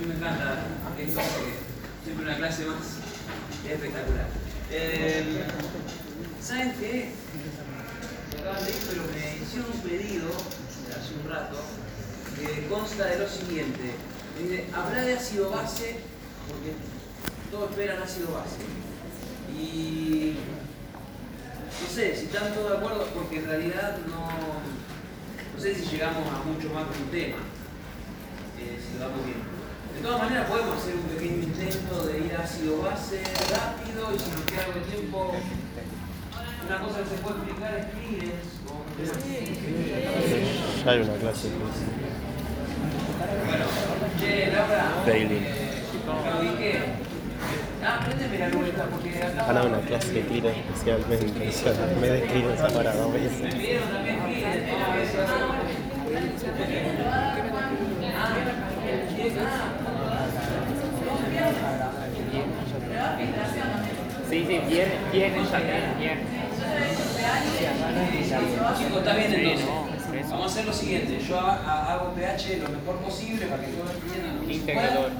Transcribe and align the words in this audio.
mí 0.00 0.06
me 0.06 0.14
encanta 0.14 0.64
porque 0.84 1.06
siempre 2.04 2.24
una 2.24 2.36
clase 2.36 2.64
más 2.64 2.78
es 3.66 3.72
espectacular. 3.72 4.28
Eh, 4.70 5.44
¿Saben 6.42 6.72
qué? 6.80 7.10
Me 8.32 8.40
acaban 8.40 8.64
de 8.64 8.70
ir, 8.70 8.76
pero 8.88 9.02
me 9.12 9.44
hicieron 9.44 9.70
un 9.72 9.80
pedido 9.80 10.30
hace 10.30 11.14
un 11.22 11.30
rato 11.30 11.58
que 12.34 12.66
consta 12.68 13.06
de 13.06 13.18
lo 13.18 13.28
siguiente. 13.28 13.94
Me 14.40 14.74
habrá 14.74 15.02
de 15.02 15.14
ácido 15.14 15.50
base, 15.50 15.96
porque 16.48 16.72
todos 17.50 17.70
esperan 17.70 18.02
ácido 18.02 18.32
base. 18.32 18.64
Y 19.54 20.36
no 21.82 21.94
sé 21.94 22.16
si 22.16 22.24
están 22.24 22.54
todos 22.54 22.70
de 22.70 22.76
acuerdo, 22.78 23.06
porque 23.14 23.38
en 23.38 23.46
realidad 23.46 23.98
no, 24.08 24.28
no 25.54 25.60
sé 25.60 25.74
si 25.74 25.84
llegamos 25.90 26.26
a 26.26 26.42
mucho 26.44 26.72
más 26.72 26.86
que 26.88 27.02
un 27.02 27.10
tema, 27.10 27.42
eh, 28.58 28.80
si 28.80 28.98
lo 28.98 29.04
damos 29.04 29.26
bien. 29.26 29.49
De 30.00 30.06
todas 30.06 30.22
maneras 30.22 30.48
podemos 30.48 30.78
hacer 30.78 30.94
un 30.94 31.02
pequeño 31.02 31.42
intento 31.42 32.06
de 32.06 32.18
ir 32.20 32.34
ácido 32.34 32.80
base 32.80 33.20
rápido 33.52 34.14
y 34.14 34.18
si 34.18 34.30
nos 34.30 34.40
queda 34.42 34.64
algo 34.64 34.80
de 34.80 34.86
tiempo, 34.96 35.34
una 36.66 36.78
cosa 36.80 36.98
que 37.00 37.04
se 37.10 37.16
puede 37.20 37.36
explicar 37.36 37.74
es. 37.76 37.92
Ya 40.84 40.90
hay 40.90 41.00
una 41.00 41.14
clase 41.14 41.48
Bueno, 43.46 43.64
che, 44.18 44.50
Laura, 44.52 44.84
Failing. 45.04 45.44
eh. 45.44 46.84
Ah, 47.84 48.00
préndeme 48.04 48.38
la 48.38 48.48
porque 48.90 49.10
acá... 49.22 49.52
Dado 49.52 49.66
una 49.68 49.80
clase 49.80 50.12
de 50.12 50.22
tiro 50.22 50.48
especialmente. 50.48 51.52
Me 52.00 52.06
de 52.08 52.20
ha 52.62 52.68
parado 52.68 53.02
dos 53.02 53.12
veces. 53.12 53.40
Me 53.40 53.48
pidieron 53.50 53.88
también 53.90 54.18
Clearance, 54.20 54.64
¿no? 54.64 54.82
A 54.82 54.94
ver 54.94 55.06
si- 55.08 55.20
Sí, 63.18 64.44
sí, 64.46 64.60
viene, 64.68 64.92
viene 65.12 65.42
también, 65.50 65.94
viene. 65.98 66.20
Chicos, 68.78 68.98
está 68.98 69.14
bien 69.14 69.34
entonces. 69.34 70.30
Vamos 70.30 70.46
a 70.46 70.46
hacer 70.46 70.64
lo 70.66 70.72
siguiente. 70.72 71.18
Yo 71.26 71.40
ha- 71.40 71.56
ha- 71.64 71.92
hago 71.94 72.14
pH 72.14 72.58
lo 72.58 72.68
mejor 72.68 72.96
posible 72.98 73.46
para 73.46 73.62
que 73.62 73.68
todos 73.72 73.90
entiendan 73.94 74.36
lo 74.40 74.46
que 74.46 74.52
Integrador. 74.54 75.10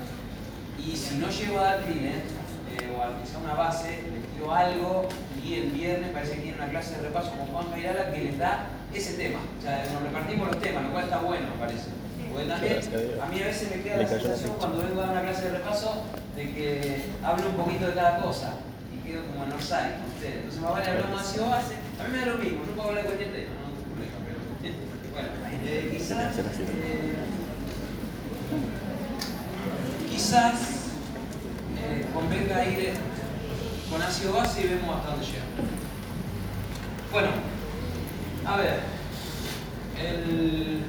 Y 0.79 0.97
si 0.97 1.17
no 1.19 1.29
llego 1.29 1.59
a 1.59 1.63
dar 1.65 1.81
clean, 1.85 2.05
eh, 2.07 2.97
o 2.97 3.03
a 3.03 3.21
quizá 3.23 3.39
una 3.39 3.55
base, 3.55 3.89
les 4.13 4.27
tiro 4.35 4.55
algo 4.55 5.09
y 5.45 5.55
el 5.55 5.71
viernes 5.71 6.11
parece 6.11 6.35
que 6.37 6.41
tiene 6.43 6.57
una 6.59 6.69
clase 6.69 6.97
de 6.97 7.03
repaso 7.03 7.31
con 7.33 7.47
Juan 7.47 7.71
Jairala 7.73 8.11
que 8.13 8.21
les 8.25 8.39
da 8.39 8.67
ese 8.95 9.15
tema. 9.15 9.39
O 9.59 9.63
sea, 9.63 9.85
nos 9.93 10.03
repartimos 10.03 10.49
los 10.49 10.61
temas, 10.61 10.85
lo 10.85 10.91
cual 10.91 11.05
está 11.05 11.19
bueno, 11.19 11.47
me 11.55 11.61
parece. 11.67 11.89
Porque 12.33 12.47
también 12.47 12.81
a 13.21 13.27
mí 13.27 13.43
a 13.43 13.47
veces 13.47 13.71
me 13.71 13.83
queda 13.83 13.97
la 13.99 14.09
sensación 14.09 14.53
cuando 14.59 14.79
vengo 14.79 15.01
a 15.01 15.07
dar 15.07 15.13
una 15.13 15.23
clase 15.23 15.43
de 15.47 15.59
repaso 15.59 16.05
de 16.37 16.43
que 16.53 17.05
hablo 17.23 17.49
un 17.49 17.57
poquito 17.57 17.87
de 17.87 17.95
cada 17.95 18.21
cosa 18.21 18.55
y 18.95 19.07
quedo 19.07 19.27
como 19.27 19.45
en 19.45 19.53
Orsay 19.53 19.97
con 19.99 20.11
ustedes. 20.15 20.37
Entonces 20.37 20.61
más 20.61 20.73
vale 20.73 20.91
hablar 20.91 21.11
más 21.11 21.29
ácido 21.29 21.49
base. 21.49 21.75
A 21.99 22.05
mí 22.05 22.13
me 22.13 22.19
da 22.19 22.27
lo 22.27 22.39
mismo, 22.39 22.65
yo 22.65 22.73
puedo 22.73 22.89
hablar 22.89 23.03
de 23.03 23.09
cualquier 23.09 23.33
tema, 23.33 23.55
no 23.61 23.71
te 23.75 23.83
preocupes, 23.83 24.11
pero 24.23 25.11
bueno, 25.13 25.29
eh, 25.65 25.91
quizás, 25.93 26.39
eh, 26.39 27.17
quizás 30.09 30.55
eh, 31.79 32.07
convenga 32.15 32.65
ir 32.65 32.95
con 33.91 34.01
ácido 34.03 34.35
base 34.35 34.61
y 34.63 34.69
vemos 34.69 34.97
hasta 34.97 35.11
dónde 35.11 35.27
llega. 35.27 35.45
Bueno, 37.13 37.29
a 38.47 38.57
ver, 38.57 38.81
el, 40.01 40.85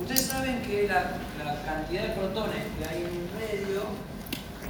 Ustedes 0.00 0.26
saben 0.26 0.60
que 0.62 0.86
la, 0.88 1.18
cantidad 1.64 2.02
de 2.02 2.08
protones 2.10 2.64
que 2.78 2.88
hay 2.88 3.02
en 3.02 3.06
un 3.06 3.28
medio 3.34 3.82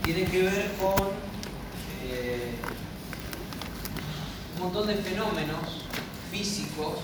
tiene 0.02 0.24
que 0.24 0.42
ver 0.42 0.72
con 0.80 1.08
eh, 2.05 2.55
un 4.56 4.62
montón 4.62 4.87
de 4.87 4.94
fenómenos 4.94 5.84
físicos 6.31 6.98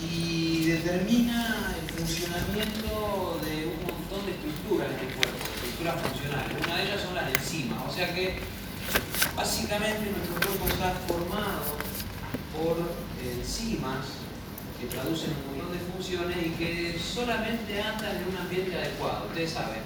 y 0.00 0.64
determina 0.64 1.74
el 1.78 1.94
funcionamiento 1.94 3.38
de 3.44 3.66
un 3.66 3.84
montón 3.84 4.26
de 4.26 4.32
estructuras 4.32 4.88
en 4.90 5.08
el 5.08 5.14
cuerpo, 5.14 5.38
estructuras 5.54 6.00
funcionales. 6.00 6.66
Una 6.66 6.76
de 6.76 6.82
ellas 6.84 7.00
son 7.02 7.14
las 7.14 7.32
enzimas, 7.32 7.78
o 7.88 7.92
sea 7.92 8.14
que 8.14 8.38
básicamente 9.36 10.10
nuestro 10.10 10.34
cuerpo 10.40 10.66
está 10.68 10.92
formado 11.06 11.62
por 12.56 12.76
enzimas 13.22 14.22
que 14.80 14.86
traducen 14.88 15.30
un 15.48 15.51
y 16.10 16.50
que 16.58 16.98
solamente 16.98 17.80
andan 17.80 18.16
en 18.16 18.28
un 18.28 18.36
ambiente 18.36 18.74
adecuado. 18.76 19.26
Ustedes 19.28 19.52
saben, 19.52 19.82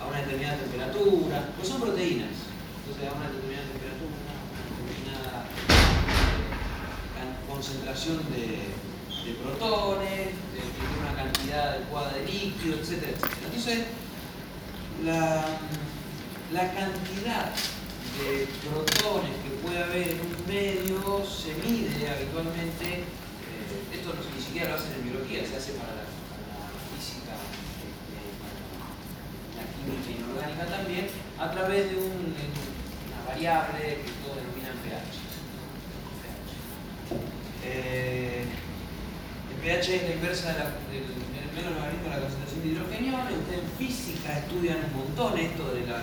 a 0.00 0.06
una 0.06 0.18
determinada 0.18 0.58
temperatura, 0.58 1.50
pues 1.56 1.68
son 1.68 1.80
proteínas. 1.80 2.34
Entonces 2.82 3.08
a 3.08 3.14
una 3.14 3.30
determinada 3.30 3.68
temperatura, 3.70 4.18
una 4.50 4.64
determinada 4.74 5.46
eh, 7.14 7.46
concentración 7.48 8.18
de, 8.34 8.74
protones, 9.38 10.34
de, 10.50 10.62
una 10.98 11.14
cantidad 11.14 11.68
adecuada 11.78 12.12
de 12.14 12.26
líquido, 12.26 12.78
etcétera, 12.80 13.12
etcétera. 13.12 13.46
Entonces, 13.46 13.78
la, 15.04 15.44
la 16.52 16.74
cantidad 16.74 17.54
de 18.18 18.48
protones 18.66 19.30
que 19.46 19.50
puede 19.62 19.78
haber 19.82 20.08
en 20.10 20.20
un 20.20 20.46
medio 20.48 21.24
se 21.24 21.54
mide 21.62 22.10
habitualmente, 22.10 23.04
esto 23.94 24.14
no, 24.14 24.20
ni 24.34 24.42
siquiera 24.42 24.70
lo 24.70 24.74
hacen 24.76 24.92
en 24.98 25.04
biología, 25.10 25.44
se 25.46 25.56
hace 25.56 25.72
para 25.78 25.92
la, 26.00 26.04
física, 26.92 27.34
eh, 27.36 28.32
para 28.40 28.56
la 29.58 29.64
química 29.72 30.10
inorgánica 30.12 30.64
también, 30.66 31.06
a 31.38 31.50
través 31.50 31.90
de 31.90 31.96
un- 31.98 32.34
una 32.36 33.20
variable 33.28 33.82
que 34.04 34.10
todos 34.24 34.36
denominan 34.40 34.76
pH. 34.82 35.20
Eh, 37.64 38.44
el 38.44 39.56
pH 39.62 39.96
es 39.96 40.02
la 40.08 40.14
inversa 40.14 40.52
de 40.52 40.58
la- 40.58 40.74
del, 40.90 41.06
menos 41.54 41.74
logaritmo 41.76 42.08
de 42.08 42.14
la 42.16 42.20
concentración 42.24 42.62
de 42.62 42.68
hidrogenio. 42.72 43.12
Ustedes 43.12 43.60
en 43.60 43.70
física 43.78 44.38
estudian 44.38 44.78
un 44.88 45.04
montón 45.04 45.38
esto 45.38 45.68
de 45.74 45.84
la, 45.86 45.98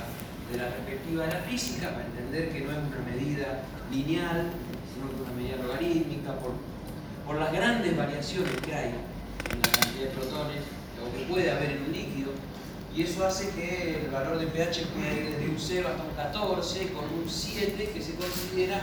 de 0.52 0.58
perspectiva 0.70 1.26
de 1.26 1.34
la 1.34 1.42
física 1.42 1.90
para 1.90 2.06
entender 2.06 2.54
que 2.54 2.62
no 2.62 2.72
es 2.72 2.78
una 2.78 3.02
medida 3.06 3.64
lineal, 3.92 4.54
sino 4.94 5.10
que 5.10 5.16
es 5.18 5.22
una 5.26 5.34
medida 5.34 5.58
logarítmica 5.58 6.34
por, 6.38 6.54
por 7.30 7.38
las 7.38 7.54
grandes 7.54 7.96
variaciones 7.96 8.56
que 8.66 8.74
hay 8.74 8.88
en 8.88 9.62
la 9.62 9.70
cantidad 9.70 10.04
de 10.04 10.10
protones 10.18 10.64
o 10.98 11.16
que 11.16 11.26
puede 11.26 11.52
haber 11.52 11.74
en 11.74 11.84
un 11.84 11.92
líquido. 11.92 12.32
Y 12.96 13.04
eso 13.04 13.24
hace 13.24 13.52
que 13.52 14.02
el 14.02 14.10
valor 14.10 14.40
de 14.40 14.48
pH 14.48 14.88
pueda 14.96 15.14
ir 15.14 15.30
desde 15.30 15.48
un 15.48 15.60
0 15.60 15.90
hasta 15.92 16.04
un 16.06 16.16
14, 16.16 16.90
con 16.92 17.06
un 17.06 17.30
7 17.30 17.92
que 17.94 18.02
se 18.02 18.16
considera 18.16 18.82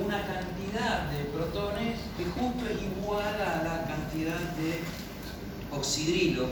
una 0.00 0.22
cantidad 0.24 1.10
de 1.10 1.24
protones 1.24 1.98
que 2.16 2.24
justo 2.24 2.66
es 2.70 2.80
igual 2.80 3.34
a 3.34 3.64
la 3.64 3.84
cantidad 3.88 4.38
de 4.54 4.78
oxidrilos 5.76 6.50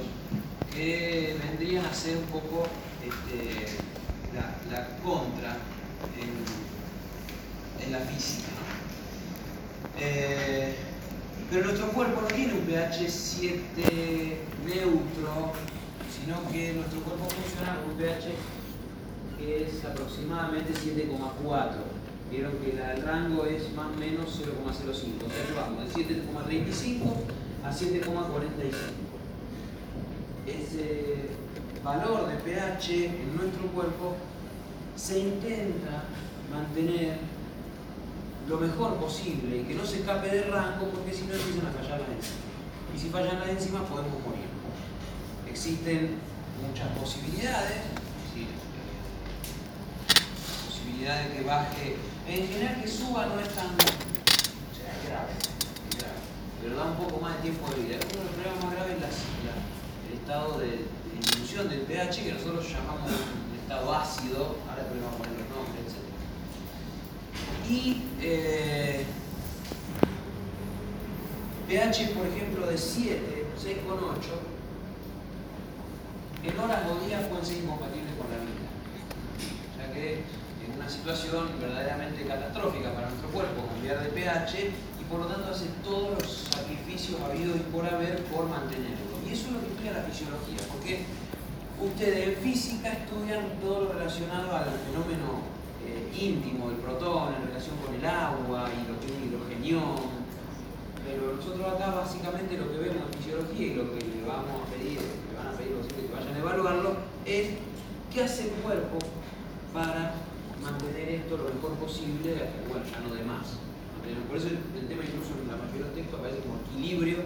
que 0.75 1.39
vendrían 1.47 1.87
a 1.87 1.95
ser 1.95 2.17
un 2.17 2.25
poco 2.25 2.67
este, 3.07 3.77
la, 4.35 4.89
contra 5.05 5.59
en 7.81 7.93
la 7.93 7.99
física. 8.01 8.49
Eh, 9.99 10.75
pero 11.51 11.67
nuestro 11.67 11.89
cuerpo 11.89 12.23
no 12.23 12.29
tiene 12.29 12.55
un 12.55 12.61
pH 12.61 13.09
7 13.09 14.39
neutro, 14.65 15.53
sino 16.11 16.51
que 16.51 16.73
nuestro 16.73 17.01
cuerpo 17.01 17.27
funciona 17.29 17.77
con 17.77 17.91
un 17.93 17.99
pH 17.99 18.33
que 19.39 19.65
es 19.65 19.85
aproximadamente 19.85 20.73
7,4. 20.73 21.11
Vieron 22.31 22.53
que 22.59 22.71
el 22.71 23.03
rango 23.03 23.45
es 23.45 23.71
más 23.75 23.89
o 23.95 23.99
menos 23.99 24.41
0,05. 24.41 25.05
Entonces 25.05 25.55
vamos 25.55 25.95
de 25.95 26.03
7,35 26.03 27.13
a 27.65 27.71
7,45. 27.71 28.73
Ese 30.47 31.29
valor 31.85 32.29
de 32.29 32.37
pH 32.37 33.05
en 33.05 33.37
nuestro 33.37 33.67
cuerpo 33.75 34.17
se 34.97 35.19
intenta 35.19 36.05
mantener 36.51 37.19
lo 38.49 38.59
mejor 38.59 38.97
posible 38.97 39.59
y 39.59 39.63
que 39.65 39.75
no 39.75 39.85
se 39.87 40.01
escape 40.01 40.29
de 40.29 40.43
rango 40.45 40.87
porque 40.91 41.13
si 41.15 41.23
no 41.27 41.35
empiezan 41.35 41.67
a 41.67 41.73
fallar 41.73 42.01
las 42.01 42.09
enzimas. 42.11 42.43
Y 42.95 42.99
si 42.99 43.09
fallan 43.09 43.41
las 43.41 43.49
enzimas 43.51 43.83
podemos 43.89 44.19
morir. 44.25 44.51
Existen 45.49 46.17
muchas 46.67 46.89
posibilidades, 46.99 47.71
es 47.87 48.31
decir, 48.31 48.49
posibilidad 50.67 51.23
de 51.23 51.37
que 51.37 51.43
baje, 51.45 51.97
en 52.29 52.49
general 52.49 52.83
que 52.83 52.89
suba 52.89 53.27
no 53.27 53.41
es 53.41 53.49
tan, 53.55 53.67
o 53.67 53.79
es 53.79 55.09
grave, 55.09 55.33
es 55.91 55.97
grave, 55.99 56.21
pero 56.63 56.77
da 56.77 56.85
un 56.85 56.97
poco 56.97 57.21
más 57.21 57.37
de 57.37 57.43
tiempo 57.43 57.69
de 57.71 57.83
vida. 57.83 57.97
Uno 58.13 58.19
de 58.19 58.25
los 58.27 58.35
problemas 58.35 58.65
más 58.65 58.73
graves 58.75 58.95
es 58.97 59.01
la- 59.01 59.09
la- 59.53 59.63
el 60.09 60.15
estado 60.19 60.59
de, 60.59 60.67
de 60.67 61.13
disminución 61.21 61.69
del 61.69 61.81
pH 61.83 62.23
que 62.25 62.33
nosotros 62.33 62.67
llamamos 62.71 63.11
un 63.11 63.59
estado 63.61 63.95
ácido, 63.95 64.57
ahora 64.69 64.83
a 64.83 64.89
poner 64.89 65.35
los 65.39 65.49
nombres. 65.51 65.92
Y 67.69 68.03
eh, 68.21 69.05
pH, 71.69 72.09
por 72.15 72.27
ejemplo, 72.27 72.67
de 72.67 72.77
7, 72.77 73.47
6,8, 73.57 74.53
en 76.45 76.59
horas 76.59 76.81
o 76.91 77.07
días 77.07 77.25
pueden 77.29 77.47
ser 77.47 77.59
incompatibles 77.59 78.15
con 78.19 78.27
la 78.31 78.39
vida. 78.43 78.67
O 79.39 79.77
sea 79.77 79.93
que 79.95 80.15
es 80.15 80.77
una 80.77 80.89
situación 80.89 81.49
verdaderamente 81.61 82.27
catastrófica 82.27 82.93
para 82.95 83.09
nuestro 83.11 83.31
cuerpo 83.31 83.67
cambiar 83.73 84.03
de 84.03 84.11
pH 84.11 84.71
y 85.01 85.05
por 85.05 85.21
lo 85.21 85.27
tanto 85.27 85.51
hace 85.51 85.67
todos 85.85 86.19
los 86.19 86.49
sacrificios 86.51 87.21
habidos 87.21 87.57
y 87.57 87.71
por 87.71 87.87
haber 87.87 88.25
por 88.25 88.49
mantenerlo. 88.49 89.23
Y 89.25 89.33
eso 89.33 89.47
es 89.47 89.53
lo 89.53 89.61
que 89.61 89.69
estudia 89.69 89.93
la 89.93 90.03
fisiología, 90.03 90.59
porque 90.69 91.07
ustedes 91.81 92.29
en 92.29 92.43
física 92.43 92.93
estudian 92.93 93.61
todo 93.61 93.85
lo 93.85 93.93
relacionado 93.93 94.57
al 94.57 94.67
fenómeno 94.91 95.52
íntimo 96.15 96.69
del 96.69 96.79
protón 96.79 97.35
en 97.35 97.49
relación 97.49 97.77
con 97.85 97.95
el 97.95 98.05
agua 98.05 98.69
y 98.71 98.89
lo 98.89 99.01
que 99.01 99.07
es 99.07 99.19
hidrogenión, 99.25 100.23
pero 101.05 101.37
nosotros 101.37 101.67
acá 101.67 101.95
básicamente 101.95 102.57
lo 102.57 102.71
que 102.71 102.79
vemos 102.79 103.03
en 103.03 103.19
fisiología 103.19 103.67
y 103.67 103.75
lo 103.75 103.91
que 103.93 104.01
le 104.05 104.23
vamos 104.27 104.63
a 104.63 104.71
pedir, 104.71 104.99
le 105.01 105.37
van 105.37 105.49
a 105.49 105.57
pedir 105.57 105.73
los 105.73 105.87
que 105.87 106.09
vayan 106.13 106.35
a 106.35 106.39
evaluarlo, 106.39 106.97
es 107.25 107.49
qué 108.13 108.23
hace 108.23 108.45
el 108.45 108.55
cuerpo 108.63 108.99
para 109.73 110.15
mantener 110.63 111.09
esto 111.09 111.37
lo 111.37 111.45
mejor 111.45 111.73
posible, 111.81 112.37
bueno, 112.69 112.85
ya 112.87 113.01
no 113.01 113.15
de 113.15 113.25
más. 113.25 113.59
Por 114.29 114.37
eso 114.37 114.49
el, 114.49 114.89
tema 114.89 115.03
incluso 115.05 115.33
en 115.41 115.49
la 115.49 115.57
mayoría 115.57 115.79
de 115.79 115.87
los 115.87 115.95
textos 115.95 116.19
aparece 116.19 116.43
como 116.43 116.59
equilibrio 116.67 117.19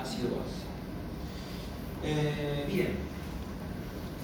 ácido-base. 0.00 0.64
Eh, 2.02 2.64
bien, 2.68 2.96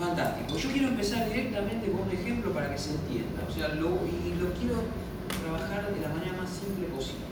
fantástico. 0.00 0.56
Yo 0.56 0.70
quiero 0.73 0.88
empezar 0.88 1.29
directamente 1.29 1.91
con 1.93 2.08
un 2.08 2.11
ejemplo 2.11 2.52
para 2.52 2.73
que 2.73 2.79
se 2.79 2.91
entienda. 2.93 3.44
O 3.47 3.52
sea, 3.52 3.69
y 3.69 4.41
lo 4.41 4.49
quiero 4.56 4.82
trabajar 5.29 5.94
de 5.94 6.00
la 6.00 6.08
manera 6.08 6.32
más 6.41 6.49
simple 6.49 6.88
posible. 6.88 7.29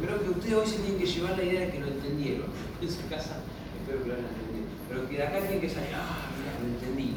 Creo 0.00 0.22
que 0.22 0.30
ustedes 0.30 0.54
hoy 0.54 0.66
se 0.66 0.78
tienen 0.78 0.98
que 0.98 1.06
llevar 1.06 1.36
la 1.36 1.44
idea 1.44 1.60
de 1.60 1.70
que 1.72 1.80
lo 1.80 1.88
entendieron. 1.88 2.46
En 2.80 2.88
su 2.88 3.06
casa 3.08 3.36
espero 3.80 4.02
que 4.02 4.08
lo 4.08 4.14
hayan 4.14 4.28
entendido. 4.28 4.66
Pero 4.88 5.08
que 5.08 5.16
de 5.16 5.22
acá 5.22 5.40
tienen 5.40 5.60
que 5.60 5.68
salir, 5.68 5.90
ah, 5.94 6.28
mira, 6.36 6.52
lo 6.60 6.66
entendí. 6.68 7.16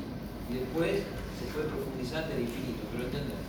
Y 0.50 0.54
después 0.56 1.04
se 1.40 1.54
puede 1.54 1.68
profundizar 1.68 2.28
del 2.28 2.42
infinito, 2.42 2.84
pero 2.92 3.06
entender. 3.06 3.40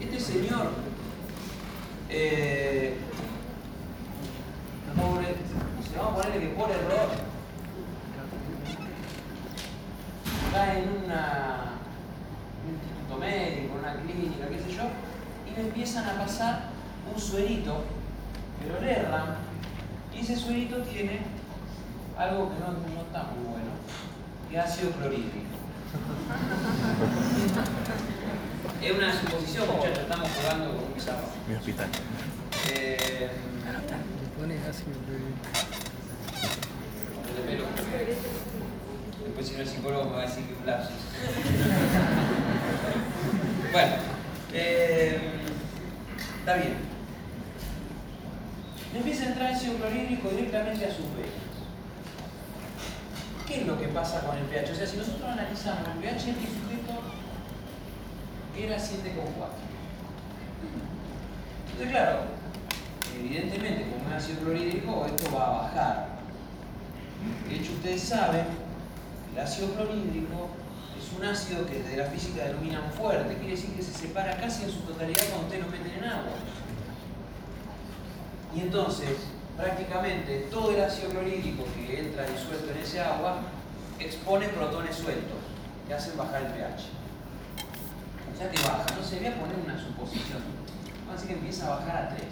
Este 0.00 0.20
señor, 0.20 0.70
eh, 2.16 2.94
pobre, 4.96 5.34
vamos 5.96 6.12
a 6.12 6.22
ponerle 6.22 6.48
que 6.48 6.54
por 6.54 6.70
error, 6.70 7.10
está 10.46 10.78
en 10.78 10.88
un 10.88 12.72
instituto 12.72 13.18
médico, 13.18 13.74
una 13.78 13.94
clínica, 14.02 14.46
qué 14.48 14.58
sé 14.60 14.76
yo, 14.76 14.84
y 15.50 15.56
le 15.56 15.68
empiezan 15.68 16.08
a 16.08 16.18
pasar 16.18 16.70
un 17.12 17.20
suerito, 17.20 17.82
pero 18.60 18.80
le 18.80 18.92
erran, 18.92 19.36
y 20.14 20.20
ese 20.20 20.36
suerito 20.36 20.82
tiene 20.82 21.20
algo 22.16 22.50
que 22.50 22.60
no, 22.60 22.94
no 22.94 23.02
está 23.02 23.24
muy 23.34 23.44
bueno, 23.44 23.70
que 24.48 24.58
ácido 24.58 24.92
clorhídrico. 24.92 25.54
Es 28.82 28.92
una 28.92 29.20
suposición, 29.20 29.66
muchachos, 29.74 29.98
estamos 29.98 30.28
jugando 30.28 30.76
con 30.76 30.84
un 30.84 30.92
pizarro. 30.92 31.26
Mi 31.48 31.54
hospital. 31.54 31.88
Eh, 32.70 33.30
de 37.34 37.40
pelo. 37.40 37.64
Después 39.24 39.48
si 39.48 39.54
no 39.54 39.60
el 39.60 39.68
psicólogo 39.68 40.04
me 40.04 40.16
va 40.16 40.22
a 40.22 40.26
decir 40.26 40.44
que 40.44 40.52
es 40.52 40.58
un 40.58 40.66
lapsus. 40.66 40.96
bueno, 43.72 43.92
eh, 44.52 45.18
está 46.38 46.54
bien. 46.56 46.76
Empieza 48.94 49.24
a 49.24 49.26
entrar 49.28 49.52
ácido 49.52 49.74
clorhídrico 49.74 50.28
directamente 50.28 50.84
a 50.84 50.90
sus 50.90 51.06
venas. 51.16 51.43
¿Qué 53.54 53.60
es 53.60 53.66
lo 53.68 53.78
que 53.78 53.86
pasa 53.86 54.26
con 54.26 54.36
el 54.36 54.46
pH? 54.46 54.72
O 54.72 54.74
sea, 54.74 54.84
si 54.84 54.96
nosotros 54.96 55.30
analizamos 55.30 55.86
el 55.86 56.02
pH 56.02 56.24
de 56.24 56.30
este 56.32 56.46
sujeto, 56.48 56.92
era 58.58 58.76
7,4. 58.76 59.22
Entonces, 61.70 61.88
claro, 61.88 62.22
evidentemente, 63.16 63.92
como 63.92 64.10
es 64.10 64.24
ácido 64.24 64.40
clorhídrico, 64.40 65.06
esto 65.06 65.32
va 65.32 65.46
a 65.46 65.62
bajar. 65.62 66.08
De 67.48 67.54
hecho, 67.54 67.72
ustedes 67.74 68.02
saben 68.02 68.46
el 69.32 69.40
ácido 69.40 69.72
clorhídrico 69.74 70.48
es 70.98 71.16
un 71.16 71.24
ácido 71.24 71.64
que 71.66 71.78
desde 71.78 71.96
la 71.96 72.06
física 72.06 72.46
denominan 72.46 72.90
fuerte, 72.90 73.36
quiere 73.36 73.52
decir 73.52 73.70
que 73.76 73.82
se 73.82 73.92
separa 73.92 74.36
casi 74.36 74.64
en 74.64 74.70
su 74.72 74.80
totalidad 74.80 75.22
cuando 75.28 75.46
ustedes 75.46 75.64
lo 75.64 75.70
meten 75.70 75.92
en 76.02 76.04
agua. 76.10 76.32
Y 78.56 78.60
entonces, 78.62 79.16
prácticamente 79.56 80.46
todo 80.50 80.70
el 80.72 80.82
ácido 80.82 81.10
clorhídrico 81.10 81.64
que 81.74 82.00
entra 82.00 82.26
disuelto 82.26 82.70
en 82.70 82.78
ese 82.78 83.00
agua 83.00 83.40
expone 83.98 84.48
protones 84.48 84.96
sueltos 84.96 85.38
que 85.86 85.94
hacen 85.94 86.16
bajar 86.16 86.42
el 86.42 86.48
pH. 86.48 86.84
O 88.32 88.36
sea 88.36 88.50
que 88.50 88.60
baja. 88.62 88.84
Entonces 88.88 89.18
voy 89.20 89.28
a 89.28 89.40
poner 89.40 89.56
una 89.64 89.78
suposición. 89.78 90.42
Vamos 91.06 91.10
a 91.10 91.12
decir 91.12 91.28
que 91.28 91.34
empieza 91.34 91.66
a 91.66 91.76
bajar 91.76 91.96
a 91.96 92.08
3. 92.16 92.22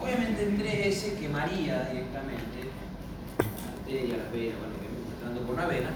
Obviamente 0.00 0.42
el 0.44 0.58
3S 0.58 1.18
quemaría 1.18 1.82
directamente 1.90 2.70
la 3.38 3.72
arteria, 3.72 4.16
la 4.16 4.30
vena, 4.30 4.54
bueno, 4.58 4.74
entrando 5.12 5.40
por 5.42 5.54
una 5.54 5.66
vena. 5.66 5.90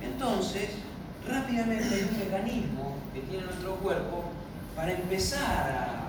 Entonces, 0.00 0.70
rápidamente 1.28 1.94
hay 1.94 2.08
un 2.10 2.18
mecanismo 2.18 2.96
que 3.12 3.20
tiene 3.20 3.44
nuestro 3.44 3.74
cuerpo 3.76 4.24
para 4.74 4.92
empezar 4.92 5.70
a 5.70 6.01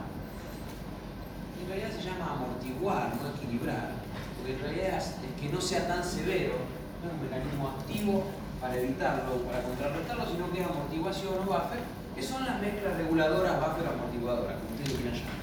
en 1.63 1.69
realidad 1.69 1.91
se 1.95 2.03
llama 2.03 2.35
amortiguar, 2.35 3.15
no 3.15 3.31
equilibrar, 3.31 3.95
porque 4.35 4.53
en 4.53 4.59
realidad 4.59 4.97
es 4.99 5.15
que 5.39 5.47
no 5.47 5.61
sea 5.61 5.87
tan 5.87 6.03
severo, 6.03 6.59
no 6.99 7.07
es 7.07 7.13
un 7.15 7.23
mecanismo 7.23 7.69
activo 7.79 8.23
para 8.59 8.75
evitarlo, 8.75 9.43
para 9.47 9.63
contrarrestarlo, 9.63 10.27
sino 10.27 10.51
que 10.51 10.61
es 10.61 10.67
amortiguación 10.67 11.39
o 11.39 11.47
buffer, 11.47 11.83
que 12.15 12.21
son 12.21 12.45
las 12.45 12.59
mezclas 12.59 12.97
reguladoras 12.99 13.59
buffer 13.59 13.87
amortiguadoras, 13.87 14.59
como 14.59 14.75
ustedes 14.75 14.99
quieran 14.99 15.15
llamar. 15.15 15.39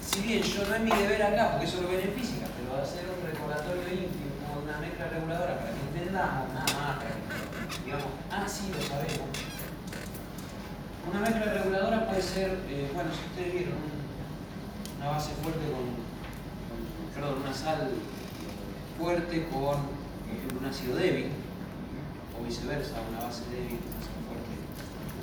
Si 0.00 0.20
bien 0.22 0.42
yo 0.42 0.66
no 0.66 0.74
es 0.74 0.82
mi 0.82 0.90
deber 0.90 1.22
acá, 1.22 1.50
porque 1.52 1.66
eso 1.66 1.82
lo 1.82 1.88
ven 1.88 2.00
en 2.00 2.14
física, 2.14 2.46
pero 2.54 2.82
hacer 2.82 3.06
un 3.10 3.22
recordatorio 3.26 3.86
íntimo, 3.90 4.30
una 4.62 4.78
mezcla 4.78 5.06
reguladora 5.10 5.58
para 5.58 5.70
que 5.70 5.82
entendamos 5.90 6.50
nada 6.54 6.70
más, 6.78 6.98
para 6.98 7.14
que 7.14 7.84
digamos, 7.84 8.10
ah, 8.30 8.42
lo 8.42 8.82
sabemos. 8.82 9.30
Una 11.08 11.20
mezcla 11.20 11.46
reguladora 11.52 12.06
puede 12.06 12.22
ser, 12.22 12.58
eh, 12.68 12.90
bueno, 12.94 13.10
si 13.10 13.22
ustedes 13.30 13.52
vieron, 13.54 13.99
una 15.00 15.10
base 15.12 15.32
fuerte 15.42 15.64
con, 15.72 15.96
con, 17.16 17.40
una 17.40 17.54
sal 17.54 17.88
fuerte 18.98 19.48
con 19.48 19.76
un 19.80 20.64
ácido 20.68 20.96
débil, 20.96 21.32
o 22.36 22.44
viceversa, 22.44 23.00
una 23.08 23.24
base 23.24 23.48
débil, 23.48 23.80
un 23.80 23.96
ácido 23.96 24.20
fuerte, 24.28 24.52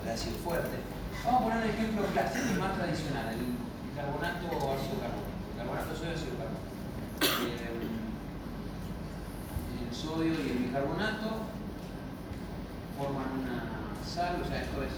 el 0.01 0.09
ácido 0.09 0.37
fuerte. 0.41 0.77
Vamos 1.23 1.41
a 1.41 1.43
poner 1.43 1.57
un 1.61 1.69
ejemplo 1.69 2.01
clásico 2.09 2.45
y 2.55 2.59
más 2.59 2.73
tradicional, 2.73 3.27
el 3.29 3.53
bicarbonato 3.93 4.47
o 4.49 4.73
ácido 4.73 4.97
carbónico. 4.97 5.37
El 5.53 5.57
carbonato 5.61 5.93
sodio 5.93 6.17
ácido. 6.17 6.33
Eh, 7.21 7.85
el 9.85 9.95
sodio 9.95 10.33
y 10.33 10.49
el 10.49 10.57
bicarbonato 10.57 11.53
forman 12.97 13.29
una 13.45 13.93
sal, 14.01 14.41
o 14.41 14.47
sea, 14.47 14.57
esto 14.57 14.81
es, 14.81 14.97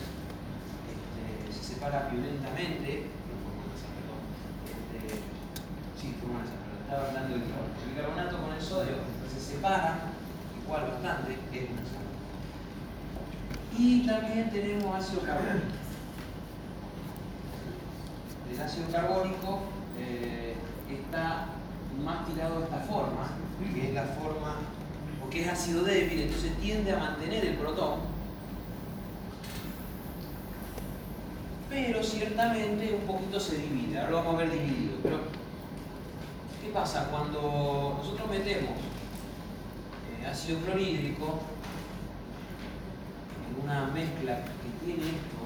este, 0.87 1.51
se 1.51 1.73
separa 1.73 2.07
violentamente, 2.11 3.18
sí, 5.99 6.15
forman 6.21 6.43
esa, 6.45 6.55
pero 6.63 6.79
estaba 6.81 7.07
hablando 7.07 7.35
carbonato. 7.35 7.81
El 7.83 7.89
bicarbonato 7.89 8.41
con 8.41 8.53
el 8.53 8.61
sodio 8.61 8.95
se 9.31 9.39
separa, 9.39 9.99
igual 10.63 10.91
bastante, 10.91 11.37
es 11.53 11.69
una 11.69 11.81
sal. 11.81 12.07
Y 13.77 14.07
también 14.07 14.49
tenemos 14.49 14.95
ácido 14.95 15.21
carbónico. 15.21 15.65
El 18.51 18.61
ácido 18.61 18.87
carbónico 18.91 19.59
eh, 19.97 20.55
está 20.89 21.45
más 22.03 22.25
tirado 22.27 22.59
de 22.59 22.65
esta 22.65 22.79
forma, 22.79 23.29
que 23.73 23.89
es 23.89 23.93
la 23.93 24.03
forma, 24.03 24.55
porque 25.19 25.41
es 25.41 25.47
ácido 25.49 25.83
débil, 25.83 26.21
entonces 26.21 26.55
tiende 26.57 26.93
a 26.93 26.97
mantener 26.97 27.45
el 27.45 27.55
protón, 27.55 27.99
pero 31.69 32.03
ciertamente 32.03 32.99
un 32.99 33.05
poquito 33.05 33.39
se 33.39 33.57
divide, 33.57 33.99
ahora 33.99 34.11
lo 34.11 34.17
vamos 34.17 34.35
a 34.35 34.37
ver 34.37 34.51
dividido. 34.51 34.97
Pero, 35.03 35.19
¿qué 36.61 36.69
pasa? 36.73 37.07
Cuando 37.09 37.95
nosotros 37.97 38.29
metemos 38.29 38.71
eh, 38.71 40.27
ácido 40.27 40.59
clorhídrico 40.59 41.39
en 43.47 43.63
una 43.63 43.87
mezcla 43.87 44.43
que 44.43 44.85
tiene 44.85 45.03
esto, 45.03 45.39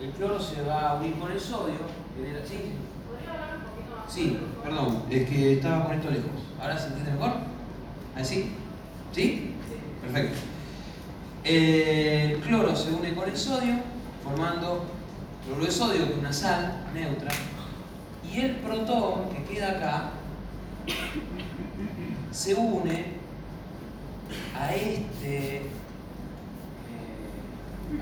el 0.00 0.10
cloro 0.10 0.40
se 0.40 0.62
va 0.62 0.90
a 0.90 0.94
unir 0.94 1.14
con 1.14 1.30
el 1.30 1.40
sodio, 1.40 1.76
genera, 2.16 2.44
¿sí? 2.46 2.72
Sí, 4.08 4.38
perdón, 4.62 5.02
es 5.10 5.28
que 5.28 5.54
estaba 5.54 5.86
con 5.86 5.94
esto 5.94 6.10
lejos. 6.10 6.30
¿Ahora 6.60 6.78
se 6.78 6.88
entiende 6.88 7.12
mejor? 7.12 7.32
¿Así? 8.16 8.52
¿Sí? 9.12 9.54
Perfecto. 10.02 10.38
El 11.44 12.38
cloro 12.40 12.74
se 12.76 12.92
une 12.92 13.14
con 13.14 13.28
el 13.28 13.36
sodio, 13.36 13.76
formando 14.22 14.84
cloruro 15.44 15.66
de 15.66 15.72
sodio, 15.72 16.06
que 16.06 16.12
es 16.12 16.18
una 16.18 16.32
sal 16.32 16.84
neutra, 16.94 17.30
Y 18.34 18.40
el 18.40 18.56
protón 18.56 19.28
que 19.30 19.44
queda 19.44 19.70
acá 19.70 20.10
se 22.32 22.52
une 22.54 23.14
a 24.58 24.74
este 24.74 25.56
eh, 25.58 25.62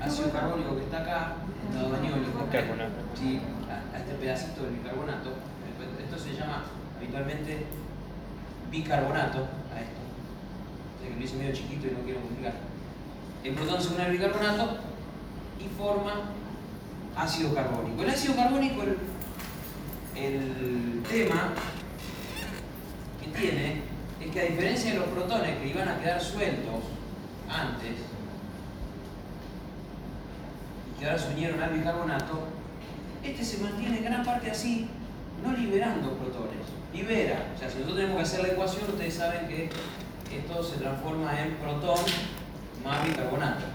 ácido 0.01 0.31
carbónico 0.31 0.75
que 0.75 0.83
está 0.85 1.01
acá, 1.01 1.33
el 1.69 1.75
lado 1.75 1.95
aniónico, 1.97 2.47
Carbonato. 2.51 3.03
sí, 3.13 3.39
a, 3.69 3.95
a 3.95 3.99
este 3.99 4.13
pedacito 4.15 4.63
del 4.63 4.73
bicarbonato. 4.73 5.33
Esto 6.03 6.17
se 6.17 6.33
llama 6.33 6.63
habitualmente 6.97 7.65
bicarbonato, 8.71 9.37
a 9.69 9.81
esto. 9.81 10.01
O 10.97 10.99
sea 10.99 11.09
que 11.09 11.15
lo 11.15 11.23
hice 11.23 11.35
medio 11.37 11.53
chiquito 11.53 11.87
y 11.87 11.91
no 11.91 11.99
quiero 11.99 12.21
multiplicar. 12.21 12.53
El 13.43 13.53
protón 13.53 13.79
se 13.79 13.93
une 13.93 14.03
al 14.03 14.11
bicarbonato 14.11 14.77
y 15.59 15.67
forma 15.77 16.13
ácido 17.15 17.53
carbónico. 17.53 18.01
El 18.01 18.09
ácido 18.09 18.35
carbónico, 18.35 18.81
el, 18.81 18.97
el 20.15 21.01
tema 21.09 21.53
que 23.21 23.39
tiene 23.39 23.81
es 24.21 24.31
que 24.31 24.39
a 24.39 24.43
diferencia 24.45 24.93
de 24.93 24.99
los 24.99 25.07
protones 25.09 25.57
que 25.57 25.67
iban 25.67 25.87
a 25.87 25.99
quedar 25.99 26.21
sueltos 26.21 26.83
antes 27.49 27.95
y 30.89 30.99
que 30.99 31.05
ahora 31.05 31.19
se 31.19 31.33
unieron 31.33 31.61
al 31.61 31.73
bicarbonato, 31.73 32.47
este 33.23 33.43
se 33.43 33.57
mantiene 33.59 33.97
en 33.97 34.03
gran 34.05 34.23
parte 34.23 34.51
así, 34.51 34.87
no 35.43 35.51
liberando 35.53 36.13
protones, 36.13 36.67
libera. 36.93 37.51
O 37.55 37.59
sea, 37.59 37.69
si 37.69 37.75
nosotros 37.75 37.97
tenemos 37.97 38.17
que 38.17 38.23
hacer 38.23 38.41
la 38.41 38.53
ecuación, 38.53 38.89
ustedes 38.89 39.13
saben 39.13 39.47
que 39.47 39.69
esto 40.37 40.63
se 40.63 40.77
transforma 40.77 41.39
en 41.41 41.55
protón 41.55 41.99
más 42.83 43.05
bicarbonato. 43.05 43.65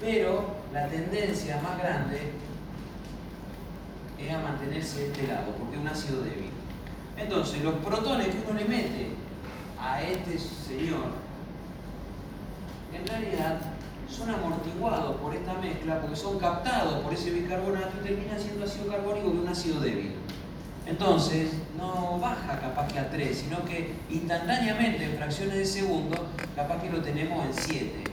Pero 0.00 0.56
la 0.72 0.88
tendencia 0.88 1.60
más 1.62 1.78
grande 1.78 2.32
es 4.28 4.34
a 4.34 4.38
mantenerse 4.38 5.00
de 5.00 5.06
este 5.06 5.26
lado, 5.26 5.52
porque 5.58 5.76
es 5.76 5.80
un 5.80 5.88
ácido 5.88 6.22
débil. 6.22 6.50
Entonces, 7.16 7.62
los 7.62 7.74
protones 7.76 8.28
que 8.28 8.42
uno 8.48 8.58
le 8.58 8.64
mete 8.64 9.08
a 9.80 10.02
este 10.02 10.38
señor, 10.38 11.20
en 12.92 13.06
realidad 13.06 13.60
son 14.08 14.30
amortiguados 14.30 15.16
por 15.16 15.34
esta 15.34 15.54
mezcla, 15.54 16.00
porque 16.00 16.16
son 16.16 16.38
captados 16.38 17.00
por 17.02 17.12
ese 17.14 17.30
bicarbonato 17.30 17.90
y 18.00 18.06
terminan 18.06 18.38
siendo 18.38 18.64
ácido 18.64 18.88
carbónico 18.88 19.32
que 19.32 19.38
un 19.38 19.48
ácido 19.48 19.80
débil. 19.80 20.12
Entonces, 20.86 21.52
no 21.78 22.18
baja 22.18 22.58
capaz 22.58 22.88
que 22.88 22.98
a 22.98 23.08
3, 23.10 23.38
sino 23.38 23.64
que 23.64 23.94
instantáneamente, 24.10 25.04
en 25.04 25.16
fracciones 25.16 25.56
de 25.56 25.64
segundo, 25.64 26.26
capaz 26.56 26.82
que 26.82 26.90
lo 26.90 27.00
tenemos 27.00 27.46
en 27.46 27.54
7, 27.54 28.04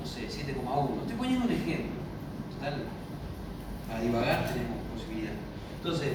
no 0.00 0.06
sé, 0.06 0.28
7,1. 0.28 1.00
Estoy 1.02 1.16
poniendo 1.16 1.46
un 1.46 1.52
ejemplo. 1.52 1.92
Para 3.86 4.00
divagar 4.00 4.48
tenemos 4.48 4.78
posibilidad. 4.94 5.34
Entonces, 5.84 6.12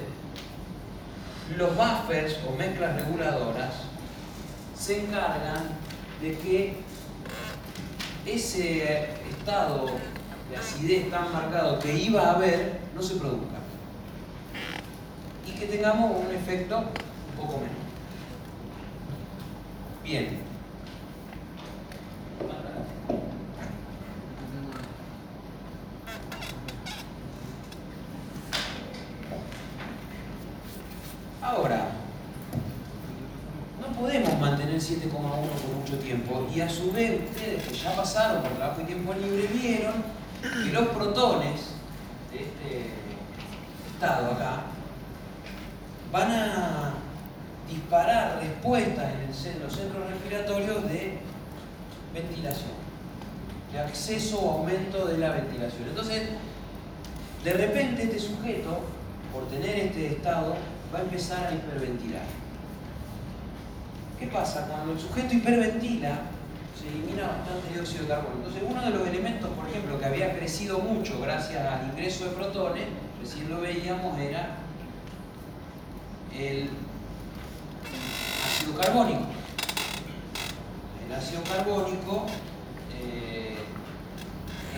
los 1.55 1.69
buffers 1.75 2.39
o 2.47 2.57
mezclas 2.57 2.95
reguladoras 2.95 3.73
se 4.75 5.03
encargan 5.03 5.77
de 6.19 6.35
que 6.39 6.77
ese 8.25 9.11
estado 9.29 9.91
de 10.49 10.57
acidez 10.57 11.11
tan 11.11 11.31
marcado 11.31 11.77
que 11.77 11.93
iba 11.93 12.19
a 12.19 12.31
haber 12.33 12.79
no 12.95 13.03
se 13.03 13.17
produzca 13.17 13.59
y 15.45 15.51
que 15.51 15.67
tengamos 15.67 16.17
un 16.17 16.33
efecto 16.33 16.79
un 16.79 17.37
poco 17.39 17.59
menor. 17.59 17.75
Bien. 20.03 20.48
Ahora, 31.49 31.87
no 33.81 33.87
podemos 33.99 34.39
mantener 34.39 34.75
7,1 34.75 35.09
por 35.09 35.75
mucho 35.79 35.97
tiempo 35.97 36.47
y 36.53 36.61
a 36.61 36.69
su 36.69 36.91
vez 36.91 37.21
ustedes 37.27 37.63
que 37.63 37.73
ya 37.73 37.95
pasaron 37.95 38.43
por 38.43 38.51
trabajo 38.51 38.81
y 38.81 38.83
tiempo 38.83 39.13
libre 39.15 39.47
vieron 39.51 39.95
que 40.43 40.71
los 40.71 40.89
protones 40.89 41.61
de 42.31 42.41
este 42.41 42.91
estado 43.91 44.33
acá 44.33 44.61
van 46.11 46.31
a 46.31 46.93
disparar 47.67 48.39
respuestas 48.39 49.11
en, 49.11 49.59
los 49.63 49.73
centros 49.73 50.07
respiratorios 50.07 50.83
de 50.83 51.17
ventilación, 52.13 52.77
de 53.73 53.79
acceso 53.79 54.39
o 54.39 54.59
aumento 54.59 55.07
de 55.07 55.17
la 55.17 55.31
ventilación. 55.31 55.89
Entonces, 55.89 56.29
de 57.43 57.53
repente 57.53 58.03
este 58.03 58.19
sujeto, 58.19 58.81
por 59.33 59.47
tener 59.47 59.79
este 59.79 60.13
estado, 60.13 60.55
va 60.93 60.99
a 60.99 61.01
empezar 61.01 61.47
a 61.47 61.53
hiperventilar. 61.53 62.23
¿Qué 64.19 64.27
pasa? 64.27 64.67
Cuando 64.67 64.93
el 64.93 64.99
sujeto 64.99 65.35
hiperventila, 65.35 66.19
se 66.77 66.87
elimina 66.87 67.27
bastante 67.27 67.73
dióxido 67.73 68.03
de 68.03 68.09
carbono. 68.09 68.35
Entonces, 68.37 68.63
uno 68.67 68.81
de 68.81 68.89
los 68.89 69.07
elementos, 69.07 69.49
por 69.51 69.67
ejemplo, 69.69 69.99
que 69.99 70.05
había 70.05 70.37
crecido 70.37 70.79
mucho 70.79 71.19
gracias 71.21 71.65
al 71.65 71.89
ingreso 71.89 72.25
de 72.25 72.31
protones, 72.31 72.85
recién 73.21 73.49
lo 73.49 73.61
veíamos, 73.61 74.19
era 74.19 74.55
el 76.37 76.69
ácido 78.45 78.77
carbónico. 78.79 79.25
El 81.05 81.15
ácido 81.15 81.41
carbónico, 81.43 82.25
eh, 83.01 83.55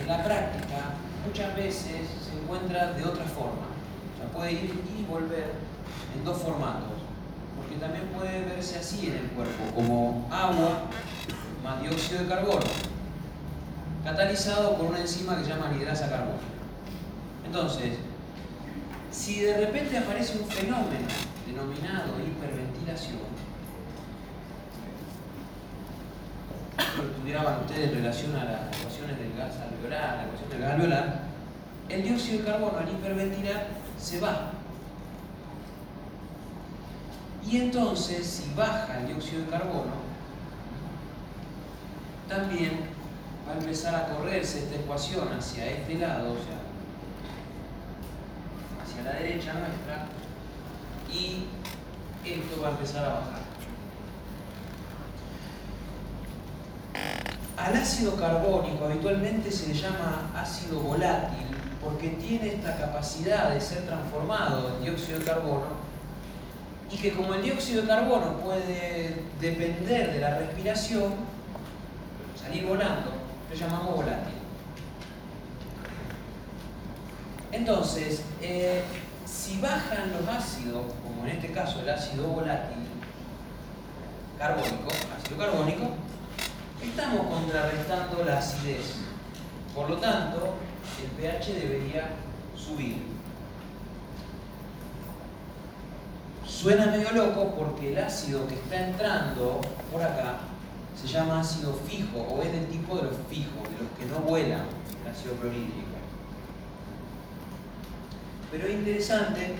en 0.00 0.06
la 0.06 0.24
práctica, 0.24 0.94
muchas 1.26 1.56
veces 1.56 2.08
se 2.24 2.42
encuentra 2.42 2.92
de 2.92 3.04
otra 3.04 3.24
forma. 3.24 3.66
O 4.24 4.32
puede 4.36 4.52
ir 4.52 4.82
y 4.98 5.04
volver 5.04 5.71
en 6.14 6.24
dos 6.24 6.38
formatos. 6.38 6.98
Porque 7.56 7.76
también 7.76 8.08
puede 8.08 8.44
verse 8.44 8.78
así 8.78 9.08
en 9.08 9.16
el 9.16 9.30
cuerpo, 9.30 9.74
como 9.74 10.28
agua 10.30 10.84
más 11.62 11.80
dióxido 11.80 12.22
de 12.22 12.28
carbono, 12.28 12.60
catalizado 14.04 14.76
por 14.76 14.86
una 14.86 15.00
enzima 15.00 15.36
que 15.36 15.44
se 15.44 15.50
llama 15.50 15.68
anidrasa 15.68 16.08
carbónica. 16.08 16.44
Entonces, 17.46 17.98
si 19.10 19.40
de 19.40 19.58
repente 19.58 19.98
aparece 19.98 20.38
un 20.38 20.48
fenómeno 20.48 21.06
denominado 21.46 22.14
hiperventilación, 22.18 23.18
lo 26.96 27.02
estudiaban 27.04 27.60
ustedes 27.60 27.90
en 27.90 27.94
relación 27.94 28.36
a 28.36 28.44
las 28.44 28.80
ecuaciones 28.80 29.18
del 29.18 29.36
gas 29.36 29.52
alveolar, 29.60 30.16
la 30.16 30.24
ecuación 30.24 30.50
del 30.50 30.60
gas 30.60 30.72
alveolar, 30.72 31.20
el 31.88 32.02
dióxido 32.02 32.38
de 32.38 32.44
carbono 32.44 32.78
al 32.78 32.88
hiperventilar 32.88 33.66
se 33.98 34.20
va. 34.20 34.52
Y 37.48 37.56
entonces, 37.58 38.26
si 38.26 38.54
baja 38.54 39.00
el 39.00 39.08
dióxido 39.08 39.42
de 39.42 39.48
carbono, 39.48 39.92
también 42.28 42.80
va 43.46 43.52
a 43.52 43.58
empezar 43.58 43.94
a 43.94 44.08
correrse 44.08 44.60
esta 44.60 44.76
ecuación 44.76 45.28
hacia 45.36 45.66
este 45.66 45.94
lado, 45.96 46.32
o 46.32 46.36
sea, 46.36 46.60
hacia 48.82 49.02
la 49.02 49.18
derecha 49.18 49.52
nuestra, 49.52 50.06
y 51.12 51.44
esto 52.24 52.62
va 52.62 52.68
a 52.68 52.70
empezar 52.70 53.04
a 53.04 53.08
bajar. 53.08 53.42
Al 57.56 57.76
ácido 57.76 58.16
carbónico 58.16 58.86
habitualmente 58.86 59.50
se 59.50 59.68
le 59.68 59.74
llama 59.74 60.30
ácido 60.34 60.80
volátil 60.80 61.46
porque 61.82 62.08
tiene 62.10 62.54
esta 62.54 62.76
capacidad 62.76 63.50
de 63.50 63.60
ser 63.60 63.84
transformado 63.86 64.76
en 64.76 64.84
dióxido 64.84 65.18
de 65.18 65.24
carbono 65.24 65.91
y 66.92 66.96
que 66.98 67.12
como 67.12 67.34
el 67.34 67.42
dióxido 67.42 67.82
de 67.82 67.88
carbono 67.88 68.36
puede 68.38 69.16
depender 69.40 70.12
de 70.12 70.20
la 70.20 70.38
respiración, 70.38 71.14
salir 72.40 72.66
volando, 72.66 73.12
lo 73.50 73.56
llamamos 73.56 73.96
volátil. 73.96 74.34
Entonces, 77.50 78.22
eh, 78.42 78.82
si 79.24 79.58
bajan 79.60 80.12
los 80.12 80.28
ácidos, 80.28 80.82
como 81.02 81.24
en 81.24 81.36
este 81.36 81.52
caso 81.52 81.80
el 81.80 81.88
ácido 81.88 82.26
volátil 82.28 82.78
carbónico, 84.38 84.88
ácido 85.18 85.38
carbónico, 85.38 85.84
estamos 86.82 87.26
contrarrestando 87.26 88.24
la 88.24 88.38
acidez. 88.38 88.96
Por 89.74 89.88
lo 89.88 89.96
tanto, 89.96 90.54
el 91.02 91.10
pH 91.10 91.54
debería 91.54 92.10
subir. 92.56 93.11
Suena 96.62 96.86
medio 96.86 97.10
loco 97.12 97.54
porque 97.56 97.92
el 97.92 97.98
ácido 97.98 98.46
que 98.46 98.54
está 98.54 98.86
entrando 98.88 99.60
por 99.90 100.00
acá 100.00 100.38
se 101.00 101.08
llama 101.08 101.40
ácido 101.40 101.74
fijo 101.88 102.18
o 102.20 102.40
es 102.42 102.52
del 102.52 102.66
tipo 102.68 102.96
de 102.96 103.02
los 103.02 103.16
fijos, 103.28 103.64
de 103.68 103.82
los 103.82 103.90
que 103.98 104.06
no 104.06 104.20
vuelan, 104.20 104.60
el 105.04 105.10
ácido 105.10 105.34
clorhídrico. 105.40 105.72
Pero 108.52 108.66
es 108.68 108.74
interesante 108.74 109.54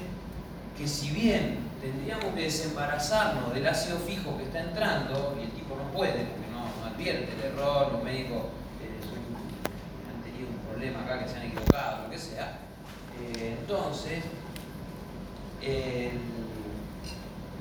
que 0.78 0.87
si 0.87 1.11
bien 1.11 1.59
tendríamos 1.80 2.26
que 2.37 2.42
desembarazarnos 2.42 3.52
del 3.52 3.66
ácido 3.66 3.99
fijo 3.99 4.37
que 4.38 4.44
está 4.44 4.61
entrando, 4.61 5.35
y 5.40 5.44
el 5.44 5.50
tipo 5.50 5.75
no 5.75 5.90
puede, 5.90 6.12
porque 6.26 6.50
no, 6.52 6.87
advierte 6.87 7.32
el 7.32 7.52
error, 7.52 7.92
los 7.94 8.04
médicos 8.04 8.42
eh, 8.80 9.00
han 10.09 10.23
tenido 10.23 10.50
un 10.50 10.59
problema 10.71 11.00
acá 11.02 11.25
que 11.25 11.28
se 11.28 11.37
han 11.37 11.47
equivocado, 11.47 12.04
lo 12.04 12.11
que 12.11 12.18
sea, 12.18 12.59
eh, 13.21 13.56
entonces 13.59 14.23
el- 15.62 16.41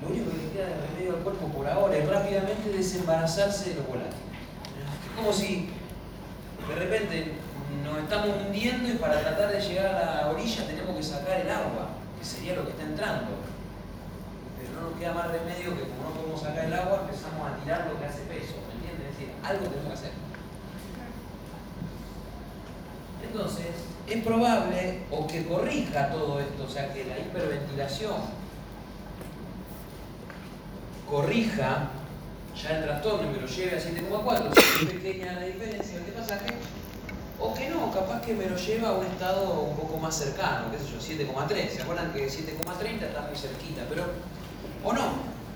lo 0.02 0.10
único 0.10 0.32
que 0.32 0.38
le 0.38 0.50
queda 0.52 0.68
de 0.68 0.88
remedio 0.88 1.16
al 1.18 1.24
cuerpo 1.24 1.48
por 1.48 1.68
ahora 1.68 1.96
es 1.96 2.10
rápidamente 2.10 2.70
desembarazarse 2.70 3.70
de 3.70 3.76
los 3.76 3.88
volátiles. 3.88 4.18
Es 4.18 5.16
como 5.16 5.32
si 5.32 5.70
de 6.68 6.76
repente 6.76 7.34
nos 7.84 8.00
estamos 8.00 8.30
hundiendo 8.46 8.90
y 8.90 8.94
para 8.94 9.22
tratar 9.22 9.52
de 9.52 9.62
llegar 9.62 9.96
a 9.96 10.22
la 10.22 10.30
orilla 10.30 10.66
tenemos 10.66 10.96
que 10.96 11.04
sacar 11.04 11.42
el 11.42 11.50
agua, 11.50 11.90
que 12.18 12.26
sería 12.26 12.56
lo 12.56 12.66
que 12.66 12.72
está 12.72 12.84
entrando. 12.84 13.32
Pero 14.58 14.82
no 14.82 14.90
nos 14.90 15.00
queda 15.00 15.14
más 15.14 15.32
remedio 15.32 15.78
que 15.78 15.84
como 15.84 16.10
no 16.10 16.16
podemos 16.16 16.42
sacar 16.42 16.66
el 16.66 16.74
agua, 16.74 17.02
empezamos 17.06 17.48
a 17.48 17.64
tirar 17.64 17.88
lo 17.88 18.00
que 18.00 18.06
hace 18.06 18.22
peso, 18.22 18.58
¿me 18.68 18.74
entiendes? 18.82 19.12
Es 19.12 19.18
decir, 19.18 19.30
algo 19.44 19.66
tenemos 19.68 19.88
que 19.88 19.94
hacer. 19.94 20.12
Entonces, 23.22 23.72
es 24.08 24.24
probable 24.24 25.04
o 25.12 25.28
que 25.28 25.46
corrija 25.46 26.10
todo 26.10 26.40
esto, 26.40 26.64
o 26.64 26.70
sea, 26.70 26.92
que 26.92 27.06
la 27.06 27.20
hiperventilación 27.20 28.41
corrija 31.12 31.90
ya 32.56 32.78
el 32.78 32.86
trastorno 32.86 33.30
y 33.30 33.34
me 33.34 33.42
lo 33.42 33.48
lleve 33.48 33.78
a 33.78 33.82
7,4, 33.82 34.56
si 34.56 34.86
es 34.86 34.92
pequeña 34.92 35.34
la 35.34 35.46
diferencia 35.46 36.00
de 36.00 36.12
pasaje, 36.14 36.56
o 37.38 37.54
que 37.54 37.70
no, 37.70 37.92
capaz 37.92 38.22
que 38.22 38.34
me 38.34 38.46
lo 38.46 38.56
lleva 38.56 38.90
a 38.90 38.94
un 38.94 39.06
estado 39.06 39.62
un 39.62 39.76
poco 39.76 39.98
más 39.98 40.16
cercano, 40.16 40.72
qué 40.72 40.78
sé 40.78 41.18
yo, 41.18 41.26
7,3. 41.26 41.70
¿Se 41.70 41.82
acuerdan 41.82 42.14
que 42.14 42.30
7,30 42.30 43.04
está 43.04 43.22
muy 43.22 43.36
cerquita? 43.36 43.82
Pero, 43.90 44.06
o 44.84 44.94
no, 44.94 45.02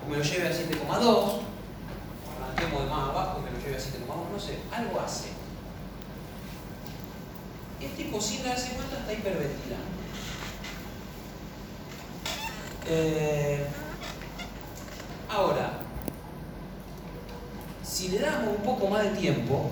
o 0.04 0.10
me 0.10 0.18
lo 0.18 0.22
lleve 0.22 0.48
a 0.48 0.50
7,2, 0.50 1.06
o 1.06 1.40
arranquemos 2.42 2.82
de 2.84 2.90
más 2.90 3.08
abajo 3.08 3.40
y 3.40 3.44
me 3.44 3.50
lo 3.52 3.64
lleve 3.64 3.76
a 3.76 3.80
7,1, 3.80 4.32
no 4.32 4.40
sé, 4.40 4.58
algo 4.72 5.00
hace. 5.00 5.28
El 7.80 7.90
tipo 7.92 8.20
sin 8.20 8.42
darse 8.42 8.72
cuenta 8.72 8.98
está 8.98 9.12
hiperventilando. 9.12 9.86
Eh, 12.88 13.66
ahora, 15.28 15.78
si 17.84 18.08
le 18.08 18.18
damos 18.18 18.56
un 18.56 18.62
poco 18.64 18.88
más 18.88 19.04
de 19.04 19.10
tiempo, 19.10 19.70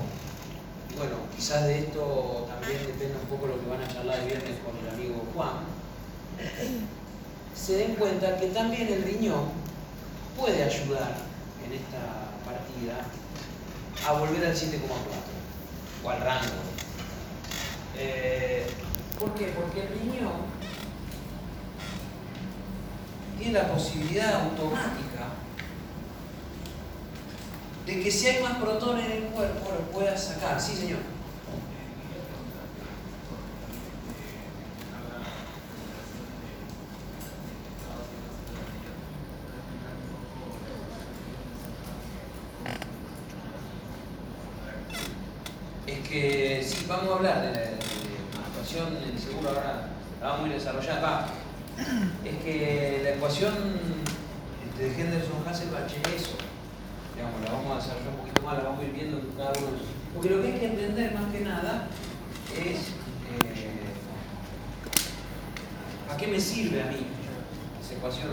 bueno, 0.97 1.17
quizás 1.35 1.65
de 1.65 1.81
esto 1.81 2.47
también 2.49 2.87
depende 2.87 3.17
un 3.21 3.29
poco 3.29 3.47
lo 3.49 3.61
que 3.61 3.69
van 3.69 3.83
a 3.83 3.89
charlar 3.89 4.21
el 4.21 4.27
viernes 4.27 4.59
con 4.65 4.77
el 4.79 4.95
amigo 4.95 5.25
Juan, 5.35 5.65
se 7.55 7.77
den 7.77 7.95
cuenta 7.97 8.37
que 8.37 8.49
también 8.49 8.89
el 8.89 9.03
riñón 9.03 9.49
puede 10.39 10.63
ayudar 10.63 11.15
en 11.65 11.73
esta 11.73 12.31
partida 12.45 13.05
a 14.07 14.13
volver 14.19 14.47
al 14.47 14.55
7,4 14.55 14.79
o 16.05 16.11
al 16.11 16.21
rango. 16.21 16.63
Eh, 17.97 18.67
¿Por 19.19 19.35
qué? 19.35 19.47
Porque 19.57 19.83
el 19.83 19.89
riñón 19.89 20.55
tiene 23.39 23.53
la 23.53 23.69
posibilidad 23.69 24.43
automática 24.43 25.44
de 27.87 28.03
que 28.03 28.11
si 28.11 28.29
hay 28.29 28.43
más 28.43 28.57
protones 28.57 29.05
en 29.07 29.13
el 29.13 29.23
cuerpo 29.25 29.71
lo 29.71 29.91
pueda 29.93 30.17
sacar. 30.17 30.61
Sí, 30.61 30.75
señor. 30.75 31.01
Es 45.87 46.09
que 46.09 46.65
sí, 46.67 46.87
vamos 46.89 47.11
a 47.11 47.17
hablar 47.17 47.43
de 47.43 47.53
la, 47.53 47.61
ecuación 48.51 48.95
del 48.95 49.19
seguro 49.19 49.51
ahora, 49.51 49.89
la 50.21 50.29
vamos 50.29 50.45
a 50.45 50.49
ir 50.49 50.55
desarrollando. 50.55 51.09
Es 52.25 52.43
que 52.43 53.01
la 53.03 53.11
ecuación 53.11 53.53
este, 54.67 54.85
de 54.85 55.03
Henderson-Hasselbalch 55.03 55.93
es 55.93 56.23
eso. 56.23 56.44
Digamos, 57.15 57.41
la 57.45 57.53
vamos 57.53 57.73
a 57.73 57.77
desarrollar 57.77 58.09
un 58.09 58.17
poquito 58.17 58.43
más, 58.43 58.57
la 58.59 58.65
vamos 58.65 58.81
a 58.81 58.85
ir 58.85 58.93
viendo 58.93 59.19
en 59.19 59.27
cada 59.37 59.53
uno. 59.59 59.71
de 59.71 59.79
Porque 60.15 60.31
lo 60.31 60.43
que 60.43 60.49
hay 60.49 60.59
que 60.59 60.67
entender 60.67 61.15
más 61.15 61.33
que 61.33 61.41
nada 61.41 61.89
es 62.53 62.79
eh, 62.79 63.75
¿a 66.13 66.17
qué 66.17 66.27
me 66.27 66.41
sirve 66.41 66.83
a 66.83 66.87
mí 66.87 67.07
esa 67.83 67.95
ecuación? 67.95 68.31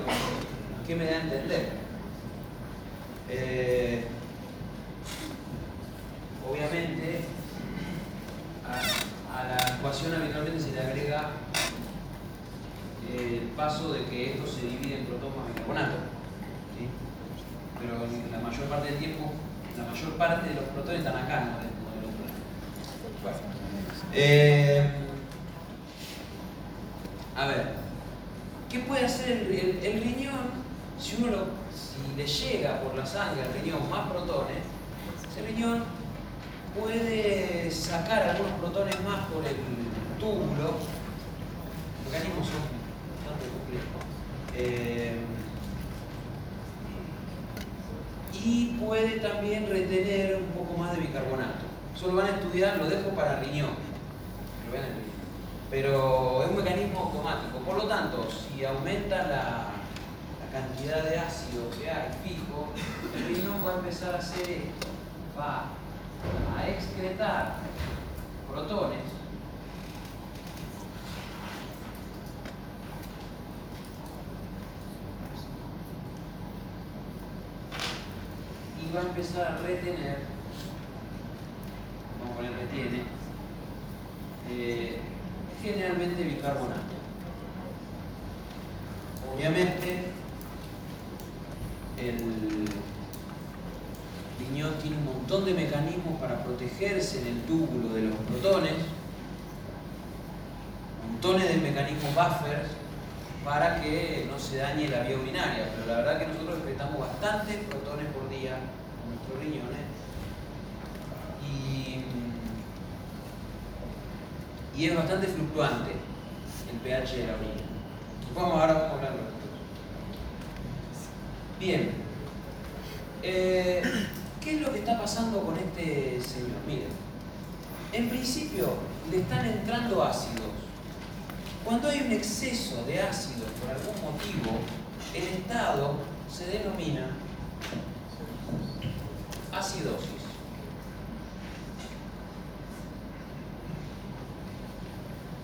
¿Qué 0.85 0.95
me 0.95 1.05
da 1.05 1.11
a 1.11 1.21
entender? 1.21 1.69
Eh, 3.29 3.80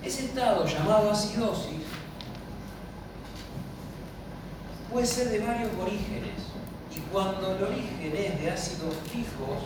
Ese 0.03 0.25
estado 0.25 0.65
llamado 0.65 1.11
acidosis 1.11 1.81
puede 4.91 5.05
ser 5.05 5.29
de 5.29 5.39
varios 5.39 5.69
orígenes 5.79 6.37
y 6.95 6.99
cuando 7.11 7.55
el 7.55 7.63
origen 7.63 8.13
es 8.15 8.39
de 8.39 8.51
ácidos 8.51 8.95
fijos 9.11 9.59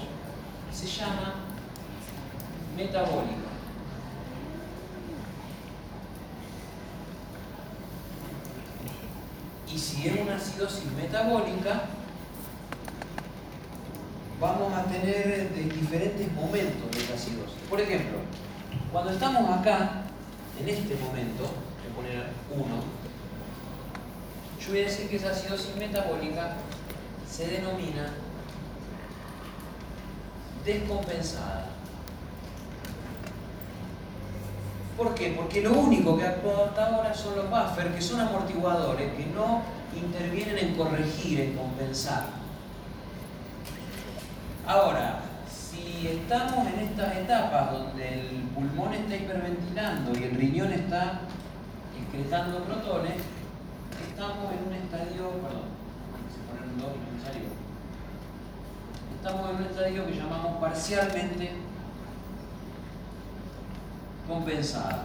se 0.73 0.87
llama 0.87 1.35
metabólico. 2.75 3.51
si 9.81 10.07
es 10.07 10.19
una 10.19 10.35
acidosis 10.35 10.91
metabólica, 10.95 11.83
vamos 14.39 14.73
a 14.73 14.83
tener 14.83 15.53
diferentes 15.53 16.31
momentos 16.33 16.91
de 16.91 17.03
esa 17.03 17.13
acidosis. 17.15 17.57
Por 17.69 17.81
ejemplo, 17.81 18.19
cuando 18.91 19.11
estamos 19.11 19.59
acá, 19.59 20.00
en 20.61 20.69
este 20.69 20.95
momento, 20.95 21.43
voy 21.43 21.91
a 21.91 21.95
poner 21.95 22.29
1, 22.51 22.65
yo 24.59 24.69
voy 24.69 24.79
a 24.79 24.83
decir 24.83 25.09
que 25.09 25.15
esa 25.15 25.31
acidosis 25.31 25.75
metabólica 25.75 26.57
se 27.27 27.47
denomina 27.47 28.13
descompensada. 30.63 31.67
¿Por 34.95 35.15
qué? 35.15 35.33
Porque 35.35 35.61
lo 35.61 35.73
único 35.73 36.15
que 36.15 36.25
actuado 36.25 36.65
hasta 36.65 36.95
ahora 36.95 37.13
son 37.13 37.37
los 37.37 37.49
buffers, 37.49 37.95
que 37.95 38.01
son 38.01 38.19
amortiguadores, 38.21 39.13
que 39.13 39.25
no 39.25 39.63
intervienen 39.95 40.57
en 40.59 40.75
corregir, 40.75 41.41
en 41.41 41.55
compensar. 41.55 42.27
Ahora, 44.67 45.10
si 46.01 46.07
estamos 46.07 46.65
en 46.67 46.79
estas 46.79 47.15
etapas 47.15 47.71
donde 47.71 48.21
el 48.21 48.41
pulmón 48.55 48.91
está 48.93 49.15
hiperventilando 49.15 50.19
y 50.19 50.23
el 50.23 50.31
riñón 50.31 50.73
está 50.73 51.21
excretando 51.95 52.63
protones, 52.63 53.17
estamos 54.09 54.51
en 54.51 54.67
un 54.67 54.73
estadio, 54.73 55.29
perdón, 55.29 55.69
se 56.33 56.41
ponen 56.49 56.77
dos 56.79 56.93
y 56.95 57.23
salió. 57.23 57.49
Estamos 59.15 59.49
en 59.51 59.55
un 59.57 59.63
estadio 59.63 60.07
que 60.07 60.15
llamamos 60.15 60.59
parcialmente 60.59 61.51
compensado. 64.27 65.03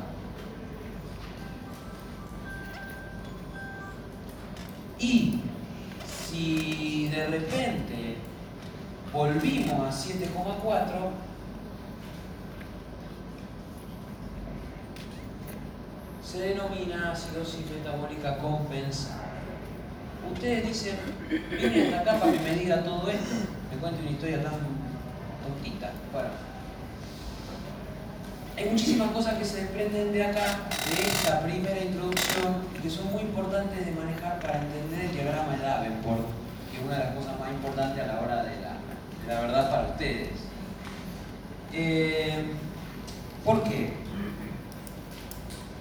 Y 4.98 5.40
si 6.06 7.08
de 7.08 7.26
repente 7.26 7.95
volvimos 9.16 9.80
a 9.80 9.90
7,4, 9.90 10.84
se 16.22 16.38
denomina 16.38 17.12
acidosis 17.12 17.70
metabólica 17.70 18.36
compensada. 18.38 19.24
Ustedes 20.30 20.66
dicen, 20.66 20.96
vienen 21.30 21.94
hasta 21.94 22.12
acá 22.12 22.20
para 22.20 22.32
que 22.32 22.40
me 22.40 22.54
diga 22.56 22.82
todo 22.84 23.08
esto, 23.08 23.34
me 23.70 23.78
cuente 23.78 24.02
una 24.02 24.10
historia 24.10 24.42
tan 24.42 24.52
tontita. 25.42 25.92
Bueno, 26.12 26.28
hay 28.56 28.70
muchísimas 28.70 29.10
cosas 29.12 29.34
que 29.34 29.44
se 29.44 29.62
desprenden 29.62 30.12
de 30.12 30.24
acá, 30.24 30.68
de 30.90 31.02
esta 31.02 31.40
primera 31.40 31.78
introducción, 31.78 32.66
y 32.76 32.82
que 32.82 32.90
son 32.90 33.12
muy 33.12 33.22
importantes 33.22 33.86
de 33.86 33.92
manejar 33.92 34.40
para 34.40 34.60
entender 34.60 35.06
el 35.06 35.12
diagrama 35.12 35.56
de 35.56 35.62
Davenport, 35.62 36.26
que 36.70 36.78
es 36.78 36.84
una 36.84 36.98
de 36.98 37.04
las 37.04 37.14
cosas 37.14 37.40
más 37.40 37.50
importantes 37.50 38.02
a 38.02 38.06
la 38.06 38.20
hora 38.20 38.42
de 38.42 38.60
la, 38.60 38.65
la 39.26 39.40
verdad 39.40 39.70
para 39.70 39.88
ustedes. 39.88 40.30
Eh, 41.72 42.52
¿Por 43.44 43.62
qué? 43.64 43.92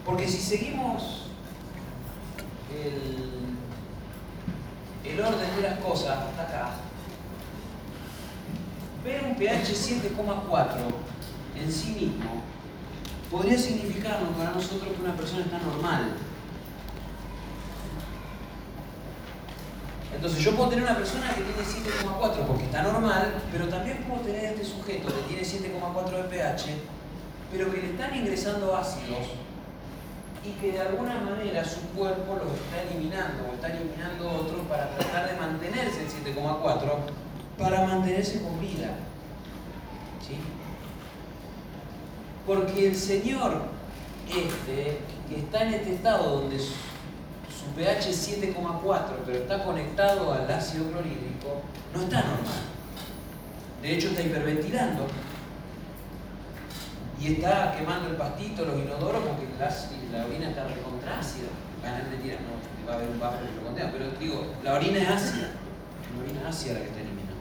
Porque 0.05 0.27
si 0.27 0.37
seguimos 0.37 1.27
el, 2.71 3.55
el 5.11 5.21
orden 5.21 5.55
de 5.55 5.61
las 5.61 5.79
cosas 5.79 6.17
hasta 6.17 6.41
acá, 6.43 6.71
ver 9.03 9.23
un 9.23 9.35
pH 9.35 9.73
7,4 9.73 10.67
en 11.61 11.71
sí 11.71 11.91
mismo 11.91 12.41
podría 13.31 13.57
significarnos 13.57 14.35
para 14.37 14.51
nosotros 14.51 14.93
que 14.95 15.01
una 15.01 15.15
persona 15.15 15.45
está 15.45 15.59
normal. 15.59 16.17
Entonces 20.15 20.43
yo 20.43 20.55
puedo 20.55 20.69
tener 20.69 20.85
una 20.85 20.95
persona 20.95 21.29
que 21.35 21.41
tiene 21.41 21.61
7,4 21.61 22.47
porque 22.47 22.63
está 22.63 22.83
normal, 22.83 23.35
pero 23.51 23.67
también 23.67 23.97
puedo 24.07 24.21
tener 24.21 24.45
este 24.45 24.63
sujeto 24.63 25.07
que 25.07 25.21
tiene 25.33 25.43
7,4 25.43 26.09
de 26.09 26.23
pH, 26.23 26.65
pero 27.51 27.71
que 27.71 27.81
le 27.81 27.91
están 27.91 28.15
ingresando 28.15 28.75
ácidos 28.75 29.27
y 30.45 30.51
que 30.61 30.71
de 30.73 30.81
alguna 30.81 31.19
manera 31.19 31.65
su 31.65 31.81
cuerpo 31.89 32.35
los 32.35 32.53
está 32.53 32.83
eliminando 32.89 33.49
o 33.49 33.55
está 33.55 33.67
eliminando 33.67 34.29
otros 34.29 34.61
para 34.69 34.89
tratar 34.95 35.31
de 35.31 35.39
mantenerse 35.39 36.01
en 36.01 36.35
7,4 36.35 37.25
para 37.57 37.85
mantenerse 37.85 38.41
con 38.41 38.59
vida. 38.59 38.89
¿Sí? 40.25 40.37
Porque 42.45 42.87
el 42.87 42.95
señor 42.95 43.63
este, 44.27 44.99
que 45.29 45.39
está 45.39 45.63
en 45.63 45.73
este 45.73 45.95
estado 45.95 46.41
donde 46.41 46.57
su, 47.65 47.71
pH 47.71 48.09
es 48.09 48.39
7,4, 48.41 49.01
pero 49.25 49.37
está 49.39 49.63
conectado 49.63 50.33
al 50.33 50.49
ácido 50.49 50.89
clorhídrico, 50.91 51.61
no 51.93 52.01
está 52.01 52.21
normal. 52.21 52.75
De 53.81 53.93
hecho, 53.93 54.09
está 54.09 54.21
hiperventilando. 54.21 55.07
Y 57.19 57.33
está 57.33 57.75
quemando 57.77 58.09
el 58.09 58.15
pastito, 58.15 58.65
los 58.65 58.79
inodoros, 58.79 59.23
porque 59.23 59.45
la, 59.59 60.25
orina 60.25 60.49
está 60.49 60.67
recontra 60.67 61.19
ácida. 61.19 61.47
Ganas 61.83 62.09
de 62.09 62.17
tirar, 62.17 62.39
no, 62.41 62.87
va 62.87 62.93
a 62.93 62.95
haber 62.97 63.09
un 63.09 63.19
buffer 63.19 63.49
que 63.49 63.55
lo 63.55 63.61
contenga, 63.63 63.91
pero 63.91 64.11
digo, 64.19 64.53
la 64.63 64.73
orina 64.73 64.99
es 64.99 65.09
ácida. 65.09 65.49
La 66.15 66.23
orina 66.23 66.49
ácida 66.49 66.73
la 66.73 66.79
que 66.79 66.85
está 66.87 66.99
eliminando. 66.99 67.35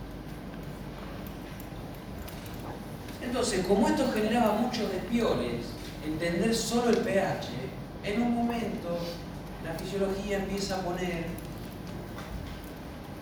Entonces, 3.22 3.66
como 3.66 3.88
esto 3.88 4.10
generaba 4.12 4.52
muchos 4.52 4.92
despioles, 4.92 5.64
entender 6.04 6.54
solo 6.54 6.90
el 6.90 6.98
pH, 6.98 7.48
en 8.04 8.22
un 8.22 8.34
momento 8.34 8.98
la 9.64 9.72
fisiología 9.74 10.38
empieza 10.38 10.76
a 10.76 10.82
poner 10.82 11.24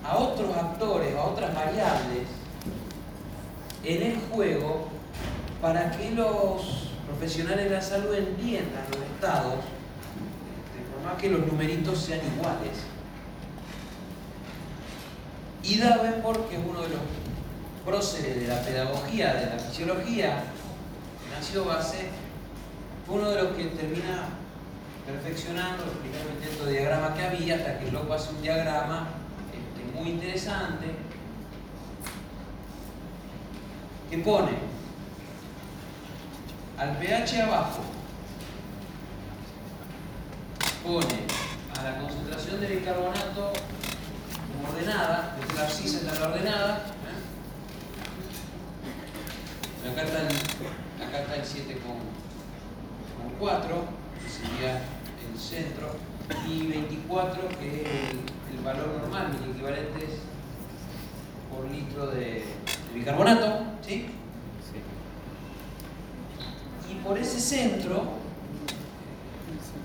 a 0.04 0.16
otros 0.16 0.56
actores, 0.56 1.14
a 1.14 1.24
otras 1.24 1.54
variables 1.54 2.26
en 3.84 4.02
el 4.02 4.18
juego 4.30 4.88
para 5.60 5.90
que 5.92 6.10
los 6.10 6.90
profesionales 7.06 7.64
de 7.64 7.70
la 7.70 7.82
salud 7.82 8.14
entiendan 8.14 8.84
los 8.90 9.02
estados 9.14 9.54
de 10.74 10.92
forma 10.92 11.16
que 11.16 11.30
los 11.30 11.46
numeritos 11.46 11.98
sean 11.98 12.20
iguales. 12.36 12.78
Y 15.62 15.78
Davenport, 15.78 16.48
que 16.48 16.56
es 16.56 16.62
uno 16.68 16.82
de 16.82 16.88
los 16.88 17.00
próceres 17.84 18.40
de 18.40 18.48
la 18.48 18.60
pedagogía, 18.62 19.34
de 19.34 19.46
la 19.46 19.58
fisiología, 19.58 20.42
ácido 21.38 21.64
base, 21.64 22.08
fue 23.06 23.16
uno 23.16 23.30
de 23.30 23.42
los 23.42 23.56
que 23.56 23.66
termina 23.66 24.41
perfeccionando 25.06 25.84
los 25.86 25.94
primeros 25.96 26.30
intentos 26.32 26.66
de 26.66 26.72
diagrama 26.72 27.14
que 27.14 27.22
había, 27.22 27.56
hasta 27.56 27.78
que 27.78 27.86
el 27.88 27.92
loco 27.92 28.14
hace 28.14 28.30
un 28.30 28.42
diagrama 28.42 29.08
este, 29.52 29.98
muy 29.98 30.10
interesante 30.10 30.86
que 34.10 34.18
pone 34.18 34.52
al 36.78 36.96
pH 36.98 37.42
abajo, 37.42 37.80
pone 40.84 41.26
a 41.78 41.82
la 41.82 41.98
concentración 41.98 42.60
del 42.60 42.78
bicarbonato 42.78 43.52
ordenada, 44.68 45.36
desde 45.40 45.54
la 45.54 45.62
abscisa 45.62 45.98
está 45.98 46.20
la 46.20 46.28
ordenada, 46.28 46.84
acá 49.90 50.02
está 50.02 50.20
el, 50.20 50.26
acá 51.06 51.20
está 51.22 51.34
el 51.36 51.42
7,4, 51.42 51.82
que 53.38 54.01
sería 54.42 54.82
el 55.30 55.38
centro, 55.38 55.96
y 56.48 56.66
24, 56.66 57.48
que 57.60 57.82
es 57.82 58.10
el, 58.10 58.56
el 58.56 58.64
valor 58.64 58.88
normal, 59.02 59.32
mil 59.32 59.50
equivalentes 59.50 60.20
por 61.50 61.70
litro 61.70 62.06
de, 62.08 62.44
bicarbonato, 62.94 63.64
¿sí? 63.86 64.06
Y 66.90 66.94
por 67.04 67.18
ese 67.18 67.40
centro, 67.40 68.04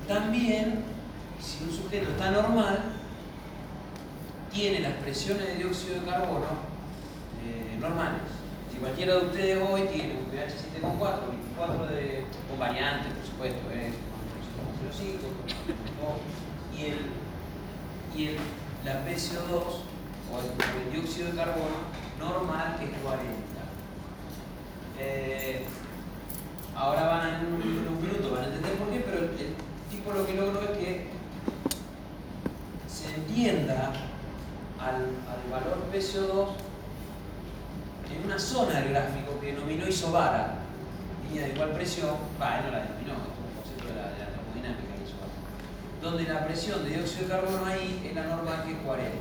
también, 0.07 0.83
si 1.41 1.63
un 1.63 1.71
sujeto 1.71 2.11
está 2.11 2.31
normal, 2.31 2.83
tiene 4.51 4.79
las 4.79 4.93
presiones 4.93 5.47
de 5.47 5.55
dióxido 5.55 6.01
de 6.01 6.05
carbono 6.05 6.45
eh, 7.45 7.77
normales. 7.79 8.21
Si 8.71 8.77
cualquiera 8.79 9.15
de 9.15 9.25
ustedes 9.27 9.69
hoy 9.69 9.81
tiene 9.93 10.15
un 10.19 10.25
pH 10.25 10.53
7,4, 10.81 11.29
24 11.29 11.87
de, 11.87 12.25
con 12.49 12.59
variantes, 12.59 13.13
por 13.13 13.25
supuesto, 13.25 13.71
eh, 13.71 13.91
0,05, 13.91 14.06
y, 16.75 16.85
el, 16.85 16.99
y 18.15 18.27
el, 18.27 18.37
la 18.85 19.05
PCO2, 19.05 19.63
o 20.29 20.39
el, 20.39 20.91
dióxido 20.91 21.31
de 21.31 21.35
carbono 21.35 21.87
normal, 22.19 22.77
que 22.79 22.85
es 22.85 22.91
40. 23.03 23.27
Eh, 24.99 25.65
ahora 26.75 27.07
van 27.07 27.35
en 27.35 27.53
un, 27.53 27.59
minuto, 28.01 28.31
van 28.31 28.43
a 28.43 28.47
entender 28.47 28.73
por 28.73 28.89
qué, 28.89 28.99
pero 28.99 29.17
el, 29.19 29.25
el 29.25 29.53
tipo 29.89 30.11
lo 30.11 30.25
que 30.25 30.33
logró 30.33 30.61
es 30.61 30.77
que 30.77 31.07
se 32.87 33.15
entienda 33.15 33.93
al, 34.79 34.95
al 34.95 35.51
valor 35.51 35.85
PCO2 35.93 36.67
en 38.15 38.25
una 38.25 38.39
zona 38.39 38.79
del 38.79 38.89
gráfico 38.89 39.39
que 39.39 39.47
denominó 39.53 39.87
isobara, 39.87 40.59
línea 41.27 41.47
de 41.47 41.53
igual 41.53 41.71
presión, 41.71 42.15
va, 42.41 42.59
él 42.59 42.65
no 42.65 42.71
la 42.71 42.83
denominó, 42.83 43.13
es 43.13 43.35
un 43.37 43.51
concepto 43.61 43.87
de 43.87 43.95
la, 43.95 44.07
de 44.11 44.19
la 44.19 44.29
termodinámica 44.31 44.95
isobara. 45.03 45.33
Donde 46.01 46.23
la 46.23 46.45
presión 46.45 46.83
de 46.83 46.91
dióxido 46.91 47.23
de 47.23 47.29
carbono 47.29 47.65
ahí 47.65 48.05
es 48.07 48.15
la 48.15 48.23
norma 48.23 48.63
que 48.65 48.73
40. 48.77 49.11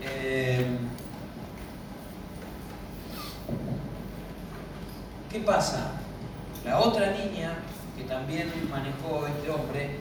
Eh, 0.00 0.66
¿Qué 5.30 5.40
pasa? 5.40 5.92
La 6.64 6.80
otra 6.80 7.10
niña 7.12 7.58
que 7.96 8.04
también 8.04 8.50
manejó 8.70 9.26
este 9.26 9.50
hombre, 9.50 10.00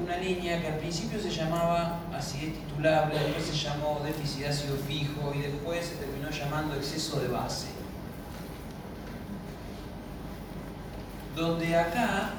una 0.00 0.18
niña 0.18 0.60
que 0.60 0.68
al 0.68 0.78
principio 0.78 1.20
se 1.20 1.30
llamaba 1.30 2.00
acidez 2.14 2.54
titulable, 2.54 3.18
después 3.18 3.44
se 3.44 3.56
llamó 3.56 4.00
déficit 4.04 4.40
de 4.40 4.48
ácido 4.48 4.76
fijo 4.76 5.32
y 5.34 5.40
después 5.40 5.86
se 5.86 5.94
terminó 5.96 6.30
llamando 6.30 6.76
exceso 6.76 7.20
de 7.20 7.28
base. 7.28 7.79
Donde 11.36 11.76
acá, 11.76 12.30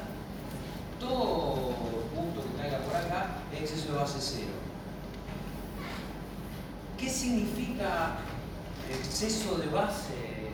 todo 0.99 1.73
punto 2.13 2.43
que 2.43 2.61
caiga 2.61 2.79
por 2.79 2.95
acá 2.95 3.27
es 3.53 3.61
exceso 3.61 3.93
de 3.93 3.99
base 3.99 4.17
cero. 4.19 4.51
¿Qué 6.97 7.09
significa 7.09 8.17
exceso 8.89 9.57
de 9.57 9.67
base 9.67 10.51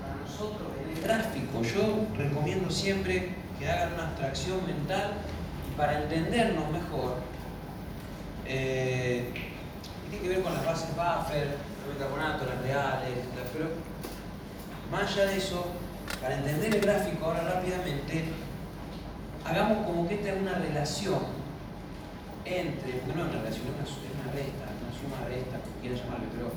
para 0.00 0.14
nosotros 0.16 0.68
en 0.82 0.96
el 0.96 1.02
gráfico? 1.02 1.62
Yo 1.62 2.06
recomiendo 2.16 2.70
siempre 2.70 3.34
que 3.58 3.68
hagan 3.68 3.94
una 3.94 4.08
abstracción 4.08 4.64
mental 4.66 5.12
y 5.70 5.76
para 5.76 6.02
entendernos 6.02 6.70
mejor, 6.70 7.16
eh, 8.46 9.32
tiene 10.08 10.22
que 10.22 10.28
ver 10.28 10.42
con 10.42 10.54
las 10.54 10.64
bases 10.64 10.88
buffer, 10.90 11.58
el 11.86 11.92
bicarbonato, 11.92 12.46
las 12.46 12.62
reales, 12.62 13.18
pero 13.52 13.66
más 14.90 15.12
allá 15.12 15.26
de 15.26 15.36
eso, 15.36 15.66
para 16.20 16.36
entender 16.36 16.74
el 16.74 16.80
gráfico 16.80 17.26
ahora 17.26 17.42
rápidamente, 17.42 18.24
hagamos 19.44 19.86
como 19.86 20.08
que 20.08 20.14
esta 20.14 20.32
es 20.32 20.40
una 20.40 20.54
relación 20.54 21.20
entre, 22.44 23.02
no 23.06 23.12
es 23.12 23.16
una 23.16 23.28
relación, 23.28 23.66
es 23.82 23.90
una, 23.90 24.32
resta, 24.32 24.66
una 24.82 24.92
suma 24.98 25.28
resta, 25.28 25.58
como 25.58 25.94
llamarlo, 25.94 26.26
pero 26.32 26.52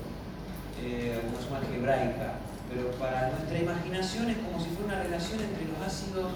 eh, 0.82 1.22
una 1.30 1.42
suma 1.42 1.58
algebraica, 1.58 2.34
pero 2.70 2.92
para 2.92 3.30
nuestra 3.30 3.58
imaginación 3.58 4.30
es 4.30 4.38
como 4.38 4.60
si 4.60 4.70
fuera 4.72 4.94
una 4.94 5.04
relación 5.04 5.40
entre 5.42 5.66
los 5.66 5.80
ácidos 5.86 6.32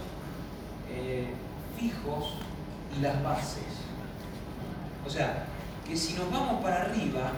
eh, 0.89 1.33
fijos 1.77 2.35
y 2.97 3.01
las 3.01 3.21
bases. 3.23 3.63
O 5.05 5.09
sea, 5.09 5.45
que 5.87 5.95
si 5.95 6.13
nos 6.13 6.31
vamos 6.31 6.61
para 6.61 6.83
arriba, 6.83 7.33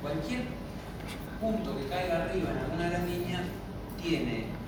cualquier 0.00 0.42
punto 1.40 1.76
que 1.76 1.86
caiga 1.86 2.24
arriba 2.24 2.50
en 2.50 2.58
alguna 2.58 2.84
de 2.84 2.90
las 2.90 3.04
líneas 3.04 3.42
tiene 4.00 4.61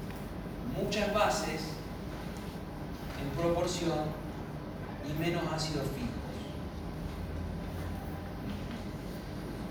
muchas 0.82 1.12
bases 1.12 1.60
en 3.20 3.28
proporción 3.40 3.98
y 5.08 5.20
menos 5.20 5.42
ácidos 5.52 5.84
fijos. 5.94 6.10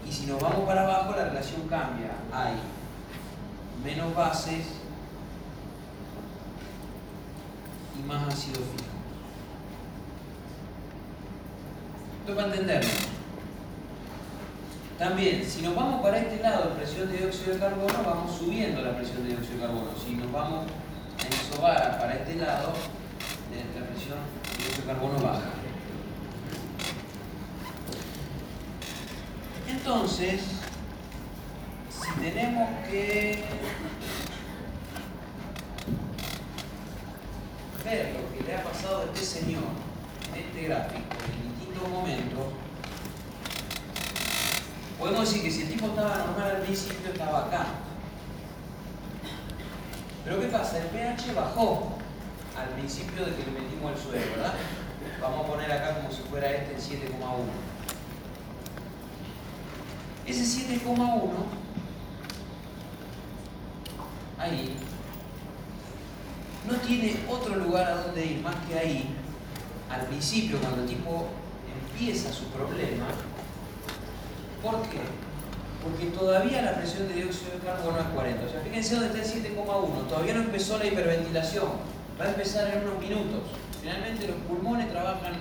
Y 0.08 0.12
si 0.12 0.26
nos 0.28 0.39
vamos 0.42 0.66
para 0.66 0.84
abajo, 0.84 1.16
la 1.16 1.26
relación 1.26 1.68
cambia. 1.68 2.12
Hay 2.32 2.54
menos 3.84 4.16
bases 4.16 4.66
y 7.98 8.08
más 8.08 8.28
ácido 8.28 8.56
fijo. 8.56 8.94
Esto 12.22 12.36
para 12.36 12.48
entenderlo. 12.48 12.89
También, 14.98 15.44
si 15.44 15.62
nos 15.62 15.76
vamos 15.76 16.02
para 16.02 16.20
este 16.20 16.42
lado 16.42 16.76
presión 16.76 17.12
de 17.12 17.18
dióxido 17.18 17.56
de 17.56 17.60
carbono, 17.60 17.94
vamos 18.06 18.38
subiendo 18.38 18.82
la 18.82 18.96
presión 18.96 19.24
de 19.24 19.30
dióxido 19.30 19.56
de 19.56 19.62
carbono. 19.62 19.88
Si 20.02 20.16
nos 20.16 20.32
vamos 20.32 20.66
isobara 21.54 22.00
para 22.00 22.13
este 22.16 22.36
lado, 22.36 22.74
eh, 23.54 23.80
la 23.80 23.86
presión 23.88 24.20
de 24.78 24.84
carbono 24.86 25.20
baja. 25.20 25.52
Entonces, 29.68 30.42
si 31.89 32.22
tenemos 32.22 32.70
que 32.88 33.44
ver 37.86 38.13
lo 38.13 38.38
que 38.38 38.44
le 38.44 38.56
ha 38.56 38.63
pasado 38.63 39.02
a 39.02 39.06
este 39.06 39.26
señor 39.26 39.63
en 40.34 40.46
este 40.46 40.63
gráfico 40.63 41.02
en 41.26 41.60
distintos 41.60 41.89
momentos, 41.89 42.44
podemos 44.98 45.22
decir 45.22 45.44
que 45.44 45.52
si 45.52 45.62
el 45.63 45.70
tipo 45.70 45.88
estaba 45.88 46.18
normal 46.18 46.56
al 46.56 46.62
principio, 46.62 47.12
estaba 47.12 47.48
acá. 47.48 47.83
Pero 50.23 50.39
¿qué 50.39 50.47
pasa? 50.47 50.77
El 50.77 50.88
pH 50.88 51.33
bajó 51.36 51.97
al 52.57 52.69
principio 52.69 53.25
de 53.25 53.36
que 53.36 53.43
le 53.43 53.59
metimos 53.59 53.91
el 53.91 53.97
suelo, 53.97 54.25
¿verdad? 54.36 54.53
Vamos 55.21 55.45
a 55.45 55.49
poner 55.49 55.71
acá 55.71 55.95
como 55.95 56.12
si 56.12 56.21
fuera 56.23 56.49
este 56.49 56.73
en 56.73 57.01
7,1. 57.01 57.73
Ese 60.25 60.43
7,1, 60.79 61.31
ahí, 64.38 64.77
no 66.65 66.75
tiene 66.77 67.17
otro 67.29 67.55
lugar 67.55 67.91
a 67.91 68.03
donde 68.03 68.25
ir 68.25 68.41
más 68.41 68.55
que 68.67 68.79
ahí, 68.79 69.15
al 69.89 70.07
principio, 70.07 70.59
cuando 70.59 70.83
el 70.83 70.88
tipo 70.88 71.27
empieza 71.91 72.31
su 72.31 72.45
problema. 72.45 73.07
¿Por 74.62 74.81
qué? 74.83 75.01
Porque 75.84 76.06
todavía 76.17 76.62
la 76.62 76.76
presión 76.76 77.08
de 77.10 77.15
dióxido 77.15 77.52
de 77.52 77.60
carbono 77.60 78.00
es 78.00 78.06
40. 78.06 78.46
O 78.46 78.50
sea, 78.50 78.62
fíjense 78.62 78.96
dónde 78.96 79.19
está 79.19 79.38
el 79.38 79.43
7,1. 79.43 80.08
Todavía 80.08 80.34
no 80.36 80.41
empezó 80.41 80.78
la 80.78 80.86
hiperventilación. 80.86 81.67
Va 82.19 82.26
a 82.26 82.30
empezar 82.30 82.74
en 82.74 82.88
unos 82.88 83.00
minutos. 83.00 83.41
Finalmente 83.82 84.28
los 84.28 84.38
pulmones 84.48 84.89
trabajan 84.89 85.34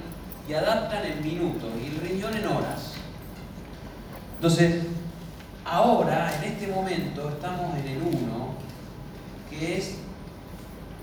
y 0.48 0.52
adaptan 0.55 1.05
en 1.05 1.22
minutos 1.22 1.70
y 1.81 1.87
el 1.87 2.09
riñón 2.09 2.37
en 2.37 2.46
horas. 2.46 2.94
Entonces, 4.35 4.83
ahora, 5.64 6.35
en 6.37 6.52
este 6.52 6.66
momento, 6.66 7.28
estamos 7.28 7.78
en 7.78 7.87
el 7.87 8.02
1, 8.02 8.55
que 9.48 9.78
es 9.78 9.98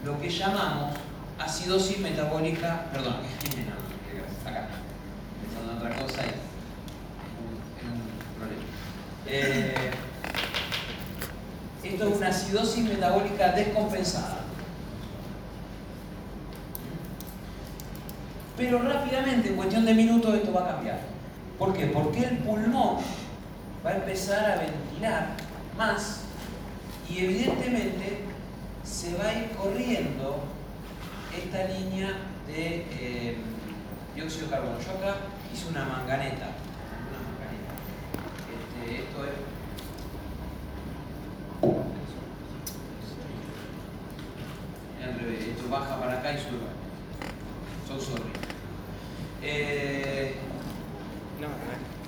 lo 0.04 0.20
que 0.20 0.30
llamamos 0.30 0.96
acidosis 1.40 2.00
metabólica, 2.00 2.88
perdón, 2.92 3.16
acá, 4.46 4.68
pensando 5.42 5.72
en 5.72 5.78
otra 5.78 6.02
cosa 6.02 6.26
y. 6.26 6.49
Eh, 9.32 9.92
esto 11.84 12.08
es 12.10 12.18
una 12.18 12.28
acidosis 12.30 12.84
metabólica 12.84 13.52
descompensada. 13.52 14.40
Pero 18.58 18.82
rápidamente, 18.82 19.50
en 19.50 19.56
cuestión 19.56 19.86
de 19.86 19.94
minutos, 19.94 20.36
esto 20.36 20.52
va 20.52 20.64
a 20.64 20.76
cambiar. 20.76 21.00
¿Por 21.58 21.74
qué? 21.74 21.86
Porque 21.88 22.26
el 22.26 22.38
pulmón 22.40 22.98
va 23.86 23.92
a 23.92 23.96
empezar 23.96 24.52
a 24.52 24.56
ventilar 24.58 25.28
más 25.78 26.22
y 27.10 27.20
evidentemente 27.20 28.24
se 28.84 29.16
va 29.16 29.30
a 29.30 29.34
ir 29.34 29.52
corriendo 29.52 30.44
esta 31.38 31.66
línea 31.66 32.18
de 32.48 32.86
eh, 33.00 33.38
dióxido 34.16 34.48
de 34.48 34.52
carbono. 34.52 34.80
Yo 34.80 34.92
acá 34.92 35.18
hice 35.54 35.70
una 35.70 35.86
manganeta. 35.86 36.48
Esto 38.90 39.24
es. 39.24 39.32
Al 45.06 45.20
revés, 45.20 45.48
esto 45.48 45.70
baja 45.70 46.00
para 46.00 46.20
acá 46.20 46.34
y 46.34 46.38
sube. 46.38 46.70
So 47.88 48.00
sorry. 48.00 48.32
Eh, 49.42 50.36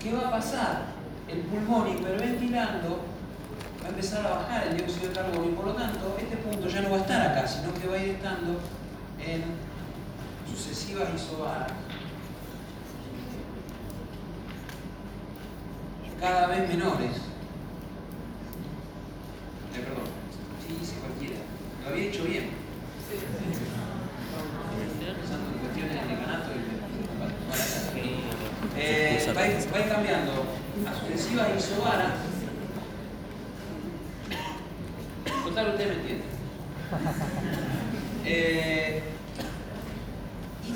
¿Qué 0.02 0.14
va 0.14 0.28
a 0.28 0.32
pasar? 0.32 0.86
El 1.28 1.42
pulmón 1.42 1.88
hiperventilando 1.88 3.06
va 3.82 3.86
a 3.86 3.90
empezar 3.90 4.26
a 4.26 4.30
bajar 4.32 4.68
el 4.68 4.78
dióxido 4.78 5.10
de 5.10 5.14
carbono 5.14 5.50
y 5.50 5.54
por 5.54 5.66
lo 5.68 5.74
tanto 5.74 6.18
este 6.20 6.38
punto 6.38 6.68
ya 6.68 6.82
no 6.82 6.90
va 6.90 6.98
a 6.98 7.02
estar 7.02 7.22
acá, 7.22 7.48
sino 7.48 7.74
que 7.74 7.88
va 7.88 7.96
a 7.96 8.00
ir 8.00 8.10
estando 8.16 8.60
en 9.26 9.44
sucesivas 10.50 11.10
isobaras. 11.16 11.72
Cada 16.22 16.46
vez 16.46 16.70
menores. 16.70 17.18
Eh, 19.74 19.82
perdón, 19.84 20.06
sí, 20.62 20.78
hice 20.80 20.96
cualquiera. 21.00 21.38
Lo 21.84 21.90
había 21.90 22.10
hecho 22.10 22.24
bien. 22.26 22.50
Pensando 25.18 25.50
en 25.50 25.58
cuestiones 25.58 25.94
de 25.94 26.08
decanato 26.08 26.52
y 26.54 26.62
eh, 28.80 29.34
va, 29.36 29.42
va 29.80 29.90
cambiando 29.90 30.32
a 30.88 30.94
sucesivas 31.00 31.48
isobaras. 31.58 32.14
Total, 35.44 35.70
usted 35.70 35.88
me 35.88 35.94
entiende. 35.96 36.26
Eh, 38.26 39.02
y 40.68 40.72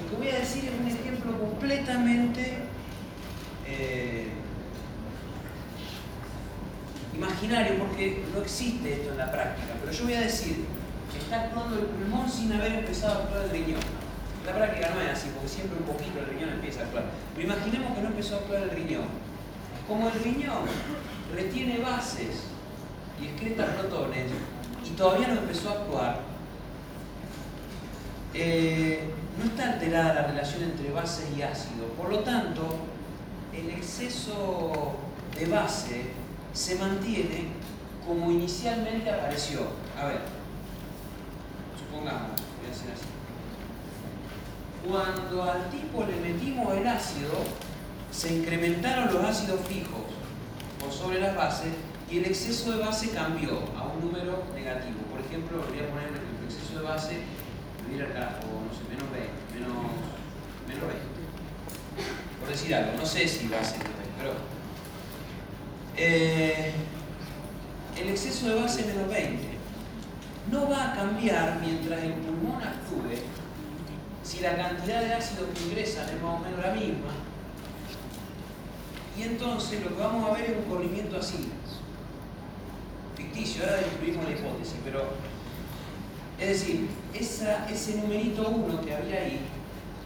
lo 0.00 0.10
que 0.10 0.16
voy 0.16 0.28
a 0.28 0.38
decir 0.38 0.64
es 0.66 0.80
un 0.80 0.86
ejemplo 0.86 1.38
completamente 1.40 2.58
eh, 3.66 4.28
imaginario 7.14 7.78
porque 7.78 8.24
no 8.33 8.33
existe 8.44 8.92
esto 8.92 9.12
en 9.12 9.18
la 9.18 9.32
práctica, 9.32 9.72
pero 9.80 9.92
yo 9.92 10.04
voy 10.04 10.14
a 10.14 10.20
decir 10.20 10.64
que 11.10 11.18
está 11.18 11.44
actuando 11.44 11.78
el 11.78 11.86
pulmón 11.86 12.30
sin 12.30 12.52
haber 12.52 12.72
empezado 12.72 13.14
a 13.14 13.22
actuar 13.24 13.44
el 13.44 13.50
riñón. 13.50 13.80
La 14.46 14.54
práctica 14.54 14.90
no 14.94 15.00
es 15.00 15.10
así, 15.10 15.30
porque 15.34 15.48
siempre 15.48 15.78
un 15.78 15.84
poquito 15.84 16.18
el 16.20 16.26
riñón 16.26 16.50
empieza 16.50 16.80
a 16.80 16.84
actuar. 16.84 17.04
Pero 17.34 17.46
imaginemos 17.46 17.94
que 17.94 18.02
no 18.02 18.08
empezó 18.08 18.34
a 18.34 18.38
actuar 18.38 18.62
el 18.62 18.70
riñón. 18.70 19.06
Como 19.88 20.08
el 20.08 20.20
riñón 20.22 20.64
retiene 21.34 21.78
bases 21.78 22.44
y 23.20 23.26
excreta 23.26 23.66
protones 23.66 24.30
y 24.84 24.90
todavía 24.90 25.28
no 25.28 25.40
empezó 25.40 25.70
a 25.70 25.72
actuar, 25.72 26.20
eh, 28.34 29.10
no 29.38 29.44
está 29.44 29.72
alterada 29.72 30.14
la 30.14 30.22
relación 30.26 30.64
entre 30.64 30.90
base 30.90 31.24
y 31.36 31.42
ácido. 31.42 31.86
Por 31.96 32.10
lo 32.10 32.18
tanto, 32.20 32.78
el 33.52 33.70
exceso 33.70 34.96
de 35.38 35.46
base 35.46 36.10
se 36.52 36.76
mantiene 36.76 37.48
como 38.06 38.30
inicialmente 38.30 39.10
apareció. 39.10 39.60
A 39.98 40.06
ver, 40.06 40.20
supongamos, 41.78 42.40
voy 42.58 42.70
a 42.70 42.74
hacer 42.74 42.92
así. 42.92 43.06
Cuando 44.86 45.42
al 45.42 45.70
tipo 45.70 46.04
le 46.04 46.16
metimos 46.16 46.74
el 46.74 46.86
ácido, 46.86 47.32
se 48.10 48.34
incrementaron 48.34 49.12
los 49.12 49.24
ácidos 49.24 49.60
fijos 49.66 50.02
por 50.78 50.92
sobre 50.92 51.20
las 51.20 51.34
bases 51.34 51.72
y 52.10 52.18
el 52.18 52.26
exceso 52.26 52.72
de 52.72 52.78
base 52.84 53.10
cambió 53.10 53.60
a 53.76 53.84
un 53.84 54.00
número 54.00 54.44
negativo. 54.54 55.00
Por 55.10 55.20
ejemplo, 55.20 55.58
voy 55.68 55.78
a 55.78 55.88
poner 55.88 56.08
el 56.08 56.44
exceso 56.44 56.78
de 56.78 56.84
base, 56.84 57.18
mira 57.90 58.06
acá, 58.06 58.38
o 58.42 58.66
no 58.66 58.72
sé, 58.72 58.84
menos 58.88 59.10
20, 59.10 59.30
menos, 59.54 59.74
menos 60.68 60.88
20. 60.88 61.04
Por 62.40 62.48
decir 62.48 62.74
algo, 62.74 62.92
no 62.98 63.06
sé 63.06 63.26
si 63.26 63.48
va 63.48 63.60
a 63.60 63.64
ser 63.64 63.80
pero 64.18 64.32
eh, 65.96 66.72
el 68.00 68.08
exceso 68.08 68.48
de 68.48 68.60
base 68.60 68.84
menos 68.84 69.08
20 69.08 69.54
no 70.50 70.68
va 70.68 70.92
a 70.92 70.94
cambiar 70.94 71.60
mientras 71.60 72.02
el 72.02 72.12
pulmón 72.14 72.62
actúe 72.62 73.22
si 74.22 74.40
la 74.40 74.56
cantidad 74.56 75.02
de 75.02 75.14
ácido 75.14 75.46
que 75.52 75.62
ingresan 75.64 76.08
es 76.08 76.22
más 76.22 76.40
o 76.40 76.44
menos 76.44 76.60
la 76.64 76.72
misma. 76.72 77.12
Y 79.18 79.22
entonces 79.22 79.82
lo 79.82 79.94
que 79.94 80.02
vamos 80.02 80.28
a 80.28 80.34
ver 80.34 80.50
es 80.50 80.56
un 80.56 80.64
corrimiento 80.64 81.18
así. 81.18 81.50
Ficticio, 83.16 83.64
ahora 83.64 83.76
destruimos 83.76 84.24
la 84.24 84.30
hipótesis, 84.32 84.76
pero 84.82 85.04
es 86.40 86.48
decir, 86.48 86.88
ese 87.14 87.96
numerito 87.96 88.48
1 88.48 88.80
que 88.80 88.94
había 88.94 89.20
ahí, 89.20 89.40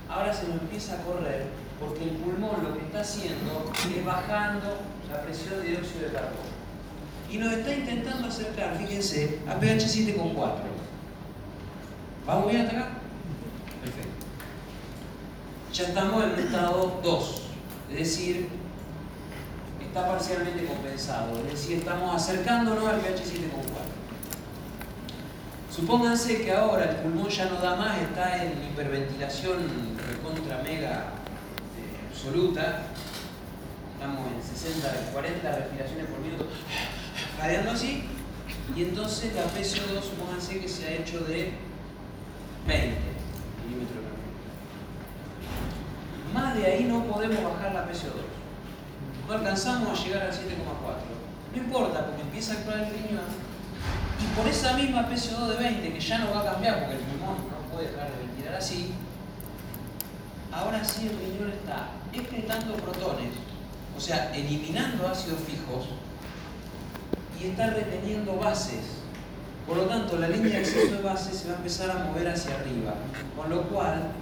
ahora 0.08 0.32
se 0.32 0.48
nos 0.48 0.60
empieza 0.60 0.94
a 0.94 1.02
correr 1.04 1.46
porque 1.80 2.04
el 2.04 2.10
pulmón 2.10 2.62
lo 2.62 2.76
que 2.76 2.84
está 2.84 3.00
haciendo 3.00 3.72
es 3.96 4.04
bajando 4.04 4.78
la 5.10 5.22
presión 5.22 5.62
de 5.62 5.70
dióxido 5.70 6.08
de 6.08 6.12
carbono. 6.12 6.47
Y 7.30 7.36
nos 7.36 7.52
está 7.52 7.74
intentando 7.74 8.28
acercar, 8.28 8.76
fíjense, 8.78 9.40
a 9.46 9.58
pH 9.58 9.86
7,4. 9.86 10.54
¿Vamos 12.26 12.50
bien 12.50 12.62
hasta 12.62 12.78
acá? 12.78 12.88
Perfecto. 13.82 14.26
Ya 15.72 15.84
estamos 15.84 16.24
en 16.24 16.30
el 16.30 16.38
estado 16.38 17.00
2, 17.02 17.42
es 17.90 17.98
decir, 17.98 18.48
está 19.86 20.06
parcialmente 20.06 20.64
compensado, 20.66 21.38
es 21.46 21.52
decir, 21.52 21.78
estamos 21.78 22.14
acercándonos 22.14 22.86
al 22.86 23.00
pH 23.00 23.22
7,4. 23.24 23.98
Supónganse 25.74 26.42
que 26.42 26.52
ahora 26.52 26.90
el 26.90 26.96
pulmón 26.96 27.28
ya 27.28 27.44
no 27.46 27.60
da 27.60 27.76
más, 27.76 28.00
está 28.00 28.42
en 28.42 28.52
hiperventilación 28.64 29.58
contra 30.24 30.62
mega 30.62 31.12
absoluta, 32.10 32.82
estamos 33.94 34.26
en 34.32 34.42
60, 34.42 35.12
40 35.12 35.52
respiraciones 35.52 36.06
por 36.06 36.18
minuto, 36.20 36.46
jadeando 37.38 37.70
así, 37.72 38.04
y 38.76 38.82
entonces 38.82 39.34
la 39.34 39.44
PCO2, 39.44 40.02
supónganse 40.02 40.60
que 40.60 40.68
se 40.68 40.86
ha 40.86 40.90
hecho 40.96 41.20
de 41.20 41.52
20 42.66 42.98
milímetros 43.66 44.02
de 44.04 44.10
Más 46.34 46.54
de 46.54 46.66
ahí 46.66 46.84
no 46.84 47.04
podemos 47.04 47.42
bajar 47.42 47.74
la 47.74 47.88
PCO2. 47.88 48.28
No 49.26 49.34
alcanzamos 49.34 49.98
a 49.98 50.04
llegar 50.04 50.22
al 50.22 50.32
7,4. 50.32 50.38
No 51.54 51.62
importa, 51.62 52.06
porque 52.06 52.22
empieza 52.22 52.52
a 52.52 52.56
actuar 52.58 52.78
el 52.80 52.86
riñón, 52.86 53.48
y 54.20 54.26
por 54.36 54.46
esa 54.48 54.74
misma 54.74 55.08
PCO2 55.08 55.48
de 55.48 55.56
20, 55.56 55.92
que 55.92 56.00
ya 56.00 56.18
no 56.18 56.30
va 56.34 56.40
a 56.40 56.52
cambiar 56.52 56.80
porque 56.80 56.96
el 56.96 57.00
pulmón 57.00 57.36
no 57.36 57.74
puede 57.74 57.90
dejar 57.90 58.10
de 58.10 58.18
ventilar 58.26 58.54
así, 58.54 58.92
ahora 60.52 60.84
sí 60.84 61.08
el 61.08 61.18
riñón 61.18 61.50
está 61.52 61.88
excretando 62.12 62.74
protones, 62.74 63.30
o 63.96 64.00
sea, 64.00 64.34
eliminando 64.34 65.08
ácidos 65.08 65.40
fijos 65.40 65.88
y 67.40 67.46
está 67.46 67.70
reteniendo 67.70 68.36
bases. 68.36 68.98
Por 69.66 69.76
lo 69.76 69.84
tanto, 69.84 70.16
la 70.18 70.28
línea 70.28 70.54
de 70.54 70.60
exceso 70.60 70.96
de 70.96 71.02
bases 71.02 71.36
se 71.36 71.48
va 71.48 71.54
a 71.54 71.56
empezar 71.58 71.90
a 71.90 72.04
mover 72.04 72.28
hacia 72.28 72.56
arriba, 72.56 72.94
con 73.36 73.50
lo 73.50 73.62
cual 73.68 74.12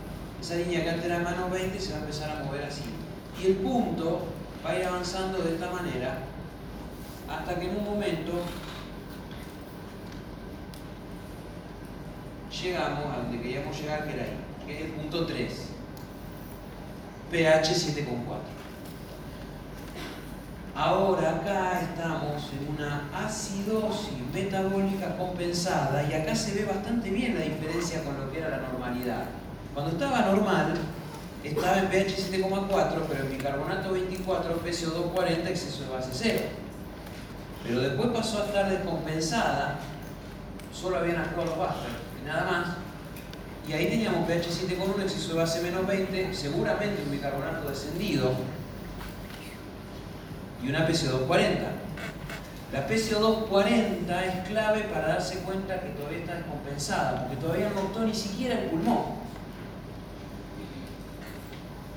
esa 0.41 0.57
línea 0.57 0.83
que 0.83 0.91
antes 0.91 1.07
era 1.07 1.21
mano 1.21 1.49
20 1.49 1.79
se 1.79 1.93
va 1.93 1.99
a 1.99 2.01
empezar 2.01 2.31
a 2.31 2.45
mover 2.45 2.65
así. 2.65 2.83
Y 3.41 3.47
el 3.47 3.57
punto 3.57 4.27
va 4.65 4.71
a 4.71 4.79
ir 4.79 4.85
avanzando 4.85 5.39
de 5.39 5.55
esta 5.55 5.71
manera 5.71 6.19
hasta 7.29 7.59
que 7.59 7.69
en 7.69 7.77
un 7.77 7.85
momento 7.85 8.33
llegamos 12.63 13.05
a 13.07 13.19
donde 13.19 13.41
queríamos 13.41 13.79
llegar, 13.79 14.05
que 14.05 14.15
era 14.15 14.25
ahí, 14.25 14.39
que 14.67 14.79
es 14.79 14.85
el 14.87 14.91
punto 14.93 15.27
3 15.27 15.53
pH 17.31 17.75
7,4. 17.75 18.56
Ahora 20.77 21.37
acá 21.37 21.81
estamos 21.81 22.51
en 22.53 22.75
una 22.75 23.09
acidosis 23.15 24.13
metabólica 24.35 25.17
compensada 25.17 26.07
y 26.07 26.13
acá 26.13 26.35
se 26.35 26.53
ve 26.53 26.67
bastante 26.67 27.09
bien 27.09 27.35
la 27.35 27.41
diferencia 27.47 28.05
con 28.05 28.21
lo 28.21 28.31
que 28.31 28.41
era 28.41 28.51
la 28.51 28.59
normalidad. 28.59 29.25
Cuando 29.73 29.93
estaba 29.93 30.21
normal, 30.27 30.75
estaba 31.43 31.79
en 31.79 31.87
pH 31.87 32.31
7,4, 32.31 32.69
pero 33.09 33.25
en 33.25 33.31
bicarbonato 33.31 33.93
24, 33.93 34.63
PCO2 34.63 35.13
40, 35.15 35.49
exceso 35.49 35.85
de 35.85 35.89
base 35.89 36.11
0. 36.13 36.41
Pero 37.63 37.81
después 37.81 38.11
pasó 38.11 38.43
a 38.43 38.45
estar 38.45 38.69
descompensada, 38.69 39.79
solo 40.75 40.99
habían 40.99 41.17
actuado 41.17 41.57
los 41.57 41.69
y 42.23 42.27
nada 42.27 42.51
más, 42.51 42.67
y 43.67 43.73
ahí 43.73 43.87
teníamos 43.87 44.29
pH 44.29 44.47
7,1, 44.69 45.03
exceso 45.05 45.29
de 45.33 45.39
base 45.39 45.63
menos 45.63 45.87
20, 45.87 46.35
seguramente 46.35 47.03
un 47.03 47.13
bicarbonato 47.13 47.71
descendido 47.71 48.33
y 50.67 50.71
una 50.71 50.87
PCO240. 50.89 51.59
La 52.73 52.89
PCO240 52.89 54.23
es 54.25 54.49
clave 54.49 54.81
para 54.93 55.09
darse 55.09 55.39
cuenta 55.39 55.81
que 55.81 55.91
todavía 55.91 56.19
está 56.19 56.35
descompensada, 56.35 57.21
porque 57.21 57.37
todavía 57.37 57.71
no 57.75 57.83
optó 57.83 58.01
ni 58.01 58.15
siquiera 58.15 58.59
el 58.61 58.71
pulmón. 58.71 59.17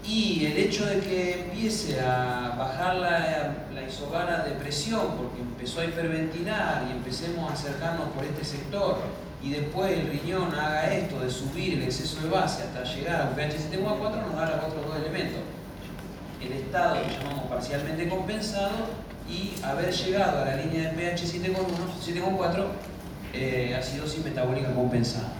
Y 0.05 0.45
el 0.45 0.57
hecho 0.57 0.85
de 0.85 0.99
que 1.01 1.41
empiece 1.41 1.99
a 1.99 2.55
bajar 2.57 2.95
la, 2.95 3.55
la 3.73 4.43
de 4.43 4.51
presión, 4.51 5.01
porque 5.17 5.41
empezó 5.41 5.81
a 5.81 5.85
hiperventilar 5.85 6.85
y 6.87 6.91
empecemos 6.91 7.49
a 7.49 7.53
acercarnos 7.53 8.09
por 8.09 8.23
este 8.23 8.43
sector, 8.45 8.99
y 9.41 9.51
después 9.51 9.91
el 9.91 10.09
riñón 10.09 10.53
haga 10.53 10.93
esto 10.93 11.19
de 11.19 11.29
subir 11.29 11.73
el 11.75 11.83
exceso 11.83 12.21
de 12.21 12.29
base 12.29 12.63
hasta 12.63 12.83
llegar 12.83 13.21
a 13.21 13.29
un 13.29 13.35
pH 13.35 13.55
7,4 13.71 14.27
nos 14.27 14.35
da 14.35 14.45
los 14.45 14.65
otros 14.65 14.85
dos 14.85 14.97
elementos. 14.97 15.41
El 16.41 16.53
estado 16.53 16.95
que 17.03 17.13
llamamos 17.13 17.49
parcialmente 17.49 18.07
compensado 18.07 18.87
y 19.29 19.53
haber 19.63 19.91
llegado 19.93 20.41
a 20.41 20.45
la 20.45 20.55
línea 20.55 20.91
de 20.91 20.97
pH 20.97 21.25
7,4 21.25 22.65
eh, 23.33 23.75
acidosis 23.77 24.23
metabólica 24.23 24.73
compensada. 24.73 25.33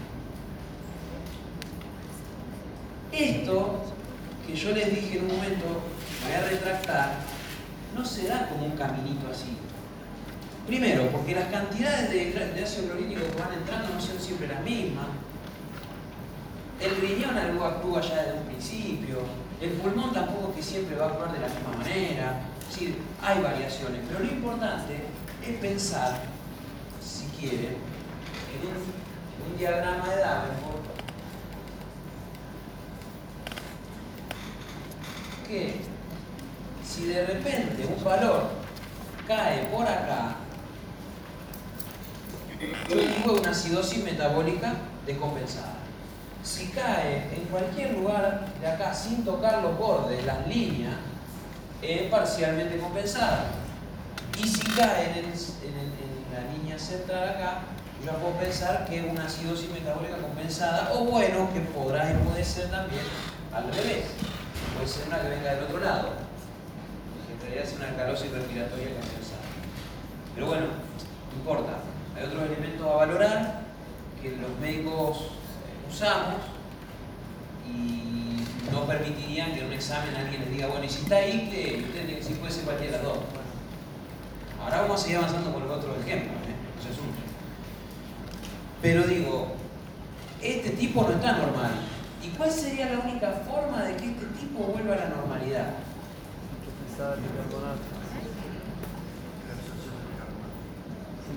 Esto 3.12 3.82
que 4.46 4.56
yo 4.56 4.72
les 4.72 4.94
dije 4.94 5.18
en 5.18 5.26
un 5.26 5.38
momento, 5.38 5.66
voy 6.24 6.34
a 6.34 6.50
retractar, 6.50 7.14
no 7.96 8.06
se 8.06 8.28
da 8.28 8.48
como 8.50 8.66
un 8.66 8.72
caminito 8.72 9.28
así. 9.32 9.58
Primero, 10.68 11.08
porque 11.08 11.34
las 11.34 11.48
cantidades 11.48 12.12
de, 12.12 12.64
ácido 12.64 12.90
clorhídrico 12.90 13.22
que 13.22 13.42
van 13.42 13.54
entrando 13.54 13.90
no 13.90 14.00
son 14.00 14.20
siempre 14.20 14.48
las 14.48 14.62
mismas. 14.64 15.08
El 16.80 16.96
riñón 17.02 17.36
algo 17.36 17.66
actúa 17.66 18.02
ya 18.02 18.24
desde 18.24 18.40
un 18.40 18.46
principio. 18.46 19.18
El 19.62 19.72
pulmón 19.72 20.14
tampoco 20.14 20.54
que 20.56 20.64
siempre 20.64 20.96
va 20.96 21.06
a 21.06 21.10
actuar 21.10 21.34
de 21.34 21.40
la 21.40 21.48
misma 21.48 21.72
manera. 21.78 22.42
Es 22.62 22.76
decir, 22.76 22.98
hay 23.22 23.42
variaciones. 23.42 24.02
Pero 24.08 24.20
lo 24.20 24.32
importante 24.32 25.04
es 25.46 25.58
pensar, 25.58 26.22
si 27.02 27.26
quieren, 27.38 27.78
en 28.56 28.68
un, 28.68 29.58
diagrama 29.58 30.08
de 30.08 30.22
Davenport 30.22 31.00
que 35.46 35.82
si 36.86 37.06
de 37.08 37.26
repente 37.26 37.86
un 37.86 38.04
valor 38.04 38.52
cae 39.28 39.66
por 39.66 39.86
acá, 39.86 40.36
yo 42.88 42.96
digo 42.96 43.34
una 43.34 43.50
acidosis 43.50 44.04
metabólica 44.04 44.76
descompensada. 45.06 45.79
Si 46.50 46.66
cae 46.70 47.30
en 47.32 47.46
cualquier 47.52 47.94
lugar 47.94 48.44
de 48.60 48.68
acá 48.68 48.92
sin 48.92 49.24
tocar 49.24 49.62
los 49.62 49.78
bordes, 49.78 50.26
las 50.26 50.48
líneas, 50.48 50.96
es 51.80 52.10
parcialmente 52.10 52.80
compensada. 52.80 53.46
Y 54.36 54.48
si 54.48 54.62
cae 54.72 55.20
en, 55.20 55.30
la 56.34 56.52
línea 56.52 56.80
central 56.80 57.30
acá, 57.30 57.60
yo 58.04 58.14
puedo 58.14 58.34
pensar 58.38 58.88
que 58.88 58.98
es 58.98 59.12
una 59.12 59.26
acidosis 59.26 59.70
metabólica 59.70 60.18
compensada, 60.18 60.92
o 60.94 61.06
bueno, 61.06 61.54
que 61.54 61.60
podrá 61.60 62.10
y 62.10 62.44
ser 62.44 62.72
también 62.72 63.04
al 63.54 63.72
revés. 63.72 64.06
Puede 64.74 64.88
ser 64.88 65.08
una 65.08 65.22
que 65.22 65.30
venga 65.30 65.54
del 65.54 65.66
otro 65.66 65.80
lado, 65.82 66.14
en 67.32 67.42
realidad 67.42 67.64
es 67.64 67.76
una 67.78 67.90
alcalosis 67.90 68.32
respiratoria 68.32 68.86
compensada. 68.86 69.42
Pero 70.34 70.48
bueno, 70.48 70.66
no 70.66 71.38
importa. 71.38 71.74
Hay 72.18 72.24
otros 72.24 72.42
elementos 72.44 72.88
a 72.88 72.96
valorar 72.96 73.62
que 74.20 74.32
los 74.32 74.58
médicos 74.60 75.39
usamos 75.90 76.42
y 77.68 78.44
no 78.72 78.86
permitirían 78.86 79.54
que 79.54 79.62
en 79.62 79.68
un 79.68 79.74
examen 79.74 80.16
alguien 80.16 80.42
les 80.42 80.52
diga, 80.52 80.68
bueno, 80.68 80.86
y 80.86 80.90
si 80.90 81.02
está 81.04 81.18
ahí, 81.18 81.50
que 81.50 81.84
usted 81.86 81.92
tiene 81.94 82.14
que 82.14 82.20
decir 82.20 82.38
puede 82.38 82.52
ser 82.52 82.64
cualquiera 82.66 82.98
de 82.98 83.04
las 83.04 83.06
dos. 83.08 83.18
Bueno, 83.18 84.64
ahora 84.64 84.82
vamos 84.82 85.00
a 85.00 85.04
seguir 85.04 85.18
avanzando 85.18 85.54
con 85.54 85.68
los 85.68 85.78
otros 85.78 85.98
ejemplos, 86.06 86.36
¿eh? 86.48 86.56
Pero 88.82 89.04
digo, 89.04 89.56
este 90.42 90.70
tipo 90.72 91.04
no 91.04 91.12
está 91.12 91.34
normal. 91.34 91.72
¿Y 92.24 92.30
cuál 92.30 92.52
sería 92.52 92.90
la 92.90 93.00
única 93.00 93.32
forma 93.46 93.84
de 93.84 93.96
que 93.98 94.06
este 94.06 94.26
tipo 94.40 94.60
vuelva 94.60 94.94
a 94.94 94.98
la 94.98 95.10
normalidad? 95.10 95.74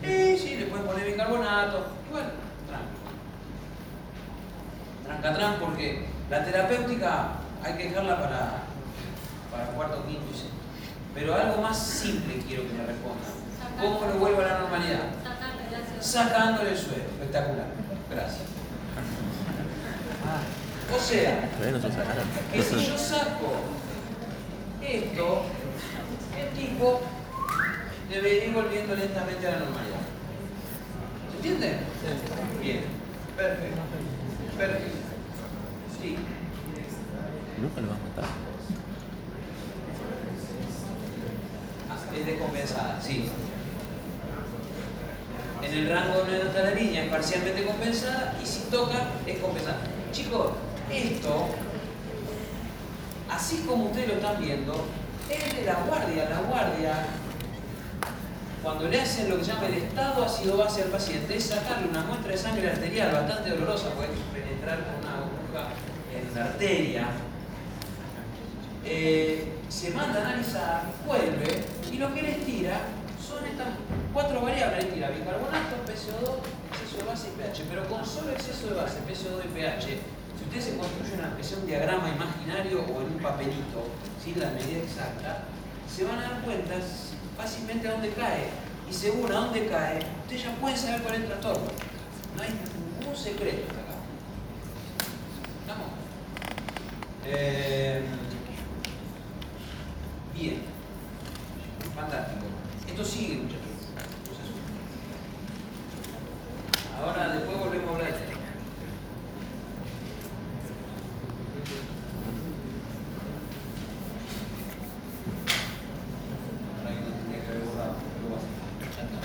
Sí, 0.05 0.38
sí, 0.38 0.57
le 0.57 0.66
pueden 0.66 0.86
poner 0.86 1.07
bicarbonato. 1.07 1.86
Y 2.09 2.12
bueno, 2.12 2.28
porque 5.60 6.06
la 6.30 6.44
terapéutica 6.44 7.28
hay 7.62 7.74
que 7.74 7.88
dejarla 7.88 8.16
para, 8.16 8.62
para 9.50 9.66
cuarto, 9.74 10.06
quinto 10.06 10.26
y 10.30 10.34
sexto. 10.34 10.52
Pero 11.14 11.34
algo 11.34 11.62
más 11.62 11.78
simple 11.78 12.42
quiero 12.46 12.62
que 12.62 12.74
me 12.74 12.86
respondan. 12.86 13.32
¿Cómo 13.80 14.06
lo 14.06 14.18
vuelvo 14.18 14.40
a 14.40 14.44
la 14.44 14.58
normalidad? 14.60 15.10
Sacándole 16.00 16.70
el 16.70 16.78
suelo. 16.78 17.04
Espectacular. 17.12 17.66
Gracias. 18.10 18.42
O 20.94 20.98
sea, 20.98 21.48
que 22.52 22.62
si 22.62 22.86
yo 22.86 22.98
saco 22.98 23.52
esto, 24.82 25.42
el 26.38 26.48
tipo 26.58 27.00
debería 28.10 28.46
ir 28.46 28.54
volviendo 28.54 28.94
lentamente 28.94 29.46
a 29.46 29.50
la 29.52 29.58
normalidad. 29.58 30.00
¿Se 31.30 31.36
entiende? 31.36 31.78
Bien. 32.60 32.84
Perfecto. 33.36 33.80
Perfecto. 34.58 35.01
Sí. 36.03 36.16
Nunca 37.61 37.80
lo 37.80 37.88
vas 37.90 37.96
a 37.96 38.09
matar. 38.09 38.24
Ah, 41.88 42.16
Es 42.18 42.26
descompensada, 42.26 43.00
sí. 43.00 43.30
En 45.62 45.72
el 45.72 45.88
rango 45.88 46.24
de 46.24 46.62
la 46.62 46.70
línea 46.72 47.05
es 47.05 47.11
parcialmente 47.11 47.64
compensada 47.64 48.36
y 48.42 48.46
si 48.46 48.62
toca 48.62 49.11
es 49.24 49.38
compensada. 49.38 49.78
Chicos, 50.11 50.50
esto, 50.92 51.46
así 53.30 53.64
como 53.66 53.84
ustedes 53.86 54.09
lo 54.09 54.14
están 54.14 54.42
viendo, 54.42 54.84
es 55.30 55.57
de 55.57 55.62
la 55.64 55.74
guardia. 55.74 56.28
La 56.28 56.40
guardia, 56.40 57.07
cuando 58.61 58.88
le 58.88 59.00
hacen 59.00 59.30
lo 59.30 59.38
que 59.38 59.44
se 59.44 59.53
llama 59.53 59.66
el 59.68 59.74
estado 59.74 60.24
ácido 60.24 60.57
base 60.57 60.82
al 60.82 60.88
paciente, 60.88 61.36
es 61.36 61.44
sacarle 61.44 61.88
una 61.88 62.03
muestra 62.03 62.32
de 62.32 62.38
sangre 62.38 62.70
arterial 62.70 63.12
bastante 63.12 63.50
dolorosa, 63.50 63.90
puede 63.90 64.11
penetrar 64.34 64.84
con 64.84 65.01
la 66.35 66.45
arteria. 66.45 67.07
Eh, 68.85 69.59
se 69.68 69.91
manda 69.91 70.20
a 70.20 70.26
analizar, 70.26 70.83
vuelve 71.07 71.64
y 71.91 71.99
lo 71.99 72.12
que 72.12 72.22
les 72.22 72.45
tira 72.45 72.80
son 73.24 73.45
estas 73.47 73.68
cuatro 74.12 74.41
variables. 74.41 74.85
Les 74.85 74.95
tira 74.95 75.11
bicarbonato, 75.11 75.76
PCO2, 75.87 76.43
exceso 76.72 76.97
de 76.99 77.05
base 77.05 77.28
y 77.28 77.41
pH. 77.41 77.64
Pero 77.68 77.89
con 77.89 78.05
solo 78.05 78.33
exceso 78.33 78.68
de 78.68 78.74
base, 78.74 78.99
PCO2 79.07 79.45
y 79.45 79.49
pH, 79.49 79.87
si 80.39 80.45
ustedes 80.45 80.64
se 80.64 80.76
construyen 80.76 81.20
una 81.20 81.35
de 81.35 81.57
un 81.57 81.66
diagrama 81.66 82.09
imaginario 82.09 82.80
o 82.80 83.01
en 83.01 83.07
un 83.14 83.18
papelito, 83.22 83.89
sin 84.22 84.41
la 84.41 84.51
medida 84.51 84.83
exacta, 84.83 85.45
se 85.89 86.05
van 86.05 86.18
a 86.18 86.22
dar 86.22 86.41
cuenta 86.43 86.74
fácilmente 87.37 87.89
a 87.89 87.93
dónde 87.93 88.11
cae. 88.11 88.49
Y 88.91 88.93
según 88.93 89.33
a 89.33 89.37
dónde 89.37 89.66
cae, 89.66 90.01
ustedes 90.22 90.45
ya 90.45 90.55
pueden 90.57 90.76
saber 90.76 91.03
cuál 91.03 91.14
es 91.14 91.20
el 91.20 91.26
trastorno. 91.26 91.66
No 92.37 92.43
hay 92.43 92.51
ningún 93.01 93.16
secreto 93.16 93.62
hasta 93.68 93.80
acá. 93.80 93.99
¿Estamos? 95.61 95.89
Eh, 97.25 98.03
Bien. 100.35 100.62
Fantástico. 101.95 102.47
Esto 102.89 103.05
sigue, 103.05 103.37
muchachos. 103.37 103.61
Ahora, 106.99 107.29
después 107.35 107.59
volvemos 107.59 107.89
a 107.89 107.93
hablar 107.95 108.12
de 108.12 108.18
esto. 108.18 108.39
Ahora 116.79 116.95
que 116.95 117.01
no 117.01 117.07
tendría 117.16 117.41
que 117.43 117.49
haber 117.51 117.62
borrado, 117.64 117.95
lo 118.23 118.29
voy 118.29 118.37
a 118.37 118.41
hacer. 118.41 118.97
Ya 118.97 119.03
está. 119.03 119.18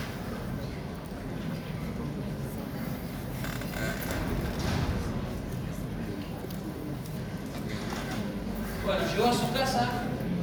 Bueno, 8.85 9.01
llegó 9.11 9.27
a 9.27 9.33
su 9.33 9.51
casa, 9.53 9.89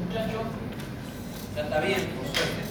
muchacho. 0.07 0.43
Ya 1.57 1.63
está 1.63 1.81
bien, 1.81 2.01
por 2.17 2.25
suerte. 2.27 2.63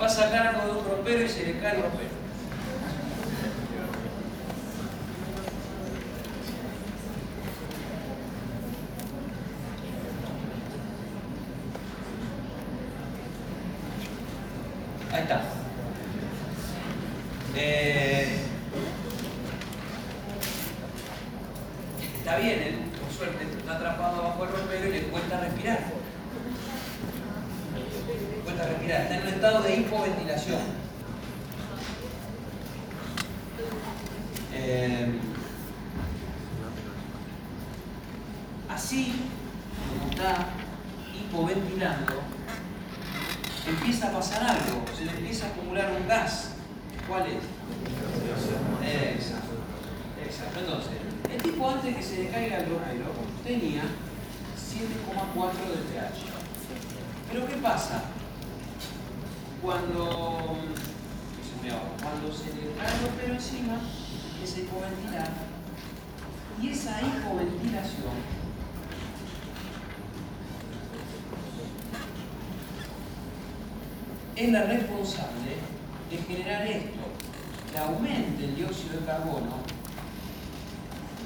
Va 0.00 0.06
a 0.06 0.08
sacar 0.08 0.46
algo 0.48 0.64
de 0.74 0.80
un 0.80 0.84
ropero 0.88 1.24
y 1.24 1.28
se 1.28 1.46
le 1.46 1.60
cae 1.60 1.76
el 1.76 1.82
ropero. 1.82 2.10
Ahí 15.12 15.22
está. 15.22 15.40
Eh, 17.56 18.38
está 22.18 22.36
bien, 22.36 22.58
él, 22.62 22.74
por 23.00 23.12
suerte, 23.12 23.44
está 23.58 23.76
atrapado 23.76 24.22
bajo 24.22 24.44
el 24.44 24.50
ropero 24.50 24.86
y 24.88 24.92
le 24.92 25.02
cuesta 25.08 25.40
respirar. 25.40 25.80
Le 27.76 28.42
cuesta 28.42 28.66
respirar, 28.66 29.00
está 29.02 29.14
en 29.16 29.22
un 29.22 29.28
estado 29.28 29.62
de 29.62 29.76
hipoventilación. 29.76 30.60
Eh, 34.54 35.18
así, 38.68 39.12
como 39.98 40.10
está 40.10 40.46
hipoventilando, 41.18 42.14
empieza 43.66 44.08
a 44.08 44.12
pasar 44.12 44.42
algo, 44.44 44.84
se 44.96 45.04
le 45.04 45.12
empieza 45.12 45.46
a 45.46 45.50
acumular 45.50 45.92
un 46.00 46.06
gas. 46.08 46.52
¿Cuál 47.08 47.26
es? 47.26 47.42
Exacto. 49.16 49.54
Exacto. 50.24 50.60
Entonces, 50.60 50.92
el 51.32 51.42
tipo 51.42 51.68
antes 51.70 51.96
que 51.96 52.02
se 52.02 52.22
le 52.24 52.30
caiga 52.30 52.58
el 52.58 52.70
ropero 52.70 53.06
tenía 53.44 53.82
7,4 53.82 55.52
de 55.52 55.82
pH. 55.90 56.26
Pero 57.32 57.46
¿qué 57.46 57.56
pasa? 57.56 58.02
Cuando, 59.62 60.56
cuando 62.00 62.32
se 62.32 62.46
le 62.46 62.72
cae 62.78 62.94
el 62.94 63.06
ropero 63.06 63.34
encima, 63.34 63.74
empieza 64.32 64.56
a 64.56 64.60
hipoventilar. 64.60 65.28
Y 66.62 66.68
esa 66.70 67.00
hipoventilación 67.00 68.40
es 74.40 74.52
la 74.52 74.62
responsable 74.62 75.56
de 76.10 76.16
generar 76.16 76.66
esto, 76.66 77.00
que 77.70 77.78
aumente 77.78 78.44
el 78.44 78.56
dióxido 78.56 79.00
de 79.00 79.06
carbono, 79.06 79.58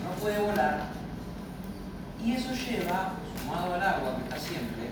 no 0.03 0.11
puede 0.21 0.41
volar, 0.41 0.89
y 2.25 2.33
eso 2.33 2.51
lleva, 2.53 3.13
sumado 3.41 3.75
al 3.75 3.83
agua 3.83 4.17
que 4.17 4.23
está 4.25 4.39
siempre, 4.39 4.91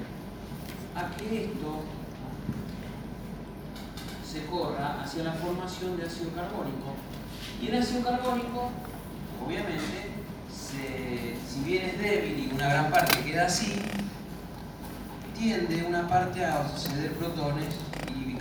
a 0.94 1.16
que 1.16 1.44
esto 1.44 1.82
se 4.24 4.46
corra 4.46 5.02
hacia 5.02 5.24
la 5.24 5.32
formación 5.32 5.96
de 5.96 6.06
ácido 6.06 6.30
carbónico. 6.30 6.94
Y 7.60 7.68
el 7.68 7.82
ácido 7.82 8.02
carbónico, 8.02 8.70
obviamente, 9.44 10.12
si 10.48 11.60
bien 11.64 11.90
es 11.90 11.98
débil 11.98 12.48
y 12.50 12.54
una 12.54 12.68
gran 12.68 12.90
parte 12.90 13.18
queda 13.24 13.46
así, 13.46 13.74
tiende 15.36 15.84
una 15.84 16.06
parte 16.06 16.44
a 16.44 16.68
ceder 16.78 17.14
protones 17.14 17.74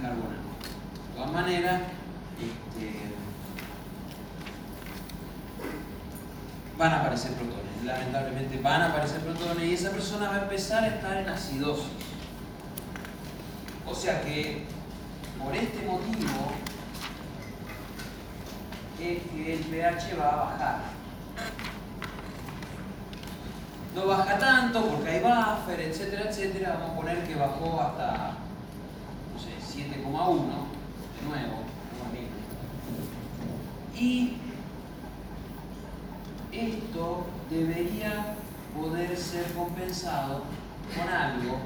bicarbonato. 0.01 0.41
De 1.07 1.15
todas 1.15 1.31
maneras, 1.31 1.81
este, 2.39 3.01
van 6.77 6.93
a 6.93 6.99
aparecer 7.01 7.31
protones, 7.33 7.83
lamentablemente 7.85 8.59
van 8.61 8.81
a 8.81 8.87
aparecer 8.87 9.21
protones 9.21 9.63
y 9.63 9.73
esa 9.73 9.91
persona 9.91 10.29
va 10.29 10.35
a 10.35 10.41
empezar 10.43 10.83
a 10.83 10.87
estar 10.87 11.17
en 11.17 11.29
acidosis. 11.29 11.85
sea 13.93 14.21
que 14.21 14.65
por 15.37 15.55
este 15.55 15.85
motivo 15.85 16.53
es 18.99 19.21
que 19.23 19.53
el 19.53 19.59
pH 19.59 20.15
va 20.17 20.29
a 20.29 20.35
bajar. 20.35 20.79
No 23.93 24.07
baja 24.07 24.39
tanto 24.39 24.87
porque 24.87 25.09
hay 25.09 25.19
buffer, 25.19 25.81
etcétera, 25.81 26.29
etcétera. 26.29 26.77
Vamos 26.79 26.91
a 26.91 26.95
poner 26.95 27.27
que 27.27 27.35
bajó 27.35 27.81
hasta, 27.81 28.37
7,1 29.71 30.41
de 31.15 31.27
nuevo. 31.27 31.61
Y 33.95 34.33
esto 36.51 37.25
debería 37.49 38.35
poder 38.75 39.15
ser 39.15 39.45
compensado 39.53 40.43
con 40.95 41.07
algo 41.07 41.59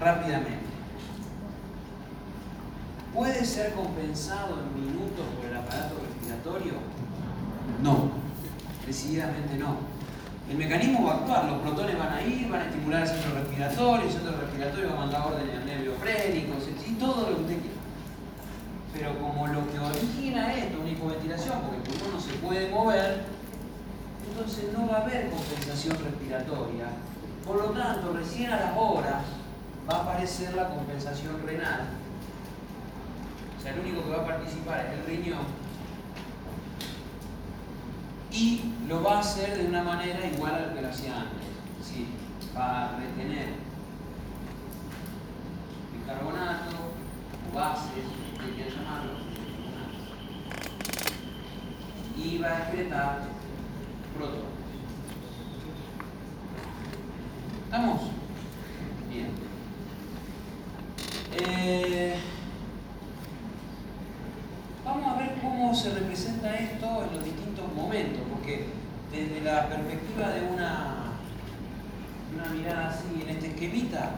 rápidamente. 0.00 0.74
¿Puede 3.14 3.44
ser 3.44 3.74
compensado 3.74 4.58
en 4.60 4.84
minutos 4.84 5.24
por 5.36 5.46
el 5.48 5.56
aparato 5.56 5.94
respiratorio? 6.04 6.72
No, 7.80 8.10
decididamente 8.86 9.56
no. 9.56 9.76
El 10.50 10.58
mecanismo 10.58 11.06
va 11.06 11.12
a 11.12 11.16
actuar, 11.18 11.44
los 11.44 11.62
protones 11.62 11.98
van 11.98 12.12
a 12.12 12.22
ir, 12.22 12.48
van 12.50 12.62
a 12.62 12.64
estimular 12.66 13.02
el 13.02 13.08
centro 13.08 13.34
respiratorio, 13.34 14.06
el 14.06 14.12
centro 14.12 14.36
respiratorio 14.40 14.88
va 14.90 14.94
a 14.94 14.98
mandar 14.98 15.26
órdenes 15.26 15.56
al 15.56 15.64
nervio 15.64 15.92
frénico, 15.94 16.60
todo 16.98 17.30
lo 17.30 17.36
que 17.36 17.42
usted 17.42 17.60
quiera. 17.60 17.74
Pero 18.92 19.18
como 19.18 19.46
lo 19.48 19.70
que 19.70 19.78
origina 19.78 20.54
esto, 20.54 20.80
una 20.80 20.90
hipoventilación, 20.90 21.60
porque 21.62 21.76
el 21.76 21.82
pulmón 21.82 22.14
no 22.14 22.20
se 22.20 22.32
puede 22.34 22.70
mover, 22.70 23.24
entonces 24.28 24.72
no 24.72 24.88
va 24.88 24.98
a 24.98 25.00
haber 25.02 25.30
compensación 25.30 25.96
respiratoria. 26.02 26.86
Por 27.44 27.56
lo 27.56 27.70
tanto, 27.70 28.12
recién 28.12 28.52
a 28.52 28.56
las 28.56 28.76
horas 28.76 29.22
va 29.88 29.96
a 29.96 30.02
aparecer 30.02 30.54
la 30.54 30.68
compensación 30.68 31.42
renal. 31.44 31.88
O 33.58 33.62
sea, 33.62 33.72
el 33.72 33.80
único 33.80 34.04
que 34.04 34.10
va 34.10 34.22
a 34.22 34.26
participar 34.26 34.86
es 34.86 34.98
el 34.98 35.06
riñón. 35.06 35.44
Y 38.30 38.72
lo 38.88 39.02
va 39.02 39.16
a 39.16 39.20
hacer 39.20 39.58
de 39.58 39.66
una 39.66 39.82
manera 39.82 40.26
igual 40.26 40.54
a 40.54 40.60
lo 40.66 40.74
que 40.74 40.82
lo 40.82 40.88
hacía 40.88 41.20
antes. 41.20 41.44
¿sí? 41.82 42.08
Va 42.56 42.84
a 42.84 42.96
retener 42.96 43.63
bicarbonato, 46.14 46.94
bases, 47.54 48.04
que 48.38 48.70
llamarlo, 48.70 49.12
y 52.16 52.38
va 52.38 52.48
a 52.48 52.58
excretar 52.58 53.22
protones. 54.16 54.44
¿Estamos? 57.64 58.00
Bien. 59.10 59.30
Eh, 61.36 62.16
vamos 64.84 65.06
a 65.06 65.18
ver 65.18 65.34
cómo 65.42 65.74
se 65.74 65.94
representa 65.94 66.54
esto 66.54 67.04
en 67.04 67.16
los 67.16 67.24
distintos 67.24 67.74
momentos, 67.74 68.22
porque 68.30 68.68
desde 69.10 69.40
la 69.40 69.68
perspectiva 69.68 70.28
de 70.30 70.46
una, 70.46 70.94
una 72.32 72.48
mirada 72.50 72.90
así 72.90 73.22
en 73.22 73.30
este 73.30 73.48
esquemita, 73.48 74.12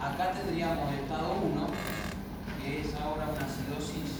acá 0.00 0.32
tendríamos 0.32 0.92
estado 0.94 1.34
1, 1.34 1.66
que 2.62 2.80
es 2.80 2.94
ahora 2.94 3.28
una 3.28 3.44
acidosis 3.44 4.10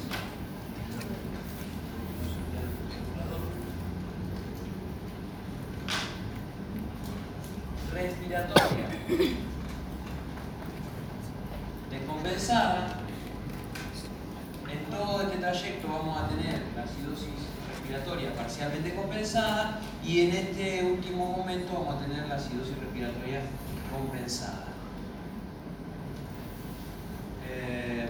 respiratoria 7.94 8.88
descompensada. 11.90 12.96
En 14.70 14.84
todo 14.84 15.22
este 15.22 15.38
trayecto 15.38 15.88
vamos 15.88 16.18
a 16.18 16.28
tener 16.28 16.62
la 16.76 16.82
acidosis 16.82 17.26
respiratoria 17.70 18.34
parcialmente 18.34 18.94
compensada 18.94 19.80
y 20.04 20.20
en 20.20 20.36
este 20.36 20.84
último 20.84 21.26
momento 21.26 21.72
vamos 21.72 21.96
a 21.96 22.06
tener 22.06 22.28
la 22.28 22.36
acidosis 22.36 22.78
respiratoria 22.78 23.40
compensada. 23.90 24.69
Eh, 27.52 28.08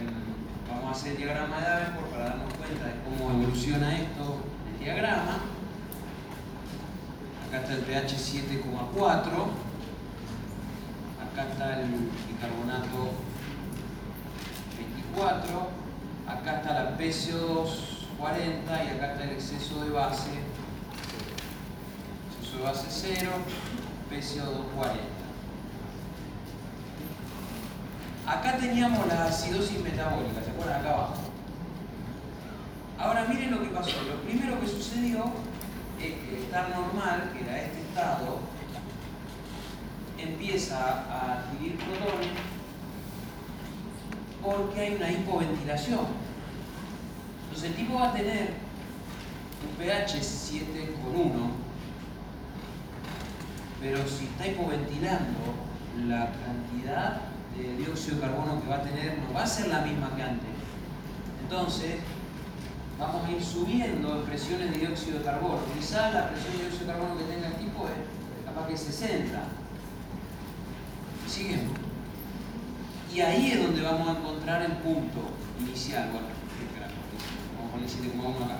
vamos 0.69 0.89
a 0.89 0.91
hacer 0.91 1.17
diagrama 1.17 1.57
de 1.59 1.63
Davenport 1.63 2.11
para 2.11 2.25
darnos 2.25 2.55
cuenta 2.55 2.85
de 2.87 2.95
cómo 3.03 3.31
evoluciona 3.31 3.99
esto 3.99 4.37
el 4.73 4.85
diagrama. 4.85 5.41
Acá 7.49 7.61
está 7.61 7.73
el 7.73 7.81
pH 7.81 8.17
7,4 8.17 9.71
acá 11.33 11.49
está 11.53 11.81
el 11.81 11.87
bicarbonato 12.29 13.13
24, 14.77 15.69
acá 16.27 16.57
está 16.57 16.75
la 16.75 16.99
PCO2 16.99 17.69
40 18.19 18.85
y 18.85 18.89
acá 18.89 19.13
está 19.13 19.25
el 19.25 19.31
exceso 19.31 19.85
de 19.85 19.91
base, 19.91 20.31
exceso 22.41 22.59
de 22.59 22.65
base 22.65 22.87
0, 22.91 23.31
PCO2 24.11 24.75
40. 24.77 25.20
Acá 28.27 28.59
teníamos 28.59 29.07
la 29.09 29.25
acidosis 29.25 29.83
metabólica, 29.83 30.43
¿se 30.45 30.51
acuerdan? 30.51 30.81
Acá 30.81 30.91
abajo. 30.91 31.15
Ahora 32.99 33.25
miren 33.25 33.51
lo 33.51 33.63
que 33.63 33.69
pasó. 33.69 34.03
Lo 34.03 34.23
primero 34.23 34.61
que 34.61 34.67
sucedió 34.67 35.25
es 35.99 36.13
que 36.15 36.43
estar 36.43 36.69
normal, 36.71 37.31
que 37.33 37.45
era 37.45 37.63
este 37.63 37.81
estado, 37.81 38.41
empieza 40.19 40.77
a 40.79 41.33
adquirir 41.39 41.77
protones 41.77 42.29
porque 44.43 44.81
hay 44.81 44.95
una 44.95 45.11
hipoventilación. 45.11 46.07
Entonces 47.45 47.71
el 47.71 47.77
tipo 47.77 47.95
va 47.95 48.11
a 48.11 48.13
tener 48.13 48.55
un 49.63 49.77
pH 49.77 50.21
7,1, 50.21 51.51
pero 53.81 53.99
si 54.09 54.25
está 54.25 54.47
hipoventilando, 54.47 55.55
la 56.07 56.31
cantidad 56.33 57.21
de 57.57 57.77
dióxido 57.77 58.17
de 58.17 58.23
carbono 58.23 58.63
que 58.63 58.69
va 58.69 58.77
a 58.77 58.83
tener 58.83 59.19
no 59.19 59.35
va 59.35 59.43
a 59.43 59.47
ser 59.47 59.69
la 59.69 59.81
misma 59.81 60.15
que 60.17 60.23
antes. 60.23 60.49
Entonces, 61.43 61.97
vamos 62.99 63.27
a 63.27 63.31
ir 63.31 63.43
subiendo 63.43 64.23
presiones 64.25 64.73
de 64.73 64.79
dióxido 64.79 65.19
de 65.19 65.25
carbono. 65.25 65.59
Quizás 65.79 66.15
la 66.15 66.31
presión 66.31 66.53
de 66.53 66.59
dióxido 66.65 66.87
de 66.87 66.93
carbono 66.93 67.19
que 67.19 67.25
tenga 67.25 67.49
el 67.49 67.57
tipo 67.57 67.87
es 67.89 68.45
capaz 68.47 68.67
que 68.69 68.77
60 68.77 69.43
¿Siguen? 71.31 71.61
Y 73.15 73.21
ahí 73.21 73.53
es 73.53 73.63
donde 73.63 73.83
vamos 73.83 74.09
a 74.09 74.19
encontrar 74.19 74.63
el 74.63 74.73
punto 74.79 75.31
inicial. 75.61 76.11
Bueno, 76.11 76.27
vamos 77.57 77.69
a 77.69 77.73
poner 77.73 77.89
7,1 77.89 78.45
acá. 78.45 78.57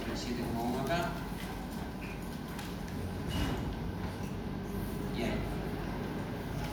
Poner 0.00 0.16
7,1 0.16 0.80
acá. 0.80 1.08
Y 5.14 5.22
ahí. 5.22 5.38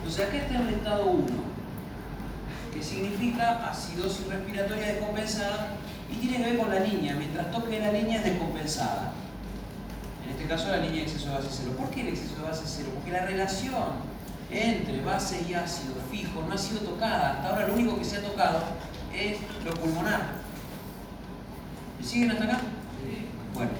Entonces 0.04 0.28
acá 0.28 0.36
está 0.36 0.60
el 0.60 0.68
estado 0.68 1.06
1, 1.06 1.26
que 2.74 2.82
significa 2.82 3.70
acidosis 3.70 4.26
respiratoria 4.26 4.88
descompensada 4.88 5.76
y 6.12 6.16
tiene 6.16 6.36
que 6.36 6.50
ver 6.50 6.58
con 6.58 6.68
la 6.68 6.80
línea. 6.80 7.14
Mientras 7.14 7.50
toque 7.50 7.80
la 7.80 7.90
línea 7.90 8.18
es 8.18 8.24
descompensada. 8.24 9.12
En 10.22 10.30
este 10.32 10.44
caso 10.44 10.68
la 10.68 10.76
línea 10.76 10.96
de 10.96 11.02
exceso 11.04 11.30
de 11.30 11.36
base 11.36 11.48
cero. 11.50 11.72
¿Por 11.78 11.88
qué 11.88 12.02
el 12.02 12.08
exceso 12.08 12.36
de 12.36 12.42
base 12.42 12.64
cero? 12.66 12.90
Porque 12.94 13.12
la 13.12 13.24
relación 13.24 14.14
entre 14.50 15.00
base 15.00 15.42
y 15.48 15.54
ácido 15.54 15.94
fijo 16.10 16.42
no 16.46 16.54
ha 16.54 16.58
sido 16.58 16.80
tocada. 16.80 17.36
Hasta 17.36 17.48
ahora 17.48 17.68
lo 17.68 17.72
único 17.72 17.98
que 17.98 18.04
se 18.04 18.18
ha 18.18 18.22
tocado 18.22 18.60
es 19.14 19.38
lo 19.64 19.72
pulmonar. 19.72 20.20
¿Me 21.98 22.06
siguen 22.06 22.30
hasta 22.32 22.44
acá? 22.44 22.60
Bueno, 23.54 23.70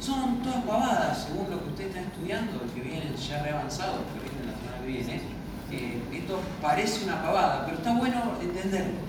son 0.00 0.42
todas 0.42 0.64
pavadas, 0.64 1.24
según 1.26 1.50
lo 1.50 1.62
que 1.62 1.70
usted 1.70 1.86
está 1.86 2.00
estudiando, 2.00 2.60
que 2.74 2.80
viene 2.82 3.10
ya 3.16 3.42
reavanzado, 3.42 4.00
que 4.12 4.28
viene 4.28 4.52
la 4.52 4.58
semana 4.58 4.78
que 4.84 4.86
viene. 4.86 5.31
Esto 6.12 6.40
parece 6.60 7.04
una 7.04 7.22
pavada, 7.22 7.64
pero 7.64 7.78
está 7.78 7.94
bueno 7.94 8.34
entenderlo 8.40 9.00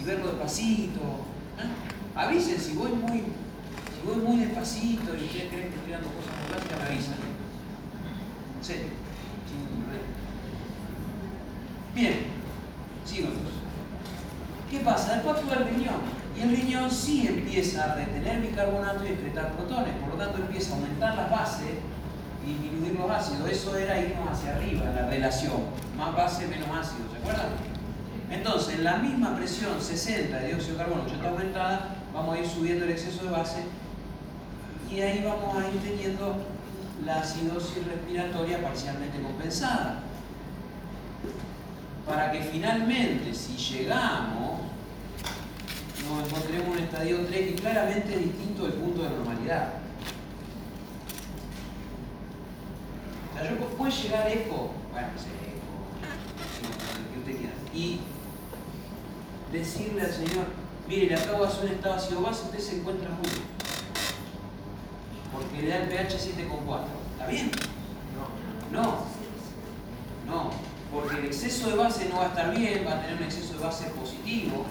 y 0.00 0.04
verlo 0.04 0.28
despacito. 0.28 1.00
¿eh? 1.00 2.14
Avisen 2.14 2.58
si 2.58 2.72
voy 2.74 2.92
muy 2.92 3.24
voy 4.06 4.16
muy 4.16 4.36
despacito 4.36 5.14
y 5.14 5.24
ustedes 5.24 5.48
creen 5.50 5.68
que 5.68 5.76
estoy 5.76 5.92
dando 5.92 6.08
cosas 6.08 6.32
muy 6.38 6.78
me 6.78 6.86
avisan. 6.86 7.14
Sí. 8.62 8.74
Bien, 11.94 12.26
sigamos. 13.04 13.36
¿Qué 14.70 14.80
pasa? 14.80 15.14
Después 15.14 15.36
actúa 15.36 15.56
el 15.56 15.74
riñón. 15.74 16.16
Y 16.36 16.42
el 16.42 16.56
riñón 16.56 16.90
sí 16.90 17.26
empieza 17.26 17.84
a 17.84 17.94
retener 17.94 18.42
bicarbonato 18.42 19.04
y 19.04 19.08
excretar 19.08 19.52
protones. 19.52 19.94
Por 19.94 20.10
lo 20.10 20.16
tanto, 20.16 20.38
empieza 20.38 20.72
a 20.72 20.76
aumentar 20.76 21.16
las 21.16 21.30
bases 21.30 21.70
y 22.46 22.54
disminuir 22.54 22.94
los 22.98 23.10
ácidos. 23.10 23.50
Eso 23.50 23.76
era 23.76 24.00
irnos 24.00 24.30
hacia 24.30 24.54
arriba, 24.56 24.84
la 24.94 25.06
relación. 25.08 25.62
Más 25.96 26.14
base, 26.14 26.46
menos 26.46 26.68
ácido. 26.68 27.10
¿Se 27.10 27.18
acuerdan? 27.18 27.48
Entonces, 28.30 28.74
en 28.76 28.84
la 28.84 28.96
misma 28.98 29.36
presión 29.36 29.80
60 29.80 30.36
de 30.38 30.46
dióxido 30.48 30.78
de 30.78 30.84
carbono, 30.84 31.06
ya 31.06 31.14
está 31.14 31.28
aumentada, 31.28 31.96
vamos 32.12 32.36
a 32.36 32.38
ir 32.40 32.48
subiendo 32.48 32.84
el 32.84 32.90
exceso 32.92 33.24
de 33.24 33.30
base 33.30 33.58
y 34.90 35.00
ahí 35.00 35.22
vamos 35.24 35.56
a 35.56 35.68
ir 35.68 35.80
teniendo 35.80 36.36
la 37.04 37.20
acidosis 37.20 37.86
respiratoria 37.86 38.62
parcialmente 38.62 39.20
compensada. 39.20 40.02
para 42.06 42.30
que 42.30 42.40
finalmente, 42.40 43.34
si 43.34 43.56
llegamos, 43.56 44.60
nos 46.08 46.24
encontremos 46.24 46.66
en 46.66 46.72
un 46.72 46.78
estadio 46.78 47.26
3 47.26 47.48
que 47.48 47.54
claramente 47.56 48.14
es 48.14 48.20
distinto 48.22 48.62
del 48.62 48.74
punto 48.74 49.02
de 49.02 49.10
normalidad. 49.10 49.85
O 53.36 53.38
sea, 53.38 53.50
yo 53.50 53.58
puedo 53.76 53.90
llegar 53.90 54.28
eco, 54.32 54.70
bueno, 54.92 55.08
no 55.14 55.18
sé, 55.20 55.28
eco, 55.28 55.60
lo 57.02 57.12
que 57.12 57.18
usted 57.18 57.36
quiera, 57.36 57.54
y 57.74 58.00
decirle 59.52 60.00
al 60.02 60.12
Señor, 60.12 60.46
mire, 60.88 61.06
le 61.08 61.16
acabo 61.16 61.42
de 61.42 61.48
hacer 61.48 61.64
un 61.66 61.72
estado 61.72 61.94
ácido 61.96 62.22
base, 62.22 62.44
usted 62.44 62.58
se 62.58 62.76
encuentra 62.76 63.10
muy 63.10 63.28
bien. 63.28 63.56
Porque 65.32 65.62
le 65.62 65.68
da 65.68 65.76
el 65.82 65.88
pH 65.88 66.16
7,4. 66.16 66.84
¿Está 67.12 67.26
bien? 67.26 67.50
No. 68.72 68.80
No. 68.80 69.04
No. 70.26 70.50
Porque 70.90 71.16
el 71.18 71.26
exceso 71.26 71.68
de 71.68 71.76
base 71.76 72.08
no 72.08 72.16
va 72.16 72.24
a 72.24 72.28
estar 72.28 72.56
bien, 72.56 72.86
va 72.86 72.94
a 72.94 73.00
tener 73.02 73.16
un 73.16 73.24
exceso 73.24 73.54
de 73.54 73.64
base 73.64 73.90
positivo. 73.90 74.64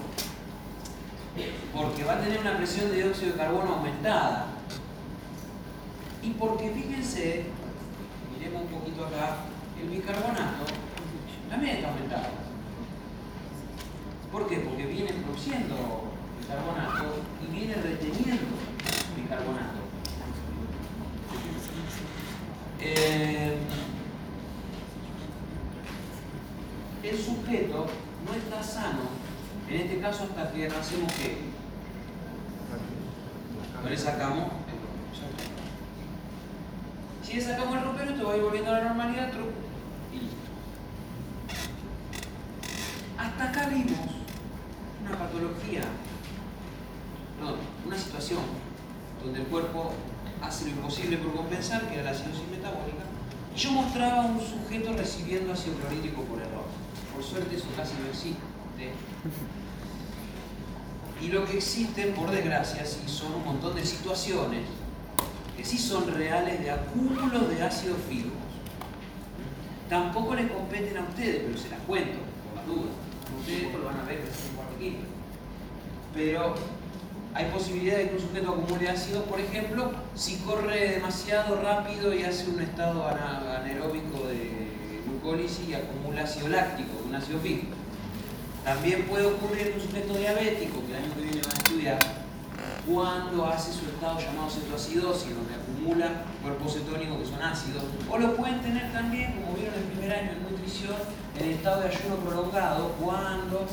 Porque 1.72 2.02
va 2.02 2.14
a 2.14 2.20
tener 2.20 2.40
una 2.40 2.56
presión 2.56 2.90
de 2.90 2.96
dióxido 2.96 3.32
de 3.32 3.38
carbono 3.38 3.74
aumentada. 3.74 4.46
Y 6.22 6.30
porque 6.30 6.70
fíjense, 6.70 7.46
un 8.54 8.66
poquito 8.66 9.06
acá, 9.06 9.36
el 9.80 9.88
bicarbonato 9.88 10.64
también 11.48 11.76
está 11.76 11.88
aumentado. 11.88 12.46
¿Por 14.30 14.48
qué? 14.48 14.58
Porque 14.58 14.86
viene 14.86 15.12
produciendo 15.12 16.12
bicarbonato 16.40 17.22
y 17.42 17.54
viene 17.54 17.74
reteniendo 17.74 18.44
bicarbonato. 19.16 19.80
Eh, 22.80 23.56
el 27.02 27.18
sujeto 27.18 27.86
no 28.26 28.34
está 28.34 28.62
sano, 28.62 29.08
en 29.68 29.80
este 29.80 30.00
caso 30.00 30.24
hasta 30.24 30.52
que 30.52 30.66
hacemos 30.66 31.12
qué? 31.14 31.38
No 33.82 33.88
le 33.88 33.96
sacamos 33.96 34.50
el. 34.68 35.45
Si 37.26 37.32
le 37.32 37.42
sacamos 37.42 37.76
el 37.76 37.82
ropero, 37.82 38.10
esto 38.12 38.24
va 38.28 38.36
volviendo 38.36 38.70
a 38.70 38.78
la 38.78 38.84
normalidad, 38.84 39.32
y 40.12 40.16
listo. 40.20 40.36
Hasta 43.18 43.44
acá 43.50 43.68
vimos 43.68 43.98
una 45.04 45.18
patología, 45.18 45.80
no, 47.40 47.56
una 47.84 47.98
situación 47.98 48.42
donde 49.24 49.40
el 49.40 49.46
cuerpo 49.46 49.90
hace 50.40 50.66
lo 50.66 50.70
imposible 50.70 51.16
por 51.16 51.34
compensar, 51.34 51.88
que 51.88 51.94
era 51.94 52.04
la 52.04 52.10
acidosis 52.12 52.48
metabólica, 52.48 53.02
y 53.56 53.58
yo 53.58 53.72
mostraba 53.72 54.22
a 54.22 54.26
un 54.26 54.40
sujeto 54.40 54.92
recibiendo 54.92 55.52
ácido 55.52 55.74
clorhídrico 55.78 56.22
por 56.22 56.38
error. 56.38 56.66
Por 57.12 57.24
suerte 57.24 57.56
eso 57.56 57.66
casi 57.76 57.94
no 57.94 58.08
existe. 58.08 58.38
Y 61.20 61.26
lo 61.28 61.44
que 61.44 61.56
existe, 61.56 62.06
por 62.08 62.30
desgracia, 62.30 62.86
sí 62.86 63.00
son 63.06 63.34
un 63.34 63.44
montón 63.44 63.74
de 63.74 63.84
situaciones 63.84 64.62
sí 65.66 65.78
son 65.78 66.06
reales 66.14 66.62
de 66.62 66.70
acúmulos 66.70 67.48
de 67.48 67.62
ácidos 67.62 67.98
fibros. 68.08 68.32
Tampoco 69.88 70.34
le 70.34 70.48
competen 70.48 70.96
a 70.96 71.02
ustedes, 71.02 71.42
pero 71.44 71.58
se 71.58 71.68
las 71.70 71.80
cuento, 71.80 72.18
por 72.44 72.56
las 72.56 72.66
dudas. 72.66 72.94
Ustedes 73.40 73.72
lo 73.74 73.84
van 73.84 74.00
a 74.00 74.04
ver 74.04 74.18
en 74.18 74.56
cuarto 74.56 74.78
quinto. 74.78 75.04
Pero 76.14 76.54
hay 77.34 77.46
posibilidad 77.46 77.98
de 77.98 78.08
que 78.08 78.14
un 78.14 78.20
sujeto 78.20 78.52
acumule 78.52 78.88
ácido, 78.88 79.24
por 79.24 79.40
ejemplo, 79.40 79.92
si 80.14 80.36
corre 80.38 80.92
demasiado 80.92 81.60
rápido 81.60 82.14
y 82.14 82.22
hace 82.22 82.48
un 82.48 82.60
estado 82.60 83.06
anaeróbico 83.06 84.26
de 84.28 84.70
glucólisis 85.06 85.68
y 85.68 85.74
acumula 85.74 86.22
ácido 86.22 86.48
láctico, 86.48 86.90
un 87.06 87.14
ácido 87.14 87.38
físico. 87.40 87.74
También 88.64 89.02
puede 89.02 89.26
ocurrir 89.26 89.68
en 89.68 89.74
un 89.74 89.80
sujeto 89.80 90.14
diabético, 90.14 90.84
que 90.86 90.92
el 90.92 91.04
año 91.04 91.14
que 91.14 91.22
viene 91.22 91.42
va 91.42 91.50
a 91.50 91.54
estudiar, 91.54 92.25
cuando 92.86 93.46
hace 93.46 93.72
su 93.72 93.86
estado 93.86 94.18
llamado 94.20 94.48
cetoacidosis, 94.48 95.34
donde 95.34 95.54
acumula 95.54 96.22
cuerpos 96.40 96.74
cetónicos 96.74 97.18
que 97.18 97.26
son 97.26 97.42
ácidos, 97.42 97.82
o 98.08 98.18
lo 98.18 98.36
pueden 98.36 98.60
tener 98.60 98.92
también, 98.92 99.32
como 99.32 99.56
vieron 99.56 99.74
en 99.74 99.80
el 99.80 99.86
primer 99.88 100.12
año 100.12 100.30
en 100.32 100.42
nutrición, 100.42 100.94
en 101.38 101.50
estado 101.50 101.82
de 101.82 101.88
ayuno 101.88 102.16
prolongado, 102.16 102.92
cuando 103.00 103.66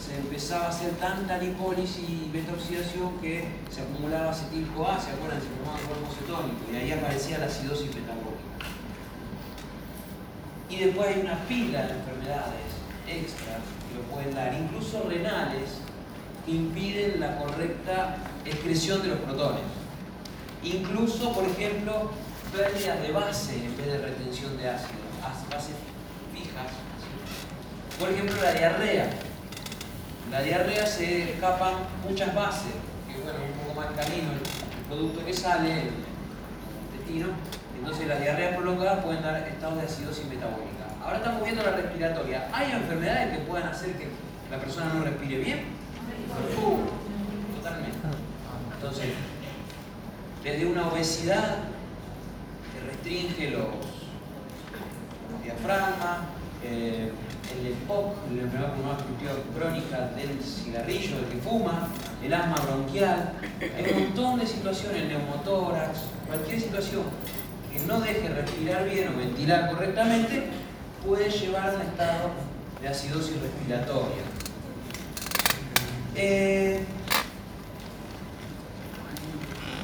se 0.00 0.16
empezaba 0.16 0.66
a 0.66 0.68
hacer 0.68 0.92
tanta 0.92 1.38
lipólisis 1.38 1.98
y 2.08 2.30
beta-oxidación 2.32 3.18
que 3.20 3.44
se 3.70 3.82
acumulaba 3.82 4.30
acetil-CoA, 4.30 5.00
¿se 5.00 5.10
acuerdan? 5.10 5.40
Se 5.40 5.48
formaba 5.48 5.78
cuerpo 5.86 6.14
cetónico 6.14 6.72
y 6.72 6.76
ahí 6.76 6.92
aparecía 6.92 7.38
la 7.38 7.46
acidosis 7.46 7.94
metabólica. 7.94 8.56
Y 10.68 10.76
después 10.78 11.08
hay 11.08 11.20
una 11.20 11.38
pila 11.46 11.86
de 11.86 11.92
enfermedades 11.92 12.66
extras 13.06 13.60
que 13.88 13.94
lo 13.98 14.02
pueden 14.12 14.34
dar, 14.34 14.54
incluso 14.54 15.08
renales, 15.08 15.78
impiden 16.46 17.20
la 17.20 17.38
correcta 17.38 18.16
excreción 18.44 19.02
de 19.02 19.08
los 19.08 19.18
protones. 19.18 19.62
Incluso, 20.62 21.32
por 21.32 21.44
ejemplo, 21.44 22.10
pérdidas 22.54 23.02
de 23.02 23.12
base 23.12 23.54
en 23.56 23.76
vez 23.76 23.86
de 23.86 23.98
retención 23.98 24.56
de 24.56 24.70
ácido, 24.70 25.00
bases 25.50 25.74
fijas. 26.32 26.72
Por 27.98 28.10
ejemplo, 28.10 28.36
la 28.42 28.52
diarrea. 28.52 29.10
La 30.30 30.42
diarrea 30.42 30.86
se 30.86 31.34
escapan 31.34 31.74
muchas 32.08 32.34
bases, 32.34 32.72
que 33.08 33.20
bueno, 33.22 33.38
un 33.44 33.66
poco 33.66 33.80
más 33.80 33.86
camino 33.96 34.32
el, 34.32 34.86
producto 34.88 35.24
que 35.24 35.32
sale, 35.32 35.72
el 35.72 35.90
intestino. 36.92 37.28
Entonces 37.78 38.06
las 38.06 38.20
diarreas 38.20 38.56
prolongadas 38.56 39.04
pueden 39.04 39.22
dar 39.22 39.36
estados 39.48 39.76
de 39.78 39.82
acidosis 39.82 40.26
metabólica. 40.26 40.86
Ahora 41.02 41.18
estamos 41.18 41.44
viendo 41.44 41.62
la 41.62 41.72
respiratoria. 41.72 42.48
¿Hay 42.52 42.72
enfermedades 42.72 43.36
que 43.36 43.44
puedan 43.44 43.68
hacer 43.68 43.92
que 43.92 44.08
la 44.50 44.58
persona 44.58 44.92
no 44.94 45.04
respire 45.04 45.38
bien? 45.38 45.75
Totalmente. 47.56 47.98
Entonces, 48.74 49.06
desde 50.42 50.66
una 50.66 50.88
obesidad 50.88 51.56
que 52.72 52.90
restringe 52.90 53.50
los, 53.50 53.66
los 55.32 55.42
diafragmas, 55.42 56.18
eh, 56.62 57.10
el 57.52 57.66
EPOC, 57.66 58.14
la 58.34 58.42
enfermedad 58.42 58.74
pulmonar 58.74 58.98
crónica 59.56 60.08
del 60.16 60.42
cigarrillo, 60.42 61.16
del 61.16 61.26
que 61.26 61.38
fuma, 61.38 61.88
el 62.22 62.34
asma 62.34 62.56
bronquial, 62.56 63.32
hay 63.60 63.92
un 63.92 64.04
montón 64.04 64.40
de 64.40 64.46
situaciones, 64.46 65.02
el 65.02 65.08
neumotórax, 65.08 65.98
cualquier 66.26 66.60
situación 66.60 67.02
que 67.72 67.80
no 67.80 68.00
deje 68.00 68.28
respirar 68.28 68.88
bien 68.88 69.08
o 69.14 69.18
ventilar 69.18 69.70
correctamente, 69.70 70.44
puede 71.04 71.30
llevar 71.30 71.70
a 71.70 71.74
un 71.74 71.82
estado 71.82 72.30
de 72.80 72.88
acidosis 72.88 73.40
respiratoria. 73.40 74.22
Eh, 76.18 76.82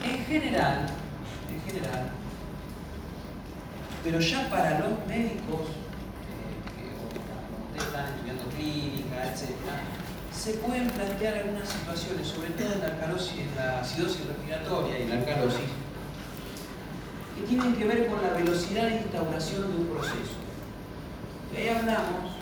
en 0.02 0.24
general, 0.24 0.86
en 1.50 1.60
general, 1.70 2.10
pero 4.02 4.18
ya 4.18 4.48
para 4.48 4.78
los 4.78 5.06
médicos 5.06 5.60
están 7.76 8.14
estudiando 8.14 8.44
clínica, 8.56 9.24
etc., 9.26 9.50
se 10.32 10.54
pueden 10.54 10.88
plantear 10.88 11.34
algunas 11.34 11.68
situaciones, 11.68 12.26
sobre 12.26 12.48
todo 12.50 12.72
en 12.72 12.80
la, 12.80 12.86
alcalosis, 12.86 13.38
en 13.38 13.54
la 13.54 13.80
acidosis 13.80 14.26
respiratoria 14.26 14.98
y 15.00 15.08
la 15.08 15.16
alcalosis, 15.16 15.60
que 17.36 17.46
tienen 17.46 17.76
que 17.76 17.84
ver 17.84 18.06
con 18.06 18.22
la 18.22 18.30
velocidad 18.30 18.86
de 18.86 18.96
instauración 18.96 19.70
de 19.70 19.76
un 19.82 19.86
proceso. 19.88 20.40
Y 21.52 21.56
ahí 21.58 21.68
hablamos 21.68 22.32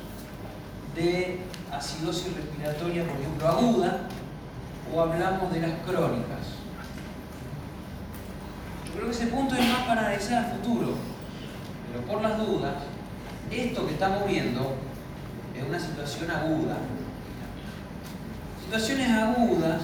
de 0.95 1.41
acidosis 1.73 2.35
respiratoria, 2.35 3.07
por 3.07 3.21
ejemplo, 3.21 3.49
aguda, 3.49 4.01
o 4.93 5.01
hablamos 5.01 5.53
de 5.53 5.61
las 5.61 5.73
crónicas. 5.87 6.59
Yo 8.87 8.93
creo 8.95 9.07
que 9.07 9.13
ese 9.13 9.27
punto 9.29 9.55
es 9.55 9.69
más 9.69 9.83
para 9.87 10.01
analizar 10.01 10.45
al 10.45 10.53
futuro, 10.53 10.95
pero 11.91 12.05
por 12.07 12.23
las 12.23 12.39
dudas, 12.39 12.75
esto 13.51 13.87
que 13.87 13.93
estamos 13.93 14.27
viendo 14.27 14.75
es 15.57 15.63
una 15.63 15.79
situación 15.79 16.31
aguda. 16.31 16.77
Situaciones 18.65 19.11
agudas, 19.11 19.83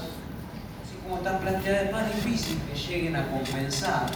así 0.85 0.97
como 1.03 1.17
están 1.19 1.39
planteadas, 1.41 1.85
es 1.85 1.93
más 1.93 2.15
difícil 2.15 2.61
que 2.63 2.79
lleguen 2.79 3.17
a 3.17 3.29
compensar, 3.29 4.07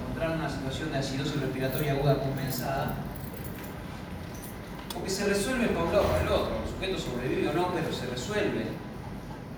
encontrar 0.00 0.38
una 0.38 0.48
situación 0.48 0.92
de 0.92 0.98
acidosis 0.98 1.40
respiratoria 1.40 1.92
aguda 1.92 2.18
compensada, 2.18 2.94
porque 4.92 5.10
se 5.10 5.26
resuelve 5.26 5.68
para 5.68 5.84
un 5.84 6.26
el 6.26 6.32
otro, 6.32 6.56
el 6.62 6.70
sujeto 6.70 6.98
sobrevive 6.98 7.48
o 7.48 7.52
no, 7.54 7.72
pero 7.72 7.92
se 7.92 8.06
resuelve. 8.06 8.66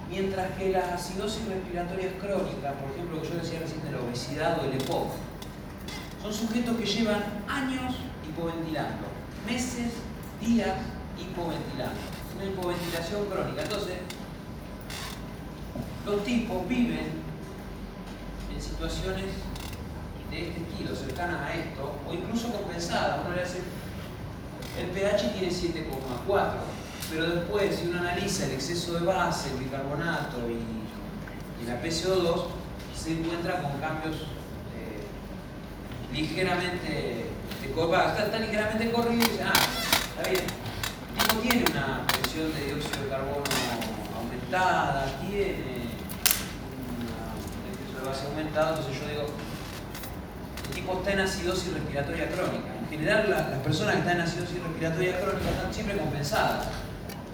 Mientras 0.09 0.53
que 0.57 0.71
las 0.71 0.93
acidosis 0.93 1.45
respiratorias 1.47 2.13
crónicas, 2.21 2.75
por 2.75 2.93
ejemplo, 2.93 3.21
que 3.21 3.29
yo 3.29 3.35
decía 3.37 3.59
recién 3.61 3.83
de 3.85 3.93
la 3.93 4.01
obesidad 4.01 4.61
o 4.61 4.65
el 4.65 4.81
EPOC, 4.81 5.09
son 6.23 6.33
sujetos 6.33 6.77
que 6.77 6.87
llevan 6.87 7.23
años 7.49 7.95
hipoventilando, 8.27 9.07
meses 9.47 9.93
días 10.41 10.77
hipoventilando, 11.19 12.01
una 12.37 12.45
hipoventilación 12.45 13.27
crónica. 13.27 13.63
Entonces, 13.63 13.99
los 16.07 16.25
tipos 16.25 16.69
viven 16.69 17.25
en 18.55 18.63
situaciones 18.63 19.27
de 20.31 20.49
este 20.49 20.61
estilo, 20.61 20.95
cercanas 20.95 21.41
a 21.41 21.55
esto, 21.55 21.95
o 22.09 22.13
incluso 22.13 22.53
compensadas. 22.53 23.21
Uno 23.25 23.35
le 23.35 23.43
hace 23.43 23.61
el 24.79 24.87
pH 24.91 25.33
tiene 25.39 25.53
7,4. 25.53 26.51
Pero 27.11 27.31
después, 27.31 27.77
si 27.77 27.89
uno 27.89 28.01
analiza 28.01 28.47
el 28.47 28.53
exceso 28.53 28.95
de 28.95 29.07
base, 29.07 29.51
el 29.51 29.59
bicarbonato 29.59 30.39
y, 30.49 31.63
y 31.63 31.67
la 31.67 31.81
PCO2, 31.83 32.47
se 32.97 33.13
encuentra 33.13 33.61
con 33.61 33.79
cambios 33.81 34.17
eh, 34.17 35.05
ligeramente 36.13 37.27
está, 37.83 38.25
está, 38.25 38.39
ligeramente 38.39 38.93
corrido 38.93 39.15
y 39.15 39.29
dice, 39.29 39.43
ah, 39.45 39.53
está 40.17 40.31
bien, 40.31 40.45
no 41.17 41.41
tiene 41.41 41.65
una 41.71 42.07
presión 42.07 42.53
de 42.55 42.67
dióxido 42.67 43.05
de 43.05 43.09
carbono 43.09 43.45
aumentada, 44.17 45.07
tiene 45.29 45.89
un 46.91 47.73
exceso 47.73 48.01
de 48.01 48.09
base 48.09 48.27
aumentado, 48.27 48.77
entonces 48.77 49.03
yo 49.03 49.09
digo, 49.09 49.27
el 50.69 50.75
tipo 50.75 50.99
está 50.99 51.13
en 51.13 51.21
acidosis 51.21 51.73
respiratoria 51.73 52.29
crónica. 52.29 52.74
En 52.95 53.01
general, 53.01 53.29
las 53.29 53.59
personas 53.59 53.95
que 53.95 54.01
están 54.03 54.19
en 54.19 54.23
acidosis 54.23 54.63
respiratoria 54.63 55.21
crónica 55.21 55.51
están 55.51 55.75
siempre 55.75 55.97
compensadas, 55.97 56.67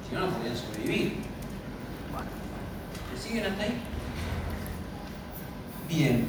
si 0.09 0.15
no, 0.15 0.21
no 0.23 0.33
podrían 0.33 0.57
sobrevivir. 0.57 1.17
¿Me 3.13 3.21
siguen 3.21 3.45
hasta 3.45 3.65
ahí? 3.65 3.83
Bien. 5.87 6.27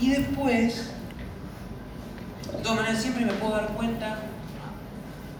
Y 0.00 0.10
después, 0.10 0.90
de 2.50 2.58
todas 2.64 2.78
maneras, 2.78 3.00
siempre 3.00 3.26
me 3.26 3.32
puedo 3.34 3.52
dar 3.52 3.68
cuenta, 3.74 4.18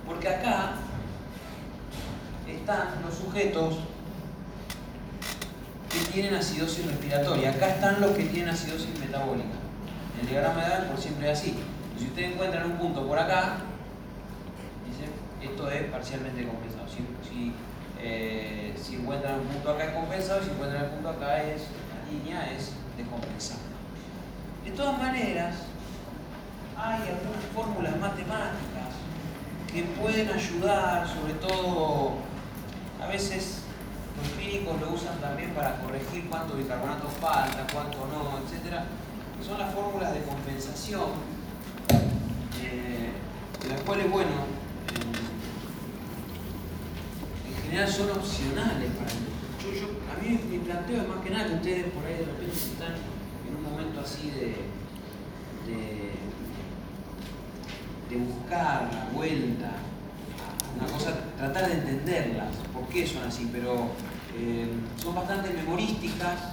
porque 0.06 0.28
acá 0.28 0.74
están 2.46 3.02
los 3.04 3.16
sujetos 3.16 3.78
que 5.90 6.12
tienen 6.12 6.36
acidosis 6.36 6.86
respiratoria. 6.86 7.50
Acá 7.50 7.66
están 7.66 8.00
los 8.00 8.12
que 8.12 8.26
tienen 8.26 8.50
acidosis 8.50 8.96
metabólica. 9.00 9.58
El 10.20 10.28
diagrama 10.28 10.62
de 10.62 10.86
por 10.86 11.00
siempre 11.00 11.32
es 11.32 11.40
así. 11.40 11.56
Si 12.02 12.08
ustedes 12.08 12.32
encuentran 12.32 12.68
un 12.68 12.78
punto 12.78 13.06
por 13.06 13.16
acá, 13.16 13.58
dice, 14.84 15.06
esto 15.40 15.70
es 15.70 15.84
parcialmente 15.84 16.44
compensado. 16.44 16.88
Si, 16.88 17.54
eh, 18.00 18.74
si 18.76 18.96
encuentran 18.96 19.38
un 19.38 19.46
punto 19.46 19.70
acá 19.70 19.84
es 19.84 19.92
compensado, 19.92 20.42
si 20.42 20.50
encuentran 20.50 20.84
el 20.86 20.90
punto 20.90 21.10
acá 21.10 21.44
es, 21.44 21.62
la 21.62 22.10
línea 22.10 22.50
es 22.50 22.72
descompensado. 22.96 23.60
De 24.64 24.72
todas 24.72 24.98
maneras, 24.98 25.54
hay 26.76 27.02
algunas 27.02 27.44
fórmulas 27.54 27.96
matemáticas 28.00 28.98
que 29.72 29.84
pueden 29.84 30.28
ayudar, 30.28 31.06
sobre 31.06 31.34
todo 31.34 32.14
a 33.00 33.06
veces 33.06 33.62
los 34.18 34.28
clínicos 34.32 34.80
lo 34.80 34.90
usan 34.90 35.20
también 35.20 35.50
para 35.54 35.76
corregir 35.76 36.28
cuánto 36.28 36.54
bicarbonato 36.54 37.06
falta, 37.20 37.64
cuánto 37.72 37.98
no, 37.98 38.40
etc. 38.42 38.82
Son 39.40 39.56
las 39.56 39.72
fórmulas 39.72 40.12
de 40.14 40.22
compensación, 40.22 41.41
eh, 42.64 43.12
las 43.68 43.80
cuales, 43.82 44.10
bueno, 44.10 44.30
en 47.48 47.62
general 47.64 47.88
son 47.88 48.10
opcionales 48.10 48.90
para 48.92 49.10
yo, 49.10 49.72
yo, 49.72 49.86
A 50.10 50.22
mí 50.22 50.40
mi 50.50 50.58
planteo 50.58 51.02
es 51.02 51.08
más 51.08 51.18
que 51.24 51.30
nada 51.30 51.46
que 51.46 51.54
ustedes 51.54 51.84
por 51.92 52.04
ahí 52.04 52.14
de 52.14 52.24
repente 52.24 52.52
están 52.52 52.94
en 53.48 53.56
un 53.56 53.62
momento 53.62 54.00
así 54.00 54.30
de, 54.30 54.56
de 58.12 58.18
buscar 58.18 58.90
la 58.92 59.08
vuelta, 59.14 59.70
una 60.76 60.92
cosa, 60.92 61.14
tratar 61.36 61.68
de 61.68 61.74
entenderlas, 61.74 62.48
por 62.72 62.86
qué 62.88 63.06
son 63.06 63.24
así, 63.24 63.48
pero 63.52 63.88
eh, 64.36 64.68
son 64.96 65.14
bastante 65.14 65.50
memorísticas 65.50 66.51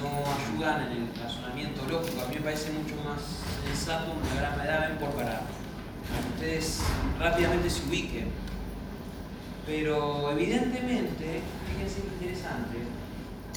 no 0.00 0.24
ayudan 0.32 0.92
en 0.92 1.02
el 1.02 1.08
razonamiento 1.22 1.84
lógico. 1.88 2.22
A 2.22 2.28
mí 2.28 2.36
me 2.36 2.40
parece 2.40 2.72
mucho 2.72 2.94
más 3.04 3.20
sensato 3.66 4.12
un 4.12 4.22
diagrama 4.22 4.62
de 4.62 4.68
Davenport 4.68 5.14
para, 5.14 5.40
que 5.40 6.34
ustedes 6.34 6.80
rápidamente 7.18 7.70
se 7.70 7.86
ubiquen. 7.86 8.28
Pero 9.66 10.30
evidentemente, 10.32 11.40
fíjense 11.68 12.02
qué 12.02 12.24
interesante, 12.24 12.76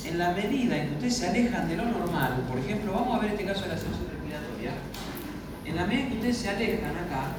en 0.05 0.17
la 0.17 0.31
medida 0.31 0.77
en 0.77 0.89
que 0.89 0.93
ustedes 0.95 1.17
se 1.17 1.27
alejan 1.29 1.67
de 1.67 1.75
lo 1.75 1.85
normal, 1.85 2.43
por 2.47 2.59
ejemplo, 2.59 2.93
vamos 2.93 3.17
a 3.17 3.19
ver 3.19 3.31
este 3.31 3.45
caso 3.45 3.63
de 3.63 3.69
la 3.69 3.77
sección 3.77 4.07
respiratoria, 4.09 4.71
en 5.65 5.75
la 5.75 5.85
medida 5.85 6.07
que 6.07 6.15
ustedes 6.15 6.37
se 6.37 6.49
alejan 6.49 6.95
acá, 6.95 7.35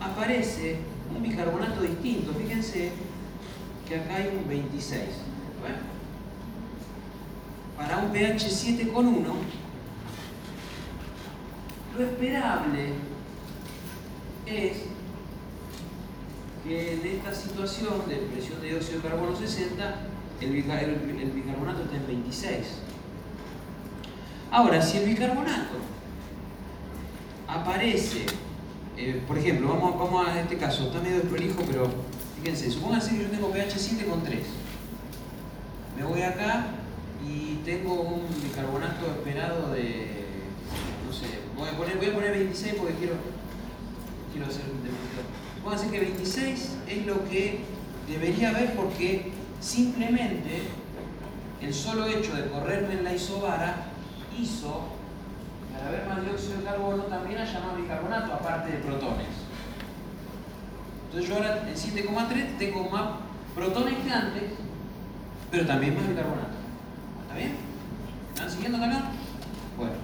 aparece 0.00 0.78
un 1.14 1.22
bicarbonato 1.22 1.82
distinto. 1.82 2.32
Fíjense 2.34 2.90
que 3.88 3.96
acá 3.96 4.16
hay 4.16 4.36
un 4.36 4.48
26. 4.48 5.00
Para 7.82 7.98
un 7.98 8.12
pH 8.12 8.48
7,1, 8.48 9.24
lo 11.98 12.04
esperable 12.04 12.92
es 14.46 14.72
que 16.64 16.94
en 16.94 17.06
esta 17.06 17.34
situación 17.34 18.08
de 18.08 18.16
presión 18.32 18.60
de 18.60 18.68
dióxido 18.68 19.00
de 19.00 19.08
carbono 19.08 19.36
60, 19.36 19.96
el, 20.40 20.50
bicarbonato 20.50 21.82
está 21.82 21.96
en 21.96 22.06
26. 22.06 22.56
Ahora, 24.52 24.80
si 24.80 24.98
el 24.98 25.06
bicarbonato 25.06 25.78
aparece, 27.48 28.26
eh, 28.96 29.20
por 29.26 29.38
ejemplo, 29.38 29.70
vamos, 29.70 29.98
vamos 29.98 30.28
a 30.28 30.40
este 30.40 30.56
caso, 30.56 30.84
está 30.84 31.00
medio 31.00 31.16
desprolijo, 31.16 31.64
pero 31.66 31.90
fíjense, 32.40 32.70
supónganse 32.70 33.16
que 33.16 33.24
yo 33.24 33.30
tengo 33.30 33.50
pH 33.50 33.74
7,3. 33.74 34.38
Me 35.96 36.04
voy 36.04 36.22
acá 36.22 36.78
y 37.26 37.60
tengo 37.64 38.00
un 38.00 38.26
bicarbonato 38.42 39.06
esperado 39.06 39.72
de, 39.72 40.24
no 41.06 41.12
sé, 41.12 41.26
voy 41.56 41.68
a 41.68 41.76
poner, 41.76 41.96
voy 41.98 42.06
a 42.06 42.14
poner 42.14 42.32
26 42.32 42.74
porque 42.74 42.94
quiero, 42.94 43.14
quiero 44.32 44.46
hacer 44.46 44.62
un 44.72 44.82
demostrado. 44.82 45.28
Supónganse 45.56 45.90
que 45.90 46.00
26 46.00 46.76
es 46.88 47.06
lo 47.06 47.28
que 47.28 47.60
debería 48.08 48.50
haber 48.50 48.74
porque 48.74 49.32
simplemente 49.60 50.62
el 51.60 51.72
solo 51.72 52.06
hecho 52.06 52.34
de 52.34 52.48
correrme 52.48 52.94
en 52.94 53.04
la 53.04 53.14
isobara 53.14 53.86
hizo 54.36 54.82
al 55.76 55.88
haber 55.88 56.06
más 56.06 56.24
dióxido 56.24 56.58
de 56.58 56.64
carbono 56.64 57.04
también 57.04 57.40
haya 57.40 57.60
más 57.60 57.76
bicarbonato, 57.76 58.32
aparte 58.32 58.72
de 58.72 58.78
protones. 58.78 59.28
Entonces 61.06 61.28
yo 61.28 61.36
ahora 61.36 61.68
en 61.68 61.74
7,3 61.74 62.58
tengo 62.58 62.88
más 62.90 63.02
protones 63.54 63.94
que 64.04 64.10
antes, 64.10 64.42
pero 65.50 65.66
también 65.66 65.94
más 65.94 66.08
bicarbonato. 66.08 66.51
¿Está 67.32 67.44
bien? 67.46 67.56
¿Están 68.34 68.50
siguiendo 68.50 68.78
también? 68.78 69.02
Bueno. 69.78 69.94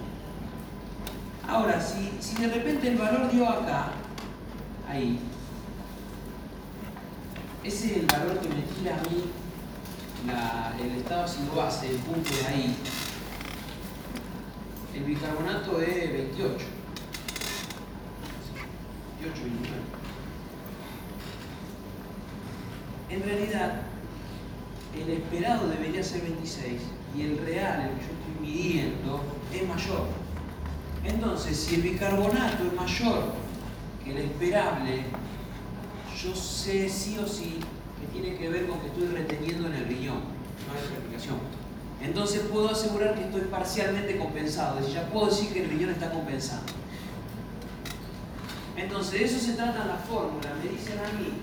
Ahora, 1.47 1.79
si, 1.79 2.11
si 2.19 2.41
de 2.41 2.47
repente 2.47 2.87
el 2.87 2.97
valor 2.97 3.31
dio 3.31 3.47
acá, 3.47 3.89
ahí, 4.87 5.19
ese 7.63 7.85
es 7.85 7.97
el 7.97 8.05
valor 8.07 8.39
que 8.39 8.49
me 8.49 8.61
tira 8.61 8.95
a 8.95 9.09
mí 9.09 9.25
el 10.83 10.97
estado 10.97 11.25
ácido 11.25 11.53
base, 11.53 11.91
el 11.91 11.97
punto 11.97 12.31
de 12.33 12.47
ahí, 12.47 12.75
el 14.95 15.03
bicarbonato 15.03 15.81
es 15.81 16.11
28. 16.11 16.65
28, 19.21 19.41
29. 19.43 19.81
En 23.11 23.23
realidad, 23.23 23.81
el 24.95 25.09
esperado 25.11 25.67
debería 25.67 26.03
ser 26.03 26.23
26 26.23 26.81
y 27.15 27.21
el 27.23 27.37
real, 27.39 27.81
el 27.81 27.97
que 27.97 28.05
yo 28.05 28.11
estoy 28.13 28.47
midiendo, 28.47 29.23
es 29.53 29.67
mayor. 29.67 30.07
Entonces, 31.03 31.57
si 31.57 31.75
el 31.75 31.81
bicarbonato 31.81 32.65
es 32.65 32.73
mayor 32.73 33.33
que 34.03 34.11
el 34.11 34.17
esperable, 34.17 35.05
yo 36.21 36.35
sé 36.35 36.89
sí 36.89 37.17
o 37.23 37.27
sí 37.27 37.59
que 37.99 38.19
tiene 38.19 38.37
que 38.37 38.49
ver 38.49 38.67
con 38.67 38.79
que 38.79 38.87
estoy 38.87 39.07
reteniendo 39.07 39.67
en 39.67 39.73
el 39.73 39.85
riñón. 39.85 40.17
No 40.17 40.73
hay 40.73 40.79
explicación. 40.79 41.37
Entonces 42.01 42.41
puedo 42.51 42.69
asegurar 42.69 43.15
que 43.15 43.25
estoy 43.25 43.41
parcialmente 43.41 44.17
compensado, 44.17 44.79
es 44.79 44.85
decir, 44.85 45.01
ya 45.01 45.09
puedo 45.09 45.27
decir 45.27 45.51
que 45.51 45.63
el 45.63 45.69
riñón 45.69 45.89
está 45.91 46.11
compensado. 46.11 46.61
Entonces, 48.77 49.19
de 49.19 49.25
eso 49.25 49.39
se 49.39 49.53
trata 49.53 49.85
la 49.85 49.95
fórmula. 49.95 50.53
Me 50.63 50.69
dicen 50.69 50.97
a 50.99 51.19
mí 51.19 51.33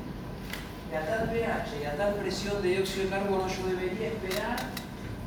que 0.90 0.96
a 0.96 1.06
tal 1.06 1.30
pH 1.30 1.82
y 1.82 1.84
a 1.84 1.96
tal 1.96 2.14
presión 2.14 2.62
de 2.62 2.68
dióxido 2.70 3.04
de 3.04 3.10
carbono 3.10 3.46
yo 3.48 3.66
debería 3.66 4.08
esperar 4.08 4.56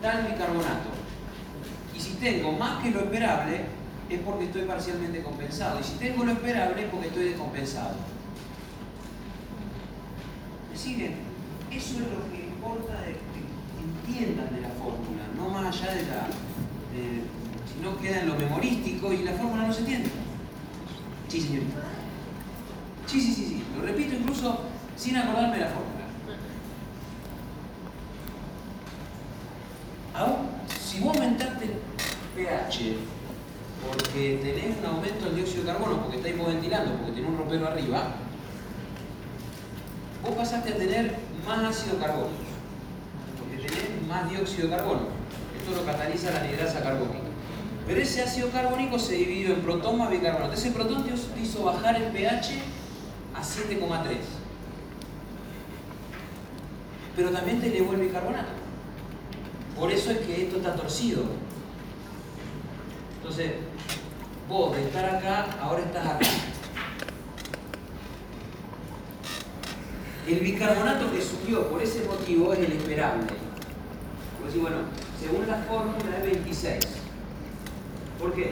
tal 0.02 0.28
bicarbonato. 0.28 0.90
Y 1.96 2.00
si 2.00 2.14
tengo 2.14 2.54
más 2.54 2.84
que 2.84 2.92
lo 2.92 3.02
esperable, 3.02 3.66
es 4.10 4.20
porque 4.22 4.46
estoy 4.46 4.64
parcialmente 4.64 5.22
compensado. 5.22 5.80
Y 5.80 5.84
si 5.84 5.94
tengo 5.94 6.24
lo 6.24 6.32
esperable, 6.32 6.84
es 6.84 6.90
porque 6.90 7.08
estoy 7.08 7.26
descompensado. 7.26 7.96
¿Me 10.72 10.78
siguen? 10.78 11.16
Eso 11.72 11.96
es 11.96 12.00
lo 12.00 12.32
que 12.32 12.48
importa 12.48 13.02
de 13.02 13.18
entiendan 14.10 14.54
de 14.54 14.62
la 14.62 14.70
fórmula, 14.70 15.24
no 15.36 15.50
más 15.50 15.76
allá 15.76 15.94
de 15.94 16.02
la. 16.04 16.28
si 16.92 17.84
no 17.84 17.98
queda 18.00 18.22
en 18.22 18.28
lo 18.28 18.36
memorístico 18.36 19.14
y 19.14 19.24
la 19.24 19.34
fórmula 19.34 19.68
no 19.68 19.74
se 19.74 19.82
entiende. 19.82 20.10
Sí, 21.28 21.42
señorita. 21.42 21.82
Sí, 23.06 23.22
sí, 23.22 23.34
sí, 23.34 23.46
sí. 23.46 23.64
Lo 23.76 23.86
repito 23.86 24.16
incluso 24.16 24.62
sin 24.96 25.18
acordarme 25.18 25.58
de 25.58 25.62
la 25.62 25.68
fórmula. 25.68 25.99
Aún, 30.14 30.50
si 30.80 31.00
vos 31.00 31.16
aumentaste 31.16 31.70
pH 32.36 32.96
porque 33.86 34.10
que 34.12 34.40
tenés 34.44 34.78
un 34.78 34.86
aumento 34.86 35.26
del 35.26 35.36
dióxido 35.36 35.64
de 35.64 35.72
carbono 35.72 36.02
porque 36.02 36.18
está 36.18 36.30
hipoventilando, 36.30 36.96
porque 36.96 37.14
tiene 37.14 37.30
un 37.30 37.38
ropero 37.38 37.68
arriba, 37.68 38.16
vos 40.24 40.36
pasaste 40.36 40.74
a 40.74 40.78
tener 40.78 41.16
más 41.48 41.64
ácido 41.64 41.98
carbónico, 41.98 42.44
porque 43.40 43.68
tenés 43.68 44.08
más 44.08 44.30
dióxido 44.30 44.68
de 44.68 44.76
carbono. 44.76 45.02
Esto 45.58 45.76
lo 45.76 45.86
cataliza 45.86 46.32
la 46.32 46.42
anhidrasa 46.42 46.82
carbónica. 46.82 47.30
Pero 47.88 48.02
ese 48.02 48.22
ácido 48.22 48.50
carbónico 48.52 49.00
se 49.00 49.16
dividió 49.16 49.54
en 49.54 49.62
protón 49.62 49.98
más 49.98 50.10
bicarbonato. 50.12 50.54
Ese 50.54 50.72
protón 50.72 51.04
te 51.06 51.42
hizo 51.42 51.64
bajar 51.64 51.96
el 51.96 52.12
pH 52.12 52.60
a 53.34 53.42
7,3. 53.42 54.18
Pero 57.16 57.32
también 57.32 57.60
te 57.60 57.68
elevó 57.68 57.94
el 57.94 58.02
bicarbonato. 58.02 58.69
Por 59.80 59.90
eso 59.90 60.12
es 60.12 60.18
que 60.20 60.44
esto 60.44 60.58
está 60.58 60.76
torcido. 60.76 61.24
Entonces, 63.18 63.52
vos 64.50 64.76
de 64.76 64.84
estar 64.84 65.06
acá, 65.06 65.58
ahora 65.62 65.82
estás 65.84 66.06
acá. 66.06 66.28
El 70.28 70.40
bicarbonato 70.42 71.10
que 71.12 71.22
subió 71.22 71.70
por 71.70 71.82
ese 71.82 72.04
motivo 72.04 72.52
es 72.54 72.60
el 72.60 72.74
esperable. 72.74 73.28
Por 74.38 74.48
decir, 74.48 74.62
bueno, 74.62 74.78
según 75.18 75.48
la 75.48 75.56
fórmula 75.64 76.18
es 76.18 76.24
26. 76.26 76.80
¿Por 78.20 78.34
qué? 78.34 78.52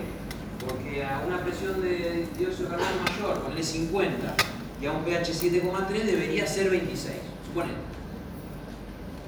Porque 0.66 1.04
a 1.04 1.24
una 1.28 1.44
presión 1.44 1.82
de 1.82 2.26
dióxido 2.38 2.70
de 2.70 2.78
carbono 2.78 3.04
mayor, 3.04 3.44
ponle 3.44 3.62
50, 3.62 4.36
y 4.82 4.86
a 4.86 4.92
un 4.94 5.04
pH 5.04 5.34
7,3 5.34 6.04
debería 6.04 6.48
ser 6.48 6.70
26, 6.70 7.16
suponete. 7.48 7.98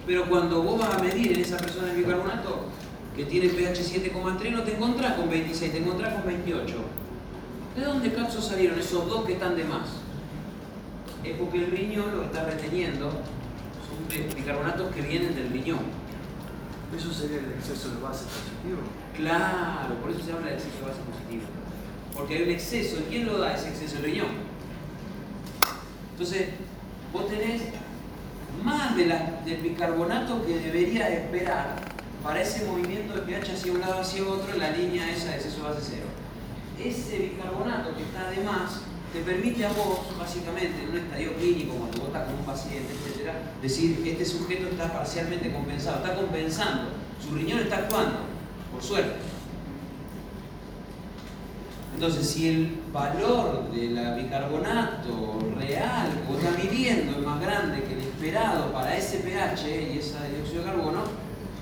Pero 0.10 0.26
cuando 0.26 0.64
vos 0.64 0.80
vas 0.80 0.96
a 0.96 1.04
medir 1.04 1.34
en 1.34 1.42
esa 1.42 1.58
presión 1.58 1.86
de 1.86 1.94
bicarbonato, 1.94 2.66
que 3.16 3.26
tiene 3.26 3.48
pH 3.48 4.12
7,3, 4.12 4.52
no 4.54 4.64
te 4.64 4.76
encontrás 4.76 5.14
con 5.14 5.30
26, 5.30 5.72
te 5.72 5.78
encontrás 5.78 6.16
con 6.16 6.26
28. 6.26 6.76
¿De 7.76 7.86
dónde 7.86 8.12
capsos 8.14 8.48
salieron 8.48 8.80
esos 8.80 9.08
dos 9.08 9.24
que 9.24 9.34
están 9.34 9.56
de 9.56 9.66
más? 9.66 9.88
Es 11.24 11.38
porque 11.38 11.60
el 11.60 11.70
riñón 11.70 12.16
lo 12.16 12.24
está 12.24 12.44
reteniendo 12.44 13.12
son 13.12 14.36
bicarbonatos 14.36 14.96
que 14.96 15.02
vienen 15.04 15.36
del 15.36 15.52
riñón. 15.52 15.82
¿Eso 16.98 17.14
sería 17.14 17.38
el 17.38 17.52
exceso 17.52 17.90
de 17.90 18.02
base 18.02 18.26
positivo? 18.26 18.82
Claro, 19.16 19.94
por 20.02 20.10
eso 20.10 20.22
se 20.26 20.32
habla 20.32 20.48
de 20.48 20.54
exceso 20.56 20.78
de 20.80 20.86
base 20.90 21.02
positivo. 21.02 21.44
Porque 22.16 22.36
hay 22.36 22.44
un 22.46 22.50
exceso, 22.50 22.98
¿y 23.00 23.12
quién 23.12 23.28
lo 23.28 23.38
da 23.38 23.54
ese 23.54 23.70
exceso? 23.70 23.98
El 23.98 24.06
riñón. 24.06 24.30
Entonces, 26.14 26.50
vos 27.14 27.30
tenés 27.30 27.62
más 28.64 28.96
del 28.96 29.62
bicarbonato 29.62 30.46
que 30.46 30.60
deberías 30.60 31.10
esperar 31.10 31.76
para 32.24 32.42
ese 32.42 32.66
movimiento 32.66 33.14
de 33.14 33.22
pH 33.22 33.54
hacia 33.54 33.72
un 33.72 33.80
lado 33.80 34.00
hacia 34.00 34.24
otro 34.24 34.54
en 34.54 34.60
la 34.60 34.72
línea 34.72 35.10
esa 35.10 35.30
de 35.30 35.36
exceso 35.36 35.64
base 35.64 35.82
cero. 35.82 36.06
Ese 36.84 37.18
bicarbonato 37.18 37.96
que 37.96 38.04
está 38.04 38.30
de 38.30 38.44
más 38.44 38.82
te 39.14 39.22
permite 39.22 39.66
a 39.66 39.70
vos, 39.70 40.02
básicamente, 40.18 40.84
en 40.84 40.90
un 40.90 40.98
estadio 40.98 41.34
clínico, 41.36 41.74
cuando 41.74 42.00
vos 42.00 42.10
con 42.26 42.36
un 42.36 42.46
paciente, 42.46 42.94
etc., 42.94 43.32
decir, 43.62 44.04
este 44.06 44.26
sujeto 44.26 44.68
está 44.68 44.94
parcialmente 44.94 45.52
compensado, 45.52 45.98
está 45.98 46.16
compensando, 46.16 46.90
su 47.20 47.36
riñón 47.36 47.60
está 47.60 47.78
actuando, 47.78 48.20
por 48.72 48.84
suerte. 48.84 49.16
Entonces, 51.96 52.30
si 52.30 52.48
el 52.50 52.82
valor 52.94 53.72
del 53.72 54.24
bicarbonato 54.24 55.40
real 55.58 56.12
que 56.12 56.32
vos 56.32 56.42
estás 56.42 56.64
es 56.64 57.26
más 57.26 57.42
grande 57.42 57.84
que 57.84 57.96
esperado 58.20 58.74
para 58.74 58.98
ese 58.98 59.20
pH 59.20 59.94
y 59.94 59.98
esa 59.98 60.26
dióxido 60.26 60.64
de 60.64 60.70
carbono, 60.72 61.04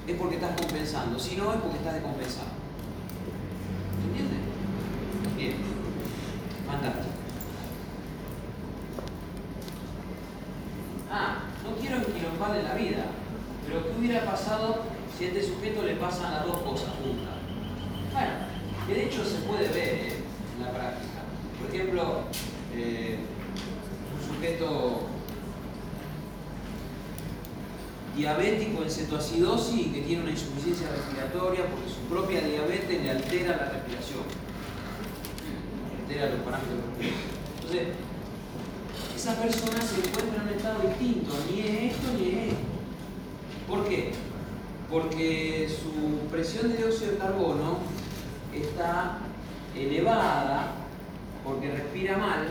es 0.08 0.16
porque 0.18 0.36
estás 0.36 0.60
compensando, 0.60 1.20
si 1.20 1.36
no 1.36 1.54
es 1.54 1.60
porque 1.60 1.78
estás 1.78 1.94
descompensado. 1.94 2.48
¿Entiendes? 4.08 4.40
Bien. 5.36 5.54
Fantástico. 6.66 7.14
Ah, 11.12 11.44
no 11.64 11.76
quiero 11.80 11.98
enquilombarle 11.98 12.64
la 12.64 12.74
vida, 12.74 13.06
pero 13.68 13.84
¿qué 13.84 14.00
hubiera 14.00 14.26
pasado 14.26 14.82
si 15.16 15.26
a 15.26 15.28
este 15.28 15.44
sujeto 15.44 15.84
le 15.84 15.96
pasan 15.98 16.34
las 16.34 16.48
dos 16.48 16.58
cosas 16.64 16.90
juntas? 17.04 17.36
Bueno, 18.12 18.32
que 18.88 18.94
de 18.96 19.06
hecho 19.06 19.24
se 19.24 19.46
puede 19.48 19.68
ver 19.70 19.78
eh, 19.78 20.24
en 20.58 20.66
la 20.66 20.72
práctica. 20.72 21.22
Por 21.62 21.76
ejemplo, 21.76 22.22
eh, 22.74 23.20
un 24.16 24.36
sujeto 24.36 25.17
diabético 28.18 28.84
en 28.84 28.90
cetoacidosis 28.90 29.94
que 29.94 30.02
tiene 30.02 30.24
una 30.24 30.32
insuficiencia 30.32 30.90
respiratoria 30.90 31.70
porque 31.70 31.90
su 31.90 32.02
propia 32.10 32.42
diabetes 32.42 33.04
le 33.04 33.12
altera 33.12 33.58
la 33.58 33.70
respiración, 33.70 34.24
altera 36.02 36.30
los 36.32 36.40
parámetros 36.40 36.80
respiratorios. 36.98 37.38
Entonces, 37.56 37.88
esa 39.16 39.36
persona 39.36 39.82
se 39.82 40.08
encuentra 40.08 40.42
en 40.42 40.50
un 40.50 40.56
estado 40.56 40.88
distinto, 40.90 41.34
ni 41.50 41.60
es 41.62 41.94
esto 41.94 42.08
ni 42.18 42.30
es 42.30 42.38
esto. 42.48 42.68
¿Por 43.68 43.88
qué? 43.88 44.12
Porque 44.90 45.70
su 45.70 46.28
presión 46.30 46.70
de 46.72 46.78
dióxido 46.78 47.12
de 47.12 47.18
carbono 47.18 47.80
está 48.54 49.20
elevada 49.76 50.72
porque 51.44 51.72
respira 51.72 52.18
mal, 52.18 52.48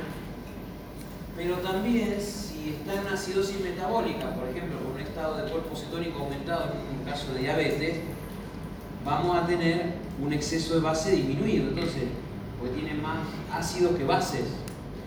pero 1.37 1.57
también 1.57 2.17
si 2.21 2.71
está 2.71 3.01
en 3.01 3.07
acidosis 3.09 3.61
metabólica, 3.61 4.35
por 4.35 4.49
ejemplo, 4.49 4.79
con 4.79 4.93
un 4.93 5.01
estado 5.01 5.37
de 5.37 5.51
cuerpo 5.51 5.77
cetónico 5.77 6.21
aumentado 6.21 6.73
en 6.73 6.99
un 6.99 7.05
caso 7.05 7.33
de 7.35 7.41
diabetes, 7.41 8.01
vamos 9.05 9.37
a 9.37 9.47
tener 9.47 9.95
un 10.21 10.33
exceso 10.33 10.75
de 10.75 10.81
base 10.81 11.13
disminuido, 11.13 11.69
entonces, 11.69 12.05
porque 12.59 12.75
tiene 12.75 12.95
más 12.95 13.19
ácidos 13.53 13.97
que 13.97 14.05
bases. 14.05 14.45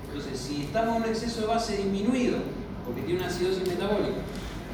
Entonces, 0.07 0.39
si 0.39 0.61
estamos 0.61 0.97
en 0.97 1.03
un 1.03 1.09
exceso 1.09 1.41
de 1.41 1.47
base 1.47 1.77
disminuido, 1.77 2.37
porque 2.85 3.01
tiene 3.01 3.19
una 3.21 3.29
acidosis 3.29 3.67
metabólica, 3.67 4.21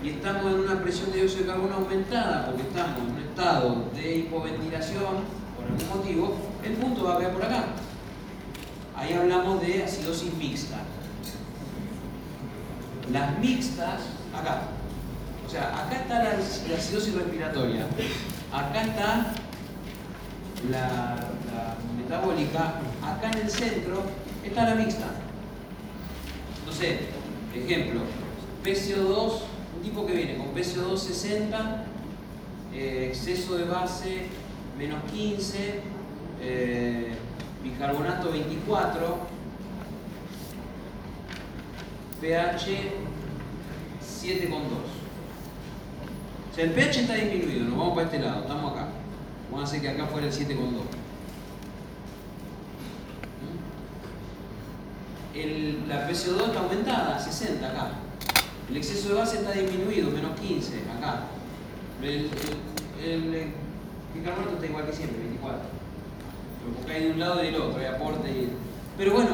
y 0.04 0.10
estamos 0.10 0.54
en 0.54 0.60
una 0.60 0.82
presión 0.84 1.12
de 1.12 1.18
dióxido 1.20 1.44
de 1.44 1.50
carbono 1.50 1.76
aumentada, 1.76 2.46
porque 2.46 2.64
estamos 2.64 3.00
en 3.00 3.16
un 3.16 3.20
estado 3.24 3.86
de 3.96 4.18
hipoventilación, 4.18 5.46
por 5.56 5.66
algún 5.66 5.88
motivo, 5.98 6.36
el 6.64 6.74
punto 6.74 7.06
va 7.06 7.16
a 7.16 7.18
quedar 7.18 7.34
por 7.34 7.44
acá. 7.46 7.66
Ahí 8.96 9.14
hablamos 9.14 9.62
de 9.62 9.84
acidosis 9.84 10.34
mixta. 10.36 10.82
Las 13.12 13.38
mixtas, 13.40 14.02
acá. 14.34 14.62
O 15.46 15.50
sea, 15.50 15.86
acá 15.86 15.96
está 15.96 16.24
la, 16.24 16.32
acidosis 16.78 17.14
respiratoria. 17.14 17.86
Acá 18.52 18.82
está 18.82 19.34
la, 20.70 21.16
la 21.52 21.76
metabólica. 21.98 22.76
Acá 23.04 23.32
en 23.32 23.46
el 23.46 23.50
centro 23.50 24.04
está 24.44 24.70
la 24.70 24.76
mixta. 24.76 25.06
Entonces, 26.60 27.02
ejemplo, 27.54 28.02
PCO2, 28.64 29.42
un 29.78 29.82
tipo 29.84 30.06
que 30.06 30.14
viene 30.14 30.38
con 30.38 30.54
PCO2 30.56 30.98
60, 30.98 31.86
eh, 32.74 33.08
exceso 33.10 33.56
de 33.56 33.66
base 33.66 34.28
menos 34.78 35.04
15, 35.12 35.80
eh, 36.42 37.14
bicarbonato 37.64 38.32
24, 38.32 39.18
pH 42.22 42.92
7,2. 44.02 44.56
O 46.52 46.56
sea, 46.56 46.64
el 46.64 46.72
pH 46.72 47.02
está 47.02 47.14
disminuido, 47.16 47.66
nos 47.66 47.78
vamos 47.78 47.94
para 47.96 48.06
este 48.08 48.20
lado, 48.20 48.42
estamos 48.42 48.72
acá. 48.74 48.88
Vamos 49.52 49.66
a 49.66 49.68
hacer 49.70 49.82
que 49.82 49.90
acá 49.90 50.06
fuera 50.08 50.28
el 50.28 50.34
7,2. 50.34 50.58
El, 55.34 55.88
la 55.90 56.08
PCO2 56.10 56.48
está 56.48 56.60
aumentada, 56.60 57.20
60 57.20 57.68
acá. 57.68 57.90
El 58.70 58.78
exceso 58.78 59.10
de 59.10 59.16
base 59.16 59.38
está 59.38 59.52
disminuido, 59.52 60.10
menos 60.12 60.40
15 60.40 60.74
acá. 60.98 61.24
El, 62.02 62.30
el, 63.04 63.36
está 64.54 64.66
igual 64.66 64.86
que 64.86 64.94
siempre, 64.94 65.20
24. 65.20 65.60
Lo 66.66 66.78
buscáis 66.78 67.04
de 67.04 67.12
un 67.12 67.20
lado 67.20 67.44
y 67.44 67.48
del 67.48 67.56
otro, 67.62 67.80
hay 67.80 67.86
aporte 67.88 68.30
y... 68.32 68.50
Pero 68.98 69.14
bueno, 69.14 69.32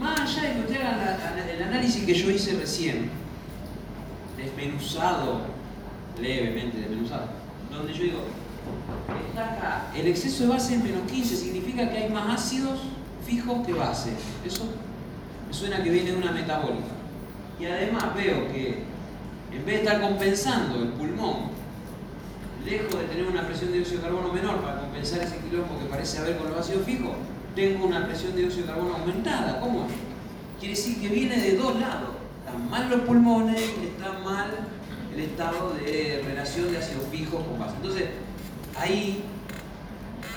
más 0.00 0.20
allá 0.20 0.48
de 0.48 0.54
que 0.54 0.60
usted 0.60 0.80
haga 0.80 0.96
la- 0.96 1.16
la- 1.36 1.43
el 1.56 1.62
análisis 1.62 2.04
que 2.04 2.14
yo 2.14 2.30
hice 2.30 2.58
recién, 2.58 3.10
desmenuzado, 4.36 5.42
levemente 6.20 6.78
desmenuzado, 6.78 7.28
donde 7.70 7.92
yo 7.92 8.02
digo, 8.02 8.18
el 9.94 10.06
exceso 10.06 10.44
de 10.44 10.48
base 10.48 10.74
es 10.76 10.82
menos 10.82 11.10
15, 11.10 11.36
significa 11.36 11.90
que 11.90 11.98
hay 11.98 12.10
más 12.10 12.42
ácidos 12.42 12.80
fijos 13.26 13.64
que 13.66 13.72
bases. 13.72 14.14
Eso 14.44 14.64
me 15.46 15.54
suena 15.54 15.82
que 15.82 15.90
viene 15.90 16.12
de 16.12 16.16
una 16.16 16.32
metabólica. 16.32 16.94
Y 17.60 17.66
además 17.66 18.14
veo 18.14 18.50
que 18.52 18.82
en 19.52 19.64
vez 19.64 19.76
de 19.76 19.82
estar 19.84 20.00
compensando 20.00 20.82
el 20.82 20.88
pulmón, 20.88 21.54
lejos 22.64 22.98
de 22.98 23.04
tener 23.06 23.26
una 23.26 23.46
presión 23.46 23.70
de 23.70 23.78
dióxido 23.78 24.00
de 24.00 24.08
carbono 24.08 24.32
menor 24.32 24.60
para 24.60 24.80
compensar 24.80 25.20
ese 25.20 25.38
quilombo 25.38 25.78
que 25.78 25.84
parece 25.86 26.18
haber 26.18 26.36
con 26.38 26.50
los 26.50 26.58
ácidos 26.58 26.84
fijos, 26.84 27.12
tengo 27.54 27.86
una 27.86 28.06
presión 28.06 28.32
de 28.32 28.38
dióxido 28.42 28.66
de 28.66 28.72
carbono 28.72 28.94
aumentada. 28.96 29.60
¿Cómo? 29.60 29.86
Quiere 30.64 30.78
decir 30.78 30.98
que 30.98 31.08
viene 31.08 31.36
de 31.36 31.58
dos 31.58 31.78
lados. 31.78 32.16
Están 32.38 32.70
mal 32.70 32.88
los 32.88 33.00
pulmones 33.00 33.60
y 33.60 33.88
está 33.88 34.18
mal 34.20 34.50
el 35.12 35.20
estado 35.20 35.74
de 35.74 36.22
relación 36.24 36.72
de 36.72 36.78
ácidos 36.78 37.04
fijos 37.12 37.44
con 37.44 37.58
base. 37.58 37.74
Entonces, 37.76 38.08
ahí 38.74 39.24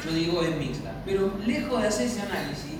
yo 0.04 0.12
digo 0.12 0.44
es 0.44 0.54
mixta. 0.58 1.02
Pero 1.06 1.32
lejos 1.46 1.82
de 1.82 1.88
hacer 1.88 2.08
ese 2.08 2.24
análisis, 2.24 2.76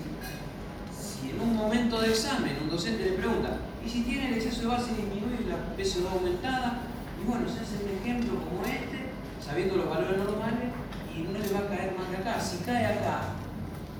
si 0.92 1.30
en 1.30 1.40
un 1.40 1.56
momento 1.56 1.98
de 2.02 2.10
examen 2.10 2.54
un 2.62 2.68
docente 2.68 3.06
le 3.06 3.12
pregunta, 3.12 3.56
¿y 3.82 3.88
si 3.88 4.02
tiene 4.02 4.28
el 4.28 4.34
exceso 4.34 4.60
de 4.60 4.66
base 4.66 4.90
disminuido 4.90 5.40
y 5.40 5.48
la 5.48 5.74
PSO2 5.74 6.12
aumentada? 6.12 6.82
Y 7.18 7.26
bueno, 7.26 7.48
se 7.48 7.60
hace 7.60 7.82
un 7.82 7.98
ejemplo 7.98 8.44
como 8.44 8.60
este, 8.66 9.08
sabiendo 9.42 9.76
los 9.76 9.88
valores 9.88 10.18
normales, 10.18 10.68
y 11.16 11.22
no 11.22 11.32
le 11.32 11.48
va 11.48 11.60
a 11.60 11.68
caer 11.74 11.94
más 11.96 12.08
que 12.10 12.16
acá. 12.18 12.38
Si 12.42 12.58
cae 12.58 12.84
acá, 12.84 13.22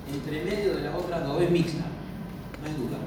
entre 0.07 0.45
medio 0.45 0.75
de 0.75 0.83
las 0.83 0.93
otras 0.93 1.25
dos, 1.25 1.41
es 1.41 1.49
mixta, 1.49 1.85
no 2.61 2.67
hay 2.67 2.73
duda. 2.75 2.99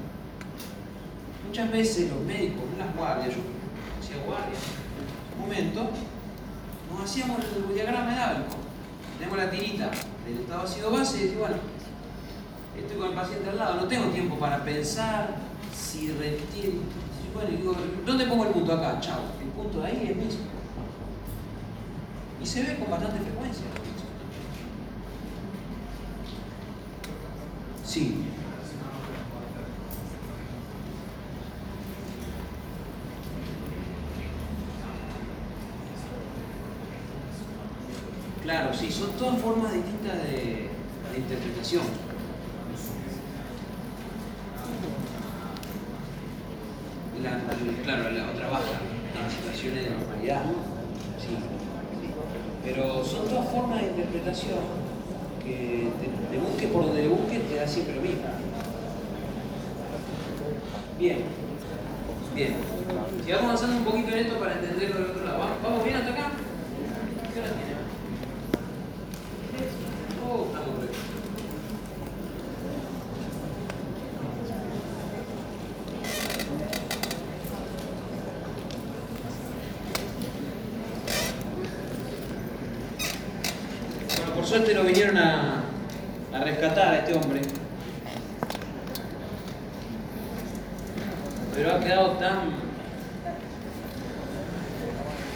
Muchas 1.52 1.70
veces 1.70 2.10
los 2.10 2.20
médicos 2.20 2.62
en 2.72 2.78
las 2.78 2.96
guardias, 2.96 3.34
yo 3.34 3.42
hacía 4.00 4.24
guardia 4.24 4.56
en 4.56 5.42
un 5.42 5.46
momento, 5.46 5.90
nos 6.90 7.04
hacíamos 7.04 7.40
el 7.44 7.74
diagrama 7.74 8.24
Alco. 8.24 8.56
Tenemos 9.18 9.36
la 9.36 9.50
tirita 9.50 9.90
del 10.24 10.38
estado 10.40 10.62
ácido 10.62 10.90
base 10.90 11.18
y 11.18 11.22
decimos, 11.24 11.48
bueno, 11.50 11.56
estoy 12.74 12.96
con 12.96 13.08
el 13.08 13.14
paciente 13.14 13.50
al 13.50 13.58
lado, 13.58 13.74
no 13.82 13.86
tengo 13.86 14.06
tiempo 14.06 14.36
para 14.36 14.64
pensar 14.64 15.36
si 15.76 16.12
retiro. 16.12 16.78
Bueno, 17.34 17.50
digo, 17.50 17.76
¿dónde 18.06 18.24
pongo 18.24 18.44
el 18.44 18.50
punto 18.52 18.72
acá? 18.72 18.98
Chao. 19.00 19.20
El 19.38 19.48
punto 19.48 19.80
de 19.80 19.86
ahí 19.88 20.08
es 20.10 20.16
mismo. 20.16 20.46
Y 22.42 22.46
se 22.46 22.62
ve 22.62 22.78
con 22.78 22.90
bastante 22.90 23.20
frecuencia. 23.20 23.66
Sí. 27.84 28.24
Claro, 38.42 38.71
sí, 38.82 38.90
son 38.90 39.10
todas 39.12 39.40
formas 39.40 39.72
distintas 39.72 40.22
de, 40.24 40.68
interpretación. 41.16 41.82
La, 47.22 47.38
claro, 47.84 48.10
la 48.10 48.30
otra 48.30 48.48
baja 48.48 48.80
en 49.14 49.30
situaciones 49.30 49.84
de 49.84 49.90
normalidad. 49.90 50.42
Sí. 51.18 51.36
Pero 52.64 53.04
son 53.04 53.28
todas 53.28 53.48
formas 53.50 53.82
de 53.82 53.88
interpretación 53.88 54.58
que 55.44 55.88
te, 56.00 56.36
te 56.36 56.42
busque 56.42 56.66
por 56.68 56.86
donde 56.86 57.06
busque 57.08 57.38
te 57.38 57.56
da 57.56 57.66
siempre 57.68 57.96
lo 57.96 58.02
mismo. 58.02 58.22
Bien. 60.98 61.18
Bien. 62.34 62.54
Sigamos 63.24 63.44
avanzando 63.44 63.76
un 63.76 63.84
poquito 63.84 64.08
en 64.10 64.18
esto 64.18 64.38
para 64.40 64.54
entenderlo 64.54 64.98
del 64.98 65.10
otro 65.10 65.24
lado. 65.24 65.38
¿Vamos- 65.38 65.62
¿Vamos 65.62 65.84
bien 65.84 65.96
hasta 65.96 66.10
acá? 66.10 66.30
¿Qué 67.32 67.40
hora 67.40 67.48
tiene? 67.48 67.72
Bueno, 70.32 70.46
por 84.34 84.46
suerte 84.46 84.74
lo 84.74 84.84
vinieron 84.84 85.18
a 85.18 85.62
rescatar 86.44 86.88
a 86.88 86.98
este 86.98 87.14
hombre. 87.14 87.42
Pero 91.54 91.74
ha 91.74 91.80
quedado 91.80 92.10
tan, 92.12 92.50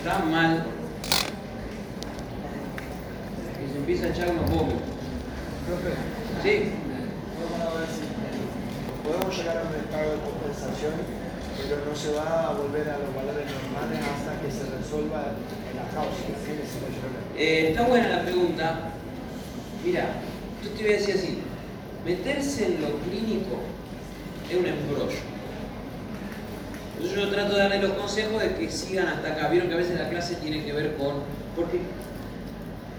tan 0.02 0.30
mal 0.30 0.64
que 3.58 3.72
se 3.72 3.78
empieza 3.78 4.06
a 4.06 4.08
echar 4.08 4.30
unos 4.30 4.50
vómitos. 4.50 4.82
Profe, 5.66 5.94
Sí, 6.42 6.72
vamos 7.36 7.60
a 7.60 7.78
ver 7.78 7.88
si 7.90 8.04
podemos 9.06 9.36
llegar 9.36 9.58
a 9.58 9.62
un 9.68 9.74
estado 9.76 10.12
de 10.12 10.18
compensación, 10.24 10.94
pero 11.56 11.84
no 11.84 11.94
se 11.94 12.12
va 12.12 12.48
a 12.48 12.52
volver 12.52 12.88
a 12.88 12.98
los 12.98 13.14
valores 13.14 13.46
normales 13.50 14.00
hasta 14.02 14.40
que 14.40 14.50
se 14.50 14.64
resuelva 14.72 15.36
la 15.76 15.84
causa. 15.92 16.22
¿sí? 16.42 16.52
Ese 16.54 16.64
es 16.64 16.74
el 16.80 16.96
problema. 16.96 17.28
Eh, 17.36 17.70
está 17.70 17.82
buena 17.82 18.08
la 18.08 18.22
pregunta. 18.22 18.92
Mira, 19.84 20.06
yo 20.64 20.70
te 20.70 20.82
voy 20.82 20.92
a 20.94 20.96
decir 20.96 21.14
así, 21.14 21.38
meterse 22.04 22.66
en 22.66 22.80
lo 22.80 22.98
clínico 23.04 23.60
es 24.50 24.56
un 24.56 24.66
embrollo. 24.66 25.36
Entonces 26.96 27.18
yo 27.18 27.28
trato 27.28 27.52
de 27.52 27.58
darle 27.58 27.82
los 27.82 27.92
consejos 27.92 28.42
de 28.42 28.54
que 28.54 28.70
sigan 28.70 29.08
hasta 29.08 29.32
acá. 29.32 29.48
Vieron 29.48 29.68
que 29.68 29.74
a 29.74 29.78
veces 29.78 30.00
la 30.00 30.08
clase 30.08 30.36
tiene 30.36 30.64
que 30.64 30.72
ver 30.72 30.96
con... 30.96 31.16
Porque 31.54 31.80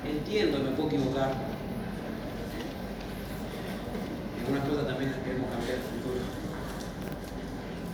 entiendo, 0.05 0.59
me 0.59 0.69
puedo 0.71 0.89
equivocar. 0.89 1.31
Algunas 4.39 4.69
cosas 4.69 4.87
también 4.87 5.11
las 5.11 5.19
queremos 5.21 5.49
cambiar 5.49 5.75
en 5.75 5.81
el 5.81 5.89
futuro. 5.97 6.21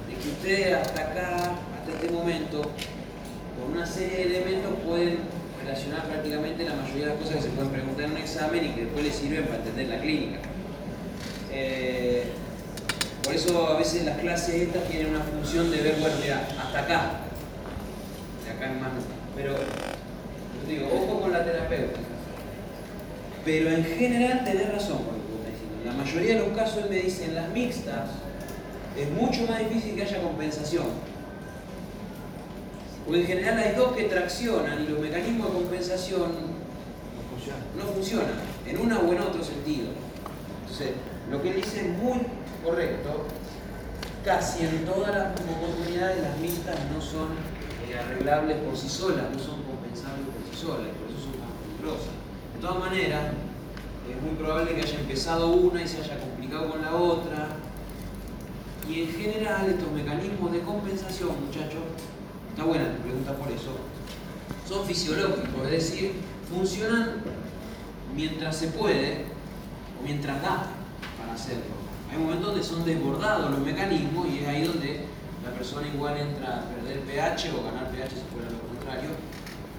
De 0.08 0.14
que 0.14 0.33
ustedes 0.44 0.74
hasta 0.74 1.02
acá, 1.02 1.56
hasta 1.80 1.92
este 1.94 2.12
momento, 2.12 2.64
con 3.56 3.72
una 3.72 3.86
serie 3.86 4.18
de 4.18 4.24
elementos 4.26 4.74
pueden 4.86 5.20
relacionar 5.64 6.04
prácticamente 6.04 6.66
la 6.66 6.76
mayoría 6.76 7.06
de 7.06 7.14
las 7.14 7.18
cosas 7.24 7.36
que 7.38 7.42
se 7.44 7.50
pueden 7.50 7.72
preguntar 7.72 8.06
en 8.06 8.12
un 8.12 8.18
examen 8.18 8.66
y 8.66 8.70
que 8.72 8.82
después 8.82 9.06
les 9.06 9.16
sirven 9.16 9.46
para 9.46 9.60
entender 9.60 9.88
la 9.88 10.00
clínica. 10.02 10.40
Eh, 11.50 12.26
por 13.24 13.34
eso 13.34 13.68
a 13.68 13.78
veces 13.78 14.04
las 14.04 14.18
clases 14.18 14.56
estas 14.56 14.84
tienen 14.90 15.16
una 15.16 15.24
función 15.24 15.72
de 15.72 15.78
ver, 15.78 15.96
bueno, 16.02 16.16
mira, 16.22 16.46
hasta 16.60 16.80
acá. 16.80 17.12
De 18.44 18.52
acá 18.52 18.70
en 18.70 18.82
más. 18.82 18.92
Pero, 19.38 19.54
yo 19.54 20.68
digo, 20.68 20.88
ojo 20.94 21.22
con 21.22 21.32
la 21.32 21.46
terapeuta. 21.46 22.00
Pero 23.46 23.70
en 23.70 23.86
general 23.86 24.44
tenés 24.44 24.74
razón 24.74 24.98
con 24.98 25.16
lo 25.16 25.46
que 25.46 25.52
diciendo. 25.52 25.80
En 25.80 25.86
la 25.86 26.04
mayoría 26.04 26.34
de 26.34 26.40
los 26.40 26.58
casos 26.58 26.90
me 26.90 26.98
dice, 26.98 27.26
en 27.26 27.36
las 27.36 27.48
mixtas 27.52 28.10
es 28.98 29.10
mucho 29.12 29.46
más 29.48 29.60
difícil 29.60 29.96
que 29.96 30.04
haya 30.04 30.22
compensación. 30.22 30.86
Porque 33.06 33.22
en 33.22 33.28
general 33.28 33.58
hay 33.58 33.76
dos 33.76 33.94
que 33.96 34.04
traccionan 34.04 34.84
y 34.84 34.88
los 34.88 35.00
mecanismos 35.00 35.48
de 35.48 35.54
compensación 35.60 36.32
No 36.32 37.36
funciona. 37.36 37.60
no 37.78 37.94
funcionan, 37.94 38.36
en 38.66 38.80
una 38.80 39.00
o 39.00 39.12
en 39.12 39.20
otro 39.20 39.44
sentido. 39.44 39.88
Entonces, 40.62 40.92
lo 41.30 41.42
que 41.42 41.50
él 41.50 41.56
dice 41.58 41.82
es 41.82 41.98
muy 41.98 42.20
correcto. 42.64 43.26
Casi 44.24 44.64
en 44.66 44.86
todas 44.86 45.14
las 45.14 45.34
oportunidades 45.42 46.22
las 46.22 46.38
mixtas 46.40 46.78
no 46.94 47.02
son 47.02 47.28
eh, 47.90 48.00
arreglables 48.00 48.58
por 48.58 48.78
sí 48.78 48.88
solas, 48.88 49.26
no 49.34 49.38
son 49.40 49.64
compensables 49.64 50.28
por 50.32 50.42
sí 50.50 50.62
solas, 50.66 50.88
y 50.88 50.96
por 50.98 51.10
eso 51.12 51.20
son 51.28 51.40
más 51.44 51.52
peligrosas. 51.60 52.14
De 52.56 52.62
todas 52.62 52.80
maneras, 52.80 53.22
es 54.10 54.22
muy 54.22 54.36
probable 54.36 54.76
que 54.76 54.82
haya 54.82 55.00
empezado 55.00 55.48
una 55.50 55.82
y 55.84 55.88
se 55.90 56.00
haya 56.00 56.18
complicado 56.20 56.72
con 56.72 56.82
la 56.82 56.96
otra. 56.96 57.48
Y 58.90 59.02
en 59.02 59.14
general 59.14 59.70
estos 59.70 59.92
mecanismos 59.92 60.52
de 60.52 60.60
compensación, 60.62 61.30
muchachos, 61.46 61.82
está 62.50 62.66
buena 62.66 62.96
tu 62.96 63.02
pregunta 63.02 63.34
por 63.34 63.52
eso, 63.52 63.78
son 64.68 64.86
fisiológicos, 64.86 65.66
es 65.66 65.72
decir, 65.72 66.12
funcionan 66.50 67.22
mientras 68.16 68.58
se 68.58 68.68
puede 68.68 69.26
o 70.00 70.04
mientras 70.04 70.42
da 70.42 70.68
para 71.18 71.34
hacerlo. 71.34 71.84
Hay 72.12 72.18
momentos 72.18 72.48
donde 72.48 72.64
son 72.64 72.86
desbordados 72.86 73.52
los 73.52 73.60
mecanismos 73.62 74.28
y 74.28 74.40
es 74.40 74.48
ahí 74.48 74.64
donde 74.66 75.06
la 75.44 75.52
persona 75.52 75.88
igual 75.88 76.18
entra 76.18 76.58
a 76.58 76.62
perder 76.70 77.00
pH 77.02 77.52
o 77.58 77.64
ganar 77.64 77.90
pH 77.90 78.10
si 78.10 78.34
fuera 78.34 78.52
lo 78.52 78.60
contrario 78.68 79.10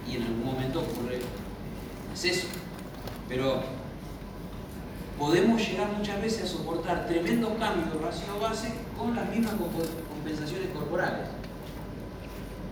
y 0.09 0.17
en 0.17 0.23
algún 0.23 0.45
momento 0.45 0.81
ocurre 0.81 1.21
exceso. 2.11 2.49
Pero 3.29 3.63
podemos 5.19 5.61
llegar 5.67 5.93
muchas 5.93 6.21
veces 6.21 6.45
a 6.45 6.47
soportar 6.47 7.07
tremendos 7.07 7.53
cambios 7.59 7.93
de 7.93 8.09
ácido 8.09 8.41
base 8.41 8.84
con 8.99 9.15
las 9.17 9.29
mismas 9.31 9.55
compensaciones 9.55 10.69
corporales. 10.75 11.27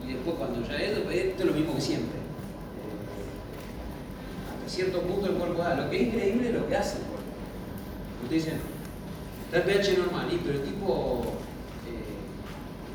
Y 0.05 0.12
después 0.14 0.37
cuando 0.37 0.66
ya 0.66 0.77
es, 0.77 0.99
esto 0.99 1.43
es 1.43 1.45
lo 1.45 1.53
mismo 1.53 1.75
que 1.75 1.81
siempre. 1.81 2.18
Hasta 4.51 4.68
cierto 4.68 5.03
punto 5.03 5.27
el 5.27 5.35
cuerpo 5.35 5.62
da. 5.62 5.75
Lo 5.77 5.91
que 5.91 5.97
es 6.03 6.09
increíble 6.09 6.49
es 6.49 6.55
lo 6.55 6.68
que 6.68 6.77
hace 6.77 6.99
el 6.99 7.05
cuerpo. 7.05 7.23
Ustedes 8.25 8.45
dicen, 8.45 8.61
está 9.47 9.57
el 9.59 9.62
pH 9.64 9.99
normal, 9.99 10.29
y 10.33 10.37
pero 10.39 10.59
el 10.59 10.64
tipo 10.64 11.23
eh, 11.87 12.16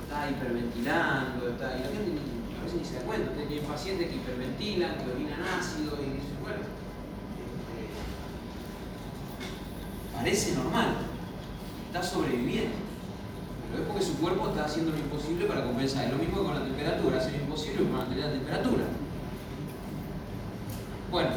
está 0.03 0.29
hiperventilando, 0.29 1.49
está, 1.49 1.77
y 1.77 1.79
la 1.81 1.87
gente 1.87 2.11
ni- 2.11 2.57
a 2.57 2.63
veces 2.63 2.79
ni 2.79 2.85
se 2.85 2.95
da 2.95 3.01
cuenta. 3.01 3.29
Ustedes 3.31 3.47
tienen 3.49 3.65
pacientes 3.67 4.09
que 4.09 4.15
hiperventilan, 4.15 4.97
que 4.97 5.11
orinan 5.11 5.41
ácido 5.59 5.95
y 6.01 6.05
dicen, 6.15 6.37
bueno, 6.41 6.59
este, 6.59 7.83
parece 10.15 10.55
normal, 10.55 10.95
está 11.87 12.01
sobreviviendo. 12.03 12.86
Pero 13.69 13.83
es 13.83 13.87
porque 13.87 14.05
su 14.05 14.17
cuerpo 14.17 14.49
está 14.49 14.65
haciendo 14.65 14.91
lo 14.91 14.97
imposible 14.97 15.45
para 15.45 15.63
compensar. 15.63 16.05
Es 16.05 16.11
lo 16.11 16.17
mismo 16.17 16.43
con 16.43 16.55
la 16.55 16.63
temperatura, 16.63 17.17
hace 17.17 17.31
lo 17.31 17.37
imposible 17.37 17.83
para 17.83 17.97
mantener 17.97 18.25
la 18.25 18.31
temperatura. 18.31 18.83
Bueno, 21.11 21.29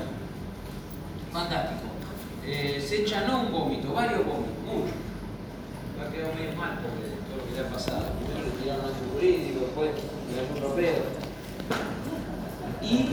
fantástico. 1.32 1.90
Eh, 2.46 2.84
se 2.86 3.02
echa 3.02 3.26
no 3.26 3.42
un 3.42 3.52
vómito, 3.52 3.92
varios 3.92 4.24
vómitos, 4.24 4.64
muchos. 4.64 4.96
Me 5.96 6.04
ha 6.04 6.10
quedado 6.10 6.34
medio 6.34 6.56
mal 6.56 6.78
porque 6.82 7.10
todo 7.28 7.36
lo 7.36 7.46
que 7.46 7.52
le 7.52 7.60
ha 7.60 7.70
pasado. 7.70 8.06
Primero 8.18 8.46
le 8.46 8.62
tiraron 8.62 8.84
ácido 8.86 9.10
jurídico, 9.14 9.60
después 9.60 9.90
le 9.94 10.48
cayó 10.48 10.66
otro 10.66 10.74
pedo. 10.76 11.02
Y 12.82 13.10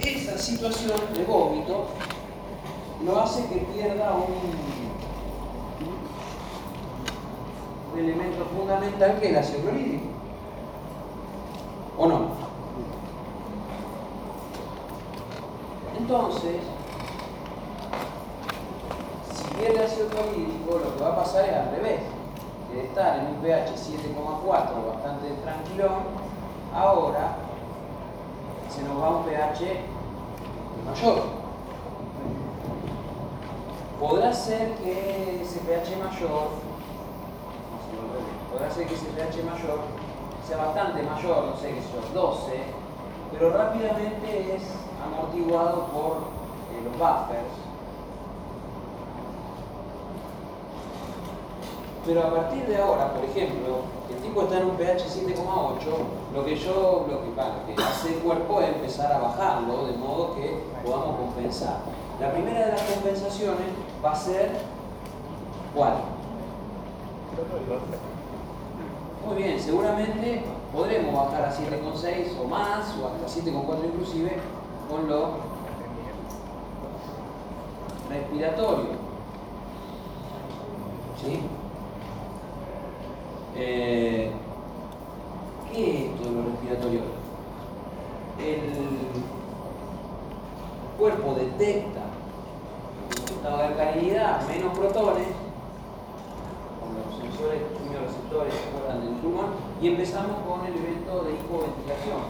es 0.00 0.28
así 0.28 0.52
situación 0.52 0.98
de 1.14 1.24
vómito 1.24 1.90
lo 3.04 3.20
hace 3.20 3.46
que 3.48 3.66
pierda 3.72 4.12
un, 4.12 4.22
un 7.87 7.87
elemento 7.98 8.44
fundamental 8.56 9.18
que 9.20 9.26
es 9.26 9.30
el 9.32 9.38
ácido. 9.38 9.70
¿O 11.96 12.06
no? 12.06 12.20
Entonces, 15.98 16.56
si 19.34 19.54
pierde 19.56 19.84
ácido 19.84 20.08
clorhídrico, 20.08 20.78
lo 20.84 20.96
que 20.96 21.02
va 21.02 21.10
a 21.10 21.16
pasar 21.16 21.44
es 21.44 21.54
al 21.54 21.70
revés. 21.70 22.00
De 22.72 22.84
estar 22.84 23.18
en 23.18 23.26
un 23.28 23.36
pH 23.36 23.72
7,4 23.74 24.46
bastante 24.46 25.30
tranquilón, 25.42 26.02
ahora 26.74 27.36
se 28.68 28.82
nos 28.82 29.02
va 29.02 29.08
un 29.08 29.24
pH 29.24 29.80
mayor. 30.84 31.22
Podrá 33.98 34.32
ser 34.32 34.74
que 34.74 35.42
ese 35.42 35.60
pH 35.60 35.96
mayor, 35.96 36.48
podrá 38.58 38.74
ser 38.74 38.88
que 38.88 38.94
ese 38.94 39.06
pH 39.06 39.44
mayor 39.44 39.78
sea 40.46 40.56
bastante 40.56 41.02
mayor, 41.02 41.44
no 41.44 41.56
sé 41.56 41.74
qué 41.74 41.80
sé 41.80 42.12
12, 42.12 42.40
pero 43.32 43.50
rápidamente 43.50 44.56
es 44.56 44.62
amortiguado 45.04 45.86
por 45.86 46.16
eh, 46.72 46.82
los 46.82 46.92
buffers. 46.94 47.54
Pero 52.04 52.22
a 52.22 52.30
partir 52.34 52.66
de 52.66 52.76
ahora, 52.78 53.12
por 53.12 53.24
ejemplo, 53.24 53.82
el 54.10 54.16
tipo 54.22 54.42
está 54.42 54.58
en 54.58 54.64
un 54.64 54.76
pH 54.76 55.04
7,8, 55.06 55.78
lo 56.34 56.44
que 56.44 56.56
yo, 56.56 57.06
lo 57.08 57.22
que, 57.22 57.30
bueno, 57.30 57.52
que 57.66 57.82
hace 57.82 58.14
el 58.14 58.20
cuerpo 58.20 58.60
es 58.60 58.68
empezar 58.70 59.12
a 59.12 59.18
bajarlo 59.18 59.86
de 59.86 59.96
modo 59.98 60.34
que 60.34 60.64
podamos 60.84 61.16
compensar. 61.16 61.76
La 62.18 62.32
primera 62.32 62.66
de 62.66 62.72
las 62.72 62.82
compensaciones 62.82 63.68
va 64.04 64.12
a 64.12 64.16
ser 64.16 64.50
¿cuál? 65.74 65.92
Muy 69.28 69.42
bien, 69.42 69.60
seguramente 69.60 70.42
podremos 70.72 71.14
bajar 71.14 71.44
a 71.44 71.52
7,6 71.52 72.40
o 72.40 72.48
más, 72.48 72.94
o 72.96 73.08
hasta 73.08 73.40
7,4 73.42 73.84
inclusive, 73.84 74.38
con 74.88 75.06
lo 75.06 75.32
respiratorio. 78.08 78.92
¿Sí? 81.20 81.40
Eh, 83.54 84.32
¿Qué 85.70 85.90
es 85.90 86.10
esto 86.10 86.24
de 86.24 86.34
lo 86.34 86.42
respiratorio? 86.44 87.00
El 88.38 88.72
cuerpo 90.98 91.34
detecta 91.34 92.00
en 93.10 93.34
estado 93.34 93.58
de 93.58 93.64
alcalinidad 93.64 94.48
menos 94.48 94.78
protones, 94.78 95.26
sensores 97.18 97.62
quimioreceptores 97.76 98.54
se 98.54 98.68
acuerdan 98.68 99.00
del 99.04 99.14
pulmón, 99.20 99.50
y 99.82 99.88
empezamos 99.88 100.36
con 100.46 100.64
el 100.66 100.74
evento 100.74 101.24
de 101.24 101.32
hipoventilación. 101.34 102.20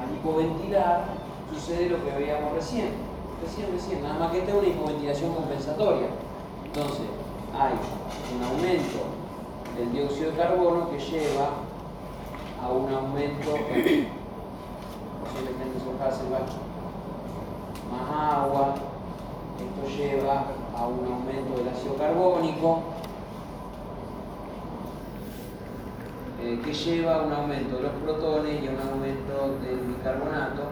Al 0.00 0.14
hipoventilar 0.14 1.04
sucede 1.52 1.90
lo 1.90 2.04
que 2.04 2.10
veíamos 2.10 2.52
recién, 2.54 2.90
recién, 3.42 3.70
recién, 3.72 4.02
nada 4.02 4.18
más 4.18 4.32
que 4.32 4.38
esta 4.38 4.52
es 4.52 4.58
una 4.58 4.68
hipoventilación 4.68 5.34
compensatoria. 5.34 6.08
Entonces, 6.64 7.06
hay 7.52 7.74
un 8.34 8.42
aumento 8.42 9.12
del 9.76 9.92
dióxido 9.92 10.30
de 10.30 10.36
carbono 10.36 10.90
que 10.90 10.98
lleva 10.98 11.50
a 12.62 12.68
un 12.72 12.92
aumento, 12.92 13.50
posiblemente 15.22 15.78
más 17.92 18.10
agua, 18.10 18.74
esto 19.62 19.96
lleva 19.96 20.44
a 20.76 20.86
un 20.86 21.06
aumento 21.06 21.56
del 21.56 21.68
ácido 21.68 21.96
carbónico, 21.96 22.82
eh, 26.42 26.60
que 26.64 26.72
lleva 26.72 27.16
a 27.16 27.22
un 27.22 27.32
aumento 27.32 27.76
de 27.76 27.82
los 27.82 27.92
protones 27.92 28.62
y 28.62 28.66
a 28.66 28.70
un 28.70 28.80
aumento 28.80 29.58
del 29.62 29.78
bicarbonato. 29.80 30.62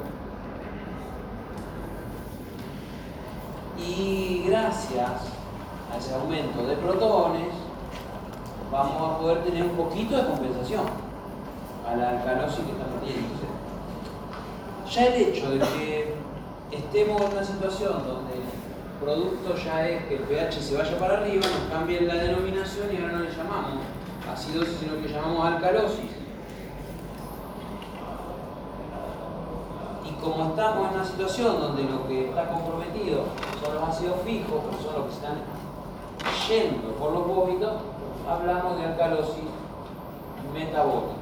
Y 3.78 4.45
gracias 4.47 5.11
a 5.93 5.97
ese 5.97 6.14
aumento 6.14 6.66
de 6.66 6.76
protones, 6.76 7.49
vamos 8.70 8.97
a 9.03 9.18
poder 9.18 9.45
tener 9.45 9.62
un 9.64 9.70
poquito 9.70 10.16
de 10.16 10.26
compensación 10.26 10.84
a 11.88 11.97
la 11.97 12.11
alcalosis 12.11 12.64
que 12.64 12.72
estamos 12.72 13.01
teniendo. 13.01 13.41
Ya 14.91 15.07
el 15.07 15.22
hecho 15.22 15.51
de 15.53 15.59
que 15.61 16.14
estemos 16.72 17.20
en 17.22 17.32
una 17.32 17.45
situación 17.45 17.93
donde 18.07 18.41
producto 19.01 19.57
ya 19.57 19.88
es 19.88 20.05
que 20.05 20.16
el 20.16 20.22
pH 20.22 20.61
se 20.61 20.76
vaya 20.76 20.98
para 20.98 21.18
arriba, 21.18 21.46
nos 21.46 21.72
cambia 21.72 22.03
la 22.03 22.14
denominación 22.14 22.88
y 22.92 23.01
ahora 23.01 23.18
no 23.18 23.24
le 23.24 23.30
llamamos 23.30 23.80
acidosis, 24.30 24.78
sino 24.78 25.01
que 25.01 25.09
llamamos 25.09 25.46
alcalosis. 25.46 26.11
Y 30.05 30.12
como 30.22 30.51
estamos 30.51 30.88
en 30.88 30.94
una 30.94 31.05
situación 31.05 31.61
donde 31.61 31.84
lo 31.84 32.07
que 32.07 32.28
está 32.28 32.48
comprometido 32.48 33.24
son 33.64 33.74
los 33.74 33.88
ácidos 33.88 34.20
fijos, 34.24 34.62
que 34.70 34.84
son 34.84 34.94
los 34.94 35.05
que 35.07 35.14
están 35.14 35.38
yendo 36.48 36.92
por 36.96 37.12
los 37.12 37.26
vómitos, 37.26 37.72
hablamos 38.28 38.78
de 38.78 38.84
alcalosis 38.84 39.44
metabólica. 40.53 41.19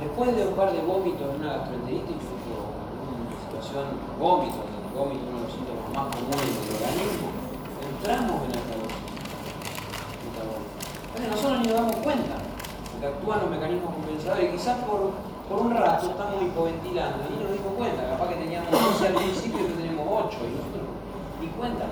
Después 0.00 0.36
de 0.36 0.46
un 0.46 0.54
par 0.54 0.72
de 0.72 0.82
vómitos 0.82 1.24
una 1.40 1.56
gastroenteritis 1.56 2.20
o 2.52 2.68
una 3.16 3.32
situación 3.48 3.96
vómito, 4.20 4.68
el 4.68 4.92
vómito 4.92 5.24
es 5.24 5.28
uno 5.32 5.40
de 5.40 5.44
los 5.48 5.52
síntomas 5.56 5.88
más 5.96 6.06
comunes 6.12 6.52
del 6.52 6.68
organismo, 6.76 7.28
entramos 7.80 8.36
en 8.44 8.52
metabólica. 8.60 9.00
Entonces 11.16 11.28
nosotros 11.32 11.56
ni 11.60 11.66
nos 11.72 11.76
damos 11.80 11.96
cuenta, 12.04 12.34
porque 12.92 13.06
actúan 13.08 13.40
los 13.40 13.50
mecanismos 13.56 13.90
compensadores 13.96 14.52
quizás 14.52 14.76
por, 14.84 15.16
por 15.48 15.56
un 15.64 15.72
rato 15.72 16.12
estamos 16.12 16.44
hipoventilando 16.44 17.24
y 17.32 17.34
nos 17.40 17.52
dimos 17.56 17.72
cuenta, 17.80 18.00
capaz 18.04 18.28
que 18.28 18.36
teníamos 18.36 18.68
12 18.68 19.00
al 19.00 19.14
principio 19.16 19.60
y 19.64 19.80
tenemos 19.80 20.04
8 20.28 20.44
y 20.44 20.52
nosotros 20.60 20.86
ni 21.40 21.48
cuenta. 21.56 21.88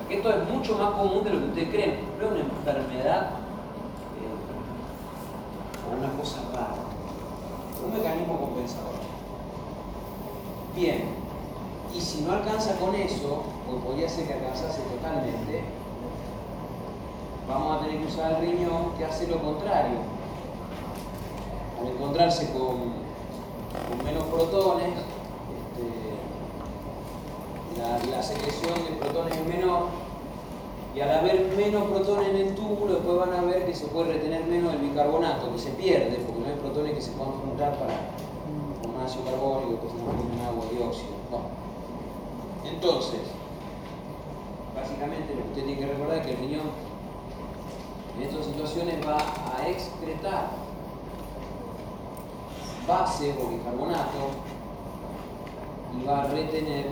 Porque 0.00 0.16
esto 0.16 0.28
es 0.32 0.40
mucho 0.48 0.80
más 0.80 0.96
común 0.96 1.20
de 1.24 1.28
lo 1.28 1.38
que 1.44 1.48
ustedes 1.52 1.68
creen, 1.68 2.08
no 2.16 2.24
es 2.24 2.30
una 2.32 2.40
enfermedad 2.40 3.43
una 5.98 6.12
cosa 6.16 6.38
rara, 6.52 6.74
un 7.84 7.92
mecanismo 7.92 8.38
compensador. 8.38 8.94
Bien, 10.74 11.04
y 11.94 12.00
si 12.00 12.22
no 12.22 12.32
alcanza 12.32 12.76
con 12.76 12.94
eso, 12.94 13.42
o 13.70 13.76
podría 13.76 14.08
ser 14.08 14.26
que 14.26 14.34
alcanzase 14.34 14.82
totalmente, 14.82 15.62
vamos 17.48 17.76
a 17.76 17.80
tener 17.84 18.00
que 18.00 18.06
usar 18.06 18.32
el 18.32 18.40
riñón 18.40 18.94
que 18.98 19.04
hace 19.04 19.26
lo 19.28 19.40
contrario. 19.40 19.98
Al 21.80 21.88
encontrarse 21.88 22.50
con, 22.52 23.04
menos 24.04 24.24
protones, 24.24 24.90
este, 25.58 25.86
la 28.10 28.22
secreción 28.22 28.74
de 28.84 28.96
protones 28.98 29.36
es 29.36 29.46
menor, 29.46 30.03
y 30.94 31.00
al 31.00 31.10
haber 31.10 31.52
menos 31.56 31.88
protones 31.88 32.28
en 32.28 32.36
el 32.36 32.54
túbulo, 32.54 32.94
después 32.94 33.18
van 33.18 33.32
a 33.32 33.42
ver 33.42 33.66
que 33.66 33.74
se 33.74 33.86
puede 33.86 34.12
retener 34.12 34.44
menos 34.44 34.74
el 34.74 34.80
bicarbonato, 34.80 35.52
que 35.52 35.58
se 35.58 35.70
pierde, 35.70 36.18
porque 36.24 36.40
no 36.40 36.46
hay 36.46 36.60
protones 36.60 36.94
que 36.94 37.02
se 37.02 37.10
puedan 37.12 37.32
juntar 37.32 37.76
para 37.78 37.94
un 38.88 39.02
ácido 39.04 39.24
carbónico, 39.24 39.80
que 39.80 39.88
se 39.88 39.94
en 39.96 40.46
agua, 40.46 40.64
dióxido. 40.70 41.14
Entonces, 42.64 43.20
básicamente 44.74 45.34
lo 45.34 45.42
que 45.42 45.48
usted 45.48 45.64
tiene 45.64 45.78
que 45.80 45.86
recordar 45.86 46.18
es 46.18 46.26
que 46.26 46.32
el 46.32 46.38
riñón 46.38 46.70
en 48.16 48.22
estas 48.22 48.46
situaciones 48.46 49.06
va 49.06 49.16
a 49.18 49.68
excretar 49.68 50.50
base 52.86 53.34
o 53.42 53.48
bicarbonato 53.48 54.30
y 55.98 56.04
va 56.04 56.22
a 56.22 56.26
retener 56.28 56.86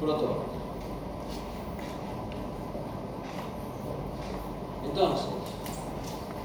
protones. 0.00 0.47
Entonces, 4.88 5.26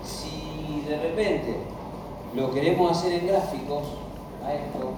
si 0.03 0.81
de 0.87 0.97
repente 0.99 1.57
lo 2.35 2.51
queremos 2.53 2.91
hacer 2.91 3.13
en 3.13 3.27
gráficos, 3.27 3.83
a 4.45 4.53
esto, 4.53 4.93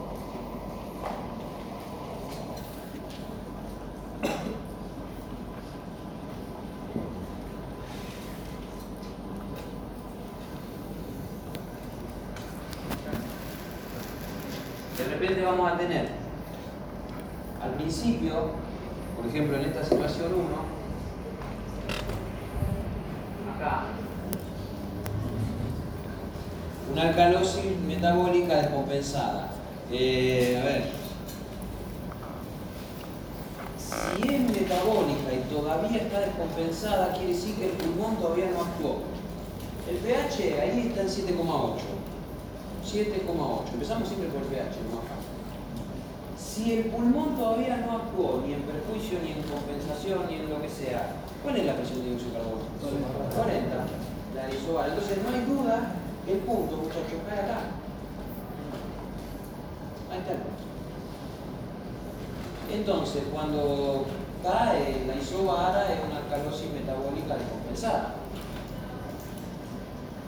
de 14.97 15.03
repente 15.03 15.41
vamos 15.43 15.71
a 15.71 15.77
tener 15.77 16.09
al 17.61 17.71
principio, 17.75 18.51
por 19.15 19.27
ejemplo 19.27 19.57
en 19.57 19.65
esta 19.65 19.83
situación 19.83 20.33
1, 20.33 20.75
acá. 23.55 23.85
Una 26.91 27.01
alcalosis 27.09 27.77
metabólica 27.87 28.55
descompensada. 28.55 29.51
Eh, 29.91 30.59
a 30.61 30.65
ver. 30.65 30.83
Si 33.77 34.33
es 34.33 34.41
metabólica 34.41 35.33
y 35.33 35.53
todavía 35.53 35.97
está 35.97 36.19
descompensada, 36.21 37.13
quiere 37.13 37.33
decir 37.33 37.55
que 37.55 37.65
el 37.65 37.71
pulmón 37.71 38.15
todavía 38.17 38.49
no 38.51 38.61
actuó. 38.61 39.01
El 39.89 39.97
pH 39.97 40.61
ahí 40.61 40.87
está 40.87 41.01
en 41.01 41.07
7,8. 41.07 42.05
7,8. 42.85 43.73
Empezamos 43.73 44.07
siempre 44.07 44.29
por 44.29 44.41
el 44.41 44.47
pH, 44.47 44.77
no 44.91 44.99
acá. 44.99 45.15
Si 46.37 46.73
el 46.73 46.85
pulmón 46.85 47.35
todavía 47.35 47.77
no 47.77 47.97
actuó 47.97 48.41
ni 48.45 48.53
en 48.53 48.61
perjuicio, 48.61 49.19
ni 49.23 49.31
en 49.31 49.43
compensación, 49.43 50.27
ni 50.29 50.35
en 50.35 50.49
lo 50.49 50.61
que 50.61 50.69
sea, 50.69 51.11
¿cuál 51.43 51.57
es 51.57 51.65
la 51.65 51.75
presión 51.75 51.99
de 51.99 52.05
dióxido 52.11 52.31
de 52.31 52.37
carbono? 52.37 52.65
40. 53.35 53.85
La 54.35 54.53
isobara. 54.53 54.87
Entonces 54.93 55.17
no 55.23 55.29
hay 55.35 55.45
duda 55.45 55.91
que 56.25 56.33
el 56.33 56.39
punto, 56.39 56.77
muchachos, 56.77 57.19
cae 57.27 57.39
acá. 57.39 57.59
Ahí 60.11 60.19
está 60.19 60.31
el 60.31 60.37
punto. 60.39 60.63
Entonces, 62.87 63.23
cuando 63.33 64.05
cae 64.43 65.05
la 65.07 65.15
isobara 65.15 65.91
es 65.91 65.97
una 66.07 66.17
alcalosis 66.17 66.71
metabólica 66.71 67.33
descompensada. 67.35 68.13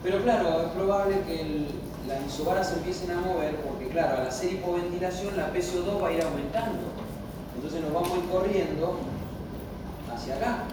Pero 0.01 0.23
claro, 0.23 0.63
es 0.63 0.69
probable 0.69 1.21
que 1.27 1.41
el- 1.41 1.67
las 2.07 2.25
isobaras 2.25 2.69
se 2.69 2.77
empiecen 2.77 3.11
a 3.11 3.21
mover 3.21 3.57
porque, 3.57 3.89
claro, 3.89 4.21
al 4.21 4.27
hacer 4.27 4.53
hipoventilación 4.53 5.37
la 5.37 5.53
PCO2 5.53 6.01
va 6.01 6.07
a 6.07 6.13
ir 6.13 6.23
aumentando. 6.23 6.79
Entonces 7.57 7.79
nos 7.79 7.93
vamos 7.93 8.09
a 8.11 8.15
ir 8.15 8.25
corriendo 8.27 8.95
hacia 10.11 10.35
acá. 10.37 10.63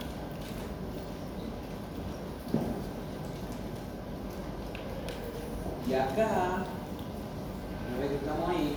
Y 5.86 5.92
acá, 5.92 6.64
una 7.90 8.00
vez 8.00 8.08
que 8.08 8.16
estamos 8.16 8.48
ahí, 8.48 8.76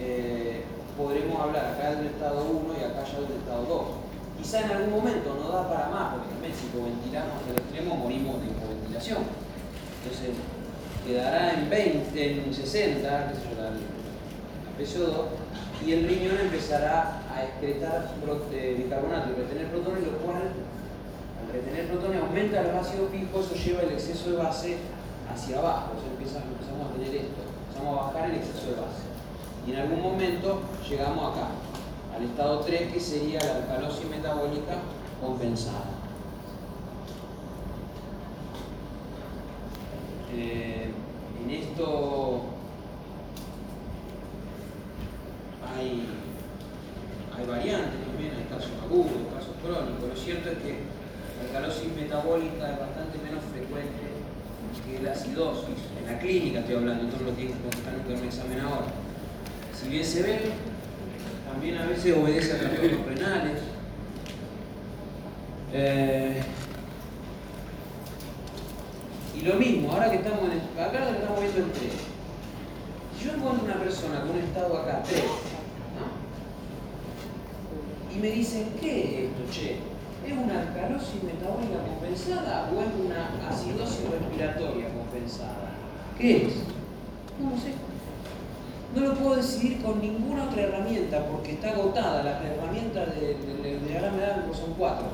eh, 0.00 0.64
podremos 0.96 1.40
hablar 1.40 1.74
acá 1.74 1.94
del 1.96 2.06
estado 2.06 2.44
1 2.44 2.74
y 2.74 2.84
acá 2.84 3.04
ya 3.04 3.20
del 3.20 3.38
estado 3.38 3.64
2. 3.68 4.42
Quizá 4.42 4.60
en 4.60 4.70
algún 4.70 4.90
momento 4.90 5.38
no 5.38 5.48
da 5.48 5.68
para 5.68 5.88
más, 5.88 6.14
porque 6.14 6.28
también 6.34 6.52
si 6.54 6.66
hipoventilamos 6.66 7.46
el 7.48 7.56
extremo 7.62 7.96
morimos 7.96 8.40
de 8.42 8.48
hipoventilación. 8.48 9.22
Entonces 10.02 10.34
quedará 11.06 11.54
en 11.54 11.70
20, 11.70 12.44
en 12.46 12.54
60, 12.54 13.28
qué 13.28 13.34
sé 13.34 13.40
yo, 13.48 13.62
la, 13.62 13.70
la 13.70 14.72
PCO2, 14.78 15.42
y 15.86 15.92
el 15.92 16.08
riñón 16.08 16.38
empezará 16.38 17.22
a 17.30 17.44
excretar 17.44 18.14
eh, 18.52 18.74
bicarbonato 18.78 19.30
y 19.30 19.34
retener 19.34 19.68
protones, 19.68 20.04
lo 20.04 20.18
cual 20.18 20.42
al 20.42 21.52
retener 21.52 21.88
protones 21.88 22.22
aumenta 22.22 22.60
el 22.60 22.70
ácido 22.70 23.08
fijo, 23.08 23.40
eso 23.40 23.54
lleva 23.54 23.82
el 23.82 23.92
exceso 23.92 24.30
de 24.30 24.36
base 24.36 24.76
hacia 25.32 25.58
abajo, 25.58 25.92
o 25.98 26.20
empezamos 26.20 26.90
a 26.90 26.94
tener 26.94 27.14
esto, 27.14 27.42
empezamos 27.66 27.98
a 27.98 28.02
bajar 28.06 28.30
el 28.30 28.36
exceso 28.36 28.66
de 28.70 28.80
base. 28.80 29.11
Y 29.66 29.70
en 29.70 29.76
algún 29.76 30.02
momento 30.02 30.60
llegamos 30.88 31.32
acá, 31.32 31.48
al 32.16 32.24
estado 32.24 32.60
3, 32.60 32.92
que 32.92 33.00
sería 33.00 33.40
la 33.40 33.56
alcalosis 33.56 34.08
metabólica 34.10 34.78
compensada. 35.20 35.90
Eh, 40.34 40.90
en 41.44 41.50
esto 41.50 42.42
hay, 45.76 46.08
variantes 47.46 48.06
también, 48.06 48.32
hay 48.36 48.44
casos 48.44 48.72
agudos, 48.82 49.12
casos 49.32 49.54
crónicos. 49.62 50.08
Lo 50.08 50.16
cierto 50.16 50.50
es 50.50 50.58
que 50.58 50.78
la 51.38 51.46
alcalosis 51.46 51.94
metabólica 51.94 52.72
es 52.72 52.78
bastante 52.80 53.18
menos 53.18 53.44
frecuente 53.52 54.10
que 54.86 55.02
la 55.02 55.12
acidosis. 55.12 55.78
En 56.00 56.06
la 56.06 56.18
clínica 56.18 56.60
estoy 56.60 56.76
hablando, 56.76 57.06
todos 57.06 57.22
los 57.22 57.36
que 57.36 57.46
están 57.46 57.94
en 57.94 58.18
un 58.18 58.24
examen 58.24 58.60
ahora. 58.60 59.01
Si 59.82 59.88
bien 59.88 60.04
se 60.04 60.22
ve, 60.22 60.40
también 61.50 61.76
a 61.78 61.86
veces 61.86 62.16
obedece 62.16 62.52
a 62.52 62.58
trastornos 62.58 63.06
renales. 63.06 63.58
Eh, 65.72 66.42
y 69.36 69.40
lo 69.42 69.54
mismo, 69.54 69.90
ahora 69.92 70.10
que 70.10 70.16
estamos 70.16 70.40
en 70.44 70.52
el, 70.52 70.60
acá 70.80 71.00
lo 71.00 71.10
estamos 71.10 71.40
viendo 71.40 71.58
en 71.58 71.72
3. 71.72 71.82
Si 73.18 73.24
yo 73.24 73.32
encuentro 73.32 73.64
una 73.64 73.74
persona 73.74 74.20
con 74.20 74.30
un 74.30 74.38
estado 74.38 74.78
acá, 74.78 75.02
3, 75.02 75.22
¿no? 75.98 76.22
y 78.14 78.18
me 78.20 78.30
dicen, 78.30 78.68
¿qué 78.80 79.00
es 79.00 79.30
esto, 79.30 79.42
che? 79.50 79.78
¿Es 80.26 80.32
una 80.32 80.60
alcalosis 80.60 81.22
metabólica 81.24 81.82
compensada 81.82 82.70
o 82.70 82.80
es 82.80 82.88
una 83.04 83.48
acidosis 83.48 84.08
respiratoria 84.08 84.88
compensada? 84.94 85.72
¿Qué 86.16 86.46
es? 86.46 86.54
No 87.40 87.50
lo 87.50 87.56
sé. 87.56 87.91
No 88.94 89.00
lo 89.00 89.14
puedo 89.14 89.36
decidir 89.36 89.82
con 89.82 90.00
ninguna 90.00 90.44
otra 90.44 90.62
herramienta 90.62 91.24
porque 91.26 91.52
está 91.52 91.70
agotada. 91.70 92.22
Las 92.22 92.42
herramientas 92.44 93.08
del 93.14 93.62
de, 93.62 93.78
de, 93.78 93.78
diagrama 93.88 94.18
de 94.18 94.24
Aalborg 94.26 94.56
son 94.56 94.74
cuatro. 94.74 95.06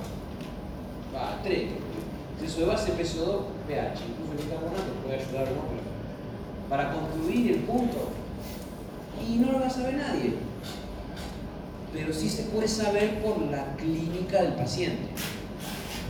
Va, 1.15 1.41
tres. 1.45 1.71
Exceso 2.35 2.61
de 2.61 2.67
base, 2.67 2.93
peso 2.93 3.25
2, 3.25 3.37
pH. 3.69 4.01
Incluso 4.09 4.33
el 4.33 4.39
bicarbonato 4.45 4.93
puede 5.05 5.21
ayudar 5.21 5.45
o 5.45 5.55
no, 5.55 6.69
para 6.69 6.93
concluir 6.93 7.53
el 7.53 7.59
punto. 7.61 8.11
Y 9.25 9.37
no 9.37 9.53
lo 9.53 9.61
va 9.61 9.67
a 9.67 9.71
saber 9.71 9.95
nadie. 9.95 10.35
Pero 11.93 12.13
sí 12.13 12.29
se 12.29 12.45
puede 12.45 12.69
saber 12.69 13.23
por 13.23 13.41
la 13.43 13.77
clínica 13.77 14.43
del 14.43 14.55
paciente. 14.55 15.09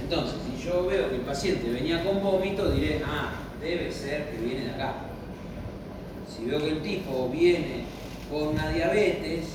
Entonces, 0.03 0.37
si 0.47 0.65
yo 0.65 0.87
veo 0.87 1.11
que 1.11 1.17
el 1.17 1.23
paciente 1.23 1.71
venía 1.71 2.03
con 2.05 2.23
vómito, 2.23 2.71
diré, 2.71 3.03
ah, 3.07 3.33
debe 3.61 3.93
ser 3.93 4.31
que 4.31 4.39
viene 4.39 4.65
de 4.67 4.71
acá. 4.71 5.08
Si 6.39 6.45
veo 6.45 6.61
que 6.61 6.69
el 6.69 6.83
tipo 6.83 7.29
viene 7.31 7.83
con 8.31 8.49
una 8.49 8.69
diabetes, 8.69 9.47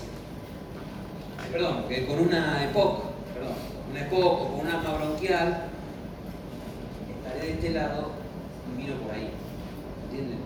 perdón, 1.52 1.86
que 1.88 2.06
con 2.06 2.20
una 2.20 2.66
EPOC, 2.66 3.04
perdón, 3.34 3.54
una 3.90 4.02
EPOC 4.02 4.42
o 4.42 4.48
con 4.50 4.60
una 4.68 4.80
asma 4.80 4.94
bronquial, 4.96 5.68
estaré 7.16 7.48
de 7.48 7.54
este 7.54 7.70
lado 7.70 8.12
y 8.68 8.82
miro 8.82 8.96
por 8.96 9.14
ahí. 9.16 9.30
¿Entienden? 10.10 10.40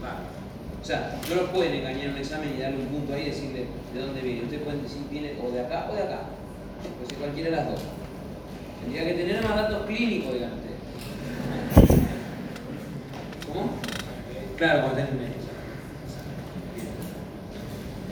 Vale. 0.00 0.40
O 0.80 0.84
sea, 0.84 1.20
no 1.28 1.34
lo 1.34 1.52
pueden 1.52 1.74
engañar 1.74 2.06
en 2.06 2.12
un 2.12 2.18
examen 2.18 2.54
y 2.56 2.60
darle 2.62 2.78
un 2.78 2.86
punto 2.86 3.12
ahí 3.12 3.22
y 3.22 3.26
decirle 3.26 3.66
de 3.92 4.00
dónde 4.00 4.22
viene. 4.22 4.44
Ustedes 4.44 4.62
pueden 4.62 4.82
decir 4.82 5.02
viene 5.10 5.34
o 5.44 5.50
de 5.50 5.60
acá 5.60 5.88
o 5.90 5.94
de 5.94 6.02
acá. 6.02 6.20
Puede 6.96 7.10
ser 7.10 7.18
cualquiera 7.18 7.50
de 7.50 7.56
las 7.56 7.66
dos. 7.66 7.80
Tendría 8.80 9.04
que 9.04 9.12
tener 9.12 9.42
más 9.42 9.56
datos 9.56 9.86
clínicos, 9.86 10.32
ustedes. 10.32 10.70
¿Cómo? 13.52 13.99
Claro, 14.60 14.80
cuando 14.82 14.96
tenés 14.96 15.12
médico. 15.14 15.38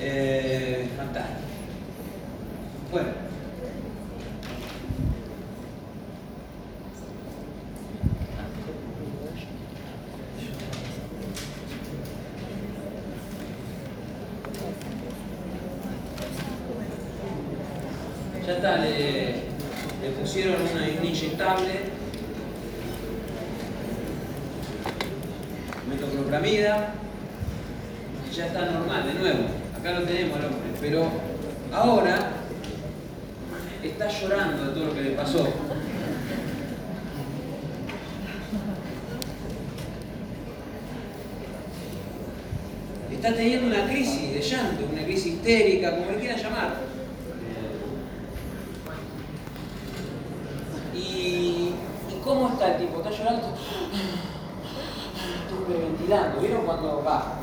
Eh, 0.01 0.89
fantástico. 0.97 1.41
Bueno. 2.91 3.09
Ya 18.47 18.53
está, 18.55 18.77
le, 18.79 19.33
le 20.01 20.11
pusieron 20.19 20.55
una, 20.63 20.71
una 20.73 21.09
inyectable 21.11 21.98
metoclopramida 26.29 26.95
y 28.31 28.35
ya 28.35 28.47
está 28.47 28.67
normal, 28.67 29.07
de 29.07 29.15
nuevo. 29.15 29.45
Acá 29.79 29.93
lo 29.93 30.03
tenemos 30.07 30.39
el 30.39 30.45
hombre, 30.45 30.71
pero 30.81 31.11
ahora 31.73 32.33
está 33.83 34.09
llorando 34.09 34.67
de 34.67 34.73
todo 34.73 34.85
lo 34.87 34.95
que 34.95 35.03
le 35.03 35.11
pasó. 35.11 35.49
Está 43.11 43.35
teniendo 43.35 43.67
una 43.67 43.87
crisis 43.87 44.33
de 44.33 44.41
llanto, 44.41 44.85
una 44.93 45.03
crisis 45.03 45.35
histérica, 45.35 45.91
como 45.97 46.13
le 46.13 46.19
quieran 46.19 46.41
llamar. 46.41 46.75
¿Y, 50.95 50.99
¿Y 50.99 52.21
cómo 52.23 52.51
está 52.51 52.77
el 52.77 52.87
tipo? 52.87 52.99
¿Está 52.99 53.11
llorando? 53.11 53.55
¿Vieron 56.09 56.65
cuando 56.65 57.03
va? 57.05 57.37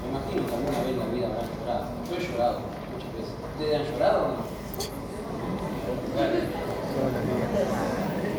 Me 0.00 0.08
imagino 0.08 0.48
que 0.48 0.54
alguna 0.54 0.78
vez 0.78 0.88
en 0.88 0.98
la 0.98 1.04
vida 1.12 1.26
habrán 1.26 1.44
llorado. 1.52 1.84
Yo 2.08 2.16
he 2.16 2.20
llorado 2.26 2.60
muchas 2.94 3.12
veces. 3.12 3.34
¿Ustedes 3.52 3.76
han 3.76 3.84
llorado 3.92 4.24
o 4.24 4.28
no? 4.28 4.36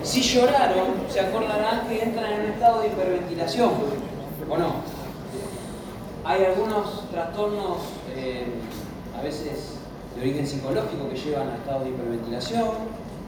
Si 0.02 0.22
lloraron, 0.24 0.88
se 1.10 1.20
acordarán 1.20 1.88
que 1.88 2.02
entran 2.02 2.34
en 2.34 2.42
un 2.42 2.48
estado 2.54 2.82
de 2.82 2.88
hiperventilación, 2.88 3.70
¿o 4.50 4.58
no? 4.58 4.74
Hay 6.26 6.46
algunos 6.46 7.08
trastornos, 7.12 7.78
eh, 8.16 8.48
a 9.16 9.22
veces 9.22 9.76
de 10.16 10.22
origen 10.22 10.48
psicológico, 10.48 11.08
que 11.08 11.16
llevan 11.16 11.50
a 11.50 11.56
estado 11.56 11.84
de 11.84 11.92
hiperventilación. 11.92 12.70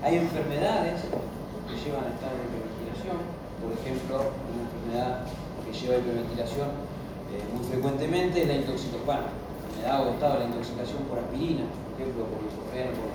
Hay 0.01 0.15
enfermedades 0.15 1.01
que 1.03 1.75
llevan 1.77 2.05
a 2.05 2.09
estado 2.09 2.33
de 2.41 2.45
hiperventilación, 2.49 3.17
por 3.61 3.71
ejemplo, 3.77 4.33
una 4.49 4.63
enfermedad 4.65 5.40
lleva 5.71 5.97
hiperventilación 5.97 6.91
eh, 7.31 7.39
muy 7.55 7.63
frecuentemente 7.63 8.41
es 8.41 8.47
la 8.47 8.55
intoxicación, 8.55 9.23
enfermedad 9.63 10.05
o 10.05 10.11
estado 10.11 10.33
de 10.33 10.39
la 10.39 10.45
intoxicación 10.51 11.03
por 11.07 11.19
aspirina, 11.19 11.63
por 11.63 11.95
ejemplo, 11.95 12.27
por 12.27 12.43
ibuprofeno, 12.43 12.91
por 12.99 13.11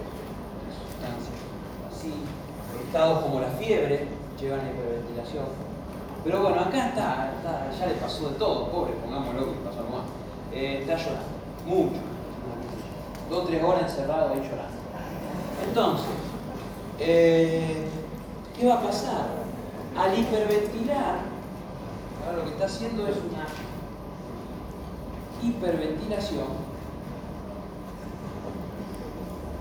sustancias 0.72 1.36
así. 1.92 2.12
Estados 2.80 3.24
como 3.24 3.40
la 3.40 3.50
fiebre 3.60 4.08
llevan 4.40 4.60
a 4.60 4.70
hiperventilación. 4.70 5.44
Pero 6.24 6.42
bueno, 6.42 6.60
acá 6.60 6.88
está, 6.88 7.34
está, 7.36 7.70
ya 7.78 7.86
le 7.86 7.94
pasó 8.00 8.30
de 8.30 8.36
todo, 8.36 8.68
pobre, 8.70 8.92
pongámoslo 9.04 9.52
que 9.52 9.58
pasó 9.60 9.84
más. 9.92 10.08
Eh, 10.52 10.78
está 10.80 10.96
llorando, 10.96 11.28
mucho. 11.66 12.00
Dos 13.28 13.44
o 13.44 13.46
tres 13.46 13.62
horas 13.62 13.82
encerrado 13.82 14.32
ahí 14.32 14.40
llorando. 14.40 14.80
Entonces, 15.68 16.16
eh, 17.00 17.84
¿qué 18.58 18.66
va 18.66 18.76
a 18.76 18.82
pasar? 18.82 19.28
Al 19.96 20.18
hiperventilar, 20.18 21.35
ahora 22.26 22.38
lo 22.38 22.44
que 22.44 22.50
está 22.50 22.66
haciendo 22.66 23.06
es 23.06 23.16
una 23.16 23.46
hiperventilación. 25.42 26.66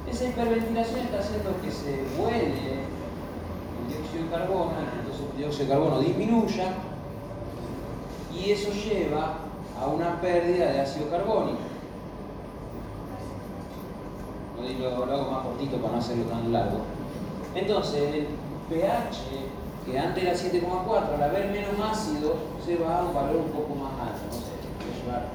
Esa 0.09 0.25
hiperventilación 0.25 0.99
está 1.01 1.19
haciendo 1.19 1.61
que 1.61 1.71
se 1.71 2.03
vuele 2.17 2.85
el 3.81 3.87
dióxido 3.89 4.23
de 4.23 4.29
carbono, 4.31 4.71
entonces 4.99 5.25
el 5.31 5.37
dióxido 5.37 5.65
de 5.65 5.71
carbono 5.71 5.99
disminuya 5.99 6.73
y 8.33 8.51
eso 8.51 8.71
lleva 8.71 9.37
a 9.79 9.87
una 9.87 10.19
pérdida 10.21 10.71
de 10.71 10.81
ácido 10.81 11.09
carbónico. 11.09 11.59
Lo, 14.79 15.05
lo 15.05 15.13
hago 15.13 15.31
más 15.31 15.43
cortito 15.43 15.77
para 15.77 15.93
no 15.93 15.99
hacerlo 15.99 16.25
tan 16.25 16.51
largo. 16.51 16.79
Entonces, 17.53 18.01
el 18.13 18.27
pH, 18.69 19.21
que 19.85 19.99
antes 19.99 20.23
era 20.23 20.33
7,4, 20.33 21.13
al 21.13 21.23
haber 21.23 21.51
menos 21.51 21.73
ácido, 21.79 22.35
se 22.65 22.75
va 22.77 22.99
a 22.99 23.03
un 23.03 23.13
valor 23.13 23.35
un 23.37 23.51
poco 23.51 23.75
más 23.75 23.93
alto. 23.93 24.25
No 24.25 24.33
sé, 24.33 24.55
a 24.81 25.05
llevar 25.05 25.27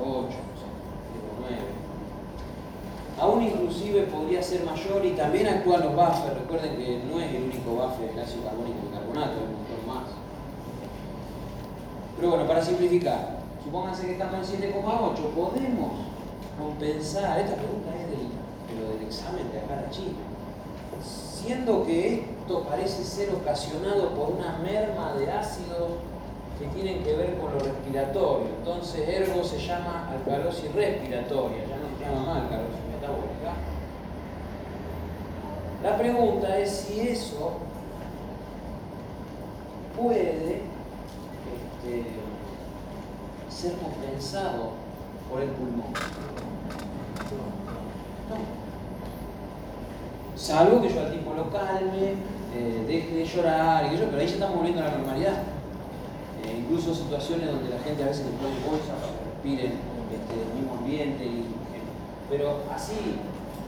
8, 0.00 0.06
no 0.08 0.30
sé, 0.30 0.38
9. 1.40 1.56
Aún 3.20 3.42
inclusive 3.42 4.02
podría 4.04 4.42
ser 4.42 4.64
mayor 4.64 5.04
y 5.04 5.10
también 5.10 5.46
actúan 5.48 5.82
los 5.82 5.94
buffers. 5.94 6.38
Recuerden 6.40 6.76
que 6.76 7.02
no 7.04 7.20
es 7.20 7.34
el 7.34 7.42
único 7.42 7.70
buffer 7.72 8.10
el 8.14 8.18
ácido 8.18 8.44
carbónico 8.44 8.78
y 8.88 8.94
carbonato, 8.94 9.32
hay 9.32 9.44
un 9.44 9.52
montón 9.58 9.86
más. 9.86 10.04
Pero 12.16 12.30
bueno, 12.30 12.46
para 12.46 12.62
simplificar, 12.62 13.38
supónganse 13.62 14.06
que 14.06 14.12
estamos 14.12 14.50
en 14.50 14.60
7,8, 14.62 15.30
podemos 15.36 15.92
compensar, 16.58 17.38
esta 17.40 17.56
pregunta 17.56 17.94
es 17.94 18.08
del, 18.10 18.28
pero 18.66 18.88
del 18.94 19.06
examen 19.06 19.52
de 19.52 19.58
acá 19.60 19.84
a 19.86 19.90
China, 19.90 20.27
siendo 21.48 21.86
que 21.86 22.24
esto 22.40 22.62
parece 22.64 23.02
ser 23.02 23.30
ocasionado 23.34 24.10
por 24.10 24.32
una 24.32 24.58
merma 24.58 25.14
de 25.14 25.32
ácido 25.32 25.96
que 26.58 26.66
tienen 26.66 27.02
que 27.02 27.14
ver 27.14 27.38
con 27.38 27.54
lo 27.54 27.58
respiratorio. 27.60 28.48
Entonces, 28.58 29.08
ergo 29.08 29.42
se 29.42 29.58
llama 29.58 30.10
alcalosis 30.10 30.70
respiratoria, 30.74 31.64
ya 31.66 31.76
no 31.78 31.96
se 31.96 32.04
llama 32.04 32.26
más 32.26 32.42
alcalosis 32.42 32.80
metabólica. 32.92 33.54
La 35.82 35.96
pregunta 35.96 36.58
es 36.58 36.70
si 36.70 37.00
eso 37.00 37.52
puede 39.98 40.60
este, 41.80 42.04
ser 43.48 43.72
compensado 43.78 44.72
por 45.30 45.40
el 45.40 45.48
pulmón. 45.48 45.94
No. 48.28 48.67
Salvo 50.38 50.80
que 50.80 50.88
yo 50.88 51.00
al 51.00 51.10
tipo 51.10 51.34
lo 51.34 51.50
calme, 51.50 52.14
eh, 52.54 52.84
deje 52.86 53.12
de 53.12 53.24
llorar, 53.24 53.92
y 53.92 53.98
yo, 53.98 54.04
pero 54.06 54.18
ahí 54.18 54.26
ya 54.28 54.34
estamos 54.34 54.56
volviendo 54.56 54.82
a 54.82 54.84
la 54.84 54.92
normalidad. 54.92 55.42
Eh, 56.44 56.60
incluso 56.60 56.94
situaciones 56.94 57.50
donde 57.50 57.70
la 57.70 57.80
gente 57.80 58.04
a 58.04 58.06
veces 58.06 58.24
le 58.26 58.32
pone 58.38 58.54
bolsa 58.64 58.94
para 59.02 59.18
que 59.18 59.24
respiren 59.34 59.72
este, 60.14 60.34
el 60.38 60.54
mismo 60.54 60.78
ambiente. 60.78 61.24
Y, 61.24 61.44
pero 62.30 62.62
así, 62.72 63.18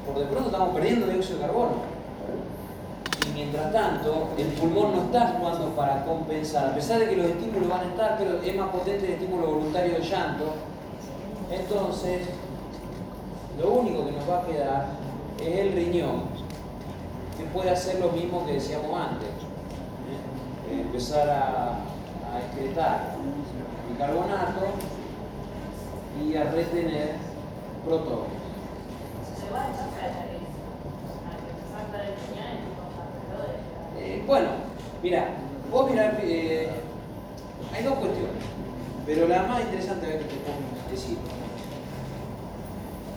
por 0.07 0.17
de 0.17 0.27
pronto 0.27 0.49
estamos 0.49 0.73
perdiendo 0.73 1.09
dióxido 1.09 1.41
de 1.41 1.47
carbono. 1.47 1.73
Y 3.27 3.35
mientras 3.35 3.73
tanto, 3.73 4.29
el 4.39 4.47
pulmón 4.47 4.95
no 4.95 5.03
está 5.03 5.23
actuando 5.27 5.75
para 5.75 6.05
compensar, 6.05 6.69
a 6.69 6.75
pesar 6.77 7.01
de 7.01 7.09
que 7.09 7.17
los 7.17 7.27
estímulos 7.27 7.69
van 7.69 7.81
a 7.81 7.91
estar, 7.91 8.17
pero 8.17 8.41
es 8.41 8.57
más 8.57 8.69
potente 8.69 9.07
el 9.07 9.15
estímulo 9.15 9.49
voluntario 9.49 9.95
del 9.95 10.09
llanto. 10.09 10.55
Entonces, 11.51 12.29
lo 13.61 13.73
único 13.73 14.07
que 14.07 14.13
nos 14.13 14.31
va 14.31 14.39
a 14.39 14.47
quedar 14.47 14.87
es 15.41 15.59
el 15.59 15.73
riñón, 15.73 16.30
que 17.41 17.47
puede 17.47 17.71
hacer 17.71 17.99
lo 18.01 18.11
mismo 18.11 18.45
que 18.45 18.53
decíamos 18.55 19.01
antes. 19.01 19.29
¿eh? 19.29 20.81
Empezar 20.83 21.29
a, 21.31 21.69
a 22.35 22.39
excretar 22.47 23.17
bicarbonato 23.91 24.67
y 26.23 26.37
a 26.37 26.45
retener 26.45 27.17
protones. 27.85 28.41
Eh, 33.99 34.23
bueno, 34.27 34.49
mira, 35.03 35.29
vos 35.71 35.91
mirá, 35.91 36.19
eh, 36.23 36.71
hay 37.75 37.85
dos 37.85 37.95
cuestiones, 37.95 38.43
pero 39.07 39.29
la 39.29 39.43
más 39.45 39.61
interesante 39.63 40.07
que 40.07 40.15
te 40.15 40.25
puedo 40.25 40.91
decir. 40.91 41.19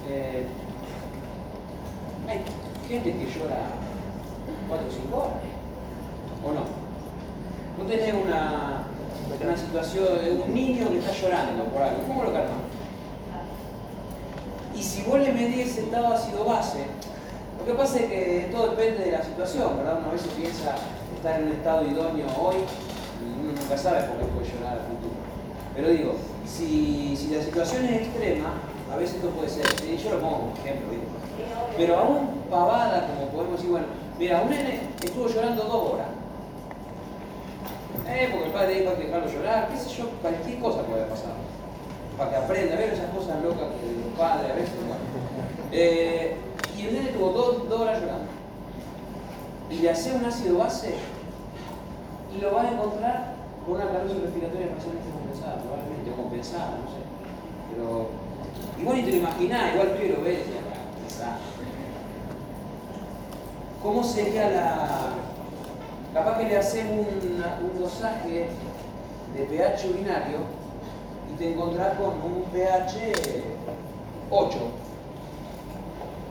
Eh, 0.10 0.46
hay 2.28 2.42
gente 2.88 3.12
que 3.12 3.40
llora 3.40 3.83
4 4.74 4.88
o 4.88 4.92
5 4.92 5.18
horas, 5.18 5.34
¿o 6.44 6.50
no? 6.52 6.64
No 7.78 7.90
tenés 7.90 8.14
una, 8.14 8.84
una 9.42 9.58
situación 9.58 10.06
de 10.24 10.32
un 10.32 10.54
niño 10.54 10.90
que 10.90 10.98
está 10.98 11.12
llorando 11.14 11.66
por 11.66 11.82
algo, 11.82 12.04
¿cómo 12.08 12.24
lo 12.24 12.34
calmas? 12.34 12.66
Y 14.76 14.82
si 14.82 15.04
vos 15.04 15.20
le 15.20 15.32
medís 15.32 15.68
ese 15.68 15.82
estado 15.82 16.14
ácido 16.14 16.46
base, 16.46 16.86
lo 17.60 17.66
que 17.66 17.74
pasa 17.74 18.00
es 18.00 18.06
que 18.08 18.50
todo 18.52 18.72
depende 18.72 19.06
de 19.06 19.12
la 19.12 19.24
situación, 19.24 19.78
¿verdad? 19.78 20.00
Uno 20.00 20.10
a 20.10 20.14
veces 20.14 20.32
piensa 20.34 20.76
estar 21.16 21.40
en 21.40 21.48
un 21.48 21.52
estado 21.54 21.86
idóneo 21.86 22.26
hoy 22.42 22.58
y 22.58 23.40
uno 23.40 23.54
nunca 23.60 23.78
sabe 23.78 24.04
por 24.04 24.18
qué 24.18 24.26
puede 24.26 24.52
llorar 24.52 24.74
al 24.74 24.86
futuro. 24.90 25.16
Pero 25.76 25.90
digo, 25.90 26.16
si, 26.46 27.16
si 27.16 27.28
la 27.28 27.44
situación 27.44 27.86
es 27.86 28.02
extrema, 28.02 28.54
a 28.92 28.98
veces 28.98 29.16
esto 29.16 29.30
puede 29.30 29.50
ser, 29.50 29.66
yo 29.98 30.10
lo 30.12 30.20
pongo 30.20 30.38
como 30.40 30.54
ejemplo, 30.58 30.90
¿viste? 30.90 31.08
pero 31.78 31.98
aún 31.98 32.30
pavada, 32.50 33.08
como 33.08 33.32
podemos 33.32 33.58
decir, 33.58 33.72
bueno, 33.72 33.88
mira, 34.20 34.42
un 34.42 34.50
nene 34.50 34.82
estuvo 35.02 35.28
llorando 35.28 35.64
dos 35.64 35.94
horas. 35.94 36.08
Eh, 38.08 38.30
porque 38.32 38.48
el 38.48 38.52
padre 38.52 38.80
dijo 38.80 38.96
que 38.96 39.06
dejarlo 39.06 39.32
llorar, 39.32 39.70
qué 39.70 39.78
sé 39.78 39.90
yo, 39.90 40.10
cualquier 40.22 40.60
cosa 40.60 40.82
puede 40.84 41.04
pasar. 41.06 41.34
Para 42.18 42.30
que 42.30 42.36
aprenda, 42.36 42.76
a 42.76 42.78
ver 42.78 42.94
esas 42.94 43.10
cosas 43.12 43.42
locas 43.42 43.68
que 43.80 44.08
los 44.08 44.18
padres 44.18 44.52
a 44.52 44.56
veces. 44.56 44.74
Eh, 45.72 46.36
y 46.78 46.82
el 46.88 46.94
nene 46.94 47.10
tuvo 47.10 47.30
dos, 47.30 47.70
dos 47.70 47.82
horas 47.82 48.02
llorando. 48.02 48.28
Y 49.70 49.78
le 49.78 49.90
hace 49.90 50.14
un 50.14 50.26
ácido 50.26 50.58
base 50.60 50.94
y 52.36 52.42
lo 52.42 52.52
vas 52.52 52.66
a 52.66 52.72
encontrar 52.72 53.34
con 53.66 53.76
una 53.76 53.86
calor 53.86 54.22
respiratoria 54.22 54.70
parcialmente 54.70 55.10
compensada, 55.10 55.62
probablemente, 55.64 56.12
o 56.12 56.16
compensada, 56.16 56.78
no 56.82 56.88
sé. 56.92 57.02
Pero 57.72 58.10
igual 58.80 58.98
ni 58.98 59.04
te 59.04 59.12
lo 59.12 59.18
imaginás, 59.18 59.74
igual 59.74 59.88
tú 59.96 60.04
lo 60.18 60.24
ves, 60.24 60.40
ya, 60.50 61.38
¿Cómo 63.84 64.02
sería 64.02 64.50
la. 64.50 64.88
Capaz 66.14 66.38
que 66.38 66.46
le 66.46 66.58
haces 66.58 66.86
un, 66.86 67.44
un 67.70 67.80
dosaje 67.80 68.48
de 69.36 69.44
pH 69.44 69.90
urinario 69.90 70.38
y 71.34 71.38
te 71.38 71.52
encontrás 71.52 71.98
con 71.98 72.14
un 72.22 72.44
pH 72.54 73.14
8. 74.30 74.58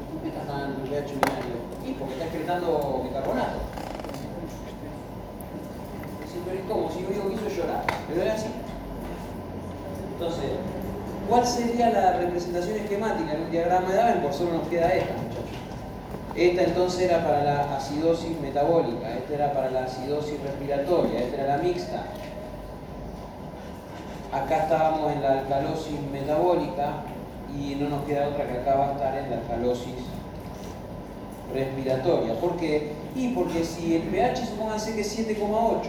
¿Por 0.09 0.23
qué 0.23 0.29
estás 0.29 0.47
dando 0.47 0.83
un 0.83 0.89
pH 0.89 1.13
urinario? 1.13 1.57
Y 1.85 1.93
porque 1.93 2.15
está 2.15 2.25
excretando 2.25 3.03
bicarbonato. 3.05 3.59
Pero 6.47 6.59
es 6.59 6.65
como 6.67 6.91
si 6.91 7.03
yo 7.03 7.09
digo 7.09 7.29
que 7.29 7.55
llorar, 7.55 7.85
pero 8.09 8.23
es 8.23 8.33
así. 8.33 8.47
Entonces, 10.15 10.51
¿cuál 11.29 11.47
sería 11.47 11.91
la 11.91 12.13
representación 12.15 12.79
esquemática 12.79 13.35
en 13.35 13.43
un 13.43 13.51
diagrama 13.51 13.91
de 13.91 13.97
Davenport? 13.97 14.23
Por 14.23 14.33
solo 14.33 14.59
nos 14.59 14.69
queda 14.69 14.89
esta. 14.89 15.22
Esta 16.35 16.63
entonces 16.63 17.11
era 17.11 17.23
para 17.23 17.45
la 17.45 17.77
acidosis 17.77 18.41
metabólica, 18.41 19.15
esta 19.15 19.35
era 19.35 19.53
para 19.53 19.71
la 19.71 19.85
acidosis 19.85 20.41
respiratoria, 20.43 21.21
esta 21.21 21.43
era 21.43 21.57
la 21.57 21.63
mixta. 21.63 22.05
Acá 24.33 24.63
estábamos 24.63 25.13
en 25.13 25.23
la 25.23 25.41
alcalosis 25.41 26.01
metabólica 26.11 27.03
y 27.55 27.75
no 27.75 27.91
nos 27.91 28.05
queda 28.05 28.29
otra 28.29 28.47
que 28.47 28.59
acá 28.59 28.75
va 28.77 28.89
a 28.89 28.93
estar 28.93 29.19
en 29.19 29.31
la 29.31 29.37
alcalosis 29.37 29.95
respiratoria. 31.53 32.35
¿Por 32.41 32.57
qué? 32.57 32.93
Y 33.15 33.29
porque 33.35 33.63
si 33.63 33.97
el 33.97 34.03
pH 34.05 34.47
supónganse 34.47 34.95
que 34.95 35.03
es 35.03 35.19
7,8, 35.19 35.83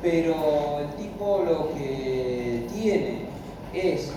pero 0.00 0.80
el 0.80 0.88
tipo 0.94 1.42
lo 1.46 1.74
que 1.74 2.66
tiene 2.72 3.26
es 3.74 4.12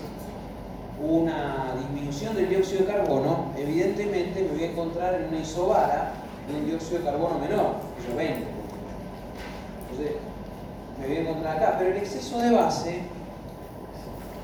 una 1.00 1.74
disminución 1.78 2.34
del 2.34 2.48
dióxido 2.48 2.80
de 2.80 2.92
carbono, 2.92 3.52
evidentemente 3.56 4.42
me 4.42 4.48
voy 4.48 4.64
a 4.64 4.70
encontrar 4.70 5.14
en 5.14 5.28
una 5.28 5.38
isobara 5.38 6.12
de 6.48 6.58
un 6.58 6.66
dióxido 6.66 6.98
de 6.98 7.04
carbono 7.04 7.38
menor, 7.38 7.74
yo 8.08 8.16
20. 8.16 8.46
Entonces, 9.90 10.16
me 11.00 11.06
voy 11.06 11.16
a 11.16 11.20
encontrar 11.20 11.56
acá, 11.56 11.76
pero 11.78 11.90
el 11.90 11.98
exceso 11.98 12.38
de 12.40 12.50
base 12.50 13.00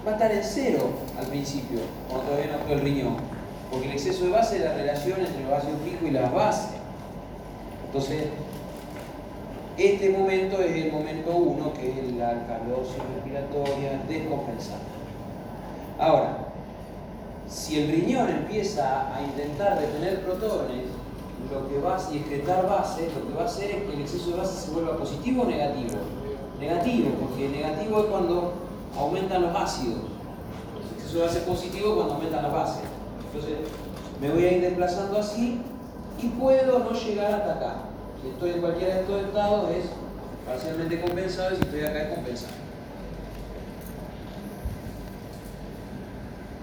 va 0.06 0.10
a 0.10 0.14
estar 0.14 0.30
en 0.30 0.44
cero 0.44 0.90
al 1.18 1.26
principio, 1.26 1.80
cuando 2.08 2.26
todavía 2.26 2.52
no 2.52 2.58
actúa 2.58 2.74
el 2.74 2.80
riñón, 2.82 3.16
porque 3.70 3.86
el 3.86 3.92
exceso 3.92 4.24
de 4.26 4.30
base 4.30 4.56
es 4.58 4.64
la 4.64 4.74
relación 4.74 5.20
entre 5.20 5.44
el 5.44 5.52
ácido 5.52 5.76
pico 5.78 6.06
y 6.06 6.10
las 6.10 6.32
bases. 6.32 6.70
Entonces, 7.86 8.24
este 9.76 10.10
momento 10.10 10.60
es 10.60 10.84
el 10.84 10.92
momento 10.92 11.34
1, 11.34 11.72
que 11.74 11.88
es 11.88 12.12
la 12.12 12.30
alcalosis 12.30 12.94
respiratoria 13.16 14.00
descompensada. 14.08 14.78
Ahora, 15.98 16.43
si 17.48 17.80
el 17.80 17.90
riñón 17.90 18.28
empieza 18.28 19.14
a 19.14 19.22
intentar 19.22 19.78
detener 19.78 20.24
protones, 20.24 20.86
lo 21.52 21.68
que 21.68 21.78
va 21.78 21.96
a 21.96 22.14
excretar 22.14 22.68
bases, 22.68 23.12
lo 23.14 23.28
que 23.28 23.34
va 23.34 23.42
a 23.42 23.46
hacer 23.46 23.70
es 23.70 23.82
que 23.84 23.92
el 23.94 24.00
exceso 24.00 24.30
de 24.30 24.36
base 24.38 24.66
se 24.66 24.70
vuelva 24.70 24.96
positivo 24.96 25.42
o 25.42 25.46
negativo. 25.46 25.98
Negativo, 26.58 27.10
porque 27.20 27.48
negativo 27.48 28.00
es 28.00 28.06
cuando 28.06 28.52
aumentan 28.98 29.42
los 29.42 29.54
ácidos. 29.54 30.00
El 30.76 30.96
exceso 30.96 31.18
de 31.18 31.26
base 31.26 31.40
positivo 31.40 31.96
cuando 31.96 32.14
aumentan 32.14 32.42
las 32.42 32.52
bases. 32.52 32.82
Entonces, 33.26 33.58
me 34.20 34.30
voy 34.30 34.44
a 34.44 34.52
ir 34.52 34.60
desplazando 34.62 35.18
así 35.18 35.60
y 36.22 36.28
puedo 36.28 36.78
no 36.78 36.92
llegar 36.92 37.32
hasta 37.32 37.52
acá. 37.54 37.74
Si 38.22 38.28
estoy 38.28 38.50
en 38.50 38.60
cualquiera 38.60 38.94
de 38.94 39.00
estos 39.02 39.22
estados 39.22 39.70
es 39.70 39.84
parcialmente 40.46 41.00
compensado 41.00 41.54
y 41.54 41.56
si 41.56 41.62
estoy 41.62 41.80
acá 41.80 42.02
es 42.02 42.14
compensado. 42.14 42.63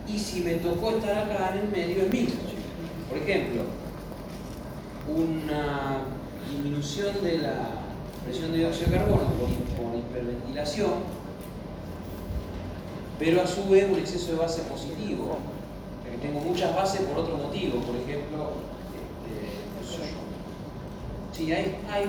Y 0.07 0.19
si 0.19 0.41
me 0.41 0.55
tocó 0.55 0.91
estar 0.91 1.17
acá 1.17 1.51
en 1.53 1.65
el 1.65 1.69
medio 1.69 2.03
es 2.03 2.11
mixto. 2.11 2.39
Por 3.09 3.17
ejemplo, 3.17 3.63
una 5.07 6.03
disminución 6.49 7.23
de 7.23 7.37
la 7.39 7.81
presión 8.23 8.51
de 8.51 8.59
dióxido 8.59 8.91
de 8.91 8.97
carbono 8.97 9.23
por, 9.37 9.97
hiperventilación, 9.97 10.91
pero 13.19 13.41
a 13.41 13.47
su 13.47 13.67
vez 13.69 13.89
un 13.89 13.99
exceso 13.99 14.31
de 14.31 14.37
base 14.37 14.61
positivo. 14.63 15.37
Tengo 16.21 16.39
muchas 16.39 16.75
bases 16.75 17.01
por 17.01 17.17
otro 17.17 17.35
motivo, 17.37 17.79
por 17.79 17.95
ejemplo, 17.95 18.51
este, 19.25 20.05
sí, 21.35 21.51
hay, 21.51 21.77
hay 21.91 22.05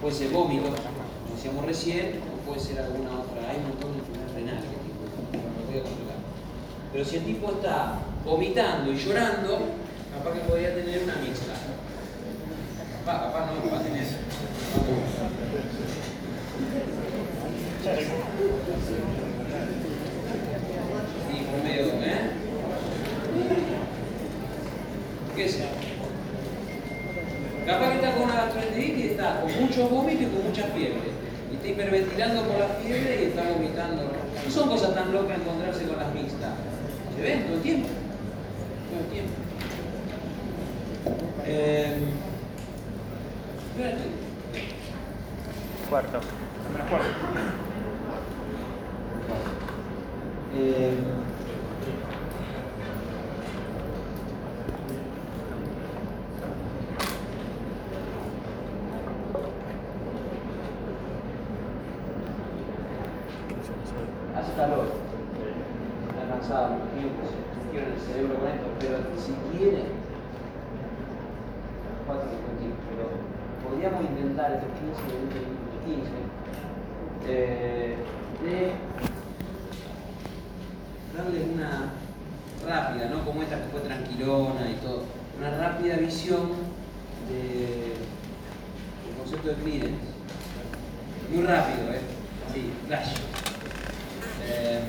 puede 0.00 0.14
ser 0.14 0.30
vómito, 0.30 0.62
como 0.62 1.36
decíamos 1.36 1.64
recién, 1.66 2.20
o 2.32 2.46
puede 2.46 2.60
ser 2.60 2.80
alguna 2.80 3.20
otra, 3.20 3.50
hay 3.50 3.58
un 3.58 3.68
montón 3.68 3.92
de 3.92 3.98
enfermedades 3.98 4.34
renales 4.34 4.64
que 4.64 5.36
no 5.36 5.42
voy 5.68 5.78
a 5.78 5.82
controlar. 5.82 6.16
Pero 6.96 7.06
si 7.06 7.16
el 7.16 7.24
tipo 7.24 7.52
está 7.52 7.98
vomitando 8.24 8.90
y 8.90 8.96
llorando, 8.96 9.58
capaz 10.16 10.32
que 10.32 10.40
podría 10.48 10.74
tener 10.74 11.02
una 11.02 11.16
mixta. 11.16 11.52
Capaz, 13.04 13.26
capaz 13.26 13.52
no, 13.52 13.70
va 13.70 13.80
a 13.80 13.82
tener. 13.82 14.02
Sí, 14.02 14.14
por 21.50 21.64
medio. 21.64 21.84
Capaz 27.66 27.88
que 27.90 27.94
está 27.96 28.12
con 28.14 28.22
una 28.22 28.34
gastroenteritis 28.36 29.04
y 29.04 29.08
está 29.08 29.42
con 29.42 29.52
mucho 29.60 29.88
vómito 29.90 30.22
y 30.22 30.26
con 30.28 30.44
mucha 30.46 30.62
fiebre. 30.68 31.10
Y 31.52 31.56
está 31.56 31.68
hiperventilando 31.68 32.42
por 32.44 32.58
la 32.58 32.68
fiebre 32.82 33.20
y 33.20 33.24
está 33.26 33.42
vomitando. 33.42 34.02
No 34.46 34.50
son 34.50 34.70
cosas 34.70 34.94
tan 34.94 35.12
locas 35.12 35.36
encontrarse 35.38 35.84
con 35.84 35.98
las 35.98 36.14
mixtas. 36.14 36.54
Se 37.16 37.22
ven 37.22 37.44
todo 37.46 37.56
el 37.56 37.62
tiempo. 37.62 37.88
Todo 38.90 39.00
el 39.00 39.06
tiempo. 39.06 39.32
Eh. 41.46 41.98
Cuarto. 45.88 46.20
Menos 46.72 46.88
cuarto. 46.90 47.06
Eh, 50.54 50.94
hace 64.34 64.52
calor. 64.54 65.15
Imagino 66.40 67.08
que 67.16 67.24
se 67.32 67.40
quiere 67.72 67.88
el 67.94 68.00
cerebro 68.00 68.34
con 68.38 68.48
esto, 68.48 68.66
pero 68.78 68.98
si 69.16 69.32
quiere, 69.56 69.84
4.55, 72.06 72.76
pero 72.90 73.04
podríamos 73.64 74.02
intentar 74.04 74.52
estos 74.52 74.68
15, 74.76 75.00
20 75.16 75.40
minutos, 75.40 75.80
15, 75.86 76.12
eh, 77.26 77.96
de 78.44 78.56
darle 81.16 81.40
una 81.54 81.70
rápida, 82.68 83.04
no 83.08 83.24
como 83.24 83.40
esta 83.42 83.56
que 83.62 83.68
fue 83.70 83.80
tranquilona 83.80 84.68
y 84.70 84.74
todo, 84.84 85.04
una 85.38 85.50
rápida 85.56 85.96
visión 85.96 86.50
de- 87.30 87.94
del 89.06 89.14
concepto 89.18 89.48
de 89.48 89.54
clearance. 89.54 90.08
Muy 91.32 91.44
rápido, 91.46 91.92
¿eh? 91.94 92.00
Sí, 92.52 92.70
flash. 92.86 93.14
Eh, 94.44 94.80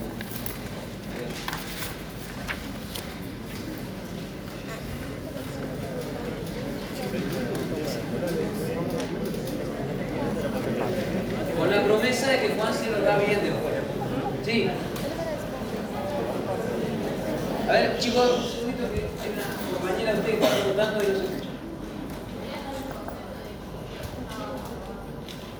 con 11.57 11.69
la 11.71 11.83
promesa 11.83 12.29
de 12.29 12.41
que 12.41 12.49
Juan 12.55 12.73
se 12.73 12.91
lo 12.91 13.01
da 13.01 13.17
bien 13.17 13.39
después. 13.41 13.73
Sí. 14.45 14.69
A 17.67 17.71
ver, 17.71 17.97
chicos, 17.99 18.37
un 18.37 18.43
segundito 18.49 18.83
que 18.93 18.99
hay 18.99 19.31
una 19.33 19.45
compañera 19.79 20.13
de 20.13 20.19
ustedes 20.19 20.37
que 20.39 20.45
está 20.45 20.57
preguntando 20.59 21.03
y 21.03 21.07
no 21.07 21.13
se 21.17 21.23
escucha. 21.25 21.49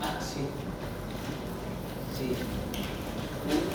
Ah, 0.01 0.17
sí. 0.21 0.41
Sí. 2.17 2.27
Un- 3.49 3.65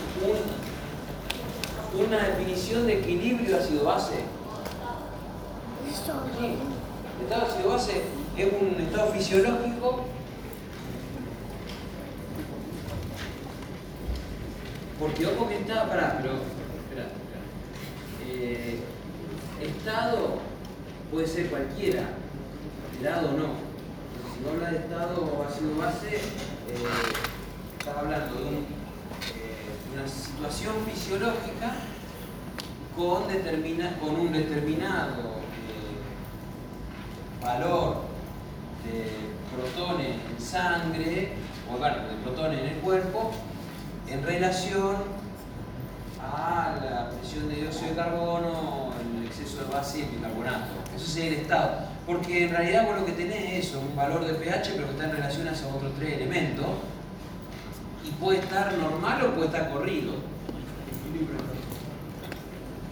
un- 2.01 2.07
una 2.07 2.19
definición 2.29 2.87
de 2.87 2.93
equilibrio 3.01 3.57
ácido-base. 3.59 4.21
Sí. 6.39 6.47
El 7.19 7.25
estado 7.27 7.43
ácido-base 7.47 7.95
es 8.39 8.49
un 8.61 8.81
estado 8.81 9.13
fisiológico 9.13 10.07
Porque 14.99 15.27
ojo 15.27 15.49
que 15.49 15.57
está, 15.59 15.89
pará, 15.89 16.19
pero. 16.23 16.35
Espera, 16.35 17.07
espera. 17.09 17.41
Eh, 18.25 18.79
estado 19.61 20.39
puede 21.11 21.27
ser 21.27 21.51
cualquiera, 21.51 22.05
grado 23.01 23.31
o 23.31 23.33
no. 23.33 23.47
Si 24.33 24.41
no 24.45 24.51
habla 24.53 24.71
de 24.71 24.77
estado 24.79 25.25
o 25.25 25.45
ácido 25.45 25.75
base, 25.77 26.17
eh, 26.19 26.21
estás 27.81 27.97
hablando 27.97 28.33
de, 28.37 28.43
un, 28.45 28.55
eh, 28.55 28.67
de 29.91 29.99
una 29.99 30.07
situación 30.09 30.75
fisiológica 30.89 31.73
con, 32.97 33.27
determina, 33.27 33.99
con 33.99 34.15
un 34.21 34.33
determinado 34.33 35.41
eh, 35.59 35.99
valor 37.45 38.03
de 38.85 39.11
protones 39.57 40.15
en 40.31 40.41
sangre, 40.41 41.33
o 41.75 41.79
bueno, 41.79 41.97
de 42.07 42.15
protones 42.23 42.61
en 42.61 42.67
el 42.69 42.77
cuerpo, 42.77 43.33
en 44.09 44.21
relación 44.25 44.97
a 46.21 46.75
la 46.85 47.11
presión 47.11 47.49
de 47.49 47.55
dióxido 47.55 47.91
de 47.91 47.97
carbono, 47.97 48.91
el 49.19 49.25
exceso 49.27 49.63
de 49.65 49.73
base 49.73 50.01
y 50.01 50.03
el 50.03 50.09
bicarbonato. 50.11 50.73
Eso 50.95 51.07
sería 51.07 51.31
el 51.31 51.37
estado. 51.39 51.71
Porque 52.07 52.45
en 52.45 52.51
realidad 52.51 52.87
vos 52.89 52.97
lo 53.01 53.07
que 53.07 53.13
tenés 53.13 53.53
es 53.53 53.69
eso, 53.69 53.81
un 53.81 53.95
valor 53.97 54.25
de 54.27 54.32
pH, 54.43 54.73
pero 54.75 54.87
que 54.87 54.93
está 54.93 55.05
en 55.05 55.13
relación 55.13 55.49
a 55.49 55.53
otros 55.53 55.93
tres 55.99 56.15
elementos. 56.15 56.67
Y 58.05 58.11
puede 58.13 58.41
estar 58.41 58.77
normal 58.79 59.25
o 59.25 59.35
puede 59.35 59.47
estar 59.47 59.71
corrido. 59.73 60.15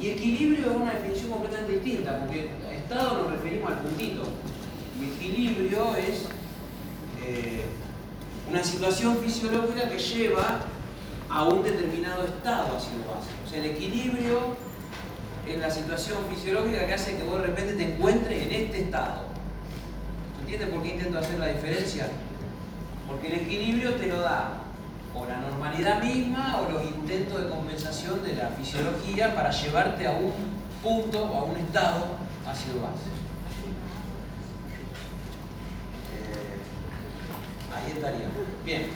Y 0.01 0.09
equilibrio 0.09 0.71
es 0.71 0.77
una 0.77 0.95
definición 0.95 1.31
completamente 1.31 1.73
distinta, 1.73 2.21
porque 2.21 2.51
estado 2.91 3.23
nos 3.23 3.33
referimos 3.33 3.71
al 3.71 3.79
puntito. 3.79 4.23
Y 4.99 5.05
equilibrio 5.15 5.95
es 5.97 6.27
eh, 7.25 7.65
una 8.49 8.65
situación 8.65 9.19
fisiológica 9.19 9.89
que 9.89 9.99
lleva 9.99 10.61
a 11.29 11.45
un 11.45 11.63
determinado 11.63 12.25
estado 12.25 12.77
ácido 12.77 13.15
base. 13.15 13.31
O 13.47 13.49
sea, 13.49 13.61
el 13.61 13.71
equilibrio 13.71 14.57
es 15.47 15.59
la 15.59 15.71
situación 15.71 16.19
fisiológica 16.35 16.87
que 16.87 16.95
hace 16.95 17.17
que 17.17 17.23
vos 17.23 17.41
de 17.41 17.47
repente 17.47 17.75
te 17.75 17.95
encuentres 17.95 18.43
en 18.43 18.53
este 18.53 18.81
estado. 18.83 19.30
¿Entiendes 20.51 20.75
por 20.75 20.83
qué 20.83 20.95
intento 20.95 21.19
hacer 21.21 21.39
la 21.39 21.47
diferencia? 21.47 22.09
Porque 23.07 23.29
el 23.29 23.35
equilibrio 23.35 23.95
te 23.95 24.09
lo 24.09 24.19
da 24.19 24.55
o 25.15 25.25
la 25.25 25.37
normalidad 25.37 26.03
misma 26.03 26.61
o 26.61 26.73
los 26.73 26.83
intentos 26.87 27.45
de 27.45 27.49
compensación 27.51 28.21
de 28.25 28.35
la 28.35 28.49
fisiología 28.49 29.33
para 29.33 29.53
llevarte 29.53 30.09
a 30.09 30.11
un 30.11 30.33
punto 30.83 31.23
o 31.23 31.39
a 31.39 31.45
un 31.45 31.57
estado 31.57 32.17
ácido 32.45 32.83
base. 32.83 33.11
Eh, 36.17 36.59
ahí 37.73 37.93
estaría. 37.93 38.27
Bien. 38.65 38.91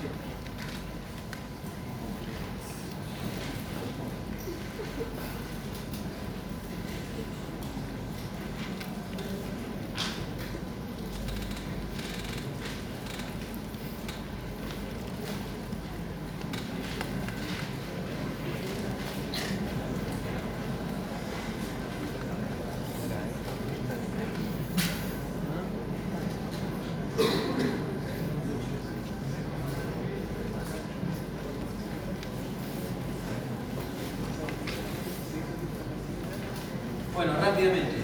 Bueno, 37.15 37.33
rápidamente. 37.41 37.95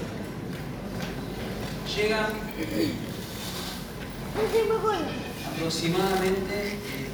Llegan 2.01 2.27
aproximadamente. 5.55 6.55
eh, 6.72 7.09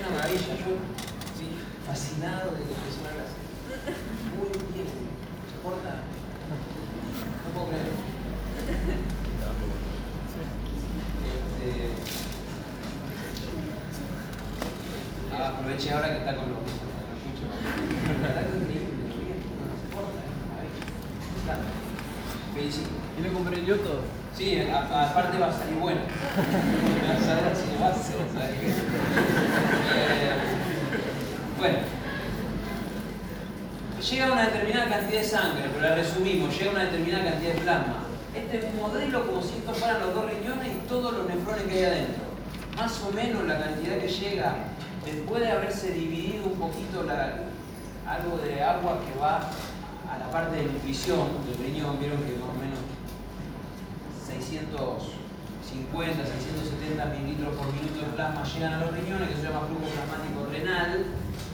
una 0.00 0.08
maravilla, 0.16 0.56
yo 0.56 0.76
sí, 1.36 1.46
fascinado 1.86 2.50
de 2.52 2.56
que 2.64 2.72
empezó 2.72 3.00
la 3.04 3.12
clase. 3.12 3.36
Muy 4.38 4.48
bien, 4.72 4.86
se 4.88 5.56
porta. 5.62 6.00
No 7.44 7.48
puedo 7.52 7.68
creer. 7.68 7.92
Este, 11.62 11.92
ah, 15.36 15.52
ahora 15.92 16.08
que 16.08 16.18
está 16.18 16.36
con 16.36 16.46
los. 16.48 16.58
La 16.62 18.28
verdad 18.28 18.42
que 18.42 18.48
es 18.48 18.62
increíble, 18.62 18.92
lo 19.08 19.16
bien, 19.20 19.38
no 19.60 19.76
se 19.76 19.86
porta, 19.94 20.18
es 20.24 20.32
una 20.32 20.46
maravilla. 20.48 20.84
Me 21.36 21.42
encanta. 21.42 21.70
Felicito. 22.54 22.88
Y 23.18 23.22
lo 23.22 23.32
compré 23.34 23.64
yo 23.66 23.76
todo. 23.76 24.00
Sí, 24.36 24.56
a- 24.58 24.62
a- 24.64 24.80
aparte 24.80 24.80
va 24.80 24.80
a 24.80 24.80
salir 24.80 24.80
bueno. 24.80 24.80
Va 24.80 24.80
a 24.80 24.82
salir 24.82 25.00
de 27.68 27.78
base, 27.78 28.12
¿sabes 28.34 28.58
qué? 28.60 28.68
Eh, 28.68 28.72
bueno. 31.58 31.78
Llega 34.10 34.26
a 34.28 34.32
una 34.32 34.42
determinada 34.46 34.88
cantidad 34.88 35.20
de 35.20 35.26
sangre, 35.26 35.62
pero 35.72 35.88
la 35.88 35.94
resumimos, 35.94 36.56
llega 36.58 36.70
a 36.70 36.74
una 36.74 36.84
determinada 36.84 37.24
cantidad 37.30 37.52
de 37.54 37.60
plasma. 37.60 37.94
Este 38.34 38.58
es 38.58 38.64
un 38.64 38.76
modelo 38.80 39.26
como 39.26 39.42
si 39.42 39.58
estos 39.58 39.78
fueran 39.78 40.00
los 40.00 40.14
dos 40.14 40.24
riñones 40.30 40.68
y 40.68 40.88
todos 40.88 41.12
los 41.12 41.26
nefrones 41.28 41.62
que 41.64 41.74
hay 41.78 41.84
adentro. 41.84 42.24
Más 42.76 43.00
o 43.02 43.12
menos 43.12 43.44
la 43.44 43.58
cantidad 43.60 43.98
que 43.98 44.08
llega, 44.08 44.54
después 45.04 45.42
de 45.42 45.52
haberse 45.52 45.92
dividido 45.92 46.46
un 46.46 46.54
poquito 46.58 47.02
la- 47.04 47.34
algo 48.08 48.38
de 48.38 48.62
agua 48.62 48.98
que 49.06 49.18
va 49.20 49.36
a 50.10 50.18
la 50.18 50.30
parte 50.30 50.56
de 50.56 50.64
nutrición 50.64 51.28
del 51.46 51.58
riñón, 51.64 51.98
vieron 52.00 52.18
que 52.24 52.34
650, 54.52 56.26
670 56.26 57.04
mililitros 57.16 57.56
por 57.56 57.72
minuto 57.72 58.04
de 58.04 58.12
plasma 58.12 58.44
llegan 58.44 58.74
a 58.74 58.84
los 58.84 58.92
riñones, 58.92 59.28
que 59.30 59.36
se 59.36 59.48
llama 59.48 59.64
flujo 59.64 59.88
plasmático 59.88 60.44
renal, 60.52 61.06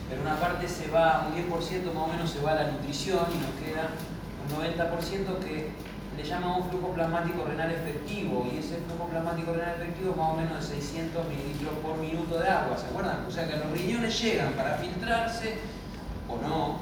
pero 0.09 0.21
una 0.21 0.35
parte 0.35 0.67
se 0.67 0.91
va, 0.91 1.27
un 1.27 1.35
10% 1.39 1.93
más 1.93 2.03
o 2.03 2.07
menos 2.07 2.29
se 2.29 2.41
va 2.41 2.51
a 2.51 2.55
la 2.55 2.71
nutrición 2.71 3.23
y 3.31 3.37
nos 3.39 3.55
queda 3.55 3.95
un 4.43 4.51
90% 4.59 5.39
que 5.39 5.71
le 6.17 6.23
llamamos 6.23 6.67
flujo 6.69 6.91
plasmático 6.91 7.45
renal 7.45 7.71
efectivo 7.71 8.45
y 8.51 8.57
ese 8.57 8.83
flujo 8.83 9.07
plasmático 9.07 9.53
renal 9.53 9.79
efectivo 9.79 10.11
es 10.11 10.17
más 10.17 10.29
o 10.29 10.35
menos 10.35 10.69
de 10.69 10.75
600 10.75 11.27
mililitros 11.29 11.73
por 11.81 11.97
minuto 11.97 12.39
de 12.39 12.49
agua, 12.49 12.75
¿se 12.77 12.87
acuerdan? 12.87 13.23
O 13.25 13.31
sea 13.31 13.47
que 13.47 13.55
los 13.55 13.71
riñones 13.71 14.19
llegan 14.21 14.51
para 14.53 14.75
filtrarse 14.75 15.55
o 16.27 16.35
no, 16.45 16.79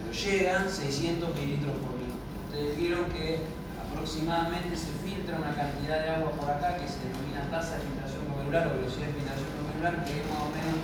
pero 0.00 0.12
llegan 0.12 0.70
600 0.70 1.34
mililitros 1.34 1.76
por 1.84 1.92
minuto. 2.00 2.16
Ustedes 2.48 2.76
vieron 2.78 3.04
que 3.12 3.59
aproximadamente 4.00 4.74
se 4.74 4.92
filtra 5.04 5.36
una 5.36 5.54
cantidad 5.54 6.00
de 6.00 6.08
agua 6.08 6.30
por 6.32 6.50
acá 6.50 6.74
que 6.76 6.88
se 6.88 7.04
denomina 7.04 7.44
tasa 7.50 7.76
de 7.76 7.82
filtración 7.82 8.24
glomerular 8.24 8.68
o 8.68 8.80
velocidad 8.80 9.08
de 9.08 9.12
filtración 9.12 9.48
glomerular, 9.60 10.04
que 10.04 10.12
es 10.20 10.24
más 10.24 10.40
o 10.40 10.48
menos 10.56 10.80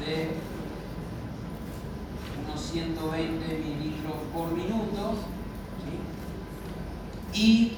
de 0.00 0.40
unos 2.40 2.60
120 2.62 3.58
mililitros 3.58 4.16
por 4.32 4.52
minuto. 4.52 5.16
Y 7.34 7.76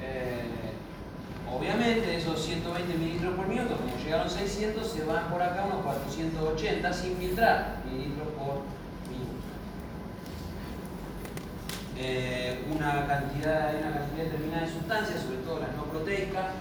eh, 0.00 0.70
obviamente 1.52 2.16
esos 2.16 2.40
120 2.40 2.94
mililitros 2.94 3.34
por 3.34 3.48
minuto, 3.48 3.76
como 3.76 3.96
llegaron 3.96 4.30
600, 4.30 4.86
se 4.86 5.04
van 5.04 5.28
por 5.28 5.42
acá 5.42 5.64
unos 5.66 5.82
480 5.82 6.92
sin 6.92 7.16
filtrar 7.16 7.82
mililitros 7.90 8.28
por 8.38 8.62
minuto. 9.10 9.46
Eh, 11.98 12.62
una, 12.70 13.06
cantidad, 13.06 13.72
una 13.72 13.92
cantidad 13.96 14.24
determinada 14.24 14.66
de 14.66 14.72
sustancias, 14.72 15.22
sobre 15.22 15.38
todo 15.38 15.60
las 15.60 15.72
no 15.74 15.84
proteicas, 15.84 16.52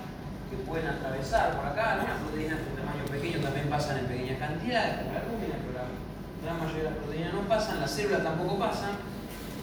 que 0.49 0.55
pueden 0.63 0.87
atravesar 0.87 1.57
por 1.57 1.65
acá. 1.65 1.93
Algunas 1.93 2.21
proteínas 2.21 2.59
de 2.59 2.71
tamaño 2.71 3.03
pequeño 3.11 3.43
también 3.43 3.67
pasan 3.67 3.99
en 3.99 4.05
pequeñas 4.05 4.39
cantidades, 4.39 5.03
como 5.03 5.11
la 5.11 5.19
albúmina, 5.19 5.55
pero 5.59 5.73
la 5.75 5.87
gran 6.41 6.59
mayoría 6.59 6.83
de 6.83 6.89
las 6.89 6.99
proteínas 6.99 7.33
no 7.33 7.41
pasan, 7.41 7.81
las 7.81 7.91
células 7.91 8.23
tampoco 8.23 8.59
pasan. 8.59 8.91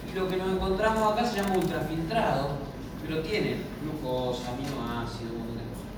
Y 0.05 0.15
lo 0.15 0.27
que 0.29 0.37
nos 0.37 0.53
encontramos 0.53 1.11
acá 1.11 1.25
se 1.25 1.41
llama 1.41 1.57
ultrafiltrado, 1.57 2.49
pero 3.01 3.21
tiene 3.21 3.57
glucosa, 3.81 4.53
aminoácidos, 4.53 5.31
un 5.31 5.39
montón 5.39 5.57
de 5.57 5.63
cosas. 5.73 5.89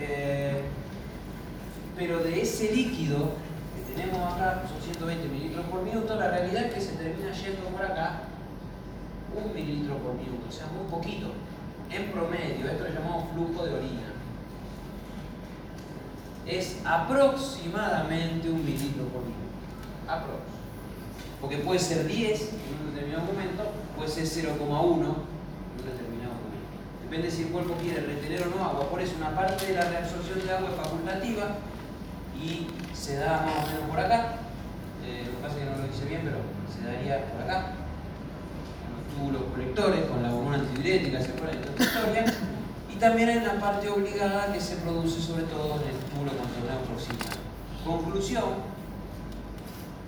Eh, 0.00 0.62
pero 1.96 2.18
de 2.18 2.42
ese 2.42 2.72
líquido 2.74 3.30
que 3.72 3.94
tenemos 3.94 4.34
acá, 4.34 4.64
son 4.68 4.82
120 4.82 5.28
mililitros 5.28 5.64
por 5.66 5.82
minuto, 5.82 6.14
la 6.16 6.28
realidad 6.28 6.64
es 6.64 6.74
que 6.74 6.80
se 6.80 6.92
termina 6.96 7.32
yendo 7.32 7.64
por 7.70 7.86
acá 7.86 8.33
un 9.42 9.54
mililitro 9.54 9.96
por 9.98 10.14
minuto, 10.14 10.46
o 10.48 10.52
sea, 10.52 10.66
muy 10.66 10.86
poquito. 10.90 11.32
En 11.90 12.10
promedio, 12.10 12.68
esto 12.68 12.84
le 12.84 12.94
llamamos 12.94 13.24
flujo 13.32 13.66
de 13.66 13.74
orina. 13.74 14.12
Es 16.46 16.80
aproximadamente 16.84 18.50
un 18.50 18.64
mililitro 18.64 19.04
por 19.08 19.22
minuto. 19.22 19.54
Aprox. 20.08 20.42
Porque 21.40 21.58
puede 21.58 21.78
ser 21.78 22.06
10 22.06 22.40
en 22.40 22.88
un 22.88 22.94
determinado 22.94 23.26
momento, 23.26 23.64
puede 23.96 24.10
ser 24.10 24.24
0,1 24.24 24.54
en 24.54 24.70
un 24.70 25.04
determinado 25.84 26.34
momento. 26.40 26.74
Depende 27.02 27.30
si 27.30 27.42
el 27.42 27.48
cuerpo 27.48 27.74
quiere 27.80 28.00
retener 28.00 28.42
o 28.48 28.50
no 28.56 28.64
agua. 28.64 28.88
Por 28.88 29.00
eso 29.00 29.14
una 29.16 29.34
parte 29.34 29.66
de 29.66 29.74
la 29.74 29.88
reabsorción 29.88 30.44
de 30.44 30.52
agua 30.52 30.70
es 30.70 30.76
facultativa 30.76 31.56
y 32.34 32.66
se 32.94 33.16
da 33.16 33.42
más 33.46 33.64
o 33.64 33.72
menos 33.72 33.90
por 33.90 34.00
acá. 34.00 34.36
Eh, 35.04 35.24
lo 35.26 35.36
que 35.36 35.42
pasa 35.42 35.54
es 35.54 35.64
que 35.64 35.70
no 35.70 35.76
lo 35.76 35.92
dice 35.92 36.04
bien, 36.06 36.22
pero 36.24 36.38
se 36.72 36.86
daría 36.86 37.26
por 37.30 37.42
acá. 37.42 37.83
En 39.16 39.52
colectores, 39.52 40.04
con 40.06 40.22
la 40.22 40.34
hormona 40.34 40.58
antidiurética, 40.58 41.20
historia. 41.20 42.24
Y 42.92 42.96
también 42.96 43.28
hay 43.28 43.36
una 43.38 43.60
parte 43.60 43.88
obligada 43.88 44.52
que 44.52 44.60
se 44.60 44.76
produce 44.76 45.20
sobre 45.20 45.44
todo 45.44 45.80
en 45.82 45.88
el 45.88 45.96
túbulo 46.10 46.32
contorneo 46.36 46.80
proximal. 46.86 47.38
Conclusión, 47.84 48.44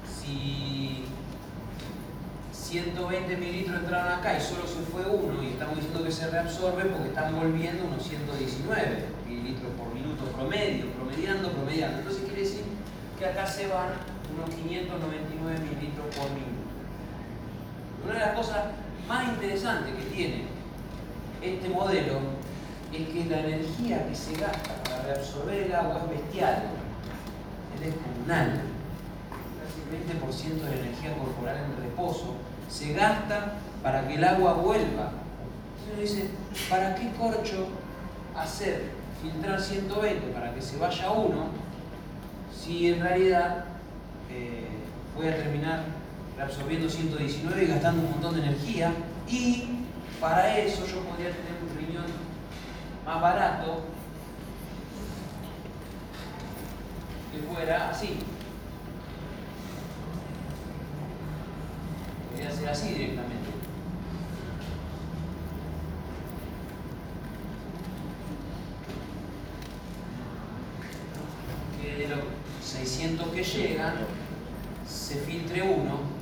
si 0.07 1.05
120 2.53 3.37
mililitros 3.37 3.81
entraron 3.81 4.13
acá 4.13 4.39
y 4.39 4.41
solo 4.41 4.67
se 4.67 4.83
fue 4.91 5.03
uno 5.07 5.43
y 5.43 5.49
estamos 5.49 5.77
diciendo 5.77 6.05
que 6.05 6.13
se 6.13 6.31
reabsorbe 6.31 6.85
porque 6.87 7.09
están 7.09 7.35
volviendo 7.35 7.85
unos 7.85 8.03
119 8.03 9.05
mililitros 9.27 9.73
por 9.79 9.95
minuto 9.95 10.25
promedio, 10.37 10.87
promediando, 10.93 11.53
promediando. 11.53 11.99
Entonces 11.99 12.23
quiere 12.25 12.43
decir 12.43 12.65
que 13.19 13.27
acá 13.27 13.47
se 13.47 13.69
van 13.69 13.95
unos 14.35 14.51
599 14.51 15.59
mililitros 15.61 16.07
por 16.17 16.31
minuto. 16.31 16.67
Una 18.05 18.15
de 18.15 18.21
las 18.21 18.35
cosas 18.35 18.59
más 19.09 19.29
interesantes 19.29 19.95
que 19.95 20.15
tiene 20.15 20.45
este 21.43 21.69
modelo 21.69 22.19
es 22.93 23.09
que 23.09 23.25
la 23.27 23.41
energía 23.41 24.07
que 24.09 24.15
se 24.15 24.33
gasta 24.33 24.83
para 24.85 25.03
reabsorber 25.03 25.65
el 25.65 25.75
agua 25.75 26.03
es 26.05 26.23
bestial, 26.23 26.63
es 27.75 27.81
descomunal. 27.81 28.63
Casi 29.61 29.81
el 29.83 30.21
20% 30.21 30.63
de 30.63 30.71
la 30.71 30.83
energía 30.83 31.17
corporal 31.19 31.57
en 31.57 31.85
reposo 31.85 32.35
se 32.69 32.95
gasta 32.95 33.55
para 33.83 34.09
que 34.09 34.15
el 34.15 34.25
agua 34.25 34.55
vuelva. 34.55 35.13
Entonces 35.79 36.17
dice, 36.17 36.31
¿para 36.71 36.95
qué 36.95 37.13
corcho 37.13 37.67
hacer 38.37 38.91
filtrar 39.23 39.61
120 39.61 40.27
para 40.29 40.55
que 40.55 40.61
se 40.61 40.77
vaya 40.79 41.11
uno 41.11 41.49
si 42.55 42.89
en 42.89 43.01
realidad 43.01 43.65
eh, 44.31 44.69
voy 45.17 45.29
a 45.29 45.37
terminar 45.37 45.85
reabsorbiendo 46.37 46.89
119 46.89 47.65
y 47.65 47.67
gastando 47.67 48.03
un 48.03 48.11
montón 48.11 48.35
de 48.35 48.43
energía? 48.43 48.93
Y 49.29 49.69
para 50.21 50.59
eso 50.59 50.87
yo 50.87 51.01
podría 51.01 51.31
tener 51.31 51.57
un 51.63 51.77
riñón 51.77 52.07
más 53.05 53.21
barato 53.21 53.97
fuera 57.57 57.91
así. 57.91 58.19
Podría 62.31 62.51
ser 62.51 62.69
así 62.69 62.89
directamente. 62.89 63.51
Que 71.81 71.97
de 71.97 72.09
los 72.09 72.25
600 72.63 73.29
que 73.29 73.45
llegan, 73.45 73.95
se 74.87 75.17
filtre 75.17 75.63
uno 75.63 76.16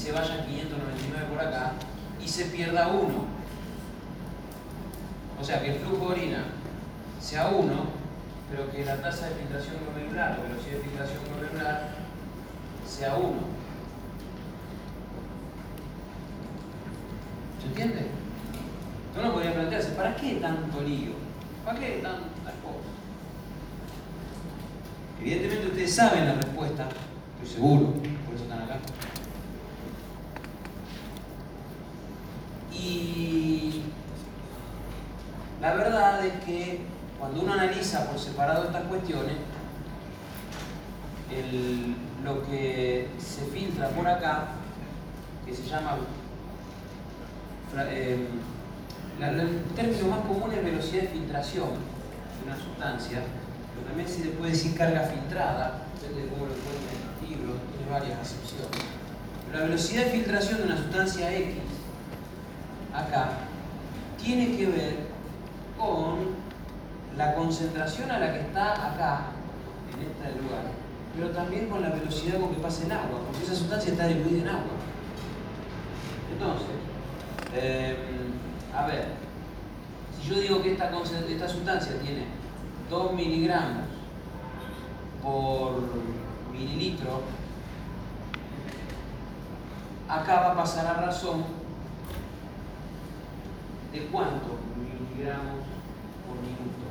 se 0.00 0.12
vayan 0.12 0.46
599 0.46 1.26
por 1.28 1.40
acá 1.40 1.72
y 2.24 2.26
se 2.26 2.46
pierda 2.46 2.88
uno. 2.88 3.26
O 5.38 5.44
sea, 5.44 5.62
que 5.62 5.72
el 5.72 5.78
flujo 5.80 6.06
de 6.06 6.12
orina 6.12 6.44
sea 7.20 7.48
uno, 7.48 7.84
pero 8.50 8.70
que 8.72 8.84
la 8.84 9.00
tasa 9.02 9.28
de 9.28 9.34
filtración 9.34 9.76
glomerular, 9.84 10.38
la 10.38 10.44
velocidad 10.44 10.76
de 10.76 10.82
filtración 10.84 11.18
glomerular, 11.24 11.88
sea 12.86 13.14
uno. 13.14 13.40
¿Se 17.60 17.66
entiende? 17.66 18.06
Uno 19.18 19.32
podría 19.34 19.52
plantearse, 19.52 19.90
¿para 19.90 20.16
qué 20.16 20.36
tanto 20.36 20.80
lío? 20.80 21.12
¿Para 21.64 21.78
qué 21.78 22.00
tantas 22.02 22.54
cosas? 22.64 22.90
Evidentemente 25.20 25.66
ustedes 25.66 25.94
saben 25.94 26.24
la 26.24 26.34
respuesta, 26.34 26.88
estoy 27.42 27.54
seguro, 27.54 27.86
por 28.24 28.34
eso 28.34 28.44
están 28.44 28.62
acá. 28.62 28.78
Y 32.82 33.82
la 35.60 35.74
verdad 35.74 36.24
es 36.24 36.44
que 36.44 36.80
cuando 37.18 37.42
uno 37.42 37.52
analiza 37.52 38.06
por 38.06 38.18
separado 38.18 38.64
estas 38.64 38.84
cuestiones, 38.84 39.36
el- 41.30 41.94
lo 42.24 42.42
que 42.44 43.08
se 43.18 43.44
filtra 43.46 43.88
por 43.90 44.06
acá, 44.08 44.48
que 45.46 45.54
se 45.54 45.64
llama, 45.68 45.98
el 49.20 49.62
término 49.76 50.06
más 50.08 50.20
común 50.20 50.50
es 50.52 50.64
velocidad 50.64 51.02
de 51.02 51.08
filtración 51.08 51.68
de 51.68 52.46
una 52.50 52.56
sustancia, 52.56 53.20
pero 53.74 53.86
también 53.86 54.08
se 54.08 54.30
puede 54.30 54.52
decir 54.52 54.76
carga 54.76 55.02
filtrada, 55.02 55.82
depende 56.00 56.22
de 56.22 56.28
cómo 56.28 56.46
lo 56.46 56.52
encuentren 56.54 56.96
en 56.96 57.24
el 57.24 57.30
libro, 57.30 57.54
tiene 57.76 57.90
varias 57.92 58.18
acepciones. 58.20 58.80
Pero 59.46 59.58
la 59.58 59.64
velocidad 59.66 60.04
de 60.06 60.10
filtración 60.10 60.58
de 60.58 60.64
una 60.64 60.76
sustancia 60.76 61.36
X, 61.36 61.54
acá, 62.94 63.30
tiene 64.22 64.56
que 64.56 64.66
ver 64.66 64.96
con 65.78 66.40
la 67.16 67.34
concentración 67.34 68.10
a 68.10 68.18
la 68.18 68.32
que 68.32 68.40
está 68.40 68.92
acá, 68.92 69.20
en 69.94 70.06
este 70.06 70.40
lugar, 70.42 70.62
pero 71.14 71.30
también 71.30 71.68
con 71.68 71.82
la 71.82 71.90
velocidad 71.90 72.38
con 72.38 72.54
que 72.54 72.60
pasa 72.60 72.84
el 72.84 72.92
agua, 72.92 73.20
porque 73.26 73.44
esa 73.44 73.54
sustancia 73.54 73.92
está 73.92 74.06
diluida 74.06 74.42
en 74.42 74.48
agua. 74.48 74.76
Entonces, 76.32 76.68
eh, 77.54 77.96
a 78.74 78.86
ver, 78.86 79.06
si 80.20 80.28
yo 80.28 80.40
digo 80.40 80.62
que 80.62 80.72
esta, 80.72 80.90
esta 81.28 81.48
sustancia 81.48 81.98
tiene 82.00 82.26
2 82.88 83.12
miligramos 83.14 83.84
por 85.22 85.82
mililitro, 86.52 87.22
acá 90.08 90.40
va 90.40 90.52
a 90.52 90.56
pasar 90.56 90.86
a 90.86 90.94
razón 90.94 91.59
de 93.92 94.06
cuántos 94.06 94.58
miligramos 94.76 95.64
por 96.26 96.36
minuto. 96.36 96.86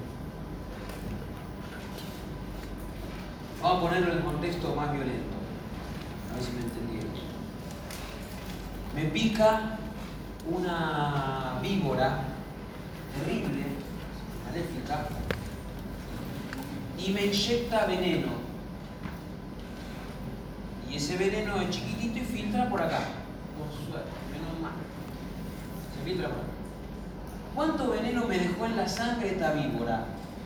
Vamos 3.62 3.78
a 3.78 3.82
ponerlo 3.82 4.14
en 4.14 4.22
contexto 4.22 4.76
más 4.76 4.92
violento. 4.92 5.38
A 6.30 6.36
ver 6.36 6.44
si 6.44 6.52
me 6.52 6.62
entendieron. 6.62 7.12
Me 8.96 9.06
pica 9.06 9.78
una 10.50 11.60
víbora 11.62 12.24
terrible, 13.14 13.64
maléfica, 14.46 15.08
y 16.98 17.12
me 17.12 17.26
inyecta 17.26 17.86
veneno. 17.86 18.50
Y 20.90 20.96
ese 20.96 21.18
veneno 21.18 21.62
es 21.62 21.70
chiquitito 21.70 22.18
y 22.18 22.22
filtra 22.22 22.68
por 22.70 22.82
acá. 22.82 23.00
Con 23.58 23.70
suerte, 23.88 24.10
menos 24.32 24.60
mal. 24.62 24.74
Se 25.96 26.04
filtra 26.04 26.30
por 26.30 26.38
acá. 26.38 26.59
¿Cuánto 27.56 27.90
veneno 27.92 28.26
me 28.26 28.38
dejó 28.38 28.66
en 28.66 28.78
la 28.78 28.88
sangre 28.88 29.32
esta 29.32 29.52
víbora? 29.54 30.06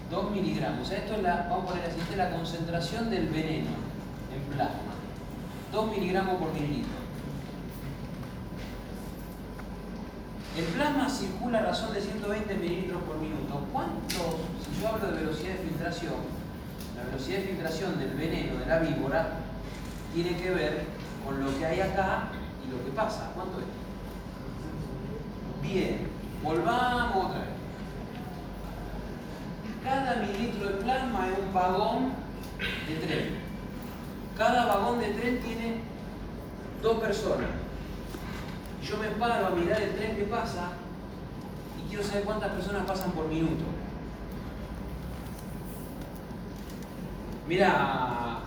2 0.09 0.31
miligramos. 0.31 0.89
Esto 0.91 1.15
es 1.15 1.23
la, 1.23 1.47
vamos 1.49 1.65
a 1.65 1.67
poner 1.69 1.85
así, 1.85 2.15
la 2.15 2.31
concentración 2.31 3.09
del 3.09 3.27
veneno 3.27 3.71
en 4.34 4.55
plasma. 4.55 4.93
2 5.71 5.91
miligramos 5.91 6.35
por 6.35 6.53
mililitro. 6.53 7.03
El 10.57 10.65
plasma 10.65 11.09
circula 11.09 11.59
a 11.59 11.61
razón 11.63 11.93
de 11.93 12.01
120 12.01 12.55
mililitros 12.55 13.01
por 13.03 13.17
minuto. 13.17 13.65
¿Cuánto, 13.71 14.38
si 14.63 14.81
yo 14.81 14.88
hablo 14.88 15.11
de 15.11 15.23
velocidad 15.23 15.53
de 15.53 15.69
filtración, 15.69 16.13
la 16.95 17.03
velocidad 17.05 17.39
de 17.39 17.43
filtración 17.45 17.97
del 17.97 18.11
veneno 18.11 18.59
de 18.59 18.65
la 18.67 18.80
víbora 18.80 19.30
tiene 20.13 20.38
que 20.38 20.51
ver 20.51 20.85
con 21.25 21.43
lo 21.43 21.57
que 21.57 21.65
hay 21.65 21.81
acá 21.81 22.30
y 22.63 22.71
lo 22.71 22.85
que 22.85 22.91
pasa? 22.91 23.31
¿Cuánto 23.34 23.59
es? 23.59 23.65
Bien, 25.67 26.12
volvamos 26.44 27.26
otra 27.26 27.40
vez. 27.40 27.49
Cada 29.84 30.15
mililitro 30.18 30.68
de 30.68 30.74
plasma 30.76 31.30
es 31.30 31.40
un 31.40 31.53
vagón 31.53 32.14
de 32.88 32.95
tren. 33.06 33.30
Cada 34.38 34.65
vagón 34.65 34.99
de 34.99 35.07
tren 35.14 35.40
tiene 35.41 35.78
dos 36.82 36.99
personas. 36.99 37.49
Yo 38.84 38.98
me 38.98 39.07
paro 39.10 39.48
a 39.48 39.49
mirar 39.52 39.82
el 39.82 39.95
tren 39.95 40.15
que 40.15 40.24
pasa 40.24 40.70
y 41.80 41.90
quiero 41.90 42.03
saber 42.03 42.24
cuántas 42.24 42.52
personas 42.52 42.86
pasan 42.86 43.11
por 43.11 43.28
minuto. 43.28 43.64
Mira, 47.48 48.40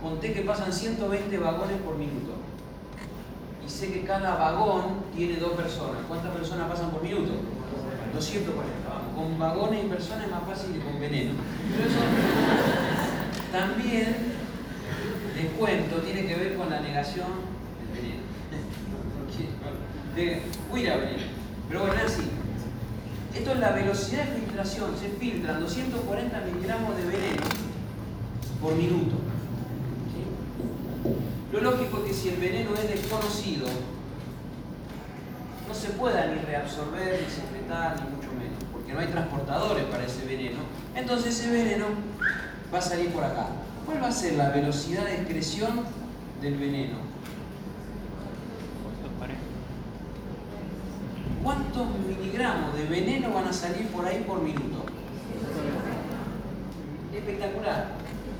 conté 0.00 0.32
que 0.32 0.42
pasan 0.42 0.72
120 0.72 1.38
vagones 1.38 1.80
por 1.82 1.96
minuto. 1.96 2.47
Y 3.68 3.70
sé 3.70 3.92
que 3.92 4.02
cada 4.02 4.36
vagón 4.36 5.04
tiene 5.14 5.36
dos 5.36 5.52
personas. 5.52 5.98
¿Cuántas 6.08 6.32
personas 6.32 6.70
pasan 6.70 6.90
por 6.90 7.02
minuto? 7.02 7.32
240, 8.14 8.88
vamos. 8.88 9.14
Con 9.14 9.38
vagones 9.38 9.84
y 9.84 9.88
personas 9.88 10.24
es 10.24 10.30
más 10.30 10.44
fácil 10.44 10.72
que 10.72 10.80
con 10.80 10.98
veneno. 10.98 11.34
Pero 11.76 11.90
eso 11.90 12.00
también, 13.52 14.16
les 15.36 15.52
cuento, 15.52 15.96
tiene 15.98 16.26
que 16.26 16.34
ver 16.34 16.56
con 16.56 16.70
la 16.70 16.80
negación 16.80 17.26
del 17.92 18.02
veneno. 18.02 18.22
De 20.16 20.42
veneno. 20.96 21.22
Pero 21.68 21.80
bueno, 21.80 21.94
así. 22.06 22.22
Esto 23.34 23.52
es 23.52 23.58
la 23.58 23.72
velocidad 23.72 24.24
de 24.24 24.40
filtración. 24.40 24.96
Se 24.96 25.10
filtran 25.10 25.60
240 25.60 26.40
miligramos 26.40 26.96
de 26.96 27.04
veneno 27.04 27.42
por 28.62 28.74
minuto. 28.74 29.16
Lo 31.52 31.60
lógico 31.60 31.98
es 31.98 32.04
que 32.04 32.14
si 32.14 32.28
el 32.28 32.36
veneno 32.36 32.74
es 32.74 32.88
desconocido, 32.88 33.66
no 35.66 35.74
se 35.74 35.88
pueda 35.90 36.26
ni 36.26 36.40
reabsorber, 36.42 37.22
ni 37.22 37.30
secretar, 37.30 37.96
ni 37.96 38.16
mucho 38.16 38.28
menos, 38.32 38.62
porque 38.70 38.92
no 38.92 39.00
hay 39.00 39.06
transportadores 39.06 39.84
para 39.84 40.04
ese 40.04 40.26
veneno. 40.26 40.58
Entonces 40.94 41.38
ese 41.38 41.50
veneno 41.50 41.86
va 42.72 42.78
a 42.78 42.82
salir 42.82 43.10
por 43.10 43.24
acá. 43.24 43.46
¿Cuál 43.86 44.02
va 44.02 44.08
a 44.08 44.12
ser 44.12 44.34
la 44.34 44.50
velocidad 44.50 45.04
de 45.04 45.14
excreción 45.14 45.84
del 46.42 46.56
veneno? 46.58 47.08
¿Cuántos 51.42 51.86
miligramos 52.06 52.74
de 52.74 52.84
veneno 52.84 53.32
van 53.32 53.48
a 53.48 53.52
salir 53.52 53.86
por 53.88 54.04
ahí 54.04 54.22
por 54.26 54.42
minuto? 54.42 54.84
Espectacular. 57.14 57.88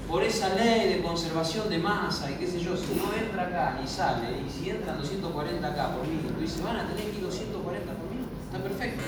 Por 0.08 0.24
esa 0.24 0.54
ley 0.54 0.94
de 0.94 1.02
conservación 1.02 1.68
de 1.68 1.78
masa 1.78 2.30
y 2.30 2.36
qué 2.36 2.46
sé 2.46 2.60
yo, 2.60 2.74
si 2.74 2.94
no 2.94 3.12
entra 3.12 3.42
acá 3.42 3.78
ni 3.78 3.86
sale, 3.86 4.40
y 4.40 4.48
si 4.50 4.70
entran 4.70 4.96
240 4.96 5.68
acá 5.68 5.94
por 5.94 6.06
minuto, 6.08 6.42
y 6.42 6.48
se 6.48 6.62
van 6.62 6.76
a 6.76 6.88
tener 6.88 7.10
que 7.10 7.18
ir 7.18 7.24
240 7.24 7.92
por 7.92 8.10
minuto, 8.10 8.30
está 8.46 8.58
perfecto. 8.62 9.02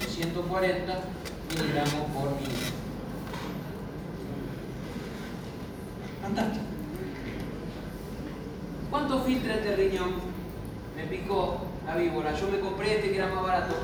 240 0.00 1.00
miligramos 1.50 2.10
por 2.14 2.30
minuto. 2.36 2.84
Fantástico. 6.22 6.64
¿Cuánto 8.90 9.20
filtra 9.24 9.54
este 9.56 9.74
riñón? 9.74 10.12
Me 10.96 11.04
picó 11.04 11.58
la 11.84 11.96
víbora. 11.96 12.32
Yo 12.36 12.48
me 12.48 12.60
compré 12.60 12.98
este 12.98 13.10
que 13.10 13.16
era 13.16 13.34
más 13.34 13.42
barato. 13.42 13.74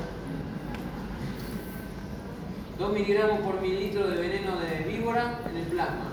2 2.79 2.93
miligramos 2.93 3.41
por 3.41 3.59
mililitro 3.59 4.07
de 4.07 4.15
veneno 4.15 4.57
de 4.61 4.85
víbora 4.85 5.41
en 5.49 5.57
el 5.57 5.65
plasma. 5.65 6.11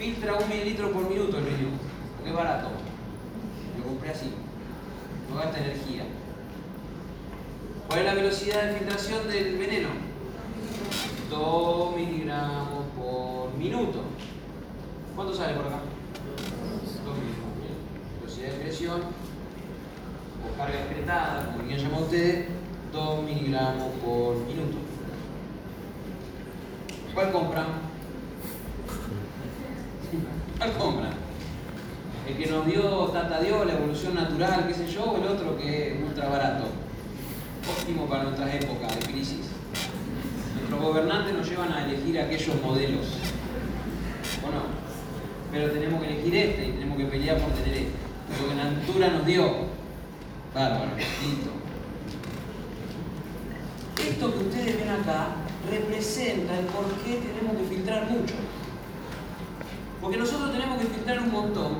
Filtra 0.00 0.32
un 0.32 0.48
mililitro 0.48 0.90
por 0.92 1.06
minuto 1.10 1.36
el 1.36 1.44
riñón, 1.44 1.78
porque 2.16 2.30
es 2.30 2.36
barato. 2.36 2.68
Lo 3.76 3.84
compré 3.84 4.08
así. 4.08 4.32
No 5.28 5.36
gasta 5.36 5.58
energía. 5.58 6.04
¿Cuál 7.86 8.00
es 8.00 8.06
la 8.06 8.14
velocidad 8.14 8.62
de 8.62 8.78
filtración 8.78 9.28
del 9.28 9.58
veneno? 9.58 9.88
2 11.28 11.96
miligramos 11.96 12.86
por 12.96 13.54
minuto. 13.58 14.04
¿Cuánto 15.14 15.34
sale 15.34 15.52
por 15.52 15.66
acá? 15.66 15.80
2 17.04 17.16
miligramos. 17.18 17.58
Bien. 17.60 17.76
Velocidad 18.22 18.46
de 18.46 18.54
excreción 18.54 19.02
o 20.42 20.56
carga 20.56 20.80
excretada, 20.80 21.52
como 21.52 21.66
quieran 21.66 21.84
llamar 21.84 22.02
ustedes, 22.04 22.48
2 22.90 23.22
miligramos 23.24 23.92
por 24.02 24.36
minuto. 24.46 24.78
¿Cuál 27.12 27.32
compran? 27.32 27.90
¿Cuál 30.58 30.72
compran? 30.72 31.12
El 32.28 32.36
que 32.36 32.46
nos 32.46 32.66
dio 32.66 33.06
Tata 33.08 33.40
Dios, 33.40 33.66
la 33.66 33.72
evolución 33.72 34.14
natural, 34.14 34.66
qué 34.68 34.74
sé 34.74 34.88
yo, 34.88 35.04
o 35.04 35.16
el 35.16 35.26
otro 35.26 35.56
que 35.56 35.88
es 35.88 36.02
ultra 36.02 36.28
barato. 36.28 36.64
Óptimo 37.68 38.06
para 38.06 38.24
nuestras 38.24 38.54
épocas 38.54 38.94
de 38.98 39.12
crisis. 39.12 39.46
Nuestros 40.54 40.80
gobernantes 40.80 41.34
nos 41.34 41.48
llevan 41.48 41.72
a 41.72 41.84
elegir 41.84 42.20
aquellos 42.20 42.62
modelos. 42.62 43.06
¿O 44.46 44.50
no? 44.50 44.62
Pero 45.52 45.72
tenemos 45.72 46.00
que 46.02 46.12
elegir 46.12 46.36
este 46.36 46.68
y 46.68 46.72
tenemos 46.72 46.98
que 46.98 47.04
pelear 47.06 47.38
por 47.38 47.50
tener 47.52 47.74
este. 47.74 47.90
Lo 48.40 48.48
que 48.48 48.54
natura 48.54 49.08
nos 49.08 49.26
dio. 49.26 49.70
Bárbaro, 50.54 50.96
listo. 50.96 51.50
Esto 54.08 54.32
que 54.32 54.38
ustedes 54.38 54.78
ven 54.78 54.88
acá 54.88 55.28
representa 55.70 56.58
el 56.58 56.66
por 56.66 56.86
qué 57.04 57.20
tenemos 57.20 57.56
que 57.56 57.74
filtrar 57.74 58.10
mucho. 58.10 58.34
Porque 60.00 60.16
nosotros 60.16 60.52
tenemos 60.52 60.78
que 60.78 60.86
filtrar 60.86 61.20
un 61.20 61.30
montón 61.30 61.72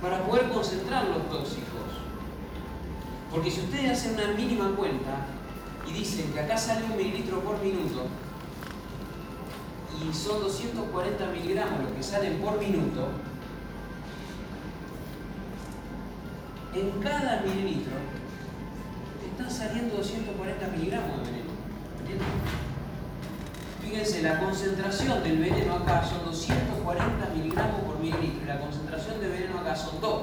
para 0.00 0.22
poder 0.24 0.48
concentrar 0.48 1.08
los 1.08 1.28
tóxicos. 1.28 1.66
Porque 3.30 3.50
si 3.50 3.60
ustedes 3.60 3.90
hacen 3.90 4.14
una 4.14 4.28
mínima 4.34 4.70
cuenta 4.76 5.26
y 5.86 5.92
dicen 5.92 6.32
que 6.32 6.40
acá 6.40 6.56
sale 6.56 6.84
un 6.84 6.96
mililitro 6.96 7.40
por 7.40 7.60
minuto 7.60 8.06
y 10.00 10.14
son 10.14 10.40
240 10.40 11.26
miligramos 11.26 11.82
los 11.82 11.92
que 11.92 12.02
salen 12.02 12.38
por 12.38 12.58
minuto, 12.58 13.08
en 16.74 16.90
cada 17.02 17.40
mililitro 17.40 17.94
están 19.30 19.50
saliendo 19.50 19.96
240 19.96 20.66
miligramos 20.68 21.18
de 21.18 21.24
veneno. 21.24 21.50
¿Entienden? 22.00 22.65
Fíjense, 23.88 24.20
la 24.20 24.40
concentración 24.40 25.22
del 25.22 25.38
veneno 25.38 25.76
acá 25.76 26.04
son 26.04 26.24
240 26.24 27.28
miligramos 27.36 27.82
por 27.82 28.00
mililitro 28.00 28.42
y 28.42 28.46
la 28.46 28.58
concentración 28.58 29.20
de 29.20 29.28
veneno 29.28 29.60
acá 29.60 29.76
son 29.76 30.00
2. 30.00 30.22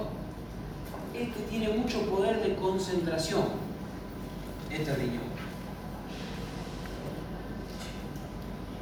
Este 1.14 1.40
tiene 1.50 1.70
mucho 1.70 2.02
poder 2.10 2.42
de 2.42 2.56
concentración, 2.56 3.44
este 4.70 4.94
riñón. 4.96 5.32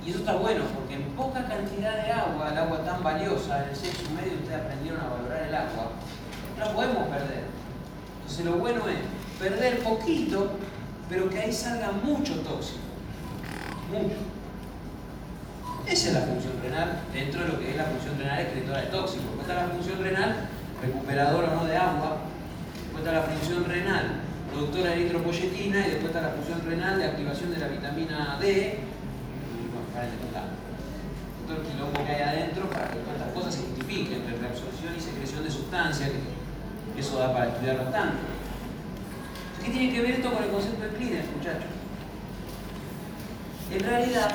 Y 0.03 0.09
eso 0.09 0.19
está 0.19 0.35
bueno, 0.37 0.63
porque 0.73 0.95
en 0.95 1.03
poca 1.11 1.45
cantidad 1.45 2.03
de 2.03 2.11
agua, 2.11 2.49
el 2.51 2.57
agua 2.57 2.83
tan 2.83 3.03
valiosa, 3.03 3.63
en 3.63 3.69
el 3.69 3.75
sexo 3.75 4.09
medio 4.15 4.33
ustedes 4.33 4.61
aprendieron 4.61 4.99
a 4.99 5.09
valorar 5.09 5.43
el 5.43 5.53
agua, 5.53 5.91
la 6.57 6.73
podemos 6.73 7.07
perder. 7.07 7.43
Entonces 8.21 8.45
lo 8.45 8.53
bueno 8.53 8.81
es 8.89 8.97
perder 9.39 9.83
poquito, 9.83 10.49
pero 11.07 11.29
que 11.29 11.39
ahí 11.39 11.53
salga 11.53 11.91
mucho 11.91 12.33
tóxico. 12.41 12.79
Mucho. 13.91 14.30
Esa 15.87 16.07
es 16.07 16.13
la 16.13 16.21
función 16.21 16.53
renal 16.61 17.01
dentro 17.13 17.41
de 17.41 17.47
lo 17.49 17.59
que 17.59 17.71
es 17.71 17.77
la 17.77 17.85
función 17.85 18.17
renal 18.17 18.39
excretora 18.41 18.81
de 18.81 18.87
tóxicos. 18.87 19.25
Después 19.25 19.49
está 19.49 19.55
la 19.65 19.69
función 19.69 20.03
renal 20.03 20.35
recuperadora 20.81 21.51
o 21.51 21.55
no 21.55 21.65
de 21.65 21.77
agua. 21.77 22.17
Después 22.83 23.03
está 23.03 23.11
la 23.11 23.23
función 23.23 23.65
renal 23.65 24.21
productora 24.51 24.91
de 24.91 24.95
eritropoyetina 25.01 25.87
y 25.87 25.91
después 25.91 26.07
está 26.07 26.21
la 26.21 26.29
función 26.29 26.61
renal 26.65 26.99
de 26.99 27.05
activación 27.05 27.51
de 27.51 27.59
la 27.59 27.67
vitamina 27.67 28.37
D. 28.39 28.79
Y. 29.57 29.71
Todo 31.47 31.57
el 31.57 31.67
quilombo 31.67 32.05
que 32.05 32.11
hay 32.11 32.21
adentro 32.21 32.69
para 32.69 32.87
que 32.87 32.99
todas 32.99 33.15
estas 33.15 33.33
cosas 33.33 33.55
se 33.55 33.61
justifiquen 33.61 34.21
entre 34.21 34.37
reabsorción 34.37 34.95
y 34.95 35.01
secreción 35.01 35.43
de 35.43 35.51
sustancias, 35.51 36.09
que 36.93 37.01
eso 37.01 37.17
da 37.17 37.33
para 37.33 37.47
estudiar 37.47 37.77
bastante. 37.77 38.19
¿Qué 39.63 39.71
tiene 39.71 39.93
que 39.93 40.01
ver 40.01 40.11
esto 40.11 40.31
con 40.31 40.43
el 40.43 40.49
concepto 40.49 40.83
de 40.83 40.89
clearance, 40.91 41.31
muchachos? 41.35 41.71
En 43.71 43.79
realidad, 43.79 44.31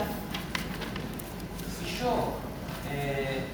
yo 2.01 2.35
eh, 2.91 3.45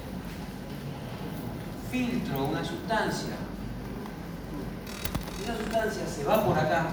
filtro 1.90 2.44
una 2.46 2.64
sustancia, 2.64 3.34
esa 5.42 5.56
sustancia 5.56 6.06
se 6.06 6.24
va 6.24 6.44
por 6.44 6.58
acá, 6.58 6.88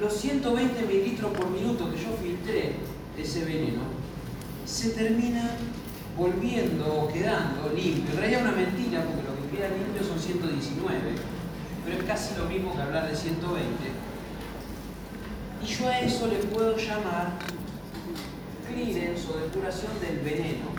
los 0.00 0.12
120 0.14 0.82
mililitros 0.82 1.32
por 1.32 1.50
minuto 1.50 1.90
que 1.90 1.96
yo 1.96 2.10
filtré 2.22 2.76
de 3.16 3.22
ese 3.22 3.44
veneno 3.44 3.82
se 4.64 4.90
termina 4.90 5.50
volviendo 6.16 7.02
o 7.02 7.08
quedando 7.08 7.72
limpio. 7.74 8.12
En 8.12 8.18
realidad 8.18 8.40
es 8.40 8.46
una 8.46 8.56
mentira 8.56 9.02
porque 9.02 9.22
lo 9.22 9.34
que 9.36 9.56
queda 9.56 9.68
limpio 9.70 10.04
son 10.06 10.18
119, 10.18 10.98
pero 11.84 11.98
es 11.98 12.04
casi 12.04 12.36
lo 12.36 12.44
mismo 12.46 12.74
que 12.74 12.82
hablar 12.82 13.08
de 13.08 13.16
120. 13.16 13.64
Y 15.62 15.66
yo 15.66 15.88
a 15.88 15.98
eso 16.00 16.26
le 16.28 16.36
puedo 16.36 16.76
llamar 16.76 17.32
clearance 18.78 19.26
o 19.28 19.38
depuración 19.38 19.92
del 20.00 20.18
veneno. 20.20 20.70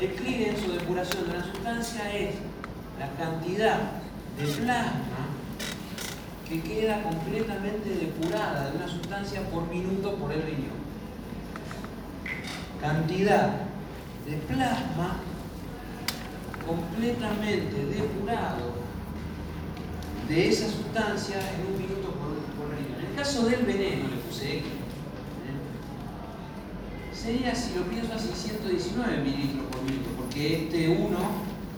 El 0.00 0.14
clearance 0.14 0.66
o 0.66 0.72
depuración 0.72 1.24
de 1.24 1.30
una 1.30 1.44
sustancia 1.44 2.14
es 2.14 2.34
la 2.98 3.10
cantidad 3.12 3.78
de 4.38 4.44
plasma 4.44 5.22
que 6.48 6.60
queda 6.62 7.02
completamente 7.02 7.90
depurada 7.90 8.70
de 8.70 8.76
una 8.76 8.88
sustancia 8.88 9.42
por 9.50 9.68
minuto 9.68 10.14
por 10.16 10.32
el 10.32 10.42
riñón. 10.42 10.86
Cantidad 12.80 13.50
de 14.26 14.36
plasma 14.48 15.16
completamente 16.66 17.86
depurado 17.86 18.74
de 20.28 20.48
esa 20.48 20.68
sustancia 20.68 21.36
en 21.36 21.72
un 21.72 21.78
minuto 21.78 22.10
por, 22.12 22.34
por 22.56 22.76
riñón. 22.76 23.00
En 23.00 23.10
el 23.10 23.16
caso 23.16 23.46
del 23.46 23.64
veneno, 23.64 24.08
le 24.08 24.16
puse 24.16 24.58
X, 24.58 24.75
sería, 27.26 27.52
si 27.56 27.74
lo 27.74 27.82
pienso 27.82 28.14
así, 28.14 28.30
119 28.32 29.18
mililitros 29.18 29.66
por 29.66 29.82
minuto, 29.82 30.10
porque 30.16 30.62
este 30.62 30.88
1 30.88 31.18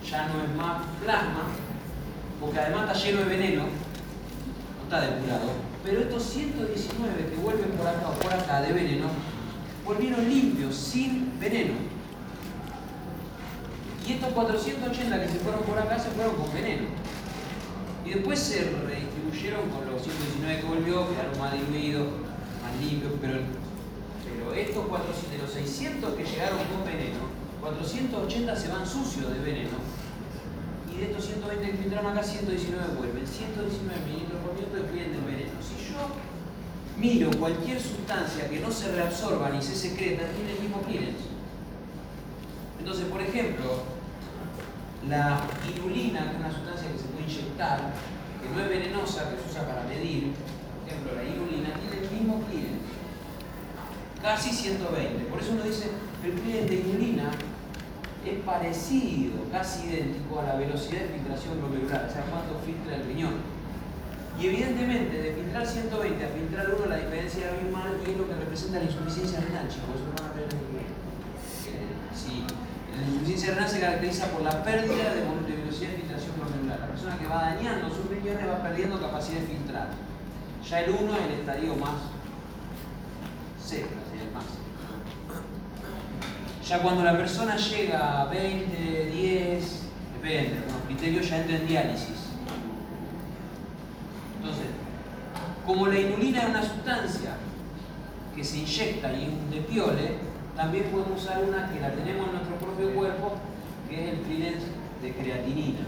ya 0.05 0.29
no 0.29 0.43
es 0.45 0.55
más 0.55 0.83
plasma, 1.03 1.45
porque 2.39 2.61
además 2.61 2.93
está 2.93 3.07
lleno 3.07 3.21
de 3.21 3.25
veneno, 3.25 3.63
no 3.63 4.83
está 4.85 5.01
depurado, 5.01 5.49
pero 5.83 6.01
estos 6.01 6.23
119 6.23 7.31
que 7.31 7.37
vuelven 7.37 7.71
por 7.71 7.87
acá 7.87 8.11
o 8.11 8.19
por 8.21 8.31
acá 8.31 8.61
de 8.61 8.73
veneno, 8.75 9.07
volvieron 9.87 10.29
limpios, 10.29 10.77
sin 10.77 11.41
veneno. 11.41 11.73
Y 14.07 14.13
estos 14.13 14.33
480 14.33 15.23
que 15.23 15.29
se 15.29 15.39
fueron 15.39 15.63
por 15.63 15.79
acá 15.79 15.99
se 15.99 16.11
fueron 16.11 16.37
con 16.37 16.53
veneno. 16.53 16.89
Y 18.05 18.11
después 18.11 18.39
se 18.39 18.71
redistribuyeron 18.71 19.71
con 19.71 19.91
los 19.91 20.03
119 20.03 20.61
que 20.61 20.67
volvió, 20.67 21.09
quedaron 21.09 21.39
más 21.39 21.53
diluidos, 21.53 22.09
más 22.63 22.85
limpios, 22.85 23.13
pero, 23.21 23.41
estos 24.55 24.87
400, 24.87 25.31
de 25.31 25.39
los 25.39 25.51
600 25.53 26.15
que 26.15 26.25
llegaron 26.25 26.59
con 26.71 26.85
veneno, 26.85 27.29
480 27.61 28.57
se 28.57 28.69
van 28.69 28.87
sucios 28.87 29.33
de 29.33 29.41
veneno. 29.41 29.79
Y 30.93 31.01
de 31.01 31.11
estos 31.11 31.27
120 31.27 31.71
que 31.79 31.85
entraron 31.85 32.13
acá, 32.13 32.23
119 32.23 32.97
vuelven. 32.97 33.27
119 33.27 34.01
mililitros 34.07 34.41
por 34.43 34.55
minuto 34.55 34.77
describen 34.77 35.13
del 35.13 35.25
veneno. 35.25 35.59
Si 35.61 35.93
yo 35.93 36.01
miro 36.99 37.31
cualquier 37.39 37.81
sustancia 37.81 38.49
que 38.49 38.61
no 38.61 38.71
se 38.71 38.93
reabsorba 38.93 39.51
ni 39.51 39.63
se 39.63 39.75
secreta, 39.75 40.25
tiene 40.35 40.53
el 40.55 40.61
mismo 40.61 40.83
clearance. 40.83 41.29
Entonces, 42.79 43.07
por 43.07 43.21
ejemplo, 43.21 43.83
la 45.09 45.45
inulina, 45.67 46.25
que 46.25 46.31
es 46.31 46.41
una 46.41 46.53
sustancia 46.53 46.91
que 46.91 46.99
se 46.99 47.05
puede 47.05 47.25
inyectar, 47.25 47.95
que 48.43 48.49
no 48.51 48.61
es 48.61 48.69
venenosa, 48.69 49.31
que 49.31 49.37
se 49.43 49.51
usa 49.51 49.67
para 49.67 49.83
medir, 49.85 50.33
por 50.35 50.89
ejemplo, 50.89 51.15
la 51.15 51.25
inulina 51.25 51.75
tiene 51.79 52.07
el 52.07 52.11
mismo 52.11 52.43
clearance, 52.47 52.78
casi 54.23 54.51
120. 54.51 55.25
Por 55.25 55.41
eso 55.41 55.53
uno 55.53 55.63
dice, 55.63 55.91
el 56.25 56.33
clearance 56.33 56.75
de 56.75 56.81
inulina 56.81 57.31
es 58.25 58.39
parecido, 58.45 59.45
casi 59.51 59.89
idéntico 59.89 60.41
a 60.41 60.45
la 60.45 60.55
velocidad 60.57 61.03
de 61.03 61.09
filtración 61.09 61.59
glomerular, 61.59 62.07
o 62.09 62.13
sea, 62.13 62.25
cuánto 62.27 62.59
filtra 62.65 62.97
el 62.97 63.05
riñón. 63.07 63.59
Y 64.39 64.47
evidentemente, 64.47 65.19
de 65.19 65.33
filtrar 65.35 65.67
120 65.67 66.25
a 66.25 66.29
filtrar 66.29 66.67
1, 66.71 66.87
la 66.87 66.97
diferencia 66.97 67.51
abismal 67.51 67.99
es 68.07 68.17
lo 68.17 68.29
que 68.29 68.35
representa 68.35 68.79
la 68.79 68.85
insuficiencia 68.85 69.41
renal, 69.41 69.67
chicos. 69.67 69.99
Eso 69.99 70.07
van 70.15 70.31
a 70.31 70.35
ver 70.35 70.47
el 70.47 70.69
Sí, 72.15 72.45
la 72.95 73.03
insuficiencia 73.03 73.55
renal 73.55 73.69
se 73.69 73.81
caracteriza 73.81 74.27
por 74.31 74.43
la 74.43 74.63
pérdida 74.63 75.15
de, 75.15 75.23
velocidad 75.57 75.91
de 75.91 75.97
filtración 75.97 76.33
glomerular. 76.39 76.79
La 76.81 76.87
persona 76.87 77.19
que 77.19 77.27
va 77.27 77.55
dañando 77.55 77.91
sus 77.91 78.07
riñones 78.07 78.47
va 78.47 78.63
perdiendo 78.63 79.01
capacidad 79.01 79.41
de 79.41 79.47
filtrar. 79.47 79.89
Ya 80.69 80.81
el 80.83 80.91
1 80.91 81.17
es 81.17 81.25
el 81.27 81.33
estadio 81.41 81.75
más 81.77 81.99
seco, 83.59 83.89
Ya 86.69 86.83
cuando 86.83 87.03
la 87.03 87.17
persona 87.17 87.57
llega 87.57 88.23
a 88.23 88.25
20, 88.27 89.07
10, 89.07 89.83
depende, 90.21 90.59
algunos 90.59 90.83
criterios 90.87 91.29
ya 91.29 91.39
entra 91.39 91.57
en 91.57 91.67
diálisis. 91.67 92.29
Entonces, 94.37 94.67
como 95.65 95.87
la 95.87 95.99
inulina 95.99 96.43
es 96.43 96.49
una 96.51 96.63
sustancia 96.63 97.37
que 98.37 98.45
se 98.45 98.59
inyecta 98.59 99.13
y 99.15 99.23
es 99.23 99.29
un 99.29 99.51
depiole, 99.51 100.19
también 100.55 100.85
podemos 100.91 101.23
usar 101.23 101.43
una 101.43 101.71
que 101.71 101.81
la 101.81 101.93
tenemos 101.93 102.27
en 102.27 102.33
nuestro 102.35 102.57
propio 102.57 102.95
cuerpo, 102.95 103.37
que 103.89 104.05
es 104.05 104.15
el 104.15 104.23
trident 104.25 104.61
de 105.01 105.13
creatinina. 105.15 105.87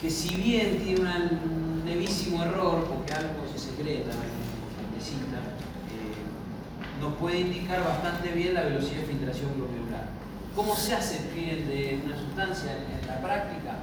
Que 0.00 0.10
si 0.10 0.34
bien 0.34 0.82
tiene 0.82 1.00
un 1.00 1.82
levísimo 1.86 2.42
error, 2.42 2.84
porque 2.84 3.14
algo 3.14 3.46
se 3.52 3.58
secreta 3.58 4.10
eh, 4.10 5.00
nos 7.02 7.14
puede 7.14 7.40
indicar 7.40 7.82
bastante 7.84 8.30
bien 8.30 8.54
la 8.54 8.62
velocidad 8.62 9.00
de 9.00 9.06
filtración 9.06 9.50
glomerular. 9.56 10.06
¿Cómo 10.54 10.76
se 10.76 10.94
hace 10.94 11.18
el 11.18 11.24
trident 11.30 11.66
de 11.66 12.00
una 12.06 12.16
sustancia 12.16 12.70
en 12.78 13.06
la 13.08 13.18
práctica? 13.20 13.82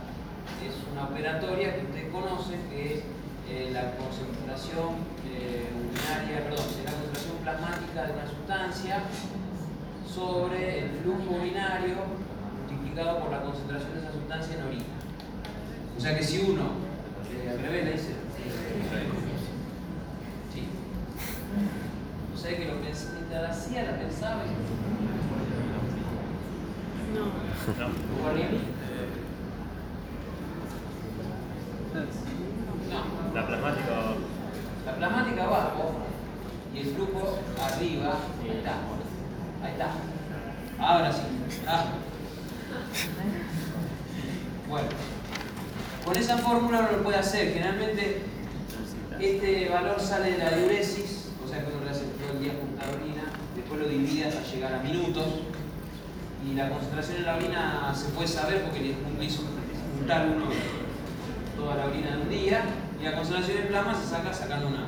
Es 0.63 0.73
una 0.89 1.03
operatoria 1.03 1.75
que 1.75 1.81
usted 1.81 2.11
conoce 2.11 2.55
que 2.71 2.95
es 2.95 3.03
eh, 3.49 3.71
la 3.73 3.91
concentración 3.97 5.03
eh, 5.27 5.67
urinaria, 5.75 6.47
perdón, 6.47 6.65
la 6.85 6.91
concentración 6.91 7.37
plasmática 7.43 8.07
de 8.07 8.13
una 8.13 8.27
sustancia 8.27 9.03
sobre 10.07 10.79
el 10.79 10.89
flujo 11.03 11.41
urinario 11.41 11.95
multiplicado 12.55 13.19
por 13.19 13.31
la 13.31 13.41
concentración 13.41 13.93
de 13.95 13.99
esa 13.99 14.13
sustancia 14.13 14.55
en 14.55 14.63
orina. 14.63 14.95
O 15.97 15.99
sea 15.99 16.17
que 16.17 16.23
si 16.23 16.39
uno, 16.39 16.71
eh, 17.35 17.49
al 17.51 17.59
revés 17.59 17.83
le 17.83 17.91
dice, 17.91 18.13
sí. 20.53 20.63
O 22.39 22.41
sea 22.41 22.55
que 22.57 22.65
lo 22.67 22.79
pensé, 22.79 23.07
mientras 23.15 23.51
hacía 23.51 23.83
la 23.83 23.97
pensaba 23.97 24.43
y... 24.45 24.47
No. 27.13 27.25
¿No? 27.77 27.89
No. 32.87 33.35
La 33.35 33.45
plasmática 33.45 33.91
La 34.85 34.95
plasmática 34.95 35.43
abajo 35.43 35.91
y 36.73 36.79
el 36.79 36.95
flujo 36.95 37.39
arriba. 37.61 38.13
Ahí 38.41 38.49
está. 38.57 38.73
Ahí 39.61 39.73
está. 39.73 39.89
Ahora 40.79 41.11
sí. 41.11 41.23
Ah. 41.67 41.87
Bueno. 44.69 44.87
Con 46.05 46.15
esa 46.15 46.37
fórmula 46.37 46.79
uno 46.79 46.91
lo 46.99 47.03
puede 47.03 47.17
hacer. 47.17 47.51
Generalmente 47.53 48.21
este 49.19 49.67
valor 49.67 49.99
sale 49.99 50.31
de 50.31 50.37
la 50.37 50.51
diuresis, 50.51 51.25
o 51.43 51.47
sea 51.49 51.65
que 51.65 51.73
uno 51.73 51.83
le 51.83 51.91
hace 51.91 52.05
juntar 52.79 52.95
orina, 52.95 53.23
después 53.55 53.79
lo 53.81 53.87
divide 53.87 54.25
hasta 54.25 54.43
llegar 54.43 54.73
a 54.73 54.79
minutos. 54.79 55.25
Y 56.49 56.55
la 56.55 56.69
concentración 56.69 57.17
en 57.17 57.25
la 57.25 57.35
orina 57.35 57.93
se 57.93 58.09
puede 58.09 58.27
saber 58.27 58.63
porque 58.63 58.79
le 58.79 59.25
hizo 59.25 59.43
juntar 59.97 60.27
uno 60.27 60.45
toda 61.57 61.75
la 61.75 61.85
orina 61.85 62.15
de 62.15 62.21
un 62.21 62.29
día 62.29 62.63
y 62.99 63.03
la 63.03 63.15
concentración 63.15 63.57
en 63.57 63.67
plasma 63.67 63.93
se 63.93 64.07
saca 64.07 64.33
sacando 64.33 64.67
una. 64.67 64.87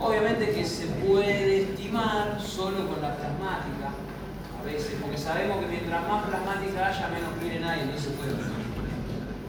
Obviamente 0.00 0.50
que 0.50 0.64
se 0.64 0.86
puede 0.86 1.62
estimar 1.62 2.38
solo 2.40 2.88
con 2.88 3.00
la 3.00 3.16
plasmática, 3.16 3.94
a 4.60 4.66
veces, 4.66 4.96
porque 5.00 5.16
sabemos 5.16 5.58
que 5.60 5.68
mientras 5.68 6.06
más 6.08 6.26
plasmática 6.26 6.88
haya, 6.88 7.08
menos 7.08 7.30
clearen 7.40 7.64
hay, 7.64 7.80
entonces 7.80 8.10
se 8.10 8.10
puede 8.10 8.32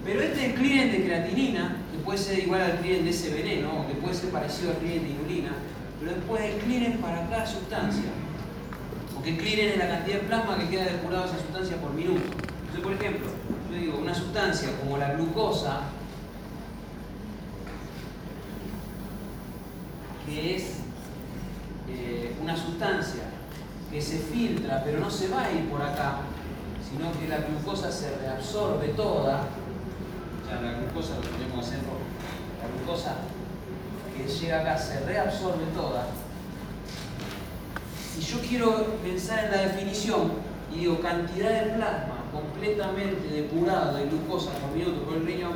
Pero 0.05 0.21
este 0.21 0.53
clearen 0.53 0.91
de 0.91 1.03
creatinina, 1.03 1.75
que 1.91 1.97
puede 1.97 2.19
ser 2.19 2.39
igual 2.39 2.61
al 2.61 2.79
clearen 2.79 3.03
de 3.03 3.09
ese 3.09 3.33
veneno, 3.33 3.81
o 3.81 3.87
que 3.87 3.95
puede 3.95 4.13
ser 4.13 4.29
parecido 4.29 4.71
al 4.71 4.77
clearen 4.77 5.03
de 5.03 5.09
inulina, 5.09 5.51
pero 6.07 6.19
después 6.19 6.63
clearen 6.63 6.97
para 6.99 7.27
cada 7.29 7.45
sustancia. 7.45 8.09
Porque 9.13 9.37
clearen 9.37 9.71
es 9.73 9.77
la 9.77 9.89
cantidad 9.89 10.19
de 10.19 10.27
plasma 10.27 10.57
que 10.57 10.69
queda 10.69 10.85
depurado 10.85 11.25
esa 11.25 11.37
sustancia 11.37 11.77
por 11.77 11.93
minuto. 11.93 12.23
Entonces, 12.23 12.81
por 12.81 12.93
ejemplo, 12.93 13.27
yo 13.69 13.77
digo, 13.77 13.97
una 13.97 14.15
sustancia 14.15 14.69
como 14.79 14.97
la 14.97 15.13
glucosa, 15.13 15.81
que 20.25 20.55
es 20.55 20.63
eh, 21.89 22.35
una 22.41 22.55
sustancia 22.55 23.23
que 23.89 24.01
se 24.01 24.17
filtra 24.17 24.83
pero 24.83 24.99
no 24.99 25.09
se 25.09 25.29
va 25.29 25.45
a 25.45 25.51
ir 25.51 25.69
por 25.69 25.81
acá, 25.81 26.19
sino 26.89 27.11
que 27.17 27.27
la 27.27 27.37
glucosa 27.37 27.91
se 27.91 28.17
reabsorbe 28.17 28.89
toda, 28.89 29.43
o 30.43 30.47
sea, 30.47 30.61
la 30.61 30.79
glucosa 30.79 31.15
lo 31.15 31.21
tenemos 31.21 31.65
hacer 31.65 31.79
la 31.79 32.77
glucosa 32.77 33.15
llega 34.27 34.61
acá 34.61 34.77
se 34.77 34.99
reabsorbe 35.01 35.65
toda. 35.75 36.07
Si 38.13 38.21
yo 38.21 38.39
quiero 38.41 38.85
pensar 39.03 39.45
en 39.45 39.51
la 39.51 39.57
definición 39.57 40.31
y 40.73 40.79
digo 40.79 40.99
cantidad 40.99 41.49
de 41.49 41.71
plasma 41.73 42.17
completamente 42.31 43.27
depurado 43.27 43.97
de 43.97 44.05
glucosa 44.05 44.51
por 44.53 44.71
minuto 44.71 45.03
por 45.03 45.17
el 45.17 45.25
riñón, 45.25 45.53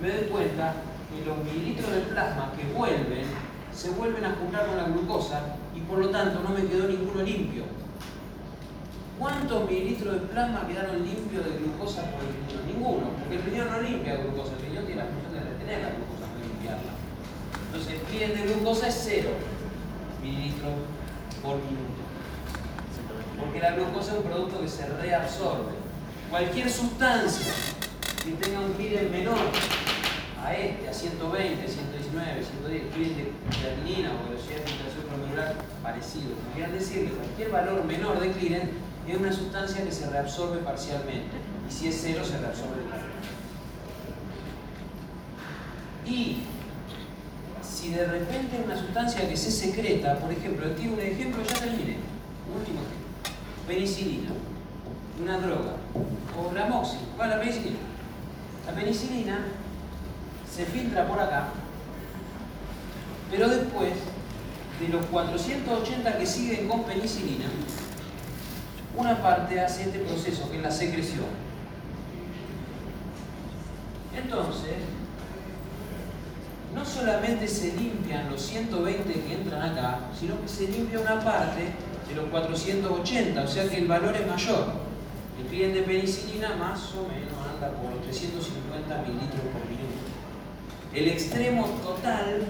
me 0.00 0.08
doy 0.08 0.28
cuenta 0.28 0.74
que 1.10 1.24
los 1.24 1.38
mililitros 1.38 1.90
de 1.90 2.00
plasma 2.00 2.52
que 2.56 2.72
vuelven 2.72 3.26
se 3.72 3.90
vuelven 3.90 4.24
a 4.24 4.34
juntar 4.34 4.66
con 4.66 4.76
la 4.76 4.84
glucosa 4.84 5.56
y 5.74 5.80
por 5.80 5.98
lo 5.98 6.10
tanto 6.10 6.40
no 6.40 6.50
me 6.50 6.66
quedó 6.66 6.88
ninguno 6.88 7.22
limpio. 7.22 7.64
¿Cuántos 9.18 9.68
mililitros 9.68 10.14
de 10.14 10.20
plasma 10.28 10.66
quedaron 10.66 11.04
limpios 11.04 11.44
de 11.44 11.58
glucosa 11.58 12.02
por 12.10 12.22
el 12.22 12.32
riñón? 12.34 12.66
Ninguno, 12.66 13.06
porque 13.20 13.36
el 13.36 13.42
riñón 13.42 13.70
no 13.70 13.80
limpia 13.82 14.16
glucosa, 14.16 14.52
el 14.56 14.66
riñón 14.66 14.86
tiene 14.86 15.02
la 15.02 15.08
función 15.08 15.32
de 15.34 15.40
retener 15.40 15.82
la 15.82 15.90
glucosa. 15.90 16.09
Entonces 17.72 17.92
el 17.94 18.00
cliente 18.00 18.42
de 18.42 18.52
glucosa 18.52 18.88
es 18.88 19.00
cero 19.04 19.30
mililitros 20.20 20.72
por 21.40 21.54
minuto. 21.56 22.02
Porque 23.38 23.60
la 23.60 23.76
glucosa 23.76 24.12
es 24.12 24.18
un 24.18 24.24
producto 24.24 24.60
que 24.60 24.68
se 24.68 24.86
reabsorbe. 24.88 25.70
Cualquier 26.30 26.68
sustancia 26.68 27.52
que 28.24 28.32
tenga 28.32 28.58
un 28.58 28.72
cliente 28.72 29.08
menor 29.08 29.38
a 30.44 30.52
este, 30.54 30.88
a 30.88 30.92
120, 30.92 31.68
119, 31.68 32.44
110, 32.44 32.82
cliente 32.92 33.22
de 33.22 33.32
creatinina 33.56 34.10
o 34.14 34.28
velocidad 34.30 34.56
de 34.58 34.66
filtración 34.66 35.04
glomerular 35.08 35.54
parecido. 35.80 36.34
Quieran 36.54 36.72
decir 36.72 37.08
que 37.08 37.14
cualquier 37.14 37.50
valor 37.50 37.84
menor 37.84 38.18
de 38.18 38.32
Clearen 38.32 38.70
es 39.06 39.16
una 39.16 39.32
sustancia 39.32 39.84
que 39.84 39.92
se 39.92 40.10
reabsorbe 40.10 40.58
parcialmente. 40.58 41.36
Y 41.68 41.72
si 41.72 41.86
es 41.86 42.00
cero, 42.02 42.24
se 42.24 42.36
reabsorbe 42.36 42.82
Y 46.04 46.42
si 47.80 47.90
de 47.90 48.04
repente 48.04 48.60
una 48.62 48.76
sustancia 48.76 49.26
que 49.26 49.36
se 49.36 49.50
secreta, 49.50 50.16
por 50.16 50.30
ejemplo, 50.30 50.66
aquí 50.70 50.86
un 50.86 51.00
ejemplo, 51.00 51.42
ya 51.42 51.54
terminé. 51.54 51.96
Último 52.54 52.80
ejemplo. 52.80 53.66
Penicilina, 53.66 54.30
una 55.22 55.38
droga. 55.38 55.76
O 56.36 56.52
la 56.52 56.66
moxi, 56.66 56.98
¿cuál 57.16 57.30
es 57.30 57.36
la 57.36 57.42
penicilina? 57.42 57.78
La 58.66 58.72
penicilina 58.74 59.38
se 60.54 60.66
filtra 60.66 61.06
por 61.06 61.20
acá, 61.20 61.48
pero 63.30 63.48
después 63.48 63.92
de 64.80 64.88
los 64.88 65.06
480 65.06 66.18
que 66.18 66.26
siguen 66.26 66.68
con 66.68 66.84
penicilina, 66.84 67.46
una 68.94 69.22
parte 69.22 69.58
hace 69.58 69.84
este 69.84 70.00
proceso 70.00 70.50
que 70.50 70.58
es 70.58 70.62
la 70.62 70.70
secreción. 70.70 71.26
Entonces, 74.14 74.74
no 76.74 76.84
solamente 76.84 77.48
se 77.48 77.72
limpian 77.76 78.30
los 78.30 78.42
120 78.42 79.12
que 79.12 79.34
entran 79.34 79.72
acá, 79.72 79.98
sino 80.18 80.40
que 80.40 80.48
se 80.48 80.68
limpia 80.68 81.00
una 81.00 81.20
parte 81.20 81.72
de 82.08 82.14
los 82.14 82.26
480, 82.30 83.42
o 83.42 83.48
sea 83.48 83.68
que 83.68 83.78
el 83.78 83.88
valor 83.88 84.14
es 84.16 84.26
mayor. 84.26 84.66
El 85.40 85.46
cliente 85.46 85.80
de 85.80 85.86
penicilina 85.86 86.54
más 86.56 86.92
o 86.94 87.08
menos 87.08 87.32
anda 87.54 87.70
por 87.76 87.90
los 87.90 88.02
350 88.02 89.02
mililitros 89.02 89.40
por 89.52 89.64
minuto. 89.66 89.98
El 90.94 91.08
extremo 91.08 91.66
total 91.82 92.42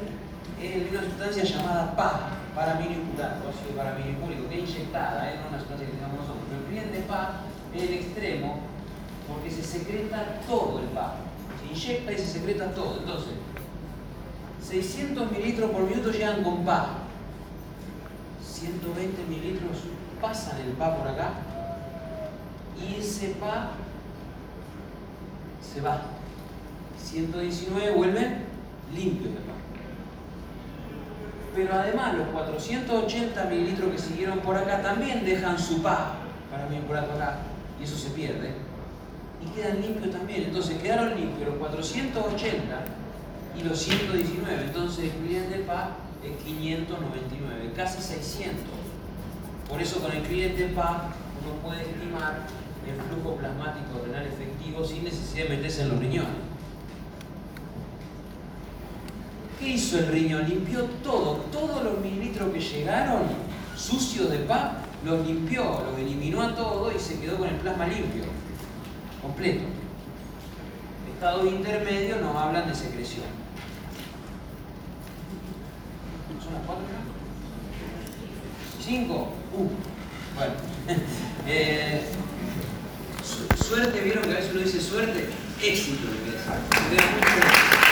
es 0.61 0.91
de 0.91 0.99
una 0.99 1.07
sustancia 1.07 1.45
llamada 1.45 1.95
PA, 1.97 2.31
paraminicular, 2.55 3.39
o 3.41 3.77
paraminiculico, 3.77 4.49
que 4.49 4.63
es 4.63 4.71
inyectada, 4.71 5.31
¿eh? 5.31 5.37
no 5.41 5.49
una 5.49 5.59
sustancia 5.59 5.87
que 5.87 5.93
tengamos 5.93 6.21
nosotros. 6.21 6.45
Pero 6.49 6.61
el 6.61 6.67
cliente 6.69 7.09
PA 7.09 7.41
es 7.75 7.83
el 7.83 7.95
extremo 7.95 8.61
porque 9.29 9.51
se 9.51 9.63
secreta 9.63 10.41
todo 10.47 10.81
el 10.81 10.87
PA. 10.87 11.15
Se 11.61 11.73
inyecta 11.73 12.13
y 12.13 12.19
se 12.19 12.27
secreta 12.27 12.75
todo. 12.75 12.99
Entonces, 13.01 13.33
600 14.71 15.33
mililitros 15.33 15.69
por 15.71 15.83
minuto 15.83 16.13
llegan 16.13 16.45
con 16.45 16.65
PA. 16.65 16.91
120 18.45 19.25
mililitros 19.25 19.79
pasan 20.21 20.61
el 20.61 20.73
PA 20.75 20.97
por 20.97 21.09
acá 21.09 21.33
y 22.79 23.01
ese 23.01 23.31
PA 23.41 23.71
se 25.61 25.81
va. 25.81 26.03
119 27.03 27.91
vuelve 27.93 28.37
limpio 28.95 29.31
Pero 31.57 31.75
además 31.75 32.15
los 32.15 32.29
480 32.29 33.45
mililitros 33.47 33.91
que 33.91 33.99
siguieron 33.99 34.39
por 34.39 34.57
acá 34.57 34.83
también 34.83 35.25
dejan 35.25 35.59
su 35.59 35.83
PA 35.83 36.13
para 36.49 36.67
manipular 36.67 37.07
por 37.07 37.17
acá 37.17 37.39
y 37.81 37.85
eso 37.85 37.97
se 37.97 38.11
pierde. 38.11 38.53
Y 39.45 39.49
quedan 39.51 39.81
limpios 39.81 40.13
también. 40.13 40.45
Entonces 40.45 40.81
quedaron 40.81 41.17
limpios 41.17 41.49
los 41.49 41.59
480 41.59 43.00
y 43.59 43.63
los 43.63 43.79
119. 43.79 44.65
Entonces, 44.65 45.07
excluyendo 45.07 45.55
el 45.55 45.63
PA 45.63 45.97
es 46.25 46.45
599, 46.45 47.73
casi 47.77 48.03
600. 48.03 48.57
Por 49.69 49.81
eso, 49.81 50.01
con 50.01 50.13
el 50.13 50.23
cliente 50.23 50.69
PA 50.69 51.11
uno 51.43 51.55
puede 51.63 51.83
estimar 51.83 52.47
el 52.87 53.01
flujo 53.03 53.37
plasmático 53.37 54.05
renal 54.05 54.27
efectivo 54.27 54.85
sin 54.85 55.05
necesidad 55.05 55.45
de 55.45 55.57
meterse 55.57 55.83
en 55.83 55.89
los 55.91 55.99
riñones. 55.99 56.51
¿Qué 59.59 59.69
hizo 59.69 59.99
el 59.99 60.07
riñón? 60.07 60.49
Limpió 60.49 60.85
todo, 61.03 61.45
todos 61.53 61.85
los 61.85 62.01
mililitros 62.01 62.53
que 62.53 62.61
llegaron 62.61 63.23
sucios 63.77 64.31
de 64.31 64.39
PA, 64.39 64.79
los 65.05 65.27
limpió, 65.27 65.85
los 65.91 65.99
eliminó 65.99 66.43
a 66.43 66.55
todos 66.55 66.95
y 66.95 66.99
se 66.99 67.21
quedó 67.21 67.39
con 67.39 67.49
el 67.49 67.57
plasma 67.57 67.87
limpio, 67.87 68.25
completo. 69.23 69.65
Estados 71.15 71.47
intermedios 71.47 72.21
nos 72.21 72.35
hablan 72.35 72.69
de 72.69 72.75
secreción. 72.75 73.40
una 76.51 76.61
cuatro. 76.67 76.85
Cinco. 78.85 79.33
Uh. 79.55 79.69
Bueno. 80.35 80.55
eh, 81.47 82.03
su 83.23 83.65
suerte, 83.65 84.01
vieron 84.01 84.25
que 84.25 84.31
a 84.31 84.35
veces 84.35 84.51
uno 84.53 84.61
dice 84.63 84.81
suerte, 84.81 85.29
éxito. 85.63 86.09
Exacto. 86.33 87.90